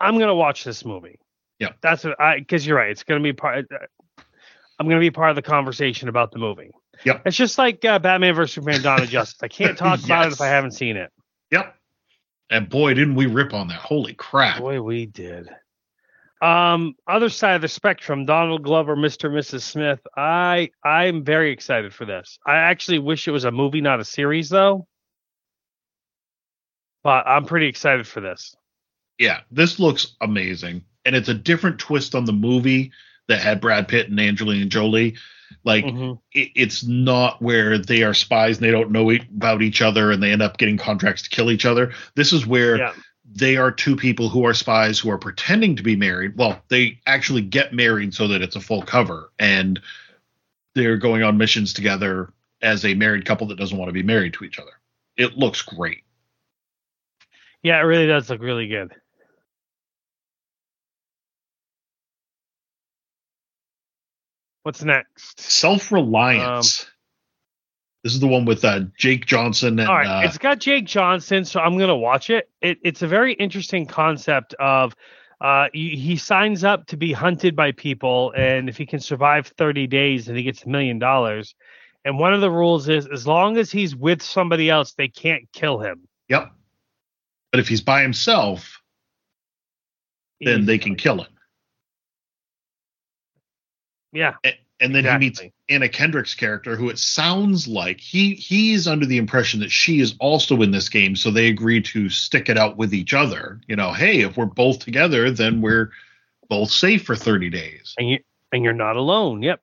I'm 0.00 0.18
gonna 0.18 0.34
watch 0.34 0.64
this 0.64 0.84
movie. 0.84 1.18
Yeah. 1.60 1.70
That's 1.80 2.04
what 2.04 2.20
I 2.20 2.38
because 2.40 2.66
you're 2.66 2.76
right. 2.76 2.90
It's 2.90 3.04
gonna 3.04 3.20
be 3.20 3.32
part. 3.32 3.66
I'm 4.78 4.88
gonna 4.88 5.00
be 5.00 5.10
part 5.10 5.30
of 5.30 5.36
the 5.36 5.42
conversation 5.42 6.08
about 6.08 6.32
the 6.32 6.38
movie. 6.38 6.70
Yep. 7.04 7.22
It's 7.26 7.36
just 7.36 7.58
like 7.58 7.84
uh, 7.84 7.98
Batman 7.98 8.34
versus 8.34 8.54
Superman: 8.54 8.82
Dawn 8.82 9.02
of 9.02 9.08
Justice. 9.08 9.42
I 9.42 9.48
can't 9.48 9.76
talk 9.76 10.02
about 10.04 10.26
it 10.26 10.32
if 10.32 10.40
I 10.40 10.46
haven't 10.46 10.72
seen 10.72 10.96
it. 10.96 11.12
Yep. 11.50 11.74
And 12.50 12.68
boy, 12.68 12.94
didn't 12.94 13.14
we 13.14 13.26
rip 13.26 13.52
on 13.52 13.68
that. 13.68 13.78
Holy 13.78 14.14
crap. 14.14 14.58
Boy, 14.58 14.80
we 14.80 15.06
did. 15.06 15.48
Um, 16.40 16.94
other 17.06 17.28
side 17.28 17.56
of 17.56 17.62
the 17.62 17.68
spectrum, 17.68 18.24
Donald 18.24 18.62
Glover, 18.62 18.96
Mr. 18.96 19.24
and 19.24 19.34
Mrs. 19.34 19.62
Smith. 19.62 20.00
I 20.16 20.70
I'm 20.84 21.24
very 21.24 21.50
excited 21.50 21.92
for 21.92 22.04
this. 22.04 22.38
I 22.46 22.56
actually 22.56 23.00
wish 23.00 23.26
it 23.26 23.32
was 23.32 23.44
a 23.44 23.50
movie, 23.50 23.80
not 23.80 24.00
a 24.00 24.04
series, 24.04 24.48
though. 24.48 24.86
But 27.02 27.26
I'm 27.26 27.44
pretty 27.44 27.66
excited 27.66 28.06
for 28.06 28.20
this. 28.20 28.54
Yeah, 29.18 29.40
this 29.50 29.80
looks 29.80 30.16
amazing. 30.20 30.84
And 31.04 31.16
it's 31.16 31.28
a 31.28 31.34
different 31.34 31.78
twist 31.78 32.14
on 32.14 32.24
the 32.24 32.32
movie 32.32 32.92
that 33.28 33.40
had 33.40 33.60
Brad 33.60 33.86
Pitt 33.88 34.08
and 34.08 34.18
Angelina 34.18 34.64
Jolie. 34.66 35.16
Like, 35.64 35.84
Mhm. 35.84 36.18
it, 36.32 36.50
it's 36.54 36.84
not 36.84 37.40
where 37.40 37.78
they 37.78 38.02
are 38.02 38.14
spies 38.14 38.56
and 38.58 38.66
they 38.66 38.70
don't 38.70 38.90
know 38.90 39.10
e- 39.12 39.22
about 39.36 39.62
each 39.62 39.80
other 39.82 40.10
and 40.10 40.22
they 40.22 40.32
end 40.32 40.42
up 40.42 40.58
getting 40.58 40.76
contracts 40.78 41.22
to 41.22 41.30
kill 41.30 41.50
each 41.50 41.64
other. 41.66 41.92
This 42.14 42.32
is 42.32 42.46
where 42.46 42.78
Yeah. 42.78 42.94
they 43.30 43.56
are 43.56 43.70
two 43.70 43.96
people 43.96 44.28
who 44.28 44.46
are 44.46 44.54
spies 44.54 44.98
who 44.98 45.10
are 45.10 45.18
pretending 45.18 45.76
to 45.76 45.82
be 45.82 45.96
married. 45.96 46.36
Well, 46.36 46.62
they 46.68 46.98
actually 47.06 47.42
get 47.42 47.72
married 47.74 48.14
so 48.14 48.28
that 48.28 48.42
it's 48.42 48.56
a 48.56 48.60
full 48.60 48.82
cover 48.82 49.30
and 49.38 49.80
they're 50.74 50.96
going 50.96 51.22
on 51.22 51.36
missions 51.36 51.72
together 51.72 52.32
as 52.62 52.84
a 52.84 52.94
married 52.94 53.24
couple 53.24 53.46
that 53.48 53.58
doesn't 53.58 53.76
want 53.76 53.88
to 53.88 53.92
be 53.94 54.02
married 54.02 54.34
to 54.34 54.44
each 54.44 54.58
other. 54.58 54.72
It 55.16 55.36
looks 55.36 55.60
great. 55.62 56.02
Yeah, 57.62 57.78
it 57.78 57.84
really 57.84 58.06
does 58.06 58.30
look 58.30 58.40
really 58.40 58.68
good. 58.68 58.92
What's 64.62 64.82
next? 64.82 65.40
Self 65.40 65.92
Reliance. 65.92 66.86
this 68.04 68.12
is 68.12 68.20
the 68.20 68.26
one 68.26 68.44
with 68.44 68.64
uh, 68.64 68.80
Jake 68.96 69.26
Johnson 69.26 69.78
and 69.78 69.88
Um, 69.88 69.88
All 69.88 69.96
right, 69.96 70.24
uh, 70.24 70.26
it's 70.26 70.38
got 70.38 70.58
Jake 70.58 70.86
Johnson, 70.86 71.44
so 71.44 71.60
I'm 71.60 71.78
gonna 71.78 71.96
watch 71.96 72.30
it. 72.30 72.50
it 72.60 72.78
it's 72.82 73.02
a 73.02 73.08
very 73.08 73.32
interesting 73.34 73.86
concept 73.86 74.54
of 74.54 74.94
uh, 75.40 75.68
he, 75.72 75.96
he 75.96 76.16
signs 76.16 76.64
up 76.64 76.86
to 76.86 76.96
be 76.96 77.12
hunted 77.12 77.54
by 77.54 77.72
people, 77.72 78.32
and 78.36 78.68
if 78.68 78.76
he 78.76 78.86
can 78.86 79.00
survive 79.00 79.46
30 79.56 79.86
days, 79.86 80.26
then 80.26 80.36
he 80.36 80.42
gets 80.42 80.64
a 80.64 80.68
million 80.68 80.98
dollars. 80.98 81.54
And 82.04 82.18
one 82.18 82.34
of 82.34 82.40
the 82.40 82.50
rules 82.50 82.88
is 82.88 83.06
as 83.06 83.26
long 83.26 83.56
as 83.56 83.70
he's 83.70 83.94
with 83.94 84.22
somebody 84.22 84.70
else, 84.70 84.94
they 84.94 85.08
can't 85.08 85.44
kill 85.52 85.78
him. 85.78 86.08
Yep. 86.28 86.52
But 87.52 87.60
if 87.60 87.68
he's 87.68 87.80
by 87.80 88.02
himself, 88.02 88.80
then 90.40 90.66
they 90.66 90.78
can 90.78 90.96
kill 90.96 91.22
him. 91.22 91.32
Yeah, 94.18 94.34
And 94.80 94.94
then 94.94 95.04
he 95.04 95.18
meets 95.18 95.40
Anna 95.68 95.88
Kendrick's 95.88 96.34
character, 96.34 96.76
who 96.76 96.88
it 96.88 96.98
sounds 96.98 97.68
like 97.68 98.00
he 98.00 98.34
he's 98.34 98.86
under 98.88 99.06
the 99.06 99.16
impression 99.18 99.60
that 99.60 99.70
she 99.70 100.00
is 100.00 100.14
also 100.18 100.60
in 100.62 100.70
this 100.72 100.88
game, 100.88 101.14
so 101.16 101.30
they 101.30 101.48
agree 101.48 101.80
to 101.82 102.08
stick 102.08 102.48
it 102.48 102.56
out 102.58 102.76
with 102.76 102.92
each 102.94 103.14
other. 103.14 103.60
You 103.68 103.76
know, 103.76 103.92
hey, 103.92 104.20
if 104.22 104.36
we're 104.36 104.46
both 104.46 104.80
together, 104.80 105.30
then 105.30 105.60
we're 105.60 105.90
both 106.48 106.70
safe 106.70 107.04
for 107.04 107.14
30 107.14 107.50
days. 107.50 107.94
and 107.98 108.08
you 108.10 108.18
and 108.52 108.64
you're 108.64 108.72
not 108.72 108.96
alone. 108.96 109.42
Yep. 109.42 109.60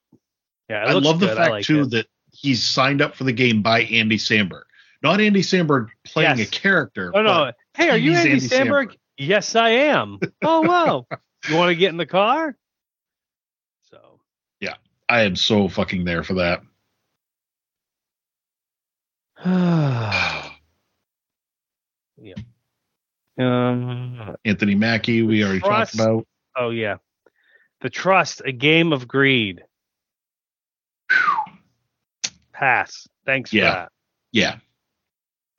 Yeah, 0.70 0.86
I 0.86 0.94
love 0.94 1.20
the 1.20 1.36
fact 1.36 1.52
like 1.52 1.66
too 1.66 1.82
it. 1.82 1.92
that 1.92 2.08
he's 2.32 2.64
signed 2.64 3.02
up 3.02 3.16
for 3.16 3.24
the 3.24 3.34
game 3.34 3.62
by 3.62 3.82
Andy 3.84 4.18
Samberg. 4.18 4.64
Not 5.04 5.20
Andy 5.22 5.42
Samberg 5.42 5.90
playing 6.06 6.38
Yes. 6.40 6.48
a 6.48 6.52
character. 6.52 7.12
Oh 7.14 7.22
no! 7.22 7.52
Hey, 7.76 7.90
are 7.90 7.98
you 7.98 8.14
Andy, 8.14 8.32
Andy 8.32 8.48
Samberg? 8.48 8.88
Samberg. 8.90 8.96
Yes, 9.18 9.56
I 9.56 9.70
am. 9.70 10.20
Oh 10.44 10.62
wow! 10.62 11.08
you 11.50 11.56
want 11.56 11.70
to 11.70 11.76
get 11.76 11.90
in 11.90 11.98
the 11.98 12.06
car? 12.06 12.56
So 14.64 14.70
I 15.08 15.22
am 15.22 15.36
so 15.36 15.68
fucking 15.68 16.04
there 16.06 16.24
for 16.24 16.34
that. 16.36 16.62
yeah. 22.18 22.34
Um. 23.38 24.36
Anthony 24.46 24.76
Mackie, 24.76 25.22
we 25.22 25.44
already 25.44 25.60
Trust. 25.60 25.96
talked 25.98 26.08
about. 26.08 26.28
Oh 26.56 26.70
yeah. 26.70 26.96
The 27.82 27.90
Trust: 27.90 28.42
A 28.46 28.52
Game 28.52 28.94
of 28.94 29.08
Greed. 29.08 29.62
Pass. 32.54 33.08
Thanks 33.26 33.52
Yeah. 33.54 33.70
for 33.70 33.76
that. 33.76 33.92
Yeah. 34.32 34.56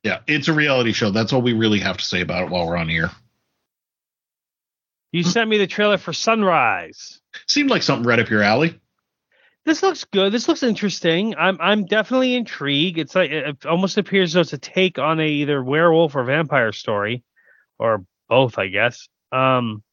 Yeah. 0.03 0.19
It's 0.27 0.47
a 0.47 0.53
reality 0.53 0.91
show. 0.91 1.11
That's 1.11 1.31
all 1.31 1.41
we 1.41 1.53
really 1.53 1.79
have 1.79 1.97
to 1.97 2.03
say 2.03 2.21
about 2.21 2.45
it 2.45 2.49
while 2.49 2.65
we're 2.67 2.75
on 2.77 2.89
here. 2.89 3.11
You 5.11 5.23
sent 5.23 5.49
me 5.49 5.57
the 5.57 5.67
trailer 5.67 5.97
for 5.97 6.11
Sunrise. 6.11 7.21
Seemed 7.47 7.69
like 7.69 7.83
something 7.83 8.05
right 8.05 8.19
up 8.19 8.29
your 8.29 8.41
alley. 8.43 8.79
This 9.67 9.83
looks 9.83 10.05
good. 10.05 10.31
This 10.31 10.47
looks 10.47 10.63
interesting. 10.63 11.35
I'm 11.37 11.57
I'm 11.59 11.85
definitely 11.85 12.35
intrigued. 12.35 12.97
It's 12.99 13.13
like 13.13 13.31
it 13.31 13.65
almost 13.65 13.97
appears 13.97 14.29
as 14.29 14.33
though 14.33 14.39
it's 14.39 14.53
a 14.53 14.57
take 14.57 14.97
on 14.97 15.19
a 15.19 15.27
either 15.27 15.61
werewolf 15.61 16.15
or 16.15 16.23
vampire 16.23 16.71
story, 16.71 17.21
or 17.77 18.05
both, 18.29 18.57
I 18.57 18.67
guess. 18.67 19.09
Um, 19.33 19.83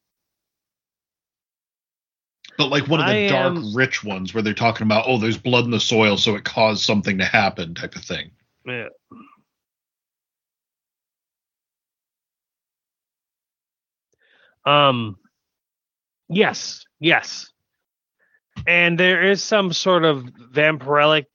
But 2.57 2.69
like 2.69 2.87
one 2.87 3.01
of 3.01 3.07
the 3.07 3.27
I 3.27 3.29
dark, 3.29 3.57
am- 3.57 3.75
rich 3.75 4.05
ones 4.05 4.33
where 4.33 4.45
they're 4.45 4.55
talking 4.55 4.87
about, 4.87 5.07
oh, 5.09 5.19
there's 5.19 5.37
blood 5.39 5.65
in 5.65 5.73
the 5.73 5.81
soil, 5.81 6.17
so 6.19 6.37
it 6.37 6.45
caused 6.45 6.85
something 6.85 7.19
to 7.19 7.25
happen, 7.25 7.75
type 7.75 7.97
of 7.97 8.05
thing. 8.05 8.31
yeah. 8.65 8.91
Um, 14.65 15.17
yes, 16.29 16.85
yes, 17.01 17.51
and 18.67 18.99
there 18.99 19.23
is 19.23 19.43
some 19.43 19.73
sort 19.73 20.05
of 20.05 20.25
vampirelic 20.53 21.27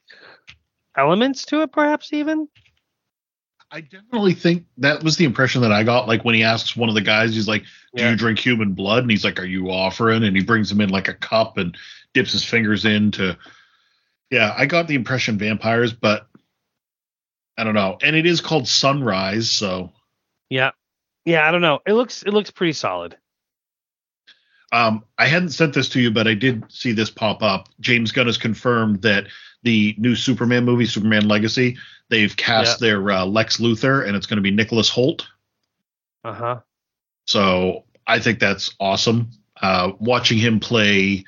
elements 0.98 1.46
to 1.46 1.62
it, 1.62 1.72
perhaps 1.72 2.14
even. 2.14 2.48
I 3.72 3.82
definitely 3.82 4.34
think 4.34 4.66
that 4.80 5.04
was 5.04 5.18
the 5.18 5.26
impression 5.26 5.62
that 5.62 5.72
I 5.72 5.84
got. 5.84 6.08
Like 6.08 6.26
when 6.26 6.34
he 6.34 6.44
asks 6.44 6.76
one 6.76 6.90
of 6.90 6.96
the 6.96 7.02
guys, 7.02 7.36
he's 7.36 7.48
like, 7.48 7.64
"Do 7.96 8.02
Yeah. 8.02 8.10
you 8.12 8.16
drink 8.16 8.40
human 8.40 8.74
blood?" 8.74 9.04
And 9.04 9.12
he's 9.12 9.24
like, 9.24 9.40
"Are 9.40 9.46
you 9.46 9.70
offering?" 9.70 10.24
And 10.24 10.36
he 10.36 10.44
brings 10.44 10.72
him 10.72 10.82
in 10.82 10.90
like 10.90 11.08
a 11.08 11.14
cup 11.14 11.58
and 11.58 11.78
dips 12.14 12.32
his 12.32 12.44
fingers 12.44 12.86
in 12.86 13.12
to. 13.12 13.38
Yeah, 14.32 14.54
I 14.58 14.66
got 14.66 14.88
the 14.88 14.96
impression 14.96 15.38
vampires, 15.38 15.94
but 15.94 16.28
I 17.58 17.64
don't 17.64 17.76
know. 17.76 17.98
And 18.02 18.16
it 18.16 18.26
is 18.26 18.42
called 18.42 18.68
Sunrise, 18.68 19.50
so 19.52 19.92
Yeah, 20.50 20.72
yeah. 21.26 21.48
I 21.48 21.52
don't 21.52 21.62
know. 21.62 21.80
It 21.86 21.94
looks 21.94 22.24
it 22.24 22.34
looks 22.34 22.50
pretty 22.50 22.74
solid. 22.74 23.18
Um, 24.72 25.04
I 25.18 25.26
hadn't 25.26 25.50
sent 25.50 25.74
this 25.74 25.90
to 25.90 26.02
you, 26.02 26.12
but 26.12 26.28
I 26.28 26.36
did 26.36 26.64
see 26.72 26.92
this 26.92 27.10
pop 27.10 27.42
up. 27.42 27.70
James 27.80 28.12
Gunn 28.12 28.28
has 28.28 28.38
confirmed 28.38 29.02
that 29.02 29.26
the 29.64 29.96
new 29.98 30.16
Superman 30.16 30.64
movie, 30.64 30.86
Superman 30.86 31.28
Legacy, 31.28 31.78
they've 32.10 32.36
cast 32.36 32.80
their 32.80 33.10
uh, 33.10 33.26
Lex 33.26 33.58
Luthor, 33.58 34.06
and 34.08 34.16
it's 34.16 34.26
going 34.26 34.38
to 34.38 34.44
be 34.44 34.52
Nicholas 34.52 34.90
Hoult. 34.90 35.26
Uh 36.24 36.34
huh. 36.34 36.60
So 37.26 37.84
I 38.08 38.20
think 38.20 38.40
that's 38.40 38.74
awesome. 38.80 39.32
Uh, 39.62 39.92
watching 40.00 40.38
him 40.38 40.60
play, 40.60 41.26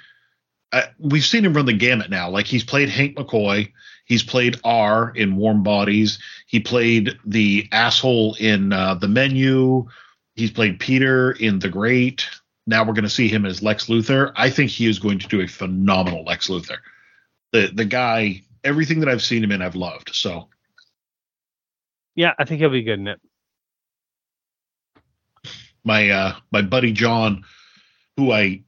uh, 0.71 0.83
we've 0.99 1.25
seen 1.25 1.45
him 1.45 1.53
run 1.53 1.65
the 1.65 1.73
gamut 1.73 2.09
now. 2.09 2.29
Like 2.29 2.45
he's 2.45 2.63
played 2.63 2.89
Hank 2.89 3.17
McCoy, 3.17 3.71
he's 4.05 4.23
played 4.23 4.57
R 4.63 5.11
in 5.15 5.35
Warm 5.35 5.63
Bodies, 5.63 6.19
he 6.47 6.59
played 6.59 7.17
the 7.25 7.67
asshole 7.71 8.35
in 8.39 8.71
uh, 8.71 8.95
The 8.95 9.07
Menu, 9.07 9.87
he's 10.35 10.51
played 10.51 10.79
Peter 10.79 11.31
in 11.31 11.59
The 11.59 11.69
Great. 11.69 12.27
Now 12.71 12.83
we're 12.85 12.93
going 12.93 13.03
to 13.03 13.09
see 13.09 13.27
him 13.27 13.45
as 13.45 13.61
Lex 13.61 13.85
Luthor. 13.87 14.31
I 14.35 14.49
think 14.49 14.71
he 14.71 14.87
is 14.89 14.97
going 14.97 15.19
to 15.19 15.27
do 15.27 15.41
a 15.41 15.47
phenomenal 15.47 16.23
Lex 16.23 16.47
Luthor. 16.47 16.77
The 17.51 17.69
the 17.73 17.85
guy, 17.85 18.41
everything 18.63 19.01
that 19.01 19.09
I've 19.09 19.21
seen 19.21 19.43
him 19.43 19.51
in, 19.51 19.61
I've 19.61 19.75
loved. 19.75 20.15
So 20.15 20.47
Yeah, 22.15 22.33
I 22.39 22.45
think 22.45 22.59
he'll 22.61 22.69
be 22.71 22.81
good 22.83 22.99
in 22.99 23.07
it. 23.07 23.19
my 25.83 26.09
uh 26.09 26.35
my 26.51 26.61
buddy 26.61 26.91
John, 26.91 27.43
who 28.17 28.31
I 28.31 28.63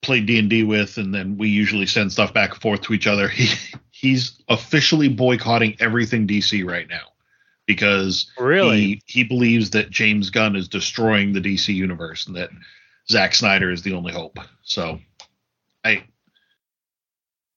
played 0.00 0.26
D 0.26 0.38
and 0.38 0.48
D 0.50 0.64
with, 0.64 0.96
and 0.96 1.14
then 1.14 1.36
we 1.38 1.48
usually 1.48 1.86
send 1.86 2.10
stuff 2.12 2.32
back 2.32 2.52
and 2.52 2.60
forth 2.62 2.80
to 2.82 2.94
each 2.94 3.06
other. 3.06 3.28
He 3.36 3.48
he's 3.90 4.40
officially 4.48 5.08
boycotting 5.08 5.76
everything 5.78 6.26
DC 6.26 6.64
right 6.68 6.88
now 6.88 7.12
because 7.66 8.30
Really? 8.38 8.80
he 8.80 9.02
he 9.06 9.24
believes 9.24 9.70
that 9.70 9.90
James 9.90 10.30
Gunn 10.30 10.56
is 10.56 10.68
destroying 10.68 11.32
the 11.32 11.40
DC 11.40 11.72
universe 11.74 12.26
and 12.26 12.34
that 12.36 12.50
Zack 13.08 13.34
Snyder 13.34 13.70
is 13.70 13.82
the 13.82 13.94
only 13.94 14.12
hope. 14.12 14.38
So 14.62 14.98
I 15.84 16.04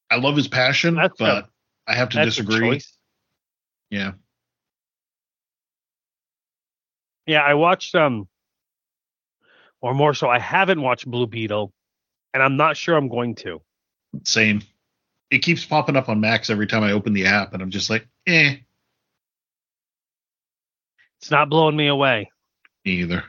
I 0.09 0.17
love 0.17 0.35
his 0.35 0.47
passion, 0.47 0.95
That's 0.95 1.17
but 1.17 1.47
I 1.87 1.95
have 1.95 2.09
to 2.09 2.23
disagree. 2.23 2.81
Yeah. 3.89 4.13
Yeah, 7.25 7.41
I 7.41 7.53
watched 7.55 7.95
um 7.95 8.27
or 9.81 9.93
more 9.93 10.13
so 10.13 10.29
I 10.29 10.39
haven't 10.39 10.81
watched 10.81 11.09
Blue 11.09 11.27
Beetle 11.27 11.73
and 12.33 12.43
I'm 12.43 12.57
not 12.57 12.75
sure 12.75 12.95
I'm 12.95 13.07
going 13.07 13.35
to. 13.35 13.61
Same. 14.23 14.61
It 15.31 15.39
keeps 15.39 15.65
popping 15.65 15.95
up 15.95 16.09
on 16.09 16.19
Max 16.19 16.49
every 16.49 16.67
time 16.67 16.83
I 16.83 16.91
open 16.91 17.13
the 17.13 17.25
app, 17.25 17.53
and 17.53 17.61
I'm 17.61 17.71
just 17.71 17.89
like, 17.89 18.07
eh. 18.27 18.57
It's 21.19 21.31
not 21.31 21.49
blowing 21.49 21.75
me 21.75 21.87
away. 21.87 22.29
Me 22.83 22.91
either. 22.91 23.23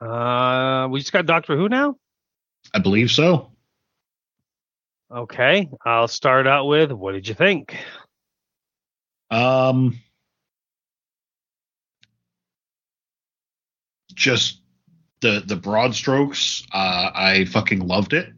Uh 0.00 0.88
we 0.90 1.00
just 1.00 1.12
got 1.12 1.26
Doctor 1.26 1.56
Who 1.56 1.68
now? 1.68 1.96
I 2.74 2.78
believe 2.78 3.10
so. 3.10 3.50
Okay. 5.10 5.68
I'll 5.84 6.08
start 6.08 6.46
out 6.46 6.66
with 6.66 6.92
what 6.92 7.12
did 7.12 7.26
you 7.26 7.34
think? 7.34 7.76
Um, 9.30 9.98
just 14.14 14.60
the 15.20 15.42
the 15.44 15.56
broad 15.56 15.94
strokes. 15.94 16.64
Uh, 16.72 17.10
I 17.14 17.44
fucking 17.46 17.86
loved 17.86 18.12
it. 18.12 18.32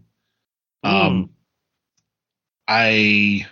Um, 0.82 1.30
I 2.66 3.46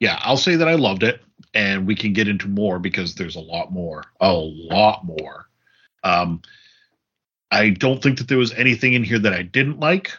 yeah, 0.00 0.18
I'll 0.22 0.36
say 0.36 0.56
that 0.56 0.68
I 0.68 0.74
loved 0.74 1.02
it, 1.02 1.22
and 1.54 1.86
we 1.86 1.94
can 1.94 2.12
get 2.12 2.28
into 2.28 2.48
more 2.48 2.78
because 2.78 3.14
there's 3.14 3.36
a 3.36 3.40
lot 3.40 3.72
more, 3.72 4.04
a 4.20 4.32
lot 4.32 5.04
more. 5.04 5.48
Um, 6.02 6.42
I 7.50 7.70
don't 7.70 8.02
think 8.02 8.18
that 8.18 8.28
there 8.28 8.38
was 8.38 8.52
anything 8.52 8.94
in 8.94 9.04
here 9.04 9.18
that 9.18 9.32
I 9.32 9.42
didn't 9.42 9.78
like. 9.80 10.10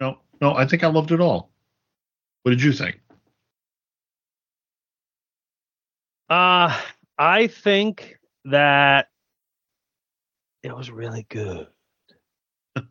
No, 0.00 0.18
no, 0.40 0.54
I 0.54 0.66
think 0.66 0.82
I 0.82 0.88
loved 0.88 1.12
it 1.12 1.20
all. 1.20 1.50
What 2.42 2.50
did 2.50 2.62
you 2.62 2.72
think? 2.72 3.00
Uh 6.28 6.80
I 7.18 7.46
think 7.46 8.18
that 8.46 9.08
it 10.62 10.74
was 10.74 10.90
really 10.90 11.26
good. 11.28 11.68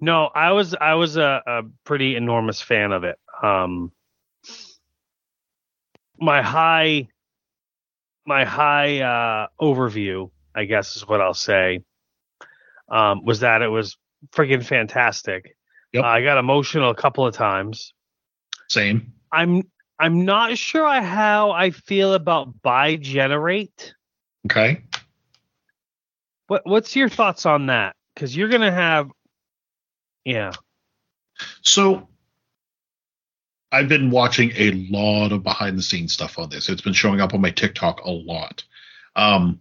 no, 0.00 0.26
I 0.34 0.52
was 0.52 0.74
I 0.80 0.94
was 0.94 1.16
a, 1.16 1.42
a 1.46 1.62
pretty 1.84 2.16
enormous 2.16 2.60
fan 2.60 2.92
of 2.92 3.04
it. 3.04 3.18
Um 3.42 3.92
my 6.18 6.42
high 6.42 7.08
my 8.26 8.44
high 8.44 9.00
uh 9.00 9.46
overview, 9.60 10.30
I 10.54 10.64
guess 10.64 10.96
is 10.96 11.06
what 11.06 11.20
I'll 11.20 11.34
say, 11.34 11.80
um, 12.90 13.24
was 13.24 13.40
that 13.40 13.62
it 13.62 13.68
was 13.68 13.96
freaking 14.32 14.64
fantastic. 14.64 15.56
Yep. 15.92 16.04
Uh, 16.04 16.06
I 16.06 16.22
got 16.22 16.38
emotional 16.38 16.90
a 16.90 16.94
couple 16.94 17.26
of 17.26 17.34
times. 17.34 17.92
Same. 18.68 19.12
I'm 19.32 19.62
I'm 19.98 20.24
not 20.24 20.58
sure 20.58 21.00
how 21.00 21.52
I 21.52 21.70
feel 21.70 22.14
about 22.14 22.60
bi-generate. 22.62 23.94
Okay. 24.50 24.82
What 26.48 26.62
what's 26.64 26.94
your 26.94 27.08
thoughts 27.08 27.46
on 27.46 27.66
that? 27.66 27.96
Because 28.14 28.36
you're 28.36 28.48
gonna 28.48 28.72
have, 28.72 29.10
yeah, 30.24 30.52
So 31.62 32.08
I've 33.72 33.88
been 33.88 34.10
watching 34.10 34.52
a 34.56 34.70
lot 34.90 35.32
of 35.32 35.42
behind 35.42 35.76
the 35.76 35.82
scenes 35.82 36.12
stuff 36.12 36.38
on 36.38 36.50
this. 36.50 36.68
It's 36.68 36.82
been 36.82 36.92
showing 36.92 37.20
up 37.20 37.34
on 37.34 37.40
my 37.40 37.50
TikTok 37.50 38.04
a 38.04 38.10
lot. 38.10 38.64
Um, 39.16 39.60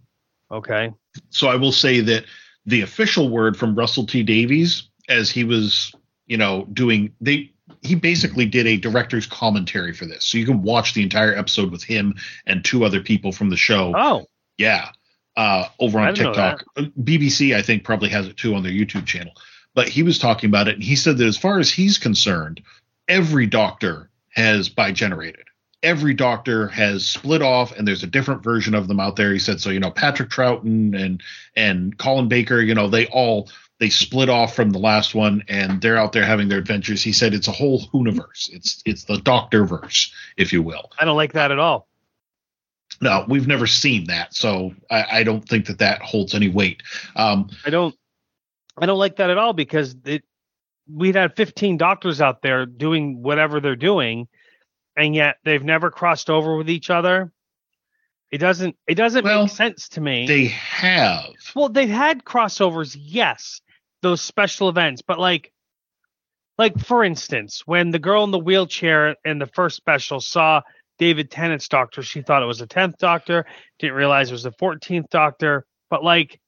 okay, 0.52 0.92
so 1.30 1.48
I 1.48 1.56
will 1.56 1.72
say 1.72 2.02
that 2.02 2.26
the 2.66 2.82
official 2.82 3.30
word 3.30 3.58
from 3.58 3.76
Russell 3.76 4.06
T 4.06 4.24
Davies, 4.24 4.90
as 5.10 5.30
he 5.30 5.44
was, 5.44 5.94
you 6.28 6.38
know, 6.38 6.66
doing 6.72 7.14
they 7.22 7.52
he 7.82 7.96
basically 7.96 8.46
did 8.46 8.68
a 8.68 8.78
director's 8.78 9.28
commentary 9.28 9.94
for 9.94 10.06
this. 10.06 10.26
So 10.26 10.38
you 10.38 10.46
can 10.46 10.62
watch 10.62 10.94
the 10.94 11.04
entire 11.04 11.36
episode 11.36 11.72
with 11.72 11.84
him 11.84 12.16
and 12.46 12.64
two 12.64 12.84
other 12.84 13.02
people 13.02 13.32
from 13.32 13.50
the 13.50 13.58
show. 13.58 13.94
oh, 13.96 14.26
Yeah. 14.58 14.90
Uh, 15.38 15.68
over 15.80 16.00
on 16.00 16.16
TikTok. 16.16 16.64
BBC, 16.78 17.56
I 17.56 17.62
think, 17.62 17.84
probably 17.84 18.10
has 18.10 18.28
it 18.28 18.38
too 18.38 18.56
on 18.56 18.64
their 18.64 18.72
YouTube 18.72 19.06
channel. 19.06 19.34
But 19.74 19.90
he 19.90 20.02
was 20.02 20.18
talking 20.18 20.50
about 20.50 20.70
it 20.70 20.76
and 20.76 20.84
he 20.84 20.96
said 20.96 21.18
that 21.18 21.28
as 21.28 21.38
far 21.38 21.60
as 21.60 21.70
he's 21.70 21.98
concerned, 21.98 22.62
every 23.08 23.46
doctor 23.46 24.10
has 24.32 24.70
bi-generated. 24.70 25.46
Every 25.84 26.14
doctor 26.14 26.68
has 26.70 27.06
split 27.06 27.42
off 27.42 27.72
and 27.76 27.88
there's 27.88 28.04
a 28.04 28.08
different 28.08 28.44
version 28.44 28.74
of 28.74 28.88
them 28.88 29.00
out 29.00 29.16
there. 29.16 29.32
He 29.32 29.40
said 29.40 29.62
so, 29.62 29.70
you 29.70 29.80
know, 29.80 29.92
Patrick 29.92 30.30
Troughton 30.30 31.00
and 31.00 31.22
and 31.56 31.98
Colin 31.98 32.28
Baker, 32.28 32.60
you 32.60 32.74
know, 32.74 32.88
they 32.88 33.06
all 33.08 33.50
they 33.80 33.90
split 33.90 34.30
off 34.30 34.56
from 34.56 34.72
the 34.72 34.80
last 34.80 35.14
one 35.14 35.44
and 35.48 35.82
they're 35.82 35.98
out 35.98 36.12
there 36.12 36.26
having 36.26 36.48
their 36.48 36.58
adventures. 36.58 37.04
He 37.04 37.12
said 37.12 37.34
it's 37.34 37.48
a 37.48 37.52
whole 37.52 37.84
universe. 37.94 38.50
It's 38.52 38.82
it's 38.86 39.04
the 39.04 39.18
doctor 39.18 39.66
verse, 39.66 40.12
if 40.38 40.52
you 40.52 40.64
will. 40.64 40.92
I 40.98 41.06
don't 41.06 41.18
like 41.18 41.34
that 41.34 41.52
at 41.52 41.60
all. 41.60 41.88
No, 43.02 43.26
we've 43.28 43.48
never 43.48 43.68
seen 43.68 44.06
that, 44.06 44.34
so 44.34 44.74
I, 44.90 45.06
I 45.20 45.24
don't 45.24 45.48
think 45.48 45.66
that 45.66 45.80
that 45.80 46.02
holds 46.02 46.34
any 46.34 46.48
weight. 46.48 46.82
Um, 47.16 47.50
I 47.66 47.70
don't 47.70 47.94
I 48.78 48.86
don't 48.86 49.00
like 49.00 49.18
that 49.18 49.30
at 49.30 49.38
all 49.38 49.54
because 49.54 49.96
it 50.06 50.24
we'd 50.92 51.16
had 51.16 51.36
15 51.36 51.78
doctors 51.78 52.22
out 52.22 52.42
there 52.42 52.66
doing 52.66 53.22
whatever 53.22 53.60
they're 53.60 53.76
doing, 53.76 54.28
and 54.96 55.16
yet 55.16 55.38
they've 55.44 55.64
never 55.64 55.90
crossed 55.92 56.30
over 56.30 56.56
with 56.58 56.70
each 56.70 56.90
other. 56.90 57.32
It 58.32 58.40
doesn't 58.40 58.76
it 58.88 58.96
doesn't 58.96 59.24
Well, 59.24 59.44
make 59.44 59.52
sense 59.52 59.90
to 59.90 60.02
me. 60.02 60.28
they 60.28 60.46
have. 60.46 61.26
Well, 61.56 61.70
they've 61.70 61.88
had 61.90 62.24
crossovers, 62.26 62.98
yes, 63.00 63.62
those 64.02 64.22
special 64.22 64.68
events, 64.70 65.02
but 65.02 65.20
like, 65.20 65.52
like 66.58 66.78
for 66.80 67.04
instance, 67.04 67.64
when 67.66 67.92
the 67.92 68.00
girl 68.00 68.24
in 68.24 68.32
the 68.32 68.40
wheelchair 68.40 69.16
in 69.26 69.40
the 69.40 69.48
first 69.48 69.76
special 69.78 70.20
saw 70.20 70.62
David 70.98 71.30
Tennant's 71.30 71.68
doctor, 71.68 72.02
she 72.02 72.22
thought 72.22 72.42
it 72.44 72.48
was 72.48 72.60
the 72.60 72.68
tenth 72.68 72.98
Doctor, 72.98 73.46
didn't 73.80 73.96
realize 73.96 74.30
it 74.30 74.34
was 74.34 74.44
the 74.44 74.52
fourteenth 74.54 75.10
Doctor, 75.10 75.66
but 75.90 76.04
like. 76.04 76.40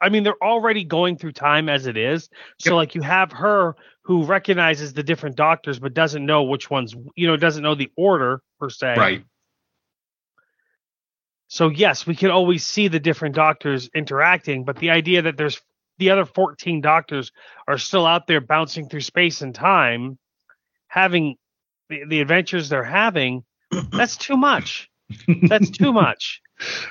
I 0.00 0.08
mean, 0.08 0.22
they're 0.22 0.42
already 0.42 0.84
going 0.84 1.16
through 1.16 1.32
time 1.32 1.68
as 1.68 1.86
it 1.86 1.96
is. 1.96 2.28
So, 2.60 2.70
Yep. 2.70 2.76
like, 2.76 2.94
you 2.94 3.02
have 3.02 3.32
her 3.32 3.76
who 4.02 4.24
recognizes 4.24 4.92
the 4.92 5.02
different 5.02 5.36
doctors, 5.36 5.78
but 5.78 5.94
doesn't 5.94 6.24
know 6.24 6.44
which 6.44 6.70
ones, 6.70 6.94
you 7.16 7.26
know, 7.26 7.36
doesn't 7.36 7.62
know 7.62 7.74
the 7.74 7.90
order 7.96 8.40
per 8.60 8.70
se. 8.70 8.94
Right. 8.96 9.24
So 11.48 11.68
yes, 11.68 12.06
we 12.06 12.16
can 12.16 12.30
always 12.30 12.64
see 12.64 12.88
the 12.88 13.00
different 13.00 13.34
doctors 13.34 13.88
interacting, 13.94 14.64
but 14.64 14.76
the 14.76 14.90
idea 14.90 15.22
that 15.22 15.36
there's 15.36 15.60
the 15.98 16.10
other 16.10 16.24
14 16.24 16.80
doctors 16.80 17.32
are 17.66 17.78
still 17.78 18.06
out 18.06 18.26
there 18.26 18.40
bouncing 18.40 18.88
through 18.88 19.00
space 19.00 19.42
and 19.42 19.54
time, 19.54 20.18
having 20.88 21.36
the, 21.88 22.04
the 22.06 22.20
adventures 22.20 22.68
they're 22.68 22.84
having, 22.84 23.44
that's 23.92 24.16
too 24.16 24.36
much. 24.36 24.90
That's 25.42 25.70
too 25.70 25.92
much. 25.92 26.42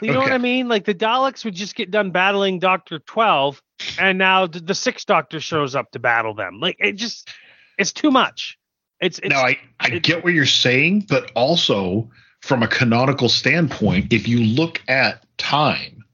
You 0.01 0.11
know 0.11 0.19
what 0.19 0.31
I 0.31 0.37
mean? 0.37 0.67
Like 0.67 0.85
the 0.85 0.93
Daleks 0.93 1.43
would 1.45 1.55
just 1.55 1.75
get 1.75 1.91
done 1.91 2.11
battling 2.11 2.59
Doctor 2.59 2.99
12, 2.99 3.61
and 3.99 4.17
now 4.17 4.47
the, 4.47 4.75
sixth 4.75 5.07
Doctor 5.07 5.39
shows 5.39 5.75
up 5.75 5.91
to 5.91 5.99
battle 5.99 6.33
them. 6.33 6.59
Like 6.59 6.77
it 6.79 6.93
just, 6.93 7.29
it's 7.77 7.91
too 7.91 8.11
much. 8.11 8.57
It's, 9.01 9.19
it's 9.19 9.29
now 9.29 9.41
I, 9.41 9.59
I 9.79 9.89
get 9.89 10.23
what 10.23 10.33
you're 10.33 10.45
saying, 10.45 11.07
but 11.09 11.31
also 11.35 12.09
from 12.41 12.61
a 12.61 12.67
canonical 12.67 13.29
standpoint, 13.29 14.13
if 14.13 14.27
you 14.27 14.39
look 14.39 14.81
at 14.87 15.25
time, 15.37 16.05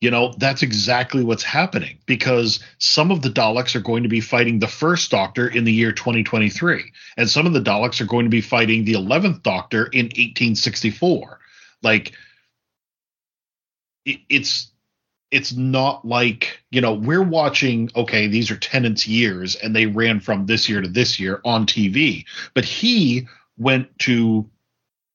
you 0.00 0.10
know, 0.10 0.34
that's 0.38 0.62
exactly 0.62 1.24
what's 1.24 1.42
happening 1.42 1.98
because 2.04 2.60
some 2.78 3.10
of 3.10 3.22
the 3.22 3.30
Daleks 3.30 3.74
are 3.74 3.80
going 3.80 4.02
to 4.02 4.08
be 4.08 4.20
fighting 4.20 4.58
the 4.58 4.68
first 4.68 5.10
Doctor 5.10 5.48
in 5.48 5.64
the 5.64 5.72
year 5.72 5.92
2023, 5.92 6.92
and 7.16 7.30
some 7.30 7.46
of 7.46 7.54
the 7.54 7.60
Daleks 7.60 8.00
are 8.00 8.06
going 8.06 8.26
to 8.26 8.30
be 8.30 8.42
fighting 8.42 8.84
the 8.84 8.92
11th 8.92 9.42
Doctor 9.42 9.86
in 9.86 10.06
1864. 10.06 11.38
Like, 11.82 12.12
it, 14.06 14.20
it's 14.30 14.70
it's 15.30 15.52
not 15.52 16.04
like 16.06 16.62
you 16.70 16.80
know 16.80 16.94
we're 16.94 17.22
watching 17.22 17.90
okay 17.96 18.28
these 18.28 18.50
are 18.50 18.56
Tennant's 18.56 19.06
years 19.06 19.56
and 19.56 19.74
they 19.76 19.86
ran 19.86 20.20
from 20.20 20.46
this 20.46 20.68
year 20.68 20.80
to 20.80 20.88
this 20.88 21.20
year 21.20 21.40
on 21.44 21.66
tv 21.66 22.24
but 22.54 22.64
he 22.64 23.26
went 23.58 23.98
to 23.98 24.48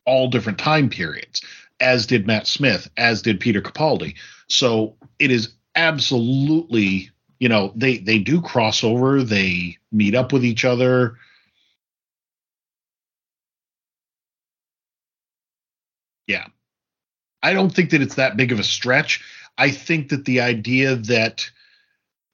all 0.06 0.28
different 0.28 0.60
time 0.60 0.90
periods 0.90 1.42
as 1.80 2.06
did 2.06 2.28
matt 2.28 2.46
smith 2.46 2.90
as 2.98 3.22
did 3.22 3.40
peter 3.40 3.62
capaldi. 3.62 4.16
So 4.50 4.96
it 5.18 5.32
is 5.32 5.54
absolutely 5.76 7.10
you 7.40 7.50
know 7.50 7.72
they 7.76 7.98
they 7.98 8.20
do 8.20 8.42
crossover 8.42 9.26
they 9.26 9.78
meet 9.92 10.14
up 10.16 10.34
with 10.34 10.44
each 10.46 10.66
other. 10.66 11.18
Yeah 16.28 16.48
i 17.44 17.54
don't 17.54 17.74
think 17.74 17.92
that 17.92 18.02
it's 18.02 18.16
that 18.16 18.38
big 18.38 18.52
of 18.52 18.60
a 18.60 18.64
stretch 18.64 19.24
i 19.58 19.70
think 19.70 20.10
that 20.10 20.26
the 20.26 20.42
idea 20.42 20.96
that 20.96 21.50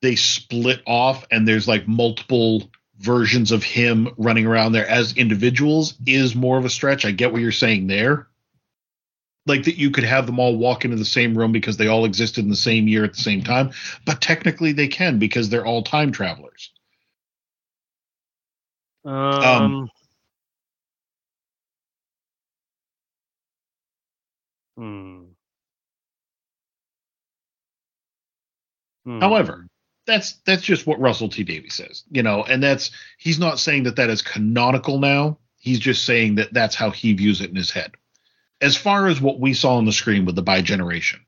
they 0.02 0.16
split 0.16 0.82
off 0.86 1.26
and 1.32 1.48
there's 1.48 1.68
like 1.68 1.88
multiple 1.88 2.70
versions 3.00 3.52
of 3.52 3.64
him 3.64 4.10
running 4.18 4.46
around 4.46 4.72
there 4.72 4.88
as 4.88 5.16
individuals 5.18 5.94
is 6.06 6.36
more 6.36 6.58
of 6.58 6.66
a 6.66 6.70
stretch 6.70 7.06
i 7.06 7.12
get 7.12 7.32
what 7.32 7.42
you're 7.42 7.52
saying 7.52 7.88
there 7.88 8.28
like 9.48 9.64
that 9.64 9.78
you 9.78 9.90
could 9.92 10.04
have 10.04 10.26
them 10.26 10.40
all 10.40 10.56
walk 10.58 10.86
into 10.86 10.98
the 10.98 11.06
same 11.06 11.38
room 11.38 11.52
because 11.52 11.78
they 11.78 11.88
all 11.88 12.06
existed 12.06 12.44
in 12.44 12.50
the 12.50 12.56
same 12.56 12.88
year 12.88 13.04
at 13.04 13.14
the 13.14 13.22
same 13.22 13.42
time. 13.44 13.72
But 14.06 14.22
technically, 14.22 14.74
they 14.74 14.88
can 14.88 15.20
because 15.20 15.50
they're 15.50 15.66
all 15.66 15.84
time 15.84 16.12
travelers. 16.12 16.72
Um. 19.06 19.90
Hmm. 24.78 25.24
Hmm. 29.06 29.20
However, 29.22 29.68
that's 30.06 30.34
that's 30.46 30.64
just 30.64 30.88
what 30.88 31.00
Russell 31.00 31.30
T 31.30 31.44
Davies 31.44 31.76
says, 31.76 32.04
you 32.10 32.24
know, 32.24 32.44
and 32.44 32.62
that's 32.62 32.92
he's 33.18 33.40
not 33.40 33.60
saying 33.60 33.84
that 33.84 33.98
that 33.98 34.10
is 34.10 34.22
canonical 34.22 35.00
now. 35.00 35.38
He's 35.58 35.80
just 35.80 36.06
saying 36.06 36.36
that 36.36 36.54
that's 36.54 36.76
how 36.76 36.92
he 36.92 37.14
views 37.14 37.42
it 37.42 37.50
in 37.50 37.56
his 37.56 37.72
head. 37.72 37.96
As 38.62 38.76
far 38.76 39.08
as 39.08 39.22
what 39.22 39.40
we 39.40 39.54
saw 39.54 39.76
on 39.76 39.86
the 39.86 39.92
screen 39.92 40.26
with 40.26 40.36
the 40.36 40.42
bi 40.42 40.62
generation, 40.62 41.22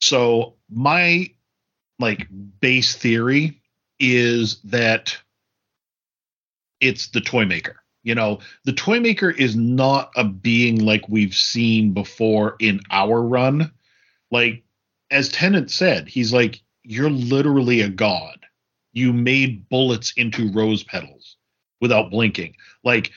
so 0.00 0.54
my 0.70 1.30
like 1.98 2.28
base 2.60 2.96
theory 2.96 3.60
is 3.98 4.60
that 4.64 5.16
it's 6.80 7.08
the 7.08 7.20
toy 7.20 7.44
maker. 7.44 7.82
You 8.02 8.14
know, 8.14 8.40
the 8.64 8.72
toy 8.72 9.00
maker 9.00 9.30
is 9.30 9.56
not 9.56 10.12
a 10.16 10.24
being 10.24 10.84
like 10.84 11.08
we've 11.08 11.34
seen 11.34 11.92
before 11.92 12.56
in 12.60 12.80
our 12.90 13.20
run. 13.20 13.72
Like 14.30 14.62
as 15.10 15.28
Tennant 15.28 15.70
said, 15.70 16.08
he's 16.08 16.32
like, 16.32 16.60
You're 16.82 17.10
literally 17.10 17.80
a 17.80 17.88
god. 17.88 18.38
You 18.92 19.12
made 19.12 19.68
bullets 19.68 20.12
into 20.16 20.50
rose 20.52 20.82
petals 20.82 21.36
without 21.80 22.10
blinking. 22.10 22.56
Like, 22.82 23.12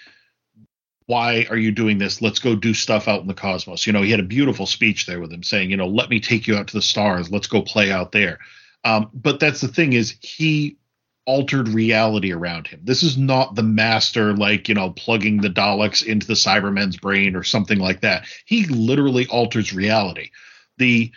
why 1.06 1.46
are 1.50 1.58
you 1.58 1.72
doing 1.72 1.98
this? 1.98 2.22
Let's 2.22 2.40
go 2.40 2.56
do 2.56 2.74
stuff 2.74 3.08
out 3.08 3.22
in 3.22 3.28
the 3.28 3.34
cosmos. 3.34 3.86
You 3.86 3.94
know, 3.94 4.02
he 4.02 4.12
had 4.12 4.20
a 4.20 4.24
beautiful 4.24 4.66
speech 4.66 5.06
there 5.06 5.20
with 5.20 5.32
him 5.32 5.44
saying, 5.44 5.70
you 5.70 5.78
know, 5.78 5.88
let 5.88 6.10
me 6.10 6.20
take 6.20 6.48
you 6.48 6.56
out 6.56 6.68
to 6.68 6.74
the 6.74 6.82
stars. 6.82 7.32
Let's 7.32 7.48
go 7.48 7.62
play 7.62 7.92
out 7.92 8.12
there. 8.12 8.40
Um, 8.84 9.10
but 9.14 9.40
that's 9.40 9.62
the 9.62 9.68
thing 9.68 9.94
is 9.94 10.16
he 10.22 10.78
altered 11.32 11.70
reality 11.70 12.34
around 12.34 12.68
him. 12.68 12.82
This 12.84 13.04
is 13.04 13.18
not 13.18 13.56
the 13.56 13.64
master, 13.64 14.34
like, 14.34 14.68
you 14.68 14.76
know, 14.76 14.90
plugging 14.90 15.40
the 15.40 15.50
Daleks 15.50 16.06
into 16.06 16.28
the 16.28 16.34
Cybermen's 16.34 16.98
brain 16.98 17.38
or 17.38 17.44
something 17.44 17.80
like 17.80 18.02
that. 18.02 18.26
He 18.46 18.66
literally 18.66 19.28
alters 19.28 19.72
reality. 19.72 20.32
The 20.78 21.10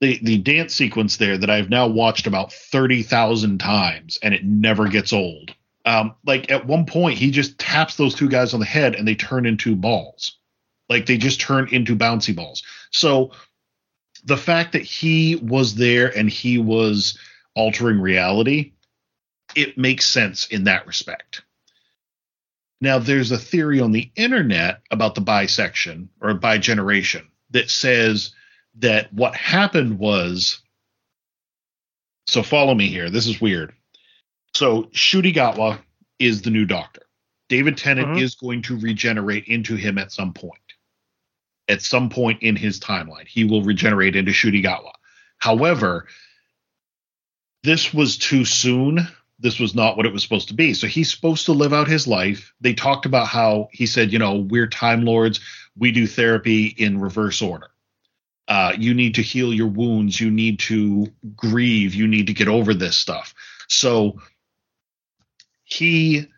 the 0.00 0.18
the 0.24 0.38
dance 0.38 0.74
sequence 0.74 1.18
there 1.18 1.38
that 1.38 1.50
I've 1.50 1.70
now 1.70 1.86
watched 1.86 2.26
about 2.26 2.52
30,000 2.52 3.58
times 3.58 4.18
and 4.24 4.34
it 4.34 4.44
never 4.44 4.88
gets 4.88 5.12
old. 5.12 5.54
Um, 5.84 6.16
like 6.26 6.50
at 6.50 6.66
one 6.66 6.84
point 6.84 7.16
he 7.16 7.30
just 7.30 7.60
taps 7.60 7.94
those 7.94 8.16
two 8.16 8.28
guys 8.28 8.54
on 8.54 8.58
the 8.60 8.66
head 8.66 8.96
and 8.96 9.06
they 9.06 9.14
turn 9.14 9.46
into 9.46 9.76
balls. 9.76 10.36
Like 10.88 11.06
they 11.06 11.16
just 11.16 11.40
turn 11.40 11.68
into 11.70 11.94
bouncy 11.94 12.34
balls. 12.34 12.64
So 12.90 13.30
the 14.24 14.36
fact 14.36 14.72
that 14.72 14.82
he 14.82 15.36
was 15.36 15.76
there 15.76 16.08
and 16.08 16.28
he 16.28 16.58
was 16.58 17.16
altering 17.54 18.00
reality, 18.00 18.71
it 19.56 19.78
makes 19.78 20.06
sense 20.06 20.46
in 20.46 20.64
that 20.64 20.86
respect. 20.86 21.42
Now, 22.80 22.98
there's 22.98 23.30
a 23.30 23.38
theory 23.38 23.80
on 23.80 23.92
the 23.92 24.10
internet 24.16 24.82
about 24.90 25.14
the 25.14 25.20
bisection 25.20 26.08
or 26.20 26.34
bi 26.34 26.58
generation 26.58 27.28
that 27.50 27.70
says 27.70 28.34
that 28.76 29.12
what 29.12 29.36
happened 29.36 29.98
was. 29.98 30.60
So, 32.26 32.42
follow 32.42 32.74
me 32.74 32.88
here. 32.88 33.10
This 33.10 33.26
is 33.26 33.40
weird. 33.40 33.72
So, 34.54 34.84
Ncuti 34.84 35.32
Gatwa 35.32 35.80
is 36.18 36.42
the 36.42 36.50
new 36.50 36.64
doctor. 36.64 37.02
David 37.48 37.76
Tennant 37.76 38.08
Mhm. 38.16 38.22
is 38.22 38.34
going 38.34 38.62
to 38.62 38.78
regenerate 38.78 39.44
into 39.44 39.76
him 39.76 39.98
at 39.98 40.10
some 40.12 40.32
point. 40.32 40.58
At 41.68 41.82
some 41.82 42.10
point 42.10 42.42
in 42.42 42.56
his 42.56 42.80
timeline, 42.80 43.28
he 43.28 43.44
will 43.44 43.62
regenerate 43.62 44.16
into 44.16 44.32
Ncuti 44.32 44.62
Gatwa. 44.62 44.92
However, 45.38 46.08
this 47.62 47.92
was 47.94 48.16
too 48.16 48.44
soon. 48.44 49.06
This 49.42 49.58
was 49.58 49.74
not 49.74 49.96
what 49.96 50.06
it 50.06 50.12
was 50.12 50.22
supposed 50.22 50.48
to 50.48 50.54
be. 50.54 50.72
So 50.72 50.86
he's 50.86 51.12
supposed 51.12 51.46
to 51.46 51.52
live 51.52 51.72
out 51.72 51.88
his 51.88 52.06
life. 52.06 52.54
They 52.60 52.74
talked 52.74 53.06
about 53.06 53.26
how 53.26 53.68
he 53.72 53.86
said, 53.86 54.12
you 54.12 54.18
know, 54.18 54.36
we're 54.36 54.68
time 54.68 55.04
lords. 55.04 55.40
We 55.76 55.90
do 55.90 56.06
therapy 56.06 56.66
in 56.66 57.00
reverse 57.00 57.42
order. 57.42 57.68
Uh, 58.46 58.72
you 58.78 58.94
need 58.94 59.16
to 59.16 59.22
heal 59.22 59.52
your 59.52 59.66
wounds. 59.66 60.20
You 60.20 60.30
need 60.30 60.60
to 60.60 61.08
grieve. 61.34 61.94
You 61.94 62.06
need 62.06 62.28
to 62.28 62.34
get 62.34 62.48
over 62.48 62.72
this 62.72 62.96
stuff. 62.96 63.34
So 63.68 64.20
he, 65.64 66.28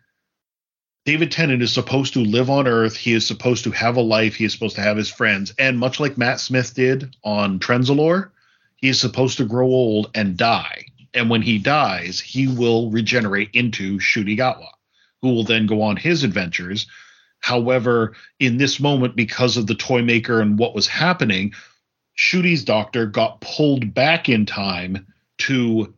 David 1.05 1.31
Tennant, 1.31 1.61
is 1.61 1.73
supposed 1.73 2.13
to 2.13 2.21
live 2.21 2.49
on 2.49 2.67
Earth. 2.67 2.95
He 2.95 3.13
is 3.13 3.27
supposed 3.27 3.65
to 3.65 3.71
have 3.71 3.97
a 3.97 4.01
life. 4.01 4.35
He 4.35 4.45
is 4.45 4.53
supposed 4.53 4.77
to 4.77 4.81
have 4.81 4.97
his 4.97 5.11
friends. 5.11 5.53
And 5.59 5.77
much 5.77 5.99
like 5.99 6.17
Matt 6.17 6.39
Smith 6.39 6.73
did 6.73 7.15
on 7.23 7.59
Trenzalore, 7.59 8.31
he 8.77 8.89
is 8.89 8.99
supposed 8.99 9.37
to 9.37 9.45
grow 9.45 9.67
old 9.67 10.09
and 10.15 10.37
die. 10.37 10.85
And 11.15 11.29
when 11.29 11.41
he 11.41 11.57
dies, 11.57 12.19
he 12.19 12.47
will 12.47 12.91
regenerate 12.91 13.49
into 13.53 13.97
Ncuti 13.97 14.37
Gatwa, 14.37 14.67
who 15.21 15.29
will 15.33 15.45
then 15.45 15.65
go 15.65 15.81
on 15.81 15.95
his 15.95 16.23
adventures. 16.23 16.87
However, 17.39 18.15
in 18.39 18.57
this 18.57 18.79
moment, 18.79 19.15
because 19.15 19.57
of 19.57 19.67
the 19.67 19.75
toy 19.75 20.01
maker 20.01 20.41
and 20.41 20.59
what 20.59 20.75
was 20.75 20.87
happening, 20.87 21.53
Ncuti's 22.17 22.63
doctor 22.63 23.05
got 23.05 23.41
pulled 23.41 23.93
back 23.93 24.29
in 24.29 24.45
time 24.45 25.07
to 25.39 25.93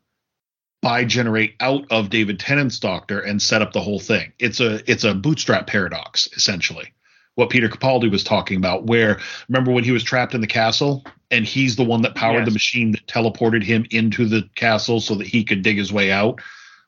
bi-generate 0.82 1.56
out 1.60 1.86
of 1.92 2.10
David 2.10 2.40
Tennant's 2.40 2.80
doctor 2.80 3.20
and 3.20 3.42
set 3.42 3.62
up 3.62 3.74
the 3.74 3.82
whole 3.82 4.00
thing. 4.00 4.34
It's 4.40 4.60
a 4.60 4.90
it's 4.90 5.04
a 5.04 5.14
bootstrap 5.14 5.68
paradox, 5.68 6.30
essentially. 6.36 6.94
What 7.38 7.52
Peter 7.52 7.70
Capaldi 7.70 8.10
was 8.10 8.24
talking 8.24 8.58
about, 8.58 8.88
where 8.88 9.20
remember 9.48 9.72
when 9.72 9.84
he 9.84 9.92
was 9.92 10.04
trapped 10.04 10.34
in 10.34 10.42
the 10.42 10.48
castle 10.48 11.06
and 11.30 11.46
he's 11.46 11.76
the 11.76 11.84
one 11.84 12.02
that 12.02 12.16
powered 12.16 12.46
the 12.46 12.52
machine 12.52 12.94
that 12.94 13.06
teleported 13.06 13.62
him 13.62 13.86
into 13.92 14.26
the 14.26 14.50
castle 14.56 15.00
so 15.00 15.14
that 15.14 15.28
he 15.28 15.44
could 15.44 15.62
dig 15.62 15.78
his 15.78 15.94
way 15.94 16.12
out, 16.12 16.42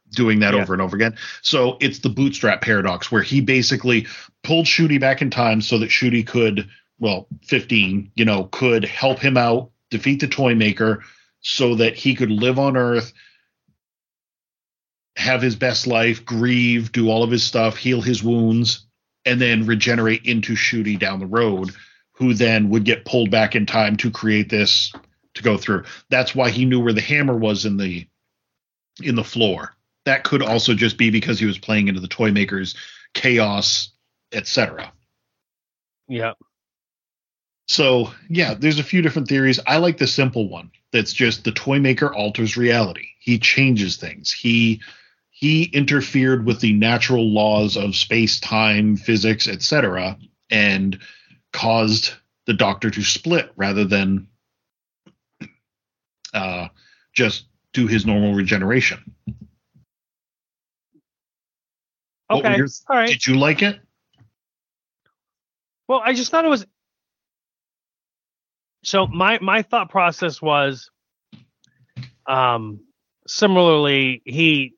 doing 0.10 0.40
that 0.40 0.56
Yeah. 0.56 0.62
over 0.62 0.74
and 0.74 0.82
over 0.82 0.96
again. 0.96 1.16
So 1.44 1.78
it's 1.82 2.00
the 2.00 2.10
bootstrap 2.10 2.62
paradox 2.62 3.12
where 3.12 3.22
he 3.22 3.42
basically 3.42 4.08
pulled 4.44 4.66
Ncuti 4.66 5.00
back 5.00 5.22
in 5.22 5.30
time 5.30 5.62
so 5.62 5.78
that 5.78 5.92
Ncuti 5.92 6.26
could, 6.26 6.68
well, 6.98 7.28
15, 7.44 8.10
you 8.16 8.26
know, 8.26 8.46
could 8.46 8.86
help 8.86 9.20
him 9.20 9.38
out, 9.38 9.70
defeat 9.92 10.20
the 10.20 10.28
toy 10.28 10.56
maker 10.56 11.04
so 11.42 11.76
that 11.76 11.96
he 11.96 12.16
could 12.16 12.32
live 12.32 12.58
on 12.58 12.76
Earth, 12.76 13.14
have 15.16 15.44
his 15.44 15.56
best 15.56 15.86
life, 15.86 16.26
grieve, 16.26 16.92
do 16.92 17.08
all 17.12 17.22
of 17.22 17.30
his 17.30 17.44
stuff, 17.44 17.78
heal 17.78 18.02
his 18.02 18.24
wounds, 18.24 18.88
and 19.26 19.40
then 19.40 19.66
regenerate 19.66 20.26
into 20.26 20.54
Ncuti 20.54 20.98
down 20.98 21.20
the 21.20 21.26
road, 21.26 21.72
who 22.14 22.34
then 22.34 22.70
would 22.70 22.84
get 22.84 23.06
pulled 23.06 23.32
back 23.32 23.56
in 23.56 23.66
time 23.66 23.96
to 23.98 24.12
create 24.12 24.50
this 24.50 24.92
to 25.36 25.44
go 25.44 25.58
through. 25.58 25.84
That's 26.10 26.36
why 26.36 26.50
he 26.50 26.66
knew 26.66 26.80
where 26.80 26.94
the 26.94 27.02
hammer 27.02 27.36
was 27.36 27.66
in 27.66 27.78
the 27.78 28.08
in 29.02 29.16
the 29.16 29.24
floor. 29.24 29.74
That 30.06 30.24
could 30.24 30.42
also 30.42 30.74
just 30.74 30.98
be 30.98 31.10
because 31.10 31.40
he 31.40 31.46
was 31.46 31.58
playing 31.58 31.88
into 31.88 32.02
the 32.02 32.08
toy 32.08 32.32
maker's 32.32 32.76
chaos, 33.14 33.92
etc. 34.32 34.92
Yeah. 36.08 36.34
So 37.68 38.12
yeah, 38.30 38.56
there's 38.56 38.80
a 38.80 38.84
few 38.84 39.02
different 39.02 39.28
theories. 39.28 39.60
I 39.66 39.78
like 39.78 39.98
the 39.98 40.08
simple 40.08 40.50
one. 40.50 40.72
That's 40.92 41.14
just 41.14 41.44
the 41.44 41.52
toy 41.52 41.80
maker 41.80 42.14
alters 42.14 42.58
reality. 42.58 43.10
He 43.20 43.38
changes 43.38 43.98
things. 43.98 44.32
He 44.32 44.82
he 45.40 45.64
interfered 45.64 46.46
with 46.46 46.60
the 46.60 46.74
natural 46.74 47.32
laws 47.32 47.78
of 47.78 47.96
space, 47.96 48.42
time, 48.42 48.98
physics, 48.98 49.48
etc., 49.48 50.18
and 50.52 51.00
caused 51.54 52.12
the 52.46 52.54
Doctor 52.54 52.90
to 52.90 53.02
split 53.02 53.50
rather 53.56 53.86
than 53.86 54.28
uh, 56.34 56.68
just 57.14 57.46
do 57.72 57.88
his 57.88 58.06
normal 58.06 58.34
regeneration. 58.34 59.16
Okay. 62.30 62.58
your- 62.58 62.68
All 62.90 62.98
right. 62.98 63.08
Did 63.08 63.26
you 63.26 63.38
like 63.38 63.62
it? 63.62 63.80
Well, 65.88 66.02
I 66.04 66.14
just 66.14 66.32
thought 66.32 66.44
it 66.44 66.50
was. 66.50 66.66
So 68.84 69.08
my 69.08 69.40
my 69.42 69.62
thought 69.62 69.90
process 69.90 70.42
was, 70.42 70.92
um, 72.28 72.82
similarly 73.26 74.22
he 74.26 74.74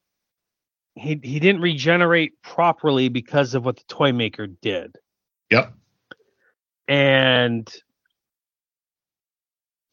he 1.02 1.20
he 1.24 1.40
didn't 1.40 1.62
regenerate 1.62 2.42
properly 2.44 3.10
because 3.10 3.54
of 3.56 3.66
what 3.66 3.78
the 3.78 3.84
toy 3.88 4.12
maker 4.14 4.48
did, 4.48 4.96
Yep. 5.50 5.74
and 6.88 7.74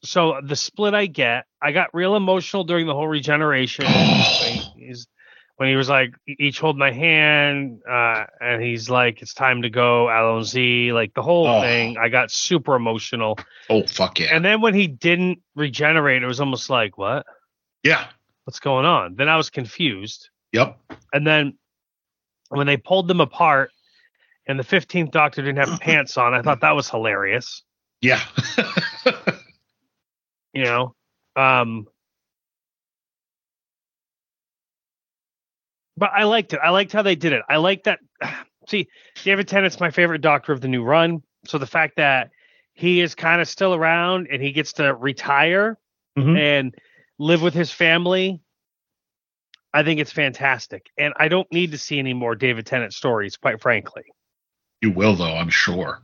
so 0.02 0.40
the 0.42 0.56
split 0.56 0.94
I 0.94 1.06
get, 1.06 1.44
I 1.60 1.72
got 1.72 1.92
real 1.92 2.14
emotional 2.16 2.64
during 2.64 2.86
the 2.86 2.94
whole 2.94 3.08
regeneration. 3.08 3.84
when, 3.84 3.94
he- 4.76 4.86
he's, 4.86 5.08
when 5.56 5.68
he 5.68 5.74
was 5.74 5.88
like, 5.88 6.14
each 6.28 6.60
hold 6.60 6.78
my 6.78 6.92
hand, 6.92 7.80
uh, 7.88 8.24
and 8.40 8.62
he's 8.62 8.88
like, 8.88 9.22
it's 9.22 9.34
time 9.34 9.62
to 9.62 9.70
go, 9.70 10.06
Allons-y, 10.06 10.92
like 10.92 11.14
the 11.14 11.22
whole 11.22 11.48
Oh. 11.48 11.60
thing. 11.60 11.98
I 11.98 12.08
got 12.10 12.30
super 12.30 12.76
emotional. 12.76 13.38
Oh 13.68 13.84
fuck 13.86 14.20
yeah. 14.20 14.28
And 14.34 14.44
then 14.44 14.60
when 14.60 14.74
he 14.74 14.86
didn't 14.86 15.40
regenerate, 15.56 16.22
it 16.22 16.26
was 16.26 16.40
almost 16.40 16.70
like, 16.70 16.96
what? 16.96 17.26
yeah. 17.82 18.06
What's 18.44 18.60
going 18.60 18.86
on? 18.86 19.14
Then 19.16 19.28
I 19.28 19.36
was 19.36 19.50
confused. 19.50 20.30
Yep. 20.52 20.78
And 21.12 21.26
then 21.26 21.58
when 22.48 22.66
they 22.66 22.76
pulled 22.76 23.08
them 23.08 23.20
apart 23.20 23.70
and 24.46 24.58
the 24.58 24.64
15th 24.64 25.10
Doctor 25.10 25.42
didn't 25.42 25.68
have 25.68 25.80
pants 25.80 26.16
on, 26.16 26.34
I 26.34 26.42
thought 26.42 26.60
that 26.62 26.74
was 26.76 26.88
hilarious. 26.90 27.62
Yeah. 28.00 28.20
You 30.54 30.64
know, 30.64 30.94
um, 31.36 31.86
but 35.96 36.10
I 36.12 36.24
liked 36.24 36.52
it. 36.52 36.60
I 36.62 36.70
liked 36.70 36.92
how 36.92 37.02
they 37.02 37.14
did 37.14 37.32
it. 37.32 37.42
I 37.48 37.56
like 37.56 37.84
that. 37.84 38.00
See, 38.68 38.88
David 39.24 39.46
Tennant's 39.46 39.78
my 39.78 39.90
favorite 39.90 40.20
Doctor 40.20 40.52
of 40.52 40.60
the 40.60 40.68
new 40.68 40.82
run. 40.82 41.22
So 41.46 41.58
the 41.58 41.66
fact 41.66 41.96
that 41.96 42.30
he 42.74 43.00
is 43.00 43.14
kind 43.14 43.40
of 43.40 43.48
still 43.48 43.74
around 43.74 44.28
and 44.30 44.42
he 44.42 44.52
gets 44.52 44.72
to 44.74 44.94
retire 44.94 45.78
Mhm. 46.18 46.36
and 46.38 46.74
live 47.18 47.42
with 47.42 47.54
his 47.54 47.70
family, 47.70 48.40
I 49.74 49.82
think 49.82 50.00
it's 50.00 50.12
fantastic. 50.12 50.86
And 50.98 51.12
I 51.16 51.28
don't 51.28 51.50
need 51.52 51.72
to 51.72 51.78
see 51.78 51.98
any 51.98 52.14
more 52.14 52.34
David 52.34 52.66
Tennant 52.66 52.94
stories, 52.94 53.36
quite 53.36 53.60
frankly. 53.60 54.04
you 54.80 54.90
will 54.90 55.14
though, 55.14 55.34
I'm 55.36 55.50
sure. 55.50 56.02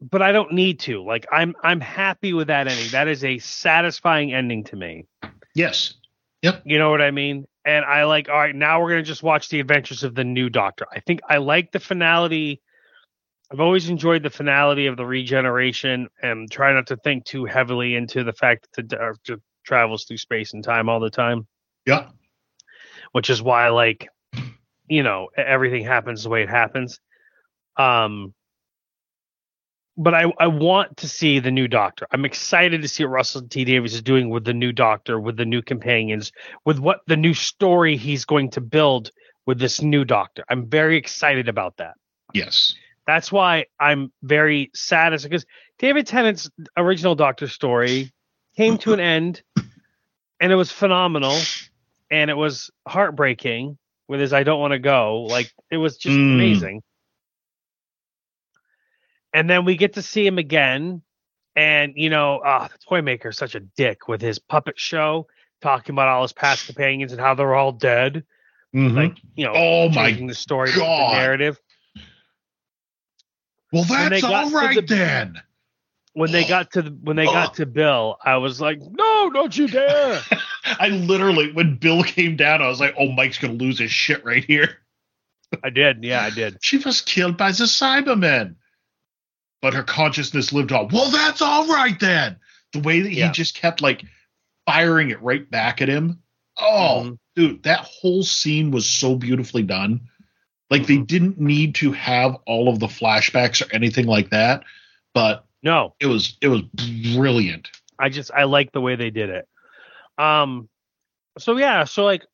But 0.00 0.22
I 0.22 0.32
don't 0.32 0.52
need 0.52 0.80
to. 0.80 1.02
Like 1.02 1.26
I'm 1.32 1.54
I'm 1.62 1.80
happy 1.80 2.32
with 2.32 2.48
that 2.48 2.66
ending. 2.68 2.90
That 2.90 3.08
is 3.08 3.24
a 3.24 3.38
satisfying 3.38 4.32
ending 4.34 4.64
to 4.64 4.76
me. 4.76 5.06
Yes. 5.54 5.94
Yep. 6.42 6.62
You 6.66 6.78
know 6.78 6.90
what 6.90 7.00
I 7.00 7.10
mean? 7.10 7.46
And 7.64 7.84
I 7.86 8.04
like, 8.04 8.28
all 8.28 8.36
right, 8.36 8.54
now 8.54 8.82
we're 8.82 8.90
gonna 8.90 9.02
just 9.02 9.22
watch 9.22 9.48
the 9.48 9.60
adventures 9.60 10.02
of 10.04 10.14
the 10.14 10.24
new 10.24 10.50
Doctor. 10.50 10.86
I 10.92 11.00
think 11.00 11.20
I 11.28 11.38
like 11.38 11.72
the 11.72 11.80
finality. 11.80 12.60
I've 13.52 13.60
always 13.60 13.88
enjoyed 13.88 14.22
the 14.22 14.30
finality 14.30 14.86
of 14.86 14.96
the 14.96 15.06
regeneration 15.06 16.08
and 16.22 16.50
try 16.50 16.72
not 16.72 16.86
to 16.88 16.96
think 16.96 17.24
too 17.24 17.44
heavily 17.44 17.94
into 17.94 18.24
the 18.24 18.32
fact 18.32 18.66
that 18.74 18.88
the 18.88 18.96
Doctor 18.96 19.36
travels 19.64 20.04
through 20.04 20.16
space 20.18 20.52
and 20.54 20.62
time 20.64 20.88
all 20.88 21.00
the 21.00 21.10
time, 21.10 21.46
Yeah. 21.86 22.08
Which 23.14 23.30
is 23.30 23.40
why 23.40 23.68
like, 23.68 24.08
you 24.88 25.04
know, 25.04 25.28
everything 25.36 25.84
happens 25.84 26.24
the 26.24 26.28
way 26.28 26.42
it 26.42 26.50
happens. 26.50 26.98
Um 27.76 28.34
but 29.96 30.12
I, 30.12 30.32
I 30.40 30.48
want 30.48 30.96
to 30.96 31.08
see 31.08 31.38
the 31.38 31.52
new 31.52 31.68
doctor. 31.68 32.08
I'm 32.10 32.24
excited 32.24 32.82
to 32.82 32.88
see 32.88 33.04
what 33.04 33.12
Russell 33.12 33.46
T 33.46 33.64
Davies 33.64 33.94
is 33.94 34.02
doing 34.02 34.28
with 34.28 34.44
the 34.44 34.52
new 34.52 34.72
doctor, 34.72 35.20
with 35.20 35.36
the 35.36 35.44
new 35.44 35.62
companions, 35.62 36.32
with 36.64 36.80
what 36.80 37.02
the 37.06 37.16
new 37.16 37.32
story 37.32 37.96
he's 37.96 38.24
going 38.24 38.50
to 38.50 38.60
build 38.60 39.10
with 39.46 39.60
this 39.60 39.80
new 39.80 40.04
doctor. 40.04 40.44
I'm 40.48 40.68
very 40.68 40.96
excited 40.96 41.48
about 41.48 41.76
that. 41.76 41.94
Yes. 42.32 42.74
That's 43.06 43.30
why 43.30 43.66
I'm 43.78 44.12
very 44.22 44.72
sad 44.74 45.12
because 45.22 45.46
David 45.78 46.08
Tennant's 46.08 46.50
original 46.76 47.14
Doctor 47.14 47.46
story 47.46 48.12
came 48.56 48.78
to 48.78 48.94
an 48.94 49.00
end 49.00 49.42
and 50.40 50.50
it 50.50 50.56
was 50.56 50.72
phenomenal 50.72 51.38
and 52.10 52.30
it 52.30 52.36
was 52.36 52.70
heartbreaking 52.86 53.78
with 54.08 54.20
his 54.20 54.32
I 54.32 54.42
don't 54.44 54.60
want 54.60 54.72
to 54.72 54.78
go. 54.78 55.22
Like 55.22 55.52
it 55.70 55.76
was 55.78 55.96
just 55.96 56.16
Mm. 56.16 56.34
amazing. 56.34 56.82
And 59.32 59.48
then 59.50 59.64
we 59.64 59.76
get 59.76 59.94
to 59.94 60.02
see 60.02 60.26
him 60.26 60.38
again. 60.38 61.02
And 61.56 61.92
you 61.96 62.10
know, 62.10 62.38
uh 62.38 62.68
the 62.68 62.78
toy 62.88 63.02
maker 63.02 63.28
is 63.30 63.36
such 63.36 63.54
a 63.54 63.60
dick 63.60 64.08
with 64.08 64.20
his 64.20 64.38
puppet 64.38 64.78
show, 64.78 65.26
talking 65.62 65.94
about 65.94 66.08
all 66.08 66.22
his 66.22 66.32
past 66.32 66.66
companions 66.66 67.12
and 67.12 67.20
how 67.20 67.34
they're 67.34 67.54
all 67.54 67.72
dead. 67.72 68.24
Mhm. 68.74 68.94
Like, 68.94 69.16
you 69.36 69.44
know, 69.44 69.52
Oh 69.54 69.88
my 69.88 70.12
the 70.12 70.34
story, 70.34 70.72
the 70.72 70.78
narrative. 70.80 71.60
well, 73.72 73.84
that's 73.84 74.10
they 74.10 74.20
that's 74.20 74.22
got 74.22 74.44
all 74.44 74.50
right 74.50 74.74
the- 74.76 74.82
then. 74.82 75.42
When 76.14 76.32
they 76.32 76.44
Oh. 76.44 76.48
got 76.48 76.72
to 76.72 76.82
the, 76.82 76.90
when 76.90 77.16
they 77.16 77.26
got 77.26 77.50
Oh. 77.50 77.54
to 77.54 77.66
Bill, 77.66 78.16
I 78.24 78.36
was 78.38 78.60
like, 78.60 78.78
"No, 78.80 79.30
don't 79.30 79.56
you 79.56 79.68
dare!" 79.68 80.20
I 80.64 80.88
literally, 80.88 81.52
when 81.52 81.76
Bill 81.76 82.02
came 82.02 82.36
down, 82.36 82.62
I 82.62 82.68
was 82.68 82.80
like, 82.80 82.94
"Oh, 82.98 83.12
Mike's 83.12 83.38
gonna 83.38 83.52
lose 83.54 83.78
his 83.78 83.90
shit 83.92 84.24
right 84.24 84.44
here." 84.44 84.78
I 85.62 85.70
did, 85.70 86.02
yeah, 86.02 86.22
I 86.22 86.30
did. 86.30 86.56
She 86.62 86.78
was 86.78 87.00
killed 87.00 87.36
by 87.36 87.52
the 87.52 87.64
Cybermen, 87.64 88.56
but 89.62 89.74
her 89.74 89.82
consciousness 89.84 90.52
lived 90.52 90.72
on. 90.72 90.88
Well, 90.88 91.10
that's 91.10 91.42
all 91.42 91.66
right 91.68 91.98
then. 92.00 92.36
The 92.72 92.80
way 92.80 93.00
that 93.00 93.10
he 93.10 93.18
Yeah. 93.20 93.30
just 93.30 93.54
kept 93.54 93.80
like 93.80 94.04
firing 94.66 95.10
it 95.10 95.22
right 95.22 95.48
back 95.48 95.80
at 95.82 95.88
him. 95.88 96.20
Oh, 96.58 97.02
Mhm. 97.06 97.18
dude, 97.36 97.62
that 97.64 97.80
whole 97.80 98.24
scene 98.24 98.70
was 98.72 98.88
so 98.88 99.14
beautifully 99.14 99.62
done. 99.62 100.00
Like 100.70 100.86
they 100.86 100.96
Mhm. 100.96 101.06
didn't 101.06 101.40
need 101.40 101.74
to 101.76 101.92
have 101.92 102.36
all 102.46 102.68
of 102.68 102.80
the 102.80 102.86
flashbacks 102.88 103.64
or 103.64 103.72
anything 103.72 104.06
like 104.06 104.30
that, 104.30 104.64
but 105.12 105.44
No, 105.64 105.94
it 105.98 106.06
was 106.06 106.36
it 106.42 106.48
was 106.48 106.60
brilliant. 107.16 107.70
I 107.98 108.10
just 108.10 108.30
I 108.30 108.44
like 108.44 108.70
the 108.72 108.82
way 108.82 108.96
they 108.96 109.10
did 109.10 109.30
it. 109.30 109.48
Um, 110.18 110.68
so 111.38 111.56
yeah, 111.56 111.84
so 111.84 112.04
like 112.04 112.24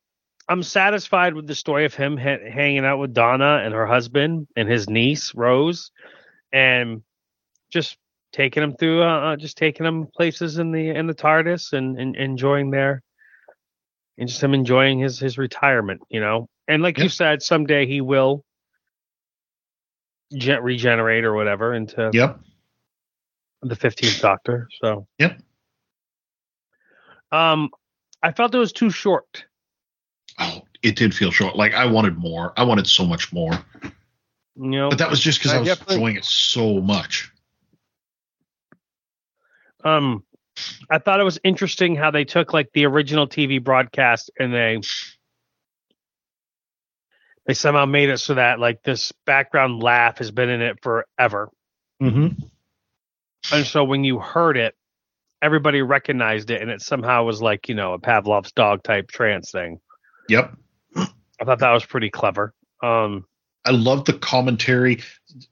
I'm 0.49 0.65
satisfied 0.65 1.35
with 1.35 1.47
the 1.47 1.55
story 1.55 1.85
of 1.85 1.95
him 1.95 2.17
ha- 2.17 2.51
hanging 2.53 2.85
out 2.85 2.99
with 2.99 3.15
Donna 3.15 3.63
and 3.65 3.73
her 3.73 3.87
husband 3.87 4.49
and 4.57 4.69
his 4.69 4.91
niece 4.91 5.33
Rose, 5.33 5.93
and 6.53 7.03
just 7.71 7.97
taking 8.33 8.65
him 8.65 8.75
through, 8.75 9.03
uh, 9.03 9.21
uh, 9.21 9.37
just 9.37 9.57
taking 9.57 9.87
him 9.87 10.09
places 10.09 10.59
in 10.59 10.73
the 10.73 10.91
in 10.91 11.07
the 11.07 11.15
TARDIS 11.15 11.73
and, 11.73 11.99
and 12.01 12.17
enjoying 12.17 12.71
their, 12.71 13.01
and 14.19 14.29
just 14.29 14.43
him 14.43 14.55
enjoying 14.55 14.99
his 14.99 15.21
his 15.21 15.39
retirement, 15.39 16.01
you 16.09 16.21
know. 16.21 16.49
And 16.67 16.83
like 16.83 16.99
you 16.99 17.09
said, 17.09 17.43
someday 17.43 17.87
he 17.87 18.01
will 18.01 18.45
ge- 20.37 20.59
regenerate 20.61 21.25
or 21.25 21.33
whatever 21.33 21.73
into 21.75 22.11
Yep. 22.13 22.41
The 23.63 23.77
fifteenth 23.77 24.21
Doctor. 24.21 24.69
So 24.83 25.07
Yep. 25.19 25.41
Um, 27.33 27.71
I 28.23 28.33
felt 28.33 28.55
it 28.55 28.59
was 28.59 28.73
too 28.73 28.91
short. 28.91 29.45
Oh, 30.39 30.63
it 30.83 30.97
did 30.97 31.15
feel 31.15 31.31
short. 31.31 31.57
Like 31.57 31.75
I 31.75 31.87
wanted 31.87 32.17
more. 32.19 32.53
I 32.57 32.65
wanted 32.65 32.87
so 32.87 33.05
much 33.05 33.33
more. 33.33 33.53
You 33.83 33.91
know, 34.57 34.89
But 34.91 34.99
that 34.99 35.11
was 35.11 35.21
just 35.21 35.39
because 35.39 35.53
I 35.53 35.57
I 35.57 35.61
was 35.61 35.81
enjoying 35.89 36.17
it 36.17 36.25
so 36.25 36.81
much. 36.81 37.31
um, 39.85 40.25
I 40.91 40.99
thought 40.99 41.21
it 41.21 41.25
was 41.25 41.39
interesting 41.45 41.97
how 41.97 42.11
they 42.11 42.25
took 42.25 42.53
like 42.53 42.71
the 42.73 42.85
original 42.87 43.27
TV 43.27 43.63
broadcast 43.63 44.31
and 44.39 44.53
they 44.53 44.81
they 47.47 47.55
somehow 47.55 47.87
made 47.87 48.11
it 48.11 48.19
so 48.19 48.35
that 48.35 48.59
like 48.59 48.83
this 48.83 49.13
background 49.25 49.83
laugh 49.83 50.19
has 50.19 50.31
been 50.31 50.51
in 50.51 50.61
it 50.61 50.83
forever. 50.83 51.51
Mm-hmm. 52.03 52.45
And 53.53 53.67
so 53.67 53.85
when 53.85 54.05
you 54.05 54.19
heard 54.19 54.57
it, 54.57 54.75
everybody 55.43 55.83
recognized 55.83 56.51
it 56.51 56.61
and 56.61 56.71
it 56.71 56.83
somehow 56.83 57.25
was 57.25 57.41
like, 57.41 57.69
you 57.69 57.75
know, 57.75 57.95
a 57.95 57.99
Pavlov's 57.99 58.53
dog 58.53 58.83
type 58.83 59.09
trance 59.11 59.51
thing. 59.51 59.81
Yep. 60.29 60.55
I 60.97 61.45
thought 61.45 61.61
that 61.61 61.73
was 61.73 61.85
pretty 61.87 62.11
clever. 62.11 62.55
Um, 62.83 63.25
I 63.65 63.71
love 63.71 64.05
the 64.05 64.13
commentary. 64.13 65.03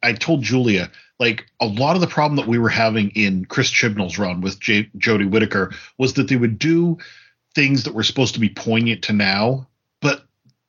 I 0.02 0.12
told 0.12 0.42
Julia, 0.42 0.90
like 1.18 1.46
a 1.60 1.66
lot 1.66 1.94
of 1.94 2.00
the 2.00 2.06
problem 2.06 2.36
that 2.36 2.46
we 2.46 2.58
were 2.58 2.68
having 2.68 3.10
in 3.10 3.44
Chris 3.46 3.70
Chibnall's 3.70 4.18
run 4.18 4.40
with 4.40 4.60
J- 4.60 4.90
Jodie 4.98 5.30
Whittaker 5.30 5.72
was 5.96 6.14
that 6.14 6.28
they 6.28 6.36
would 6.36 6.58
do 6.58 6.98
things 7.54 7.84
that 7.84 7.94
were 7.94 8.02
supposed 8.04 8.34
to 8.34 8.40
be 8.40 8.48
poignant 8.50 9.02
to 9.04 9.12
now, 9.12 9.66
but 10.00 10.22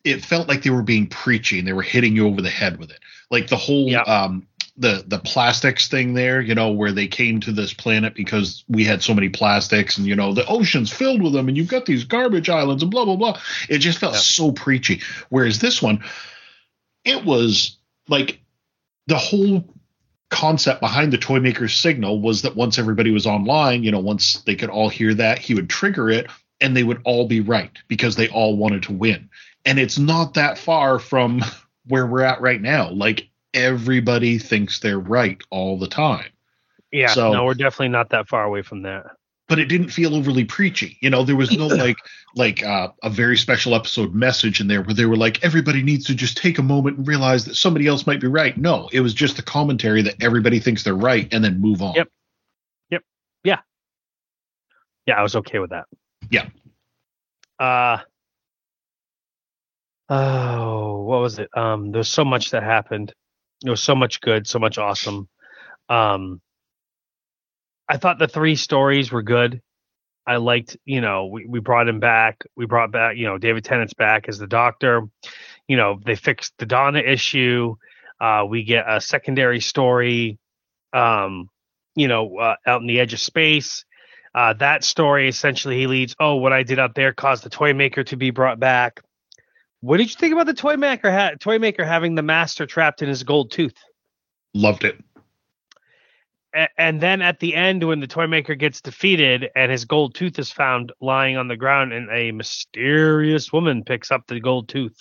it 0.04 0.24
felt 0.24 0.48
like 0.48 0.64
they 0.64 0.70
were 0.70 0.82
being 0.84 1.08
preachy 1.08 1.60
and 1.60 1.68
they 1.68 1.74
were 1.74 1.82
hitting 1.82 2.16
you 2.16 2.26
over 2.28 2.42
the 2.42 2.50
head 2.50 2.78
with 2.78 2.90
it. 2.90 3.00
Like 3.30 3.48
the 3.48 3.58
whole 3.58 3.90
Yeah. 3.90 4.02
um 4.04 4.48
the 4.80 5.04
the 5.06 5.20
plastics 5.20 5.88
thing 5.90 6.14
there, 6.14 6.42
you 6.42 6.56
know, 6.56 6.72
where 6.72 6.92
they 6.94 7.08
came 7.08 7.40
to 7.42 7.52
this 7.52 7.74
planet 7.74 8.16
because 8.16 8.64
we 8.70 8.84
had 8.86 9.04
so 9.04 9.14
many 9.14 9.30
plastics 9.30 9.98
and 9.98 10.08
you 10.08 10.16
know 10.16 10.34
the 10.34 10.48
ocean's 10.48 10.92
filled 10.92 11.22
with 11.22 11.34
them 11.34 11.48
and 11.50 11.58
you've 11.58 11.68
got 11.68 11.86
these 11.86 12.06
garbage 12.06 12.50
islands 12.50 12.82
and 12.82 12.90
blah 12.90 13.06
blah 13.06 13.18
blah. 13.18 13.40
It 13.68 13.80
just 13.80 14.00
felt 14.00 14.14
Yeah. 14.14 14.20
so 14.22 14.52
preachy. 14.52 15.02
Whereas 15.30 15.60
this 15.60 15.82
one, 15.82 16.04
it 17.04 17.24
was 17.26 17.78
like 18.08 18.40
the 19.08 19.18
whole 19.18 19.66
concept 20.30 20.80
behind 20.80 21.12
the 21.12 21.18
toy 21.18 21.40
maker's 21.40 21.76
signal 21.76 22.22
was 22.22 22.44
that 22.44 22.56
once 22.56 22.78
everybody 22.80 23.12
was 23.12 23.26
online, 23.26 23.84
you 23.84 23.92
know, 23.92 24.00
once 24.00 24.42
they 24.46 24.56
could 24.56 24.70
all 24.70 24.90
hear 24.90 25.14
that, 25.16 25.40
he 25.40 25.56
would 25.56 25.70
trigger 25.70 26.10
it 26.10 26.28
and 26.62 26.76
they 26.76 26.84
would 26.84 27.02
all 27.04 27.28
be 27.28 27.42
right 27.42 27.72
because 27.88 28.16
they 28.16 28.30
all 28.30 28.56
wanted 28.56 28.84
to 28.84 28.94
win. 28.94 29.30
And 29.66 29.80
it's 29.80 29.98
not 29.98 30.36
that 30.36 30.58
far 30.58 31.00
from 31.00 31.44
where 31.88 32.06
we're 32.06 32.22
at 32.24 32.42
right 32.42 32.62
now. 32.62 32.92
Like 32.92 33.29
everybody 33.54 34.38
thinks 34.38 34.80
they're 34.80 35.00
right 35.00 35.42
all 35.50 35.78
the 35.78 35.88
time. 35.88 36.30
yeah, 36.92 37.08
So- 37.08 37.34
no, 37.34 37.46
we're 37.46 37.54
definitely 37.54 37.90
not 37.90 38.10
that 38.10 38.28
far 38.28 38.44
away 38.44 38.62
from 38.62 38.84
that. 38.84 39.06
But 39.48 39.58
it 39.58 39.66
didn't 39.66 39.90
feel 39.90 40.14
overly 40.16 40.46
preachy. 40.46 40.98
You 41.02 41.10
know, 41.10 41.24
there 41.24 41.36
was 41.36 41.52
no 41.58 41.66
like 41.86 41.98
like 42.36 42.62
uh, 42.64 42.90
a 43.02 43.10
very 43.10 43.36
special 43.36 43.74
episode 43.74 44.14
message 44.14 44.62
in 44.62 44.68
there 44.68 44.84
where 44.84 44.94
they 44.94 45.06
were 45.08 45.16
like 45.18 45.44
everybody 45.44 45.82
needs 45.82 46.06
to 46.06 46.14
just 46.14 46.38
take 46.38 46.60
a 46.60 46.62
moment 46.64 46.98
and 47.00 47.08
realize 47.08 47.46
that 47.46 47.56
somebody 47.56 47.88
else 47.88 48.06
might 48.06 48.22
be 48.22 48.28
right. 48.28 48.56
No, 48.56 48.90
it 48.94 49.00
was 49.00 49.12
just 49.16 49.40
a 49.40 49.42
commentary 49.42 50.04
that 50.04 50.22
everybody 50.22 50.60
thinks 50.60 50.84
they're 50.84 50.94
right 50.94 51.28
and 51.34 51.44
then 51.44 51.60
move 51.60 51.82
on. 51.82 51.96
Yep. 51.96 52.10
Yep. 52.92 53.02
Yeah. 53.44 53.60
Yeah, 55.08 55.16
I 55.16 55.24
was 55.24 55.36
okay 55.38 55.58
with 55.58 55.72
that. 55.72 55.86
Yeah. 56.30 56.48
Uh 57.58 57.98
oh, 60.10 61.02
what 61.02 61.22
was 61.22 61.40
it? 61.40 61.50
Um, 61.58 61.92
there's 61.92 62.08
so 62.08 62.24
much 62.24 62.52
that 62.52 62.62
happened. 62.62 63.14
There 63.62 63.72
was 63.72 63.84
so 63.84 63.96
much 63.96 64.22
good, 64.22 64.48
so 64.48 64.60
much 64.60 64.78
awesome. 64.78 65.28
Um, 65.90 66.42
I 67.88 67.98
thought 67.98 68.20
the 68.20 68.28
three 68.28 68.56
stories 68.56 69.12
were 69.12 69.24
good. 69.24 69.62
I 70.26 70.38
liked, 70.38 70.78
you 70.86 71.02
know, 71.02 71.26
we, 71.26 71.46
we 71.48 71.60
brought 71.60 71.88
him 71.88 72.00
back. 72.00 72.44
We 72.56 72.68
brought 72.68 72.92
back, 72.92 73.18
you 73.18 73.26
know, 73.26 73.38
David 73.38 73.64
Tennant's 73.66 73.96
back 73.96 74.30
as 74.30 74.38
the 74.38 74.48
doctor. 74.48 75.02
You 75.68 75.78
know, 75.78 76.00
they 76.06 76.16
fixed 76.16 76.54
the 76.60 76.68
Donna 76.68 77.00
issue. 77.00 77.76
Uh, 78.22 78.46
we 78.48 78.64
get 78.64 78.86
a 78.88 79.02
secondary 79.02 79.60
story. 79.60 80.38
Um, 80.94 81.50
you 81.96 82.08
know, 82.08 82.38
uh, 82.38 82.56
out 82.66 82.82
in 82.82 82.88
the 82.88 83.00
edge 83.00 83.14
of 83.14 83.20
space. 83.20 83.86
Uh, 84.36 84.54
that 84.54 84.84
story 84.84 85.28
essentially 85.28 85.80
he 85.80 85.88
leads. 85.88 86.16
Oh, 86.20 86.36
what 86.36 86.54
I 86.54 86.64
did 86.64 86.80
out 86.80 86.94
there 86.96 87.14
caused 87.14 87.44
the 87.44 87.50
toy 87.50 87.74
maker 87.74 88.04
to 88.06 88.16
be 88.16 88.30
brought 88.30 88.60
back. 88.60 89.02
What 89.82 89.98
did 89.98 90.10
you 90.10 90.16
think 90.16 90.34
about 90.34 90.46
the 90.46 90.54
toy 90.54 90.76
maker? 90.76 91.12
Ha- 91.12 91.36
toy 91.40 91.60
maker 91.60 91.86
having 91.86 92.16
the 92.16 92.22
master 92.22 92.66
trapped 92.66 93.02
in 93.02 93.08
his 93.10 93.24
gold 93.24 93.52
tooth. 93.52 93.76
Loved 94.54 94.84
it. 94.84 95.02
A- 96.54 96.68
and 96.78 97.00
then 97.00 97.22
at 97.22 97.40
the 97.40 97.56
end, 97.56 97.88
when 97.88 98.00
the 98.00 98.08
toy 98.08 98.28
maker 98.28 98.56
gets 98.56 98.82
defeated 98.82 99.50
and 99.56 99.72
his 99.72 99.86
gold 99.86 100.16
tooth 100.16 100.38
is 100.40 100.52
found 100.52 100.92
lying 101.00 101.38
on 101.38 101.48
the 101.48 101.56
ground, 101.56 101.94
and 101.94 102.10
a 102.12 102.32
mysterious 102.32 103.54
woman 103.54 103.84
picks 103.84 104.12
up 104.12 104.28
the 104.28 104.40
gold 104.40 104.68
tooth. 104.68 104.98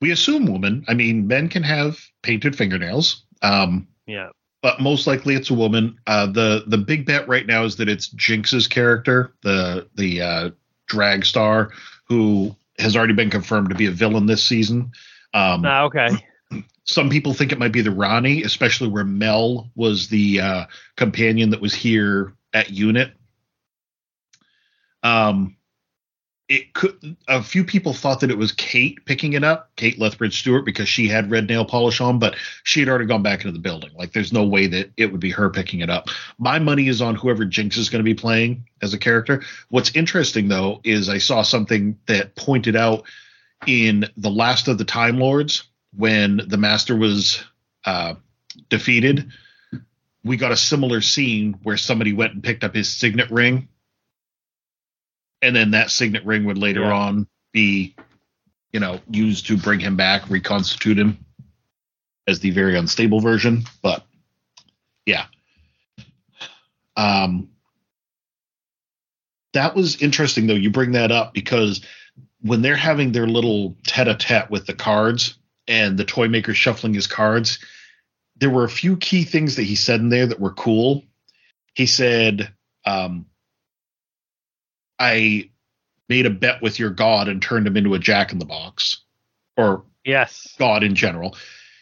We 0.00 0.10
assume 0.10 0.44
woman. 0.46 0.84
I 0.88 0.94
mean, 0.94 1.26
men 1.26 1.48
can 1.48 1.62
have 1.62 1.98
painted 2.22 2.54
fingernails. 2.56 3.24
Um, 3.42 3.88
Yeah. 4.06 4.28
but 4.60 4.80
most 4.80 5.06
likely 5.06 5.34
it's 5.34 5.48
a 5.50 5.54
woman. 5.54 5.96
Uh, 6.06 6.26
the 6.26 6.64
the 6.66 6.78
big 6.78 7.06
bet 7.06 7.26
right 7.28 7.46
now 7.46 7.64
is 7.64 7.76
that 7.76 7.88
it's 7.88 8.08
Jinkx's 8.08 8.68
character, 8.68 9.34
the 9.42 9.88
the 9.94 10.20
uh, 10.20 10.50
drag 10.86 11.24
star, 11.24 11.70
who 12.08 12.54
has 12.78 12.96
already 12.96 13.14
been 13.14 13.30
confirmed 13.30 13.70
to 13.70 13.74
be 13.74 13.86
a 13.86 13.90
villain 13.90 14.26
this 14.26 14.44
season. 14.44 14.92
Um, 15.34 15.64
Ah, 15.64 15.84
okay. 15.84 16.08
some 16.84 17.10
people 17.10 17.34
think 17.34 17.52
it 17.52 17.58
might 17.58 17.72
be 17.72 17.80
the 17.82 17.90
Rani, 17.90 18.42
especially 18.42 18.88
where 18.88 19.04
Mel 19.04 19.70
was 19.74 20.08
the 20.08 20.40
uh, 20.40 20.66
companion 20.96 21.50
that 21.50 21.60
was 21.60 21.74
here 21.74 22.34
at 22.52 22.70
Unit. 22.70 23.12
Um, 25.02 25.55
it 26.48 26.74
could. 26.74 27.16
A 27.26 27.42
few 27.42 27.64
people 27.64 27.92
thought 27.92 28.20
that 28.20 28.30
it 28.30 28.38
was 28.38 28.52
Kate 28.52 29.04
picking 29.04 29.32
it 29.32 29.42
up, 29.42 29.70
Kate 29.76 29.98
Lethbridge 29.98 30.38
Stewart, 30.38 30.64
because 30.64 30.88
she 30.88 31.08
had 31.08 31.30
red 31.30 31.48
nail 31.48 31.64
polish 31.64 32.00
on, 32.00 32.18
but 32.18 32.36
she 32.62 32.80
had 32.80 32.88
already 32.88 33.06
gone 33.06 33.22
back 33.22 33.40
into 33.40 33.52
the 33.52 33.58
building. 33.58 33.90
Like, 33.96 34.12
there's 34.12 34.32
no 34.32 34.46
way 34.46 34.66
that 34.68 34.92
it 34.96 35.10
would 35.10 35.20
be 35.20 35.30
her 35.30 35.50
picking 35.50 35.80
it 35.80 35.90
up. 35.90 36.08
My 36.38 36.58
money 36.58 36.86
is 36.86 37.02
on 37.02 37.16
whoever 37.16 37.44
Jinkx 37.44 37.76
is 37.76 37.90
going 37.90 38.00
to 38.00 38.04
be 38.04 38.14
playing 38.14 38.64
as 38.80 38.94
a 38.94 38.98
character. 38.98 39.42
What's 39.70 39.94
interesting 39.96 40.48
though 40.48 40.80
is 40.84 41.08
I 41.08 41.18
saw 41.18 41.42
something 41.42 41.98
that 42.06 42.36
pointed 42.36 42.76
out 42.76 43.04
in 43.66 44.06
the 44.16 44.30
Last 44.30 44.68
of 44.68 44.78
the 44.78 44.84
Time 44.84 45.18
Lords 45.18 45.64
when 45.96 46.42
the 46.46 46.58
Master 46.58 46.94
was 46.94 47.42
uh, 47.84 48.14
defeated. 48.68 49.30
We 50.22 50.36
got 50.36 50.52
a 50.52 50.56
similar 50.56 51.00
scene 51.00 51.58
where 51.62 51.76
somebody 51.76 52.12
went 52.12 52.34
and 52.34 52.42
picked 52.42 52.64
up 52.64 52.74
his 52.74 52.88
signet 52.88 53.30
ring, 53.30 53.68
and 55.42 55.54
then 55.54 55.72
that 55.72 55.90
signet 55.90 56.24
ring 56.24 56.44
would 56.44 56.58
later 56.58 56.82
Yeah. 56.82 56.92
on 56.92 57.26
be, 57.52 57.94
you 58.72 58.80
know, 58.80 59.00
used 59.10 59.46
to 59.46 59.56
bring 59.56 59.80
him 59.80 59.96
back, 59.96 60.28
reconstitute 60.28 60.98
him 60.98 61.18
as 62.26 62.40
the 62.40 62.50
very 62.50 62.76
unstable 62.76 63.20
version. 63.20 63.64
But 63.82 64.04
yeah, 65.04 65.26
um, 66.96 67.50
that 69.52 69.74
was 69.74 70.02
interesting 70.02 70.46
though. 70.46 70.54
You 70.54 70.70
bring 70.70 70.92
that 70.92 71.12
up 71.12 71.32
because 71.32 71.80
when 72.40 72.62
they're 72.62 72.76
having 72.76 73.12
their 73.12 73.26
little 73.26 73.76
tete-a-tete 73.86 74.50
with 74.50 74.66
the 74.66 74.74
cards 74.74 75.38
and 75.66 75.96
the 75.96 76.04
toy 76.04 76.28
maker 76.28 76.54
shuffling 76.54 76.94
his 76.94 77.06
cards, 77.06 77.58
there 78.36 78.50
were 78.50 78.64
a 78.64 78.68
few 78.68 78.96
key 78.96 79.24
things 79.24 79.56
that 79.56 79.62
he 79.62 79.74
said 79.74 80.00
in 80.00 80.10
there 80.10 80.26
that 80.26 80.40
were 80.40 80.52
cool. 80.52 81.04
He 81.74 81.86
said, 81.86 82.52
um, 82.84 83.26
I 84.98 85.50
made 86.08 86.26
a 86.26 86.30
bet 86.30 86.62
with 86.62 86.78
your 86.78 86.90
god 86.90 87.28
and 87.28 87.42
turned 87.42 87.66
him 87.66 87.76
into 87.76 87.94
a 87.94 87.98
jack 87.98 88.32
in 88.32 88.38
the 88.38 88.44
box 88.44 89.02
or 89.56 89.84
Yes. 90.06 90.54
God 90.58 90.84
in 90.84 90.94
general. 90.94 91.36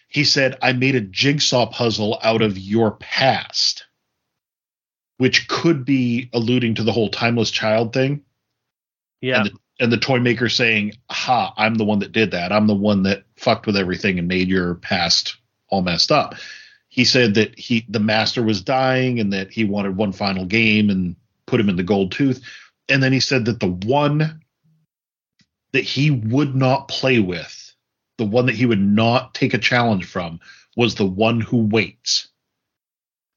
He 0.08 0.24
said, 0.24 0.56
I 0.62 0.72
made 0.72 0.94
a 0.94 1.00
jigsaw 1.00 1.66
puzzle 1.66 2.18
out 2.22 2.40
of 2.40 2.56
your 2.58 2.92
past, 2.92 3.84
which 5.18 5.46
could 5.46 5.84
be 5.84 6.30
alluding 6.32 6.76
to 6.76 6.82
the 6.82 6.92
whole 6.92 7.10
timeless 7.10 7.50
child 7.50 7.92
thing. 7.92 8.22
Yeah. 9.20 9.40
And 9.40 9.46
the, 9.46 9.52
and 9.80 9.92
the 9.92 9.98
toy 9.98 10.20
maker 10.20 10.48
saying, 10.48 10.92
Ha, 11.10 11.52
I'm 11.56 11.74
the 11.74 11.84
one 11.84 11.98
that 11.98 12.12
did 12.12 12.30
that. 12.30 12.50
I'm 12.50 12.66
the 12.66 12.74
one 12.74 13.02
that 13.02 13.24
fucked 13.36 13.66
with 13.66 13.76
everything 13.76 14.18
and 14.18 14.26
made 14.26 14.48
your 14.48 14.76
past 14.76 15.36
all 15.68 15.82
messed 15.82 16.10
up. 16.10 16.34
He 16.88 17.04
said 17.04 17.34
that 17.34 17.58
he 17.58 17.84
the 17.88 18.00
master 18.00 18.42
was 18.42 18.62
dying 18.62 19.18
and 19.18 19.32
that 19.32 19.50
he 19.50 19.64
wanted 19.64 19.96
one 19.96 20.12
final 20.12 20.46
game 20.46 20.90
and 20.90 21.16
put 21.46 21.60
him 21.60 21.68
in 21.68 21.76
the 21.76 21.82
gold 21.82 22.12
tooth. 22.12 22.42
And 22.88 23.02
then 23.02 23.12
he 23.12 23.20
said 23.20 23.46
that 23.46 23.60
the 23.60 23.68
one 23.70 24.40
that 25.72 25.84
he 25.84 26.10
would 26.10 26.54
not 26.54 26.88
play 26.88 27.18
with, 27.18 27.74
the 28.18 28.26
one 28.26 28.46
that 28.46 28.54
he 28.54 28.66
would 28.66 28.80
not 28.80 29.34
take 29.34 29.54
a 29.54 29.58
challenge 29.58 30.04
from, 30.04 30.40
was 30.76 30.94
the 30.94 31.06
one 31.06 31.40
who 31.40 31.66
waits. 31.66 32.28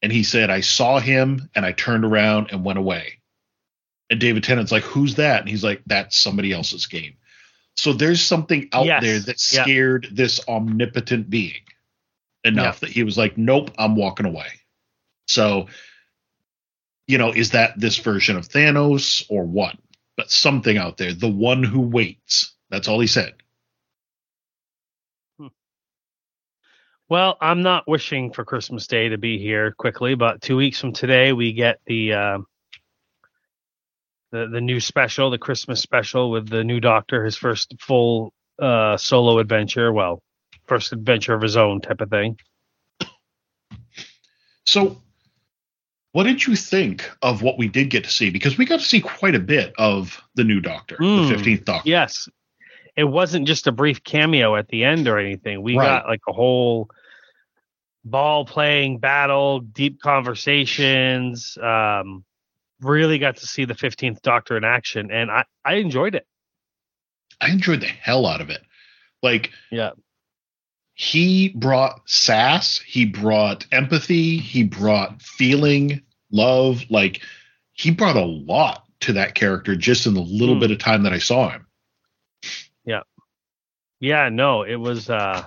And 0.02 0.12
he 0.12 0.24
said, 0.24 0.50
I 0.50 0.62
saw 0.62 1.00
him 1.00 1.50
and 1.56 1.66
I 1.66 1.72
turned 1.72 2.06
around 2.06 2.50
and 2.52 2.64
went 2.64 2.78
away. 2.80 3.20
And 4.10 4.20
David 4.20 4.44
Tennant's 4.44 4.72
like, 4.72 4.84
Who's 4.84 5.16
that? 5.16 5.42
And 5.42 5.50
he's 5.50 5.64
like, 5.64 5.82
That's 5.88 6.18
somebody 6.18 6.52
else's 6.54 6.86
game. 6.86 7.16
So 7.76 7.94
there's 7.94 8.22
something 8.22 8.70
out 8.74 8.86
Yes. 8.86 9.02
there 9.02 9.20
that 9.20 9.54
Yeah. 9.54 9.64
scared 9.64 10.08
this 10.12 10.40
omnipotent 10.48 11.30
being 11.30 11.62
enough 12.44 12.80
that 12.82 12.92
he 12.92 13.04
was 13.04 13.18
like, 13.18 13.38
Nope, 13.38 13.72
I'm 13.78 13.96
walking 13.96 14.26
away. 14.26 14.48
So, 15.28 15.68
you 17.08 17.18
know, 17.18 17.32
is 17.32 17.52
that 17.52 17.80
this 17.80 17.98
version 17.98 18.38
of 18.38 18.48
Thanos 18.48 19.26
or 19.30 19.46
what? 19.46 19.76
But 20.16 20.32
something 20.32 20.78
out 20.78 20.98
there, 20.98 21.14
the 21.14 21.30
one 21.30 21.64
who 21.64 21.82
waits. 21.82 22.54
That's 22.70 22.88
all 22.88 23.00
he 23.00 23.08
said. 23.08 23.36
Well, 27.10 27.38
I'm 27.40 27.62
not 27.62 27.88
wishing 27.88 28.34
for 28.34 28.44
Christmas 28.44 28.86
Day 28.86 29.10
to 29.10 29.18
be 29.18 29.38
here 29.40 29.72
quickly, 29.72 30.16
but 30.16 30.42
two 30.42 30.58
weeks 30.58 30.82
from 30.82 30.92
today 30.92 31.32
we 31.32 31.54
get 31.54 31.80
the 31.86 32.14
uh, 32.14 32.38
the 34.32 34.48
the 34.48 34.60
new 34.60 34.82
special, 34.82 35.30
the 35.30 35.38
Christmas 35.38 35.80
special 35.80 36.30
with 36.30 36.50
the 36.50 36.66
new 36.66 36.82
Doctor, 36.82 37.24
his 37.24 37.38
first 37.38 37.76
full 37.80 38.34
uh, 38.62 38.98
solo 38.98 39.40
adventure. 39.40 39.94
Well, 39.94 40.22
first 40.66 40.92
adventure 40.92 41.34
of 41.34 41.42
his 41.42 41.56
own 41.56 41.80
type 41.80 42.02
of 42.02 42.10
thing. 42.10 42.40
So, 44.66 45.02
what 46.18 46.24
did 46.24 46.48
you 46.48 46.56
think 46.56 47.08
of 47.22 47.44
what 47.44 47.60
we 47.60 47.68
did 47.68 47.92
get 47.92 48.04
to 48.04 48.10
see? 48.10 48.32
Because 48.32 48.58
we 48.58 48.66
got 48.66 48.80
to 48.80 48.86
see 48.88 49.00
quite 49.02 49.36
a 49.36 49.40
bit 49.40 49.72
of 49.78 50.20
the 50.34 50.44
new 50.44 50.60
Doctor, 50.60 50.98
Mm, 50.98 51.28
the 51.28 51.36
15th 51.36 51.64
Doctor. 51.64 51.88
Yes, 51.88 52.28
it 52.96 53.04
wasn't 53.04 53.46
just 53.46 53.68
a 53.68 53.72
brief 53.72 54.04
cameo 54.04 54.56
at 54.56 54.68
the 54.70 54.84
end 54.84 55.08
or 55.08 55.20
anything. 55.20 55.62
We 55.62 55.78
Right. 55.78 55.86
got 55.86 56.08
like 56.08 56.22
a 56.28 56.34
whole 56.34 56.90
ball 58.04 58.46
playing 58.46 58.98
battle, 58.98 59.60
deep 59.60 60.02
conversations. 60.02 61.56
Um, 61.62 62.26
really 62.82 63.20
got 63.20 63.38
to 63.38 63.46
see 63.46 63.66
the 63.66 63.76
15th 63.76 64.24
Doctor 64.24 64.58
in 64.58 64.64
action, 64.64 65.12
and 65.12 65.30
I 65.30 65.46
I 65.64 65.76
enjoyed 65.76 66.16
it. 66.16 66.26
I 67.40 67.52
enjoyed 67.52 67.82
the 67.82 67.86
hell 67.86 68.26
out 68.26 68.42
of 68.42 68.50
it. 68.50 68.64
Like, 69.22 69.52
Yeah. 69.70 69.92
he 70.96 71.50
brought 71.50 72.10
sass, 72.10 72.80
he 72.80 73.06
brought 73.06 73.68
empathy, 73.72 74.38
he 74.38 74.64
brought 74.64 75.22
feeling, 75.22 76.02
love. 76.32 76.84
Like, 76.90 77.22
he 77.74 77.92
brought 77.92 78.16
a 78.16 78.26
lot 78.26 78.84
to 79.02 79.14
that 79.14 79.36
character 79.36 79.76
just 79.76 80.08
in 80.08 80.14
the 80.14 80.22
little 80.22 80.56
Hmm. 80.56 80.62
bit 80.62 80.72
of 80.72 80.80
time 80.80 81.04
that 81.04 81.14
I 81.14 81.20
saw 81.20 81.50
him. 81.50 81.68
Yeah, 82.86 83.02
Yeah, 84.00 84.30
no, 84.30 84.64
it 84.64 84.76
was 84.78 85.10
uh 85.10 85.46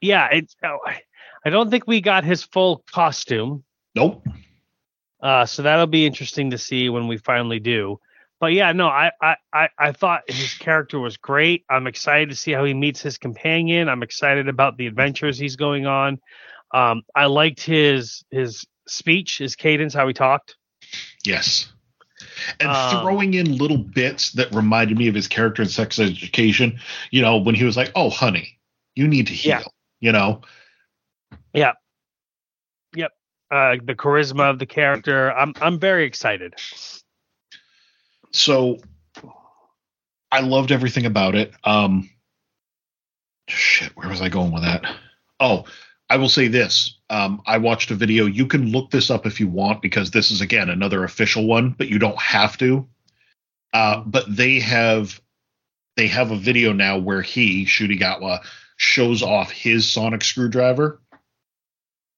Yeah, 0.00 0.28
it's 0.32 0.54
oh, 0.64 0.78
I 1.44 1.50
don't 1.50 1.70
think 1.70 1.86
we 1.86 2.00
got 2.00 2.24
his 2.24 2.42
full 2.42 2.84
costume. 2.92 3.64
Nope. 3.94 4.26
Uh 5.22 5.46
so 5.46 5.62
that'll 5.62 5.86
be 5.86 6.06
interesting 6.06 6.50
to 6.50 6.58
see 6.58 6.88
when 6.88 7.08
we 7.08 7.16
finally 7.16 7.60
do. 7.60 8.00
But 8.44 8.52
yeah, 8.52 8.72
no, 8.72 8.88
I 8.88 9.10
I 9.22 9.36
I, 9.54 9.68
I 9.78 9.92
thought 9.92 10.24
his 10.28 10.52
character 10.52 11.00
was 11.00 11.16
great. 11.16 11.64
I'm 11.70 11.86
excited 11.86 12.28
to 12.28 12.36
see 12.36 12.52
how 12.52 12.62
he 12.66 12.74
meets 12.74 13.00
his 13.00 13.16
companion. 13.16 13.88
I'm 13.88 14.02
excited 14.02 14.50
about 14.50 14.76
the 14.76 14.86
adventures 14.86 15.38
he's 15.38 15.56
going 15.56 15.86
on. 15.86 16.20
Um 16.70 17.04
I 17.16 17.24
liked 17.24 17.62
his 17.62 18.22
his 18.30 18.66
speech, 18.86 19.38
his 19.38 19.56
cadence, 19.56 19.94
how 19.94 20.06
he 20.06 20.12
talked. 20.12 20.56
Yes. 21.24 21.72
And 22.60 22.68
Um, 22.68 23.02
throwing 23.02 23.32
in 23.32 23.56
little 23.56 23.78
bits 23.78 24.32
that 24.32 24.54
reminded 24.54 24.98
me 24.98 25.08
of 25.08 25.14
his 25.14 25.26
character 25.26 25.62
in 25.62 25.68
Sex 25.70 25.98
Education, 25.98 26.78
you 27.10 27.22
know, 27.22 27.38
when 27.38 27.54
he 27.54 27.64
was 27.64 27.78
like, 27.78 27.92
"Oh, 27.94 28.10
honey, 28.10 28.60
you 28.94 29.08
need 29.08 29.28
to 29.28 29.32
heal," 29.32 29.52
Yeah. 29.52 29.62
you 30.00 30.12
know. 30.12 30.42
Yeah. 31.54 31.72
Yep. 32.94 33.10
Uh 33.50 33.76
the 33.82 33.94
charisma 33.94 34.50
of 34.50 34.58
the 34.58 34.66
character. 34.66 35.32
I'm 35.32 35.54
I'm 35.62 35.80
very 35.80 36.04
excited. 36.04 36.56
So 38.34 38.78
I 40.30 40.40
loved 40.40 40.72
everything 40.72 41.06
about 41.06 41.34
it. 41.34 41.52
Um 41.62 42.10
shit, 43.48 43.96
where 43.96 44.08
was 44.08 44.20
I 44.20 44.28
going 44.28 44.52
with 44.52 44.64
that? 44.64 44.84
Oh, 45.38 45.64
I 46.10 46.16
will 46.16 46.28
say 46.28 46.48
this. 46.48 46.98
Um, 47.08 47.42
I 47.46 47.58
watched 47.58 47.90
a 47.90 47.94
video. 47.94 48.26
You 48.26 48.46
can 48.46 48.70
look 48.70 48.90
this 48.90 49.10
up 49.10 49.26
if 49.26 49.40
you 49.40 49.48
want 49.48 49.82
because 49.82 50.10
this 50.10 50.30
is 50.30 50.40
again 50.40 50.68
another 50.68 51.04
official 51.04 51.46
one, 51.46 51.70
but 51.70 51.88
you 51.88 51.98
don't 51.98 52.20
have 52.20 52.58
to. 52.58 52.86
Uh, 53.72 54.02
but 54.04 54.24
they 54.28 54.60
have 54.60 55.20
they 55.96 56.08
have 56.08 56.30
a 56.30 56.36
video 56.36 56.72
now 56.72 56.98
where 56.98 57.22
he, 57.22 57.64
Ncuti 57.64 57.98
Gatwa, 57.98 58.40
shows 58.76 59.22
off 59.22 59.50
his 59.50 59.90
sonic 59.90 60.24
screwdriver 60.24 61.00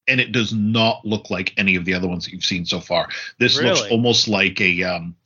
and 0.09 0.21
it 0.21 0.33
does 0.33 0.53
not 0.53 1.05
look 1.05 1.31
like 1.31 1.53
any 1.57 1.77
of 1.77 1.85
the 1.85 1.95
other 1.95 2.09
ones 2.09 2.25
that 2.25 2.33
you've 2.33 2.45
seen 2.45 2.65
so 2.65 2.81
far 2.81 3.09
this 3.39 3.61
looks 3.61 3.83
almost 3.91 4.29
like 4.29 4.61
a 4.61 4.83
um 4.85 5.17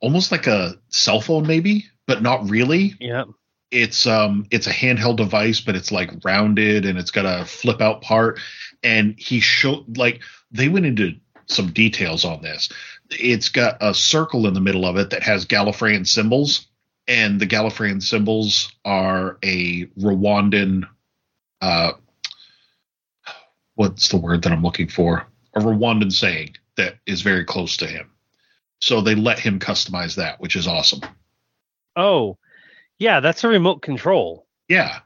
almost 0.00 0.32
like 0.32 0.46
a 0.46 0.74
cell 0.88 1.20
phone 1.20 1.46
maybe 1.46 1.86
but 2.06 2.22
not 2.22 2.48
really. 2.48 2.94
Yeah. 3.00 3.24
it's 3.70 4.06
um 4.06 4.46
it's 4.50 4.66
a 4.66 4.72
handheld 4.72 5.16
device 5.16 5.60
but 5.60 5.74
it's 5.74 5.90
like 5.90 6.24
rounded 6.24 6.86
and 6.86 6.98
it's 6.98 7.10
got 7.10 7.26
a 7.26 7.44
flip 7.44 7.80
out 7.80 8.02
part. 8.02 8.38
And 8.82 9.18
he 9.18 9.40
showed 9.40 9.98
like 9.98 10.22
they 10.50 10.68
went 10.68 10.86
into 10.86 11.16
some 11.46 11.72
details 11.72 12.24
on 12.24 12.42
this. 12.42 12.68
It's 13.10 13.48
got 13.48 13.76
a 13.80 13.94
circle 13.94 14.46
in 14.46 14.54
the 14.54 14.60
middle 14.60 14.84
of 14.84 14.96
it 14.96 15.10
that 15.10 15.22
has 15.22 15.46
Gallifreyan 15.46 16.06
symbols. 16.06 16.66
And 17.08 17.40
the 17.40 17.46
Gallifreyan 17.46 18.02
symbols 18.02 18.72
are 18.84 19.38
a 19.42 19.86
Rwandan 19.98 20.88
uh 21.60 21.92
what's 23.74 24.08
the 24.08 24.16
word 24.16 24.42
that 24.42 24.52
I'm 24.52 24.62
looking 24.62 24.88
for? 24.88 25.26
A 25.54 25.60
Rwandan 25.60 26.12
saying 26.12 26.56
that 26.76 26.98
is 27.06 27.22
very 27.22 27.44
close 27.44 27.76
to 27.78 27.86
him 27.86 28.10
so 28.80 29.00
they 29.00 29.14
let 29.14 29.38
him 29.38 29.58
customize 29.58 30.16
that 30.16 30.40
which 30.40 30.56
is 30.56 30.66
awesome 30.66 31.00
Oh, 31.98 32.36
yeah, 32.98 33.20
that's 33.20 33.42
a 33.44 33.48
remote 33.48 33.80
control. 33.82 34.46
yeah 34.68 34.98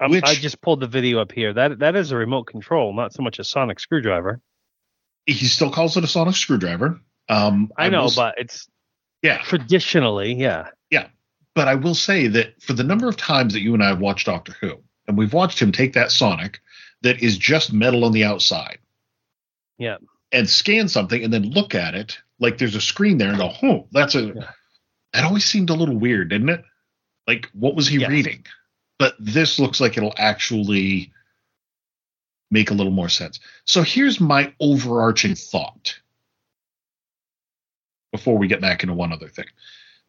Um, 0.00 0.10
Which- 0.12 0.24
I 0.24 0.34
just 0.34 0.60
pulled 0.62 0.80
the 0.80 0.86
video 0.86 1.20
up 1.20 1.30
here. 1.32 1.52
That 1.52 1.78
that 1.80 1.94
is 1.94 2.10
a 2.10 2.16
remote 2.16 2.44
control, 2.46 2.94
not 2.94 3.12
so 3.12 3.22
much 3.22 3.38
a 3.38 3.44
sonic 3.44 3.78
screwdriver. 3.80 4.40
he 5.26 5.34
still 5.46 5.70
calls 5.70 5.96
it 5.98 6.04
a 6.04 6.06
sonic 6.06 6.36
screwdriver. 6.36 6.98
Um, 7.28 7.70
I 7.76 7.90
know, 7.90 8.04
will 8.04 8.12
but 8.16 8.34
it's 8.38 8.66
yeah, 9.22 9.42
traditionally, 9.42 10.32
yeah, 10.34 10.68
yeah. 10.90 11.08
but 11.54 11.68
I 11.68 11.74
will 11.74 11.94
say 11.94 12.26
that 12.28 12.60
for 12.62 12.72
the 12.72 12.82
number 12.82 13.06
of 13.08 13.16
times 13.18 13.52
that 13.52 13.60
you 13.60 13.74
and 13.74 13.84
I 13.84 13.88
have 13.88 14.00
watched 14.00 14.24
Doctor 14.26 14.52
Who, 14.60 14.82
and 15.06 15.18
we've 15.18 15.34
watched 15.34 15.60
him 15.60 15.70
take 15.70 15.92
that 15.92 16.10
sonic 16.10 16.60
that 17.02 17.22
is 17.22 17.36
just 17.36 17.70
metal 17.72 18.04
on 18.06 18.12
the 18.12 18.24
outside, 18.24 18.78
Yeah. 19.78 19.98
and 20.32 20.48
scan 20.48 20.88
something 20.88 21.22
and 21.22 21.30
then 21.32 21.50
look 21.50 21.74
at 21.74 21.94
it 21.94 22.18
like 22.40 22.58
there's 22.58 22.74
a 22.74 22.80
screen 22.80 23.18
there 23.18 23.28
and 23.28 23.38
go, 23.38 23.52
"Oh, 23.62 23.86
that's 23.92 24.14
a." 24.16 24.22
Yeah. 24.34 24.50
That 25.12 25.24
always 25.24 25.44
seemed 25.44 25.70
a 25.70 25.74
little 25.74 25.96
weird, 25.96 26.30
didn't 26.30 26.48
it? 26.50 26.64
Like, 27.26 27.50
what 27.52 27.74
was 27.74 27.86
he 27.88 27.98
Yes. 27.98 28.10
reading? 28.10 28.46
But 28.98 29.14
this 29.18 29.58
looks 29.58 29.80
like 29.80 29.96
it'll 29.96 30.14
actually 30.16 31.12
make 32.50 32.70
a 32.70 32.74
little 32.74 32.92
more 32.92 33.08
sense. 33.08 33.40
So 33.64 33.82
here's 33.82 34.20
my 34.20 34.52
overarching 34.60 35.34
thought 35.34 35.98
before 38.12 38.36
we 38.38 38.48
get 38.48 38.60
back 38.60 38.82
into 38.82 38.94
one 38.94 39.12
other 39.12 39.28
thing. 39.28 39.46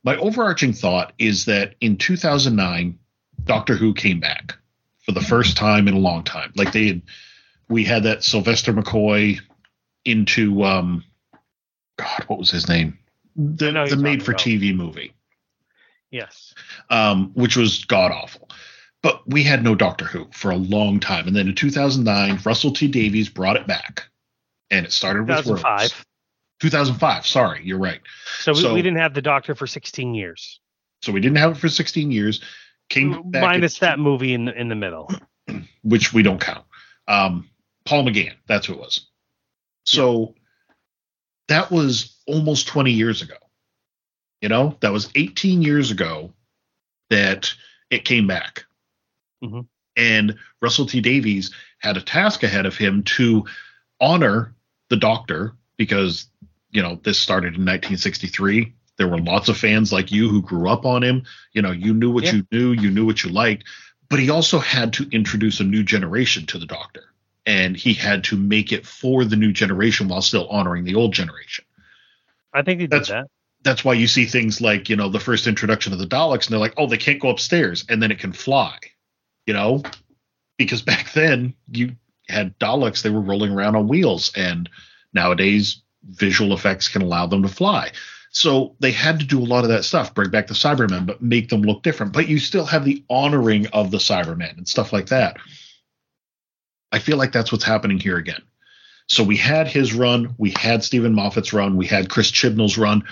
My 0.04 0.18
overarching 0.18 0.74
thought 0.74 1.14
is 1.20 1.46
that 1.46 1.76
in 1.82 1.98
2009, 1.98 2.98
Doctor 3.44 3.76
Who 3.76 3.94
came 3.94 4.20
back 4.20 4.56
for 5.00 5.12
the 5.12 5.22
first 5.22 5.56
time 5.58 5.88
in 5.88 5.94
a 5.94 6.00
long 6.00 6.24
time. 6.24 6.52
Like 6.56 6.72
they 6.74 6.88
had, 6.88 7.02
we 7.70 7.84
had 7.84 8.04
that 8.04 8.24
Sylvester 8.24 8.74
McCoy 8.74 9.40
into, 10.06 10.64
um, 10.64 11.04
God, 12.04 12.24
what 12.28 12.40
was 12.40 12.52
his 12.52 12.68
name? 12.68 12.98
The, 13.36 13.72
the 13.90 13.96
made 13.98 14.24
for 14.24 14.34
talking 14.34 14.60
TV 14.60 14.76
movie 14.76 15.14
Yes. 16.12 16.54
um, 16.90 17.32
which 17.34 17.56
was 17.56 17.86
god 17.86 18.12
awful. 18.12 18.50
But 19.02 19.28
we 19.28 19.44
had 19.44 19.64
no 19.64 19.74
Doctor 19.74 20.06
Who 20.06 20.28
for 20.32 20.52
a 20.52 20.58
long 20.58 21.00
time, 21.00 21.26
and 21.28 21.36
then 21.36 21.48
in 21.48 21.56
2009, 21.56 22.40
Russell 22.46 22.72
T 22.72 22.88
Davies 22.88 23.30
brought 23.30 23.56
it 23.56 23.66
back, 23.66 24.04
and 24.70 24.86
it 24.86 24.92
started 24.92 25.28
with 25.28 25.38
2005. 25.38 26.06
2005. 26.60 27.26
Sorry, 27.26 27.62
you're 27.64 27.80
right. 27.80 28.02
So 28.40 28.54
we, 28.54 28.62
So- 28.62 28.74
we 28.74 28.82
didn't 28.82 29.00
have 29.00 29.14
the 29.14 29.22
Doctor 29.22 29.56
for 29.56 29.66
16 29.66 30.14
years, 30.14 30.60
So 31.02 31.12
we 31.12 31.20
didn't 31.20 31.38
have 31.38 31.52
it 31.54 31.58
for 31.58 31.70
16 31.70 32.12
years. 32.12 32.42
Came 32.90 33.32
back, 33.32 33.42
minus 33.42 33.82
in- 33.82 33.86
that 33.86 33.98
movie 34.00 34.34
in 34.34 34.46
the, 34.46 34.60
in 34.60 34.68
the 34.68 34.76
middle. 34.76 35.10
which 35.84 36.14
we 36.14 36.22
don't 36.22 36.40
count. 36.42 36.66
Um, 37.08 37.50
Paul 37.86 38.04
McGann, 38.06 38.34
that's 38.48 38.68
who 38.68 38.74
it 38.74 38.80
was. 38.80 39.08
So 39.86 40.36
that 41.52 41.72
was 41.72 42.16
almost 42.28 42.68
20 42.68 42.92
years 42.92 43.22
ago. 43.22 43.36
You 44.42 44.50
know, 44.50 44.78
that 44.82 44.92
was 44.92 45.10
18 45.16 45.62
years 45.62 45.92
ago 45.92 46.34
that 47.10 47.54
it 47.90 48.06
came 48.06 48.26
back. 48.26 48.66
Mhm. 49.44 49.68
And 49.96 50.38
Russell 50.62 50.86
T 50.86 51.02
Davies 51.02 51.52
had 51.80 51.98
a 51.98 52.02
task 52.02 52.44
ahead 52.44 52.66
of 52.66 52.78
him 52.78 53.04
to 53.04 53.46
honor 54.00 54.56
the 54.90 54.98
doctor 54.98 55.54
because, 55.78 56.28
you 56.72 56.82
know, 56.82 57.00
this 57.04 57.20
started 57.20 57.56
in 57.56 57.66
1963. 57.66 58.74
There 58.98 59.08
were 59.08 59.20
lots 59.20 59.50
of 59.50 59.58
fans 59.58 59.92
like 59.92 60.12
you 60.12 60.30
who 60.30 60.42
grew 60.42 60.70
up 60.70 60.86
on 60.86 61.04
him. 61.04 61.24
You 61.54 61.62
know, 61.62 61.72
you 61.72 61.94
knew 61.94 62.12
what 62.12 62.24
Yeah. 62.24 62.36
you 62.36 62.48
knew, 62.52 62.72
you 62.72 62.92
knew 62.92 63.06
what 63.06 63.24
you 63.24 63.30
liked 63.30 63.66
but 64.12 64.20
he 64.20 64.30
also 64.30 64.60
had 64.60 64.92
to 64.92 65.08
introduce 65.12 65.62
a 65.62 65.64
new 65.64 65.84
generation 65.84 66.46
to 66.46 66.60
the 66.60 66.66
doctor 66.66 67.11
and 67.46 67.76
he 67.76 67.94
had 67.94 68.24
to 68.26 68.38
make 68.38 68.72
it 68.72 68.86
for 68.86 69.26
the 69.26 69.36
new 69.36 69.52
generation 69.52 70.08
while 70.08 70.22
still 70.22 70.48
honoring 70.50 70.84
the 70.84 70.96
old 70.96 71.14
generation. 71.14 71.66
I 72.54 72.62
think 72.62 72.80
they 72.80 72.86
did 72.88 72.92
That's- 72.92 73.10
that. 73.10 73.28
that's 73.64 73.84
why 73.86 73.94
you 73.94 74.08
see 74.08 74.26
things 74.26 74.62
like 74.62 74.90
you 74.90 74.96
know 74.96 75.10
the 75.10 75.20
first 75.20 75.48
introduction 75.48 75.94
of 75.94 76.00
the 76.00 76.08
daleks 76.08 76.46
and 76.46 76.54
they're 76.54 76.60
like 76.60 76.74
oh 76.78 76.88
they 76.88 76.98
can't 76.98 77.20
go 77.20 77.30
upstairs 77.30 77.86
and 77.90 78.02
then 78.02 78.12
it 78.12 78.20
can 78.20 78.34
fly 78.34 78.78
you 79.46 79.54
know? 79.54 79.84
Because 80.58 80.82
back 80.82 81.12
then 81.14 81.54
you 81.72 81.96
had 82.30 82.58
daleks 82.60 83.02
they 83.02 83.10
were 83.10 83.22
rolling 83.22 83.52
around 83.52 83.76
on 83.76 83.88
wheels 83.88 84.32
and 84.36 84.70
nowadays 85.14 85.82
visual 86.04 86.54
effects 86.54 86.88
can 86.88 87.02
allow 87.02 87.26
them 87.28 87.42
to 87.44 87.50
fly. 87.50 87.92
So 88.32 88.76
they 88.80 88.92
had 88.92 89.20
to 89.20 89.26
do 89.26 89.40
a 89.40 89.44
lot 89.44 89.64
of 89.66 89.70
that 89.72 89.84
stuff 89.84 90.14
bring 90.14 90.30
back 90.30 90.48
the 90.48 90.54
cybermen 90.54 91.06
but 91.06 91.22
make 91.22 91.50
them 91.50 91.64
look 91.64 91.84
different. 91.84 92.14
But 92.14 92.30
you 92.30 92.40
still 92.40 92.66
have 92.66 92.86
the 92.86 93.04
honoring 93.10 93.68
of 93.68 93.92
the 93.92 93.98
cybermen 93.98 94.58
and 94.58 94.68
stuff 94.68 94.94
like 94.94 95.08
that 95.08 95.38
i 96.92 97.00
feel 97.00 97.18
like 97.18 97.32
that's 97.32 97.52
what's 97.52 97.64
happening 97.64 98.00
here 98.00 98.18
again. 98.18 98.42
So 99.08 99.24
we 99.24 99.36
had 99.36 99.68
his 99.68 99.94
run 99.94 100.36
we 100.38 100.52
had 100.52 100.84
steven 100.84 101.14
moffat's 101.14 101.54
run 101.54 101.78
we 101.78 101.86
had 101.86 102.10
chris 102.10 102.32
chibnall's 102.32 102.78
run. 102.78 103.04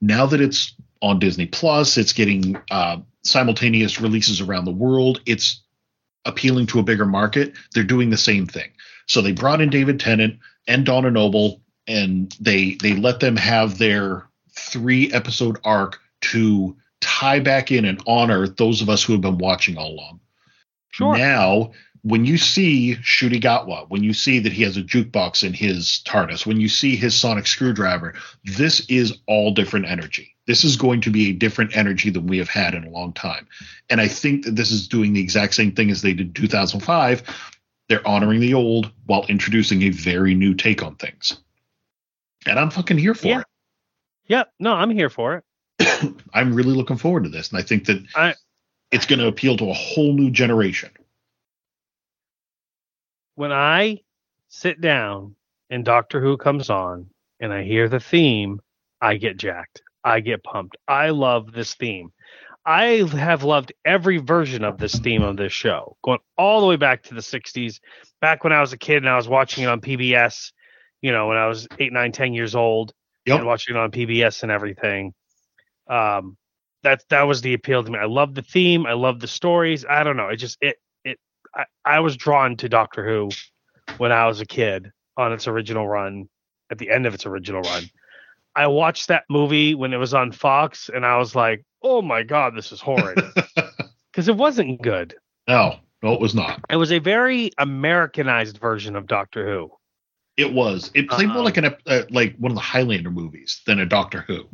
Now 0.00 0.26
that 0.26 0.40
it's 0.40 0.74
on 1.02 1.18
disney 1.18 1.46
plus 1.46 1.96
it's 1.96 2.12
getting 2.12 2.56
uh, 2.70 2.98
simultaneous 3.22 4.00
releases 4.00 4.40
around 4.40 4.64
the 4.64 4.70
world 4.70 5.20
it's 5.26 5.62
appealing 6.24 6.66
to 6.66 6.78
a 6.78 6.82
bigger 6.82 7.06
market 7.06 7.54
they're 7.72 7.84
doing 7.84 8.10
the 8.10 8.16
same 8.16 8.46
thing. 8.46 8.70
So 9.06 9.22
they 9.22 9.32
brought 9.32 9.60
in 9.60 9.70
david 9.70 10.00
tennant 10.00 10.38
and 10.66 10.86
donna 10.86 11.10
noble 11.10 11.60
and 11.86 12.34
they 12.40 12.76
they 12.82 12.94
let 12.94 13.20
them 13.20 13.36
have 13.36 13.78
their 13.78 14.26
three 14.52 15.12
episode 15.12 15.58
arc 15.64 16.00
to 16.20 16.76
tie 17.00 17.40
back 17.40 17.70
in 17.70 17.84
and 17.84 18.02
honor 18.06 18.48
those 18.48 18.80
of 18.80 18.88
us 18.88 19.02
who 19.02 19.12
have 19.12 19.22
been 19.22 19.38
watching 19.38 19.76
all 19.76 19.90
along. 19.90 20.20
Sure. 20.90 21.16
now 21.16 21.72
when 22.04 22.26
you 22.26 22.36
see 22.36 22.96
Ncuti 22.96 23.40
Gatwa, 23.40 23.88
when 23.88 24.04
you 24.04 24.12
see 24.12 24.38
that 24.38 24.52
he 24.52 24.62
has 24.62 24.76
a 24.76 24.82
jukebox 24.82 25.42
in 25.42 25.54
his 25.54 26.02
TARDIS, 26.06 26.44
when 26.44 26.60
you 26.60 26.68
see 26.68 26.96
his 26.96 27.14
sonic 27.14 27.46
screwdriver, 27.46 28.12
this 28.44 28.80
is 28.90 29.18
all 29.26 29.52
different 29.52 29.86
energy. 29.86 30.36
This 30.46 30.64
is 30.64 30.76
going 30.76 31.00
to 31.00 31.10
be 31.10 31.30
a 31.30 31.32
different 31.32 31.74
energy 31.74 32.10
than 32.10 32.26
we 32.26 32.36
have 32.36 32.50
had 32.50 32.74
in 32.74 32.84
a 32.84 32.90
long 32.90 33.14
time. 33.14 33.48
And 33.88 34.02
I 34.02 34.08
think 34.08 34.44
that 34.44 34.54
this 34.54 34.70
is 34.70 34.86
doing 34.86 35.14
the 35.14 35.20
exact 35.22 35.54
same 35.54 35.72
thing 35.72 35.90
as 35.90 36.02
they 36.02 36.12
did 36.12 36.26
in 36.26 36.32
2005. 36.34 37.22
They're 37.88 38.06
honoring 38.06 38.40
the 38.40 38.52
old 38.52 38.92
while 39.06 39.24
introducing 39.30 39.82
a 39.84 39.88
very 39.88 40.34
new 40.34 40.52
take 40.52 40.82
on 40.82 40.96
things. 40.96 41.38
And 42.46 42.58
I'm 42.58 42.68
fucking 42.70 42.98
here 42.98 43.14
for 43.14 43.28
Yeah. 43.28 43.40
it. 43.40 43.46
Yep. 44.26 44.52
No, 44.60 44.74
I'm 44.74 44.90
here 44.90 45.08
for 45.08 45.42
it. 45.78 46.14
I'm 46.34 46.54
really 46.54 46.74
looking 46.74 46.98
forward 46.98 47.24
to 47.24 47.30
this. 47.30 47.48
And 47.48 47.58
I 47.58 47.62
think 47.62 47.86
that 47.86 48.04
I- 48.14 48.34
it's 48.90 49.06
going 49.06 49.20
to 49.20 49.26
appeal 49.26 49.56
to 49.56 49.70
a 49.70 49.74
whole 49.74 50.12
new 50.12 50.30
generation. 50.30 50.90
When 53.36 53.52
I 53.52 54.00
sit 54.48 54.80
down 54.80 55.36
and 55.70 55.84
Doctor 55.84 56.20
Who 56.20 56.36
comes 56.36 56.70
on 56.70 57.10
and 57.40 57.52
I 57.52 57.62
hear 57.64 57.88
the 57.88 58.00
theme, 58.00 58.60
I 59.00 59.16
get 59.16 59.36
jacked. 59.36 59.82
I 60.04 60.20
get 60.20 60.44
pumped. 60.44 60.76
I 60.86 61.10
love 61.10 61.52
this 61.52 61.74
theme. 61.74 62.12
I 62.66 63.06
have 63.12 63.42
loved 63.42 63.72
every 63.84 64.18
version 64.18 64.64
of 64.64 64.78
this 64.78 64.98
theme 64.98 65.22
of 65.22 65.36
this 65.36 65.52
show, 65.52 65.96
going 66.02 66.20
all 66.38 66.60
the 66.60 66.66
way 66.66 66.76
back 66.76 67.02
to 67.04 67.14
the 67.14 67.20
60s, 67.20 67.78
back 68.20 68.42
when 68.44 68.52
I 68.54 68.60
was 68.60 68.72
a 68.72 68.78
kid 68.78 68.98
and 68.98 69.08
I 69.08 69.16
was 69.16 69.28
watching 69.28 69.64
it 69.64 69.68
on 69.68 69.80
PBS, 69.80 70.52
you 71.02 71.12
know, 71.12 71.28
when 71.28 71.36
I 71.36 71.46
was 71.46 71.68
eight, 71.78 71.92
nine, 71.92 72.12
10 72.12 72.32
years 72.32 72.54
old 72.54 72.92
Yep. 73.26 73.38
and 73.38 73.46
watching 73.46 73.76
it 73.76 73.78
on 73.78 73.90
PBS 73.90 74.42
and 74.42 74.52
everything. 74.52 75.12
Um, 75.88 76.36
that 76.82 77.02
that 77.08 77.22
was 77.22 77.40
the 77.40 77.54
appeal 77.54 77.82
to 77.82 77.90
me. 77.90 77.98
I 77.98 78.04
love 78.04 78.34
the 78.34 78.42
theme. 78.42 78.86
I 78.86 78.92
love 78.92 79.18
the 79.20 79.26
stories. 79.26 79.84
I 79.88 80.02
don't 80.04 80.16
know. 80.16 80.28
It 80.28 80.36
just 80.36 80.58
it 80.60 80.76
it 80.76 80.76
I, 81.56 81.64
I 81.84 82.00
was 82.00 82.16
drawn 82.16 82.56
to 82.58 82.68
Doctor 82.68 83.06
Who 83.06 83.30
when 83.98 84.12
I 84.12 84.26
was 84.26 84.40
a 84.40 84.46
kid 84.46 84.90
on 85.16 85.32
its 85.32 85.46
original 85.46 85.86
run, 85.86 86.28
at 86.70 86.78
the 86.78 86.90
end 86.90 87.06
of 87.06 87.14
its 87.14 87.26
original 87.26 87.62
run. 87.62 87.84
I 88.56 88.66
watched 88.68 89.08
that 89.08 89.24
movie 89.28 89.74
when 89.74 89.92
it 89.92 89.96
was 89.98 90.14
on 90.14 90.32
Fox, 90.32 90.88
and 90.92 91.04
I 91.04 91.16
was 91.18 91.34
like, 91.34 91.64
"Oh 91.82 92.02
my 92.02 92.22
god, 92.22 92.56
this 92.56 92.72
is 92.72 92.80
horrid," 92.80 93.18
because 94.12 94.28
it 94.28 94.36
wasn't 94.36 94.80
good. 94.82 95.14
no, 95.48 95.76
no, 96.02 96.12
it 96.12 96.20
was 96.20 96.34
not. 96.34 96.60
It 96.70 96.76
was 96.76 96.92
a 96.92 96.98
very 96.98 97.50
Americanized 97.58 98.58
version 98.58 98.94
of 98.96 99.06
Doctor 99.06 99.46
Who. 99.46 99.70
It 100.36 100.52
was. 100.52 100.90
It 100.94 101.08
played 101.08 101.28
more 101.28 101.38
Um, 101.38 101.44
like 101.44 101.56
an 101.56 101.74
uh, 101.86 102.02
like 102.10 102.36
one 102.38 102.52
of 102.52 102.56
the 102.56 102.60
Highlander 102.62 103.10
movies 103.10 103.60
than 103.66 103.80
a 103.80 103.86
Doctor 103.86 104.20
Who. 104.26 104.44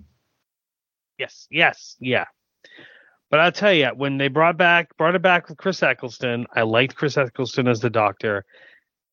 Yes, 1.18 1.46
yes, 1.50 1.96
yeah. 2.00 2.24
But 3.30 3.40
I'll 3.40 3.52
tell 3.52 3.72
you, 3.72 3.86
when 3.94 4.18
they 4.18 4.28
brought 4.28 4.56
back 4.56 4.96
brought 4.96 5.14
it 5.14 5.22
back 5.22 5.48
with 5.48 5.56
Chris 5.56 5.82
Eccleston, 5.82 6.46
I 6.54 6.62
liked 6.62 6.96
Chris 6.96 7.16
Eccleston 7.16 7.68
as 7.68 7.80
the 7.80 7.90
Doctor. 7.90 8.44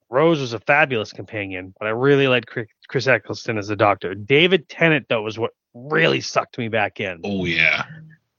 Rose 0.10 0.39
was 0.39 0.53
a 0.53 0.60
fabulous 0.60 1.14
companion, 1.14 1.73
but 1.80 1.88
I 1.88 1.91
really 1.91 2.27
liked 2.27 2.49
Chris 2.88 3.07
Eccleston 3.07 3.57
as 3.57 3.68
the 3.68 3.76
Doctor. 3.76 4.15
David 4.15 4.68
Tennant 4.69 5.06
though 5.07 5.22
was 5.22 5.38
what 5.38 5.52
really 5.73 6.22
sucked 6.22 6.57
me 6.57 6.68
back 6.68 6.99
in. 6.99 7.22
Oh 7.23 7.45
yeah. 7.45 7.84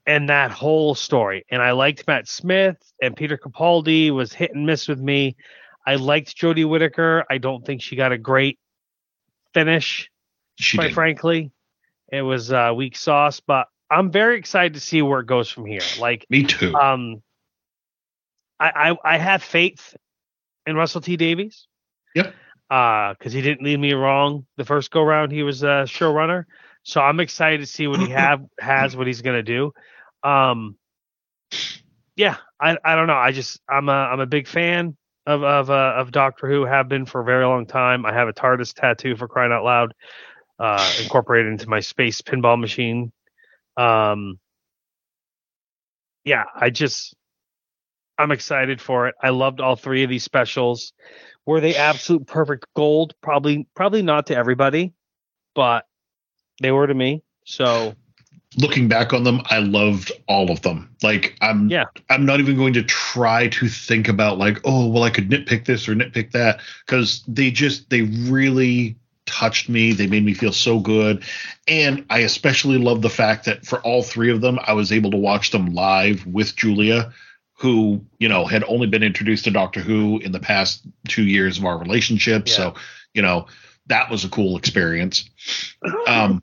And 0.05 0.27
that 0.29 0.51
whole 0.51 0.95
story. 0.95 1.45
And 1.49 1.61
I 1.61 1.71
liked 1.71 2.07
Matt 2.07 2.27
Smith 2.27 2.77
and 3.01 3.15
Peter 3.15 3.37
Capaldi 3.37 4.11
was 4.11 4.33
hit 4.33 4.53
and 4.53 4.65
miss 4.65 4.87
with 4.87 4.99
me. 4.99 5.35
I 5.85 5.95
liked 5.95 6.35
Jodie 6.35 6.67
Whittaker. 6.67 7.23
I 7.29 7.37
don't 7.37 7.65
think 7.65 7.81
she 7.81 7.95
got 7.95 8.11
a 8.11 8.17
great 8.17 8.59
finish, 9.53 10.09
she 10.55 10.77
quite 10.77 10.87
did. 10.87 10.93
frankly. 10.95 11.51
It 12.11 12.23
was 12.23 12.51
uh, 12.51 12.73
weak 12.75 12.97
sauce, 12.97 13.39
but 13.39 13.67
I'm 13.91 14.11
very 14.11 14.37
excited 14.37 14.75
to 14.75 14.79
see 14.79 15.01
where 15.01 15.19
it 15.19 15.27
goes 15.27 15.49
from 15.49 15.65
here. 15.65 15.81
Like 15.99 16.25
me 16.29 16.43
too. 16.43 16.75
Um, 16.75 17.21
I 18.59 18.91
I, 18.91 19.15
I 19.15 19.17
have 19.17 19.43
faith 19.43 19.95
in 20.65 20.75
Russell 20.75 21.01
T 21.01 21.17
Davies. 21.17 21.67
Yep. 22.15 22.33
Uh, 22.69 23.13
because 23.13 23.33
he 23.33 23.41
didn't 23.41 23.63
lead 23.63 23.79
me 23.79 23.93
wrong 23.93 24.45
the 24.57 24.65
first 24.65 24.91
go 24.91 25.01
round. 25.01 25.31
He 25.31 25.41
was 25.41 25.63
a 25.63 25.85
showrunner, 25.87 26.45
so 26.83 27.01
I'm 27.01 27.19
excited 27.19 27.61
to 27.61 27.65
see 27.65 27.87
what 27.87 27.99
he 27.99 28.09
have 28.09 28.41
has, 28.59 28.95
what 28.95 29.07
he's 29.07 29.21
gonna 29.21 29.43
do. 29.43 29.73
Um, 30.23 30.77
yeah, 32.15 32.37
I 32.61 32.77
I 32.83 32.95
don't 32.95 33.07
know. 33.07 33.15
I 33.15 33.31
just 33.31 33.59
I'm 33.67 33.89
a 33.89 33.91
I'm 33.91 34.19
a 34.19 34.27
big 34.27 34.47
fan 34.47 34.95
of 35.25 35.43
of 35.43 35.69
uh, 35.69 35.93
of 35.97 36.11
Doctor 36.11 36.47
Who. 36.47 36.65
Have 36.65 36.89
been 36.89 37.05
for 37.05 37.21
a 37.21 37.25
very 37.25 37.45
long 37.45 37.65
time. 37.65 38.05
I 38.05 38.13
have 38.13 38.27
a 38.27 38.33
TARDIS 38.33 38.73
tattoo 38.73 39.15
for 39.15 39.27
crying 39.27 39.51
out 39.51 39.63
loud, 39.63 39.93
uh, 40.59 40.91
incorporated 41.01 41.51
into 41.51 41.69
my 41.69 41.79
space 41.79 42.21
pinball 42.21 42.59
machine. 42.59 43.11
Um, 43.79 44.39
yeah, 46.25 46.43
I 46.53 46.69
just 46.69 47.15
I'm 48.17 48.31
excited 48.31 48.81
for 48.81 49.07
it. 49.07 49.15
I 49.23 49.29
loved 49.29 49.61
all 49.61 49.77
three 49.77 50.03
of 50.03 50.09
these 50.09 50.23
specials. 50.23 50.91
Were 51.45 51.61
they 51.61 51.75
absolute 51.75 52.27
perfect 52.27 52.65
gold? 52.75 53.13
Probably 53.21 53.67
probably 53.75 54.01
not 54.01 54.27
to 54.27 54.35
everybody, 54.35 54.93
but 55.55 55.85
they 56.61 56.71
were 56.71 56.85
to 56.85 56.93
me. 56.93 57.23
So 57.45 57.95
looking 58.57 58.89
back 58.89 59.13
on 59.13 59.23
them, 59.23 59.41
I 59.45 59.59
loved 59.59 60.11
all 60.27 60.51
of 60.51 60.61
them. 60.61 60.93
Like 61.01 61.37
I'm 61.39 61.69
yeah. 61.69 61.85
I'm 62.09 62.25
not 62.25 62.41
even 62.41 62.57
going 62.57 62.73
to 62.73 62.83
try 62.83 63.47
to 63.47 63.69
think 63.69 64.09
about 64.09 64.37
like, 64.37 64.59
oh, 64.65 64.89
well, 64.89 65.03
I 65.03 65.09
could 65.09 65.29
nitpick 65.29 65.65
this 65.65 65.87
or 65.87 65.95
nitpick 65.95 66.31
that 66.31 66.59
because 66.85 67.23
they 67.29 67.49
just 67.49 67.89
they 67.89 68.01
really 68.01 68.97
touched 69.29 69.69
me. 69.69 69.93
They 69.93 70.07
made 70.07 70.25
me 70.25 70.33
feel 70.33 70.51
so 70.51 70.79
good. 70.79 71.23
And 71.67 72.05
I 72.09 72.19
especially 72.19 72.77
love 72.77 73.01
the 73.01 73.09
fact 73.09 73.45
that 73.45 73.65
for 73.65 73.79
all 73.81 74.03
three 74.03 74.31
of 74.31 74.41
them, 74.41 74.59
I 74.65 74.73
was 74.73 74.91
able 74.91 75.11
to 75.11 75.17
watch 75.17 75.51
them 75.51 75.73
live 75.73 76.25
with 76.25 76.55
Julia, 76.55 77.13
who, 77.53 78.05
you 78.17 78.27
know, 78.27 78.45
had 78.45 78.63
only 78.65 78.87
been 78.87 79.03
introduced 79.03 79.45
to 79.45 79.51
Doctor 79.51 79.79
Who 79.81 80.19
in 80.19 80.31
the 80.31 80.39
past 80.39 80.85
two 81.07 81.23
years 81.23 81.57
of 81.57 81.65
our 81.65 81.77
relationship. 81.77 82.47
Yeah. 82.47 82.53
So, 82.53 82.73
you 83.13 83.21
know, 83.21 83.47
that 83.87 84.09
was 84.09 84.23
a 84.23 84.29
cool 84.29 84.57
experience. 84.57 85.29
Um, 86.07 86.41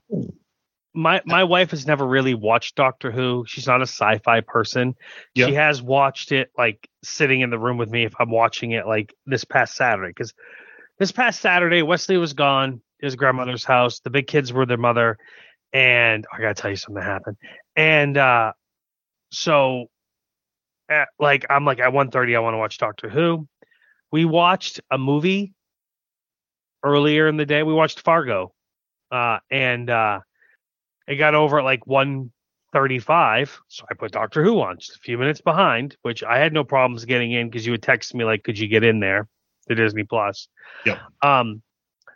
my 0.93 1.21
my 1.25 1.43
wife 1.43 1.71
has 1.71 1.85
never 1.85 2.05
really 2.05 2.33
watched 2.33 2.75
Doctor 2.75 3.11
Who. 3.11 3.45
She's 3.47 3.67
not 3.67 3.81
a 3.81 3.83
sci-fi 3.83 4.41
person. 4.41 4.95
Yeah. 5.35 5.47
She 5.47 5.53
has 5.53 5.81
watched 5.81 6.31
it 6.31 6.49
like 6.57 6.89
sitting 7.03 7.41
in 7.41 7.51
the 7.51 7.59
room 7.59 7.77
with 7.77 7.89
me 7.89 8.05
if 8.05 8.13
I'm 8.19 8.31
watching 8.31 8.71
it 8.71 8.87
like 8.87 9.13
this 9.25 9.43
past 9.43 9.75
Saturday 9.75 10.09
because 10.09 10.33
this 10.99 11.11
past 11.11 11.41
Saturday 11.41 11.83
Wesley 11.83 12.17
was 12.17 12.33
gone. 12.33 12.81
His 12.99 13.15
grandmother's 13.15 13.63
house. 13.63 13.99
The 13.99 14.09
big 14.09 14.27
kids 14.27 14.51
were 14.51 14.65
their 14.65 14.77
mother, 14.77 15.17
and 15.71 16.25
I 16.33 16.41
gotta 16.41 16.55
tell 16.55 16.71
you 16.71 16.77
something 16.77 17.03
happened. 17.03 17.37
And 17.75 18.17
uh, 18.17 18.53
so, 19.31 19.85
at, 20.89 21.09
like 21.19 21.45
I'm 21.49 21.65
like 21.65 21.79
at 21.79 21.93
1:30, 21.93 22.35
I 22.35 22.39
want 22.39 22.55
to 22.55 22.57
watch 22.57 22.77
Doctor 22.79 23.09
Who. 23.09 23.47
We 24.11 24.25
watched 24.25 24.81
a 24.89 24.97
movie 24.97 25.53
earlier 26.83 27.27
in 27.27 27.37
the 27.37 27.45
day. 27.45 27.61
We 27.61 27.73
watched 27.73 27.99
Fargo, 28.01 28.53
uh, 29.11 29.39
and 29.51 29.89
uh, 29.89 30.21
it 31.07 31.15
got 31.15 31.35
over 31.35 31.59
at 31.59 31.65
like 31.65 31.85
135 31.87 33.59
so 33.67 33.85
i 33.89 33.93
put 33.93 34.11
doctor 34.11 34.43
who 34.43 34.59
on 34.59 34.77
just 34.77 34.95
a 34.95 34.99
few 34.99 35.17
minutes 35.17 35.41
behind 35.41 35.95
which 36.01 36.23
i 36.23 36.37
had 36.37 36.53
no 36.53 36.63
problems 36.63 37.05
getting 37.05 37.31
in 37.31 37.47
because 37.49 37.65
you 37.65 37.71
would 37.71 37.83
text 37.83 38.13
me 38.13 38.25
like 38.25 38.43
could 38.43 38.59
you 38.59 38.67
get 38.67 38.83
in 38.83 38.99
there 38.99 39.27
to 39.67 39.75
disney 39.75 40.03
plus 40.03 40.47
Yep. 40.85 40.99
um 41.23 41.61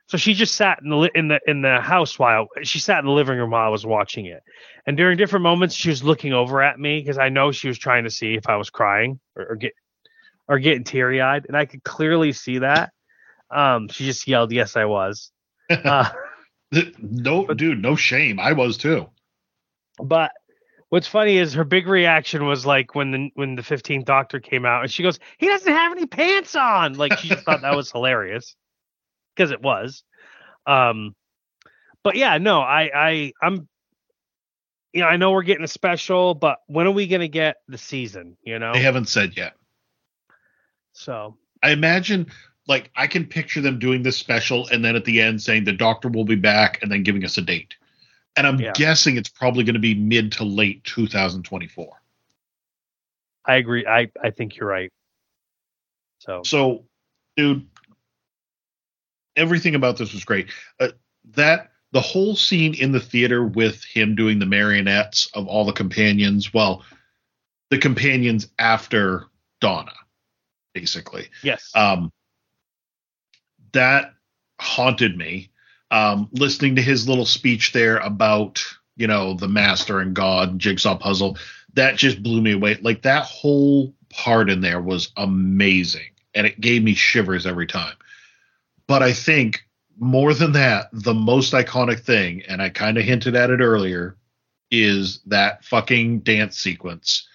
so 0.08 0.18
she 0.18 0.34
just 0.34 0.56
sat 0.56 0.80
in 0.84 0.90
the 0.90 1.10
in 1.16 1.28
the 1.28 1.40
in 1.48 1.62
the 1.62 1.80
house 1.80 2.20
while 2.20 2.48
she 2.64 2.80
sat 2.80 3.00
in 3.00 3.06
the 3.06 3.12
living 3.12 3.38
room 3.38 3.52
while 3.52 3.66
i 3.66 3.70
was 3.70 3.86
watching 3.86 4.26
it 4.26 4.42
and 4.86 4.98
during 4.98 5.18
different 5.18 5.44
moments 5.44 5.76
she 5.76 5.90
was 5.90 6.04
looking 6.04 6.34
over 6.34 6.62
at 6.62 6.80
me 6.80 7.00
because 7.00 7.18
i 7.18 7.30
know 7.30 7.52
she 7.52 7.68
was 7.68 7.78
trying 7.78 8.04
to 8.04 8.10
see 8.10 8.34
if 8.36 8.48
i 8.48 8.56
was 8.56 8.70
crying 8.70 9.20
or, 9.36 9.52
or 9.52 9.56
get 9.56 9.74
or 10.48 10.60
getting 10.60 10.84
teary-eyed 10.84 11.46
and 11.48 11.56
i 11.56 11.66
could 11.66 11.84
clearly 11.84 12.32
see 12.32 12.60
that 12.60 12.92
um 13.50 13.88
she 13.88 14.06
just 14.06 14.28
yelled 14.28 14.52
yes 14.52 14.76
i 14.76 14.86
was 14.86 15.32
uh, 15.70 16.10
no, 17.02 17.48
dude, 17.48 17.82
no 17.82 17.96
shame. 17.96 18.40
I 18.40 18.54
was 18.54 18.78
too. 18.78 19.10
But 19.98 20.32
what's 20.92 21.08
funny 21.08 21.38
is 21.38 21.54
her 21.54 21.64
big 21.64 21.88
reaction 21.88 22.46
was 22.46 22.66
like 22.66 22.94
when 22.96 23.12
the 23.12 23.30
when 23.34 23.56
the 23.56 23.62
15th 23.62 24.04
Doctor 24.06 24.40
came 24.40 24.66
out, 24.66 24.84
and 24.84 24.92
she 24.92 25.02
goes, 25.02 25.20
"He 25.40 25.48
doesn't 25.48 25.72
have 25.72 25.92
any 25.94 26.06
pants 26.06 26.56
on." 26.56 26.94
Like 26.94 27.18
she 27.18 27.30
just 27.30 27.44
thought 27.44 27.62
that 27.62 27.76
was 27.76 27.92
hilarious 27.92 28.56
because 29.36 29.52
it 29.52 29.62
was. 29.62 30.04
Um, 30.68 31.16
but 32.04 32.16
yeah, 32.16 32.38
no, 32.38 32.60
I 32.60 32.92
I 32.94 33.34
I'm. 33.42 33.68
You 34.94 35.02
know, 35.02 35.08
I 35.08 35.16
know 35.16 35.32
we're 35.32 35.44
getting 35.44 35.64
a 35.64 35.70
special, 35.70 36.36
but 36.36 36.58
when 36.68 36.86
are 36.86 36.92
we 36.92 37.08
gonna 37.08 37.30
get 37.30 37.56
the 37.70 37.78
season? 37.78 38.36
You 38.44 38.60
know, 38.60 38.74
They 38.74 38.82
haven't 38.82 39.08
said 39.08 39.38
yet. 39.38 39.54
so 40.92 41.38
I 41.64 41.72
imagine 41.72 42.28
like 42.68 42.92
I 42.96 43.08
can 43.08 43.26
picture 43.26 43.62
them 43.62 43.80
doing 43.80 44.04
this 44.04 44.18
special 44.18 44.68
and 44.68 44.84
then 44.84 44.98
at 44.98 45.06
the 45.06 45.22
end 45.22 45.42
saying 45.42 45.64
the 45.64 45.72
doctor 45.72 46.10
will 46.10 46.26
be 46.26 46.36
back 46.36 46.80
and 46.82 46.92
then 46.92 47.04
giving 47.04 47.24
us 47.24 47.38
a 47.38 47.42
date. 47.42 47.76
And 48.36 48.48
I'm 48.48 48.60
Yeah. 48.60 48.72
guessing 48.74 49.18
it's 49.18 49.30
probably 49.30 49.64
going 49.64 49.74
to 49.74 49.80
be 49.80 49.94
mid 49.94 50.32
to 50.34 50.44
late 50.44 50.84
2024. 50.86 52.02
I 53.46 53.56
agree. 53.56 53.86
I 53.86 54.12
I 54.24 54.30
think 54.30 54.56
you're 54.56 54.70
right. 54.70 54.92
So 56.20 56.44
So, 56.44 56.86
dude, 57.36 57.68
everything 59.36 59.76
about 59.76 59.98
this 59.98 60.14
was 60.14 60.24
great. 60.24 60.50
Uh, 60.80 60.90
that 61.36 61.72
the 61.92 62.02
whole 62.02 62.36
scene 62.36 62.74
in 62.76 62.92
the 62.92 63.00
theater 63.00 63.44
with 63.46 63.84
him 63.84 64.16
doing 64.16 64.40
the 64.40 64.46
marionettes 64.46 65.28
of 65.34 65.48
all 65.48 65.66
the 65.66 65.74
companions, 65.74 66.54
well, 66.54 66.86
the 67.70 67.78
companions 67.78 68.48
after 68.60 69.26
Donna, 69.60 69.94
basically. 70.74 71.30
yes, 71.44 71.72
um, 71.76 72.12
that 73.74 74.14
haunted 74.60 75.18
me. 75.18 75.50
Um, 75.92 76.30
listening 76.32 76.76
to 76.78 76.82
his 76.82 77.08
little 77.08 77.26
speech 77.26 77.74
there 77.74 77.98
about 77.98 78.64
you 78.96 79.08
know 79.08 79.34
the 79.34 79.48
master 79.48 80.00
and 80.00 80.14
God 80.16 80.58
jigsaw 80.58 80.98
puzzle, 80.98 81.38
that 81.74 81.98
just 81.98 82.24
blew 82.24 82.42
me 82.42 82.54
away. 82.54 82.78
Like 82.82 83.02
that 83.04 83.26
whole 83.26 83.94
part 84.10 84.50
in 84.50 84.62
there 84.62 84.82
was 84.82 85.12
amazing, 85.18 86.10
and 86.34 86.48
it 86.48 86.60
gave 86.62 86.82
me 86.84 86.94
shivers 86.94 87.46
every 87.46 87.68
time. 87.68 87.96
But 88.88 89.04
I 89.04 89.14
think 89.14 89.64
more 90.00 90.34
than 90.34 90.54
that, 90.54 90.88
the 90.94 91.14
most 91.14 91.54
iconic 91.54 92.00
thing, 92.00 92.42
and 92.48 92.62
I 92.62 92.70
kind 92.70 92.98
of 92.98 93.04
hinted 93.04 93.36
at 93.36 93.50
it 93.52 93.60
earlier, 93.60 94.18
is 94.72 95.20
that 95.28 95.64
fucking 95.66 96.20
dance 96.22 96.58
sequence 96.58 97.28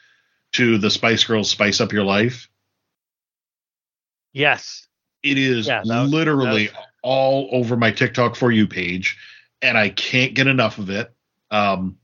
to 0.53 0.79
the 0.79 0.91
Spice 0.91 1.25
Girls 1.25 1.51
"Spice 1.51 1.81
Up 1.81 1.93
Your 1.93 2.05
Life." 2.05 2.49
yes, 4.33 4.87
It 5.23 5.39
is 5.39 5.67
Yeah, 5.67 5.83
was- 5.85 6.11
literally 6.11 6.69
all 7.07 7.49
over 7.53 7.77
my 7.77 7.93
TikTok 7.93 8.35
for 8.35 8.51
you 8.51 8.67
page, 8.67 9.17
and 9.63 9.79
I 9.79 9.91
can't 9.91 10.35
get 10.35 10.49
enough 10.49 10.79
of 10.79 10.91
it. 10.91 11.15
Um, 11.53 11.99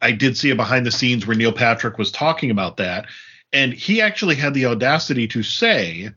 I 0.00 0.12
did 0.12 0.36
see 0.36 0.50
a 0.50 0.54
behind 0.54 0.86
the 0.86 0.92
scenes 0.92 1.26
where 1.26 1.36
Neil 1.36 1.52
Patrick 1.52 1.98
was 1.98 2.12
talking 2.12 2.52
about 2.52 2.76
that, 2.76 3.06
and 3.52 3.72
he 3.72 4.00
actually 4.00 4.36
had 4.36 4.54
the 4.54 4.66
audacity 4.66 5.26
to 5.28 5.42
say 5.42 6.10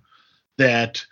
that 0.57 1.03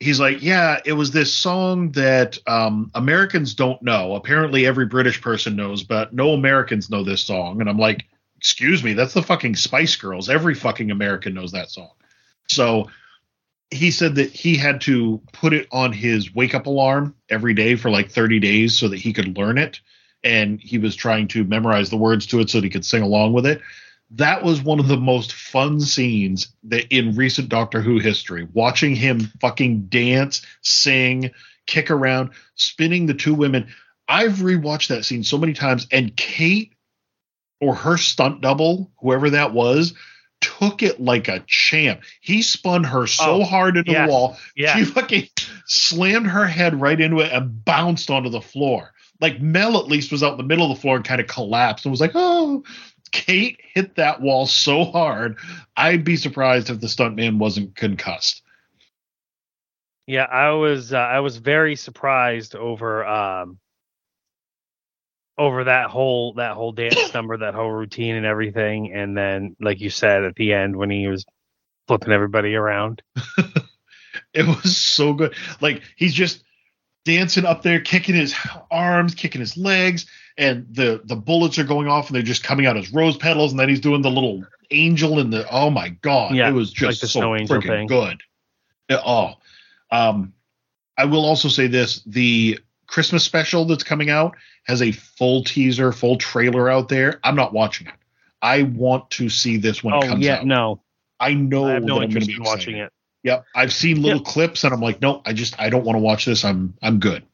he's 0.00 0.18
like, 0.18 0.42
yeah, 0.42 0.80
it 0.86 0.94
was 0.94 1.10
this 1.10 1.34
song 1.34 1.92
that 1.92 2.38
um, 2.46 2.90
Americans 2.94 3.52
don't 3.52 3.82
know. 3.82 4.14
Apparently, 4.14 4.64
every 4.64 4.86
British 4.86 5.20
person 5.20 5.54
knows, 5.54 5.82
but 5.82 6.14
no 6.14 6.32
Americans 6.32 6.88
know 6.88 7.04
this 7.04 7.20
song. 7.20 7.60
And 7.60 7.68
I'm 7.68 7.78
like, 7.78 8.06
excuse 8.38 8.82
me, 8.82 8.94
that's 8.94 9.14
the 9.14 9.22
fucking 9.22 9.56
Spice 9.56 9.96
Girls. 9.96 10.30
Every 10.30 10.54
fucking 10.54 10.90
American 10.90 11.34
knows 11.34 11.52
that 11.52 11.70
song. 11.70 11.90
So 12.48 12.88
he 13.72 13.90
said 13.90 14.16
that 14.16 14.30
he 14.30 14.56
had 14.56 14.80
to 14.82 15.20
put 15.32 15.52
it 15.52 15.66
on 15.72 15.92
his 15.92 16.34
wake 16.34 16.54
up 16.54 16.66
alarm 16.66 17.14
every 17.28 17.54
day 17.54 17.74
for 17.76 17.90
like 17.90 18.10
30 18.10 18.38
days 18.38 18.78
so 18.78 18.88
that 18.88 18.98
he 18.98 19.12
could 19.12 19.36
learn 19.36 19.58
it. 19.58 19.80
And 20.22 20.60
he 20.60 20.78
was 20.78 20.94
trying 20.94 21.28
to 21.28 21.44
memorize 21.44 21.90
the 21.90 21.96
words 21.96 22.26
to 22.26 22.40
it 22.40 22.50
so 22.50 22.58
that 22.58 22.64
he 22.64 22.70
could 22.70 22.84
sing 22.84 23.02
along 23.02 23.32
with 23.32 23.46
it. 23.46 23.60
That 24.10 24.44
was 24.44 24.62
one 24.62 24.78
of 24.78 24.88
the 24.88 24.98
most 24.98 25.32
fun 25.32 25.80
scenes 25.80 26.54
that 26.64 26.94
in 26.94 27.16
recent 27.16 27.48
Doctor 27.48 27.80
Who 27.80 27.98
history. 27.98 28.46
Watching 28.52 28.94
him 28.94 29.20
fucking 29.40 29.86
dance, 29.86 30.42
sing, 30.60 31.30
kick 31.66 31.90
around, 31.90 32.30
spinning 32.54 33.06
the 33.06 33.14
two 33.14 33.34
women. 33.34 33.68
I've 34.06 34.34
rewatched 34.34 34.88
that 34.88 35.04
scene 35.04 35.24
so 35.24 35.38
many 35.38 35.54
times, 35.54 35.86
and 35.90 36.14
Kate 36.14 36.74
or 37.60 37.74
her 37.74 37.96
stunt 37.96 38.42
double, 38.42 38.92
whoever 39.00 39.30
that 39.30 39.54
was, 39.54 39.94
took 40.42 40.82
it 40.82 41.00
like 41.00 41.28
a 41.28 41.42
champ. 41.46 42.02
He 42.20 42.42
spun 42.42 42.84
her 42.84 43.06
so 43.06 43.40
Oh, 43.40 43.44
hard 43.44 43.78
into 43.78 43.92
yeah. 43.92 44.04
the 44.06 44.12
wall, 44.12 44.36
Yeah. 44.54 44.76
she 44.76 44.84
fucking 44.84 45.28
slammed 45.66 46.26
her 46.26 46.46
head 46.46 46.78
right 46.78 47.00
into 47.00 47.20
it 47.20 47.32
and 47.32 47.64
bounced 47.64 48.10
onto 48.10 48.28
the 48.28 48.42
floor. 48.42 48.92
Like 49.20 49.40
Mel 49.40 49.78
at 49.78 49.86
least 49.86 50.12
was 50.12 50.22
out 50.22 50.32
in 50.32 50.36
the 50.38 50.42
middle 50.44 50.70
of 50.70 50.76
the 50.76 50.80
floor 50.82 50.96
and 50.96 51.04
kind 51.04 51.20
of 51.20 51.26
collapsed 51.28 51.86
and 51.86 51.90
was 51.90 52.00
like, 52.00 52.12
"Oh." 52.14 52.62
Kate 53.12 53.60
hit 53.74 53.96
that 53.96 54.22
wall 54.22 54.46
so 54.46 54.86
hard. 54.86 55.36
I'd 55.76 56.02
be 56.02 56.16
surprised 56.16 56.70
if 56.70 56.80
the 56.80 56.86
stuntman 56.86 57.36
wasn't 57.36 57.76
concussed. 57.76 58.40
Yeah, 60.06 60.24
I 60.24 60.50
was 60.52 60.94
uh, 60.94 60.98
I 60.98 61.20
was 61.20 61.36
very 61.36 61.76
surprised 61.76 62.56
over 62.56 63.04
um 63.06 63.58
over 65.38 65.64
that 65.64 65.90
whole 65.90 66.34
that 66.34 66.54
whole 66.54 66.72
dance 66.72 67.12
number, 67.14 67.38
that 67.38 67.54
whole 67.54 67.70
routine 67.70 68.16
and 68.16 68.26
everything, 68.26 68.92
and 68.92 69.16
then 69.16 69.56
like 69.60 69.80
you 69.80 69.90
said 69.90 70.24
at 70.24 70.34
the 70.36 70.52
end 70.52 70.76
when 70.76 70.90
he 70.90 71.08
was 71.08 71.24
flipping 71.88 72.12
everybody 72.12 72.54
around. 72.54 73.02
It 74.34 74.46
was 74.46 74.76
so 74.76 75.12
good. 75.12 75.34
Like 75.60 75.82
he's 75.96 76.14
just 76.14 76.42
dancing 77.04 77.44
up 77.44 77.62
there, 77.62 77.80
kicking 77.80 78.14
his 78.14 78.34
arms, 78.70 79.14
kicking 79.14 79.40
his 79.40 79.56
legs, 79.56 80.06
and 80.38 80.66
the 80.70 81.02
the 81.04 81.16
bullets 81.16 81.58
are 81.58 81.64
going 81.64 81.88
off, 81.88 82.08
and 82.08 82.16
they're 82.16 82.22
just 82.22 82.42
coming 82.42 82.66
out 82.66 82.76
as 82.76 82.92
rose 82.92 83.16
petals, 83.16 83.52
and 83.52 83.60
then 83.60 83.68
he's 83.68 83.80
doing 83.80 84.02
the 84.02 84.10
little 84.10 84.44
angel 84.70 85.18
and 85.18 85.32
the 85.32 85.46
oh 85.50 85.70
my 85.70 85.90
god, 85.90 86.34
Yeah, 86.34 86.48
it 86.48 86.52
was 86.52 86.70
like 86.70 86.90
just 86.90 87.00
the 87.02 87.08
so 87.08 87.20
freaking 87.20 87.88
good. 87.88 88.22
It- 88.88 89.00
oh, 89.04 89.34
um, 89.90 90.32
I 90.96 91.04
will 91.04 91.24
also 91.24 91.48
say 91.48 91.66
this: 91.66 92.02
the 92.06 92.58
Christmas 92.86 93.24
special 93.24 93.64
that's 93.66 93.84
coming 93.84 94.10
out 94.10 94.36
has 94.64 94.82
a 94.82 94.92
full 94.92 95.44
teaser, 95.44 95.92
full 95.92 96.16
trailer 96.16 96.70
out 96.70 96.88
there. 96.88 97.20
I'm 97.24 97.36
not 97.36 97.52
watching 97.52 97.86
it. 97.86 97.94
I 98.40 98.62
want 98.62 99.10
to 99.12 99.28
see 99.28 99.56
this 99.56 99.84
when 99.84 99.94
it 99.94 100.04
oh 100.04 100.08
comes 100.08 100.24
yeah, 100.24 100.38
out. 100.38 100.46
no, 100.46 100.82
I 101.20 101.34
know 101.34 101.66
I 101.66 101.74
have 101.74 101.84
no 101.84 101.96
that 101.96 102.04
I'm 102.04 102.10
gonna 102.10 102.26
be 102.26 102.34
in 102.34 102.42
watching 102.42 102.76
it. 102.76 102.92
Yep, 103.22 103.44
I've 103.54 103.72
seen 103.72 104.02
little 104.02 104.20
clips 104.20 104.64
and 104.64 104.74
I'm 104.74 104.80
like, 104.80 105.00
no, 105.00 105.22
I 105.24 105.32
just 105.32 105.58
I 105.60 105.70
don't 105.70 105.84
want 105.84 105.96
to 105.96 106.00
watch 106.00 106.24
this. 106.24 106.44
I'm 106.44 106.74
I'm 106.82 106.98
good. 106.98 107.24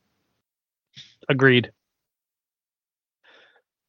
Agreed. 1.28 1.72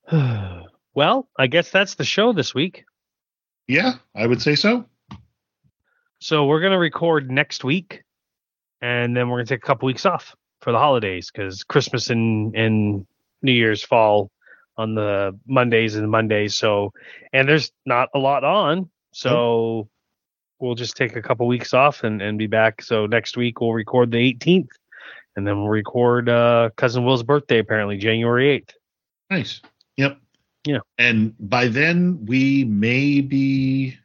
well, 0.11 1.29
I 1.37 1.47
guess 1.47 1.71
that's 1.71 1.95
the 1.95 2.05
show 2.05 2.31
this 2.31 2.55
week. 2.55 2.85
Yeah, 3.67 3.95
I 4.15 4.25
would 4.25 4.41
say 4.41 4.55
so. 4.55 4.85
So 6.19 6.45
we're 6.45 6.61
gonna 6.61 6.79
record 6.79 7.29
next 7.29 7.63
week, 7.63 8.03
and 8.81 9.15
then 9.15 9.29
we're 9.29 9.39
gonna 9.39 9.47
take 9.47 9.63
a 9.63 9.67
couple 9.67 9.87
weeks 9.87 10.05
off 10.05 10.35
for 10.61 10.71
the 10.71 10.77
holidays 10.77 11.31
because 11.31 11.63
Christmas 11.63 12.09
and 12.09 12.55
and 12.55 13.05
New 13.41 13.51
Year's 13.51 13.83
fall 13.83 14.31
on 14.77 14.95
the 14.95 15.37
Mondays 15.47 15.95
and 15.95 16.09
Mondays. 16.09 16.57
So 16.57 16.93
and 17.33 17.47
there's 17.47 17.71
not 17.85 18.09
a 18.13 18.19
lot 18.19 18.43
on, 18.43 18.89
so 19.13 19.89
we'll 20.59 20.75
just 20.75 20.95
take 20.97 21.15
a 21.15 21.21
couple 21.21 21.47
weeks 21.47 21.73
off 21.73 22.03
and 22.03 22.21
and 22.21 22.37
be 22.37 22.47
back. 22.47 22.81
So 22.81 23.05
next 23.05 23.37
week 23.37 23.61
we'll 23.61 23.73
record 23.73 24.11
the 24.11 24.33
18th, 24.33 24.69
and 25.35 25.45
then 25.47 25.59
we'll 25.59 25.69
record 25.69 26.29
uh, 26.29 26.69
cousin 26.77 27.03
Will's 27.05 27.23
birthday 27.23 27.59
apparently 27.59 27.97
January 27.97 28.61
8th. 28.61 28.71
Nice. 29.29 29.61
Yep. 29.97 30.17
Yeah. 30.65 30.79
And 30.97 31.33
by 31.39 31.67
then 31.67 32.25
we 32.25 32.63
may 32.65 33.21
be 33.21 33.97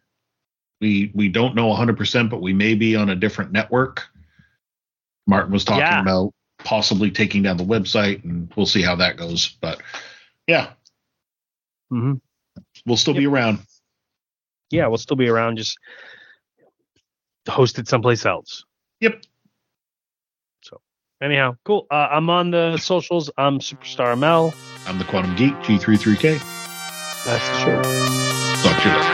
we 0.80 1.10
we 1.14 1.28
don't 1.28 1.54
know 1.54 1.68
100%, 1.72 2.30
but 2.30 2.42
we 2.42 2.52
may 2.52 2.74
be 2.74 2.96
on 2.96 3.10
a 3.10 3.16
different 3.16 3.52
network. 3.52 4.04
Martin 5.26 5.52
was 5.52 5.64
talking 5.64 5.80
Yeah. 5.80 6.02
about 6.02 6.32
possibly 6.64 7.10
taking 7.10 7.42
down 7.42 7.56
the 7.58 7.64
website 7.64 8.24
and 8.24 8.50
we'll 8.56 8.66
see 8.66 8.82
how 8.82 8.96
that 8.96 9.16
goes, 9.16 9.48
but 9.60 9.80
yeah, 10.48 10.70
Mm-hmm. 11.92 12.14
we'll 12.86 12.96
still 12.96 13.14
be 13.14 13.26
around. 13.26 13.58
Yeah, 14.70 14.88
we'll 14.88 14.98
still 14.98 15.16
be 15.16 15.28
around, 15.28 15.58
just 15.58 15.78
hosted 17.46 17.86
someplace 17.86 18.26
else. 18.26 18.64
Yep. 19.00 19.22
So 20.62 20.80
anyhow, 21.22 21.56
cool. 21.64 21.86
Uh, 21.90 22.08
I'm 22.10 22.28
on 22.30 22.50
the 22.50 22.78
socials. 22.78 23.30
I'm 23.36 23.58
Superstar 23.60 24.18
Mel. 24.18 24.52
I'm 24.86 24.98
the 24.98 25.04
Quantum 25.04 25.36
Geek 25.36 25.52
G33K. 25.56 26.40
That's 27.24 27.48
the 27.48 27.58
show. 27.58 27.82
Talk 28.68 28.82
to 28.82 28.88
you 28.88 28.94
later. 28.96 29.13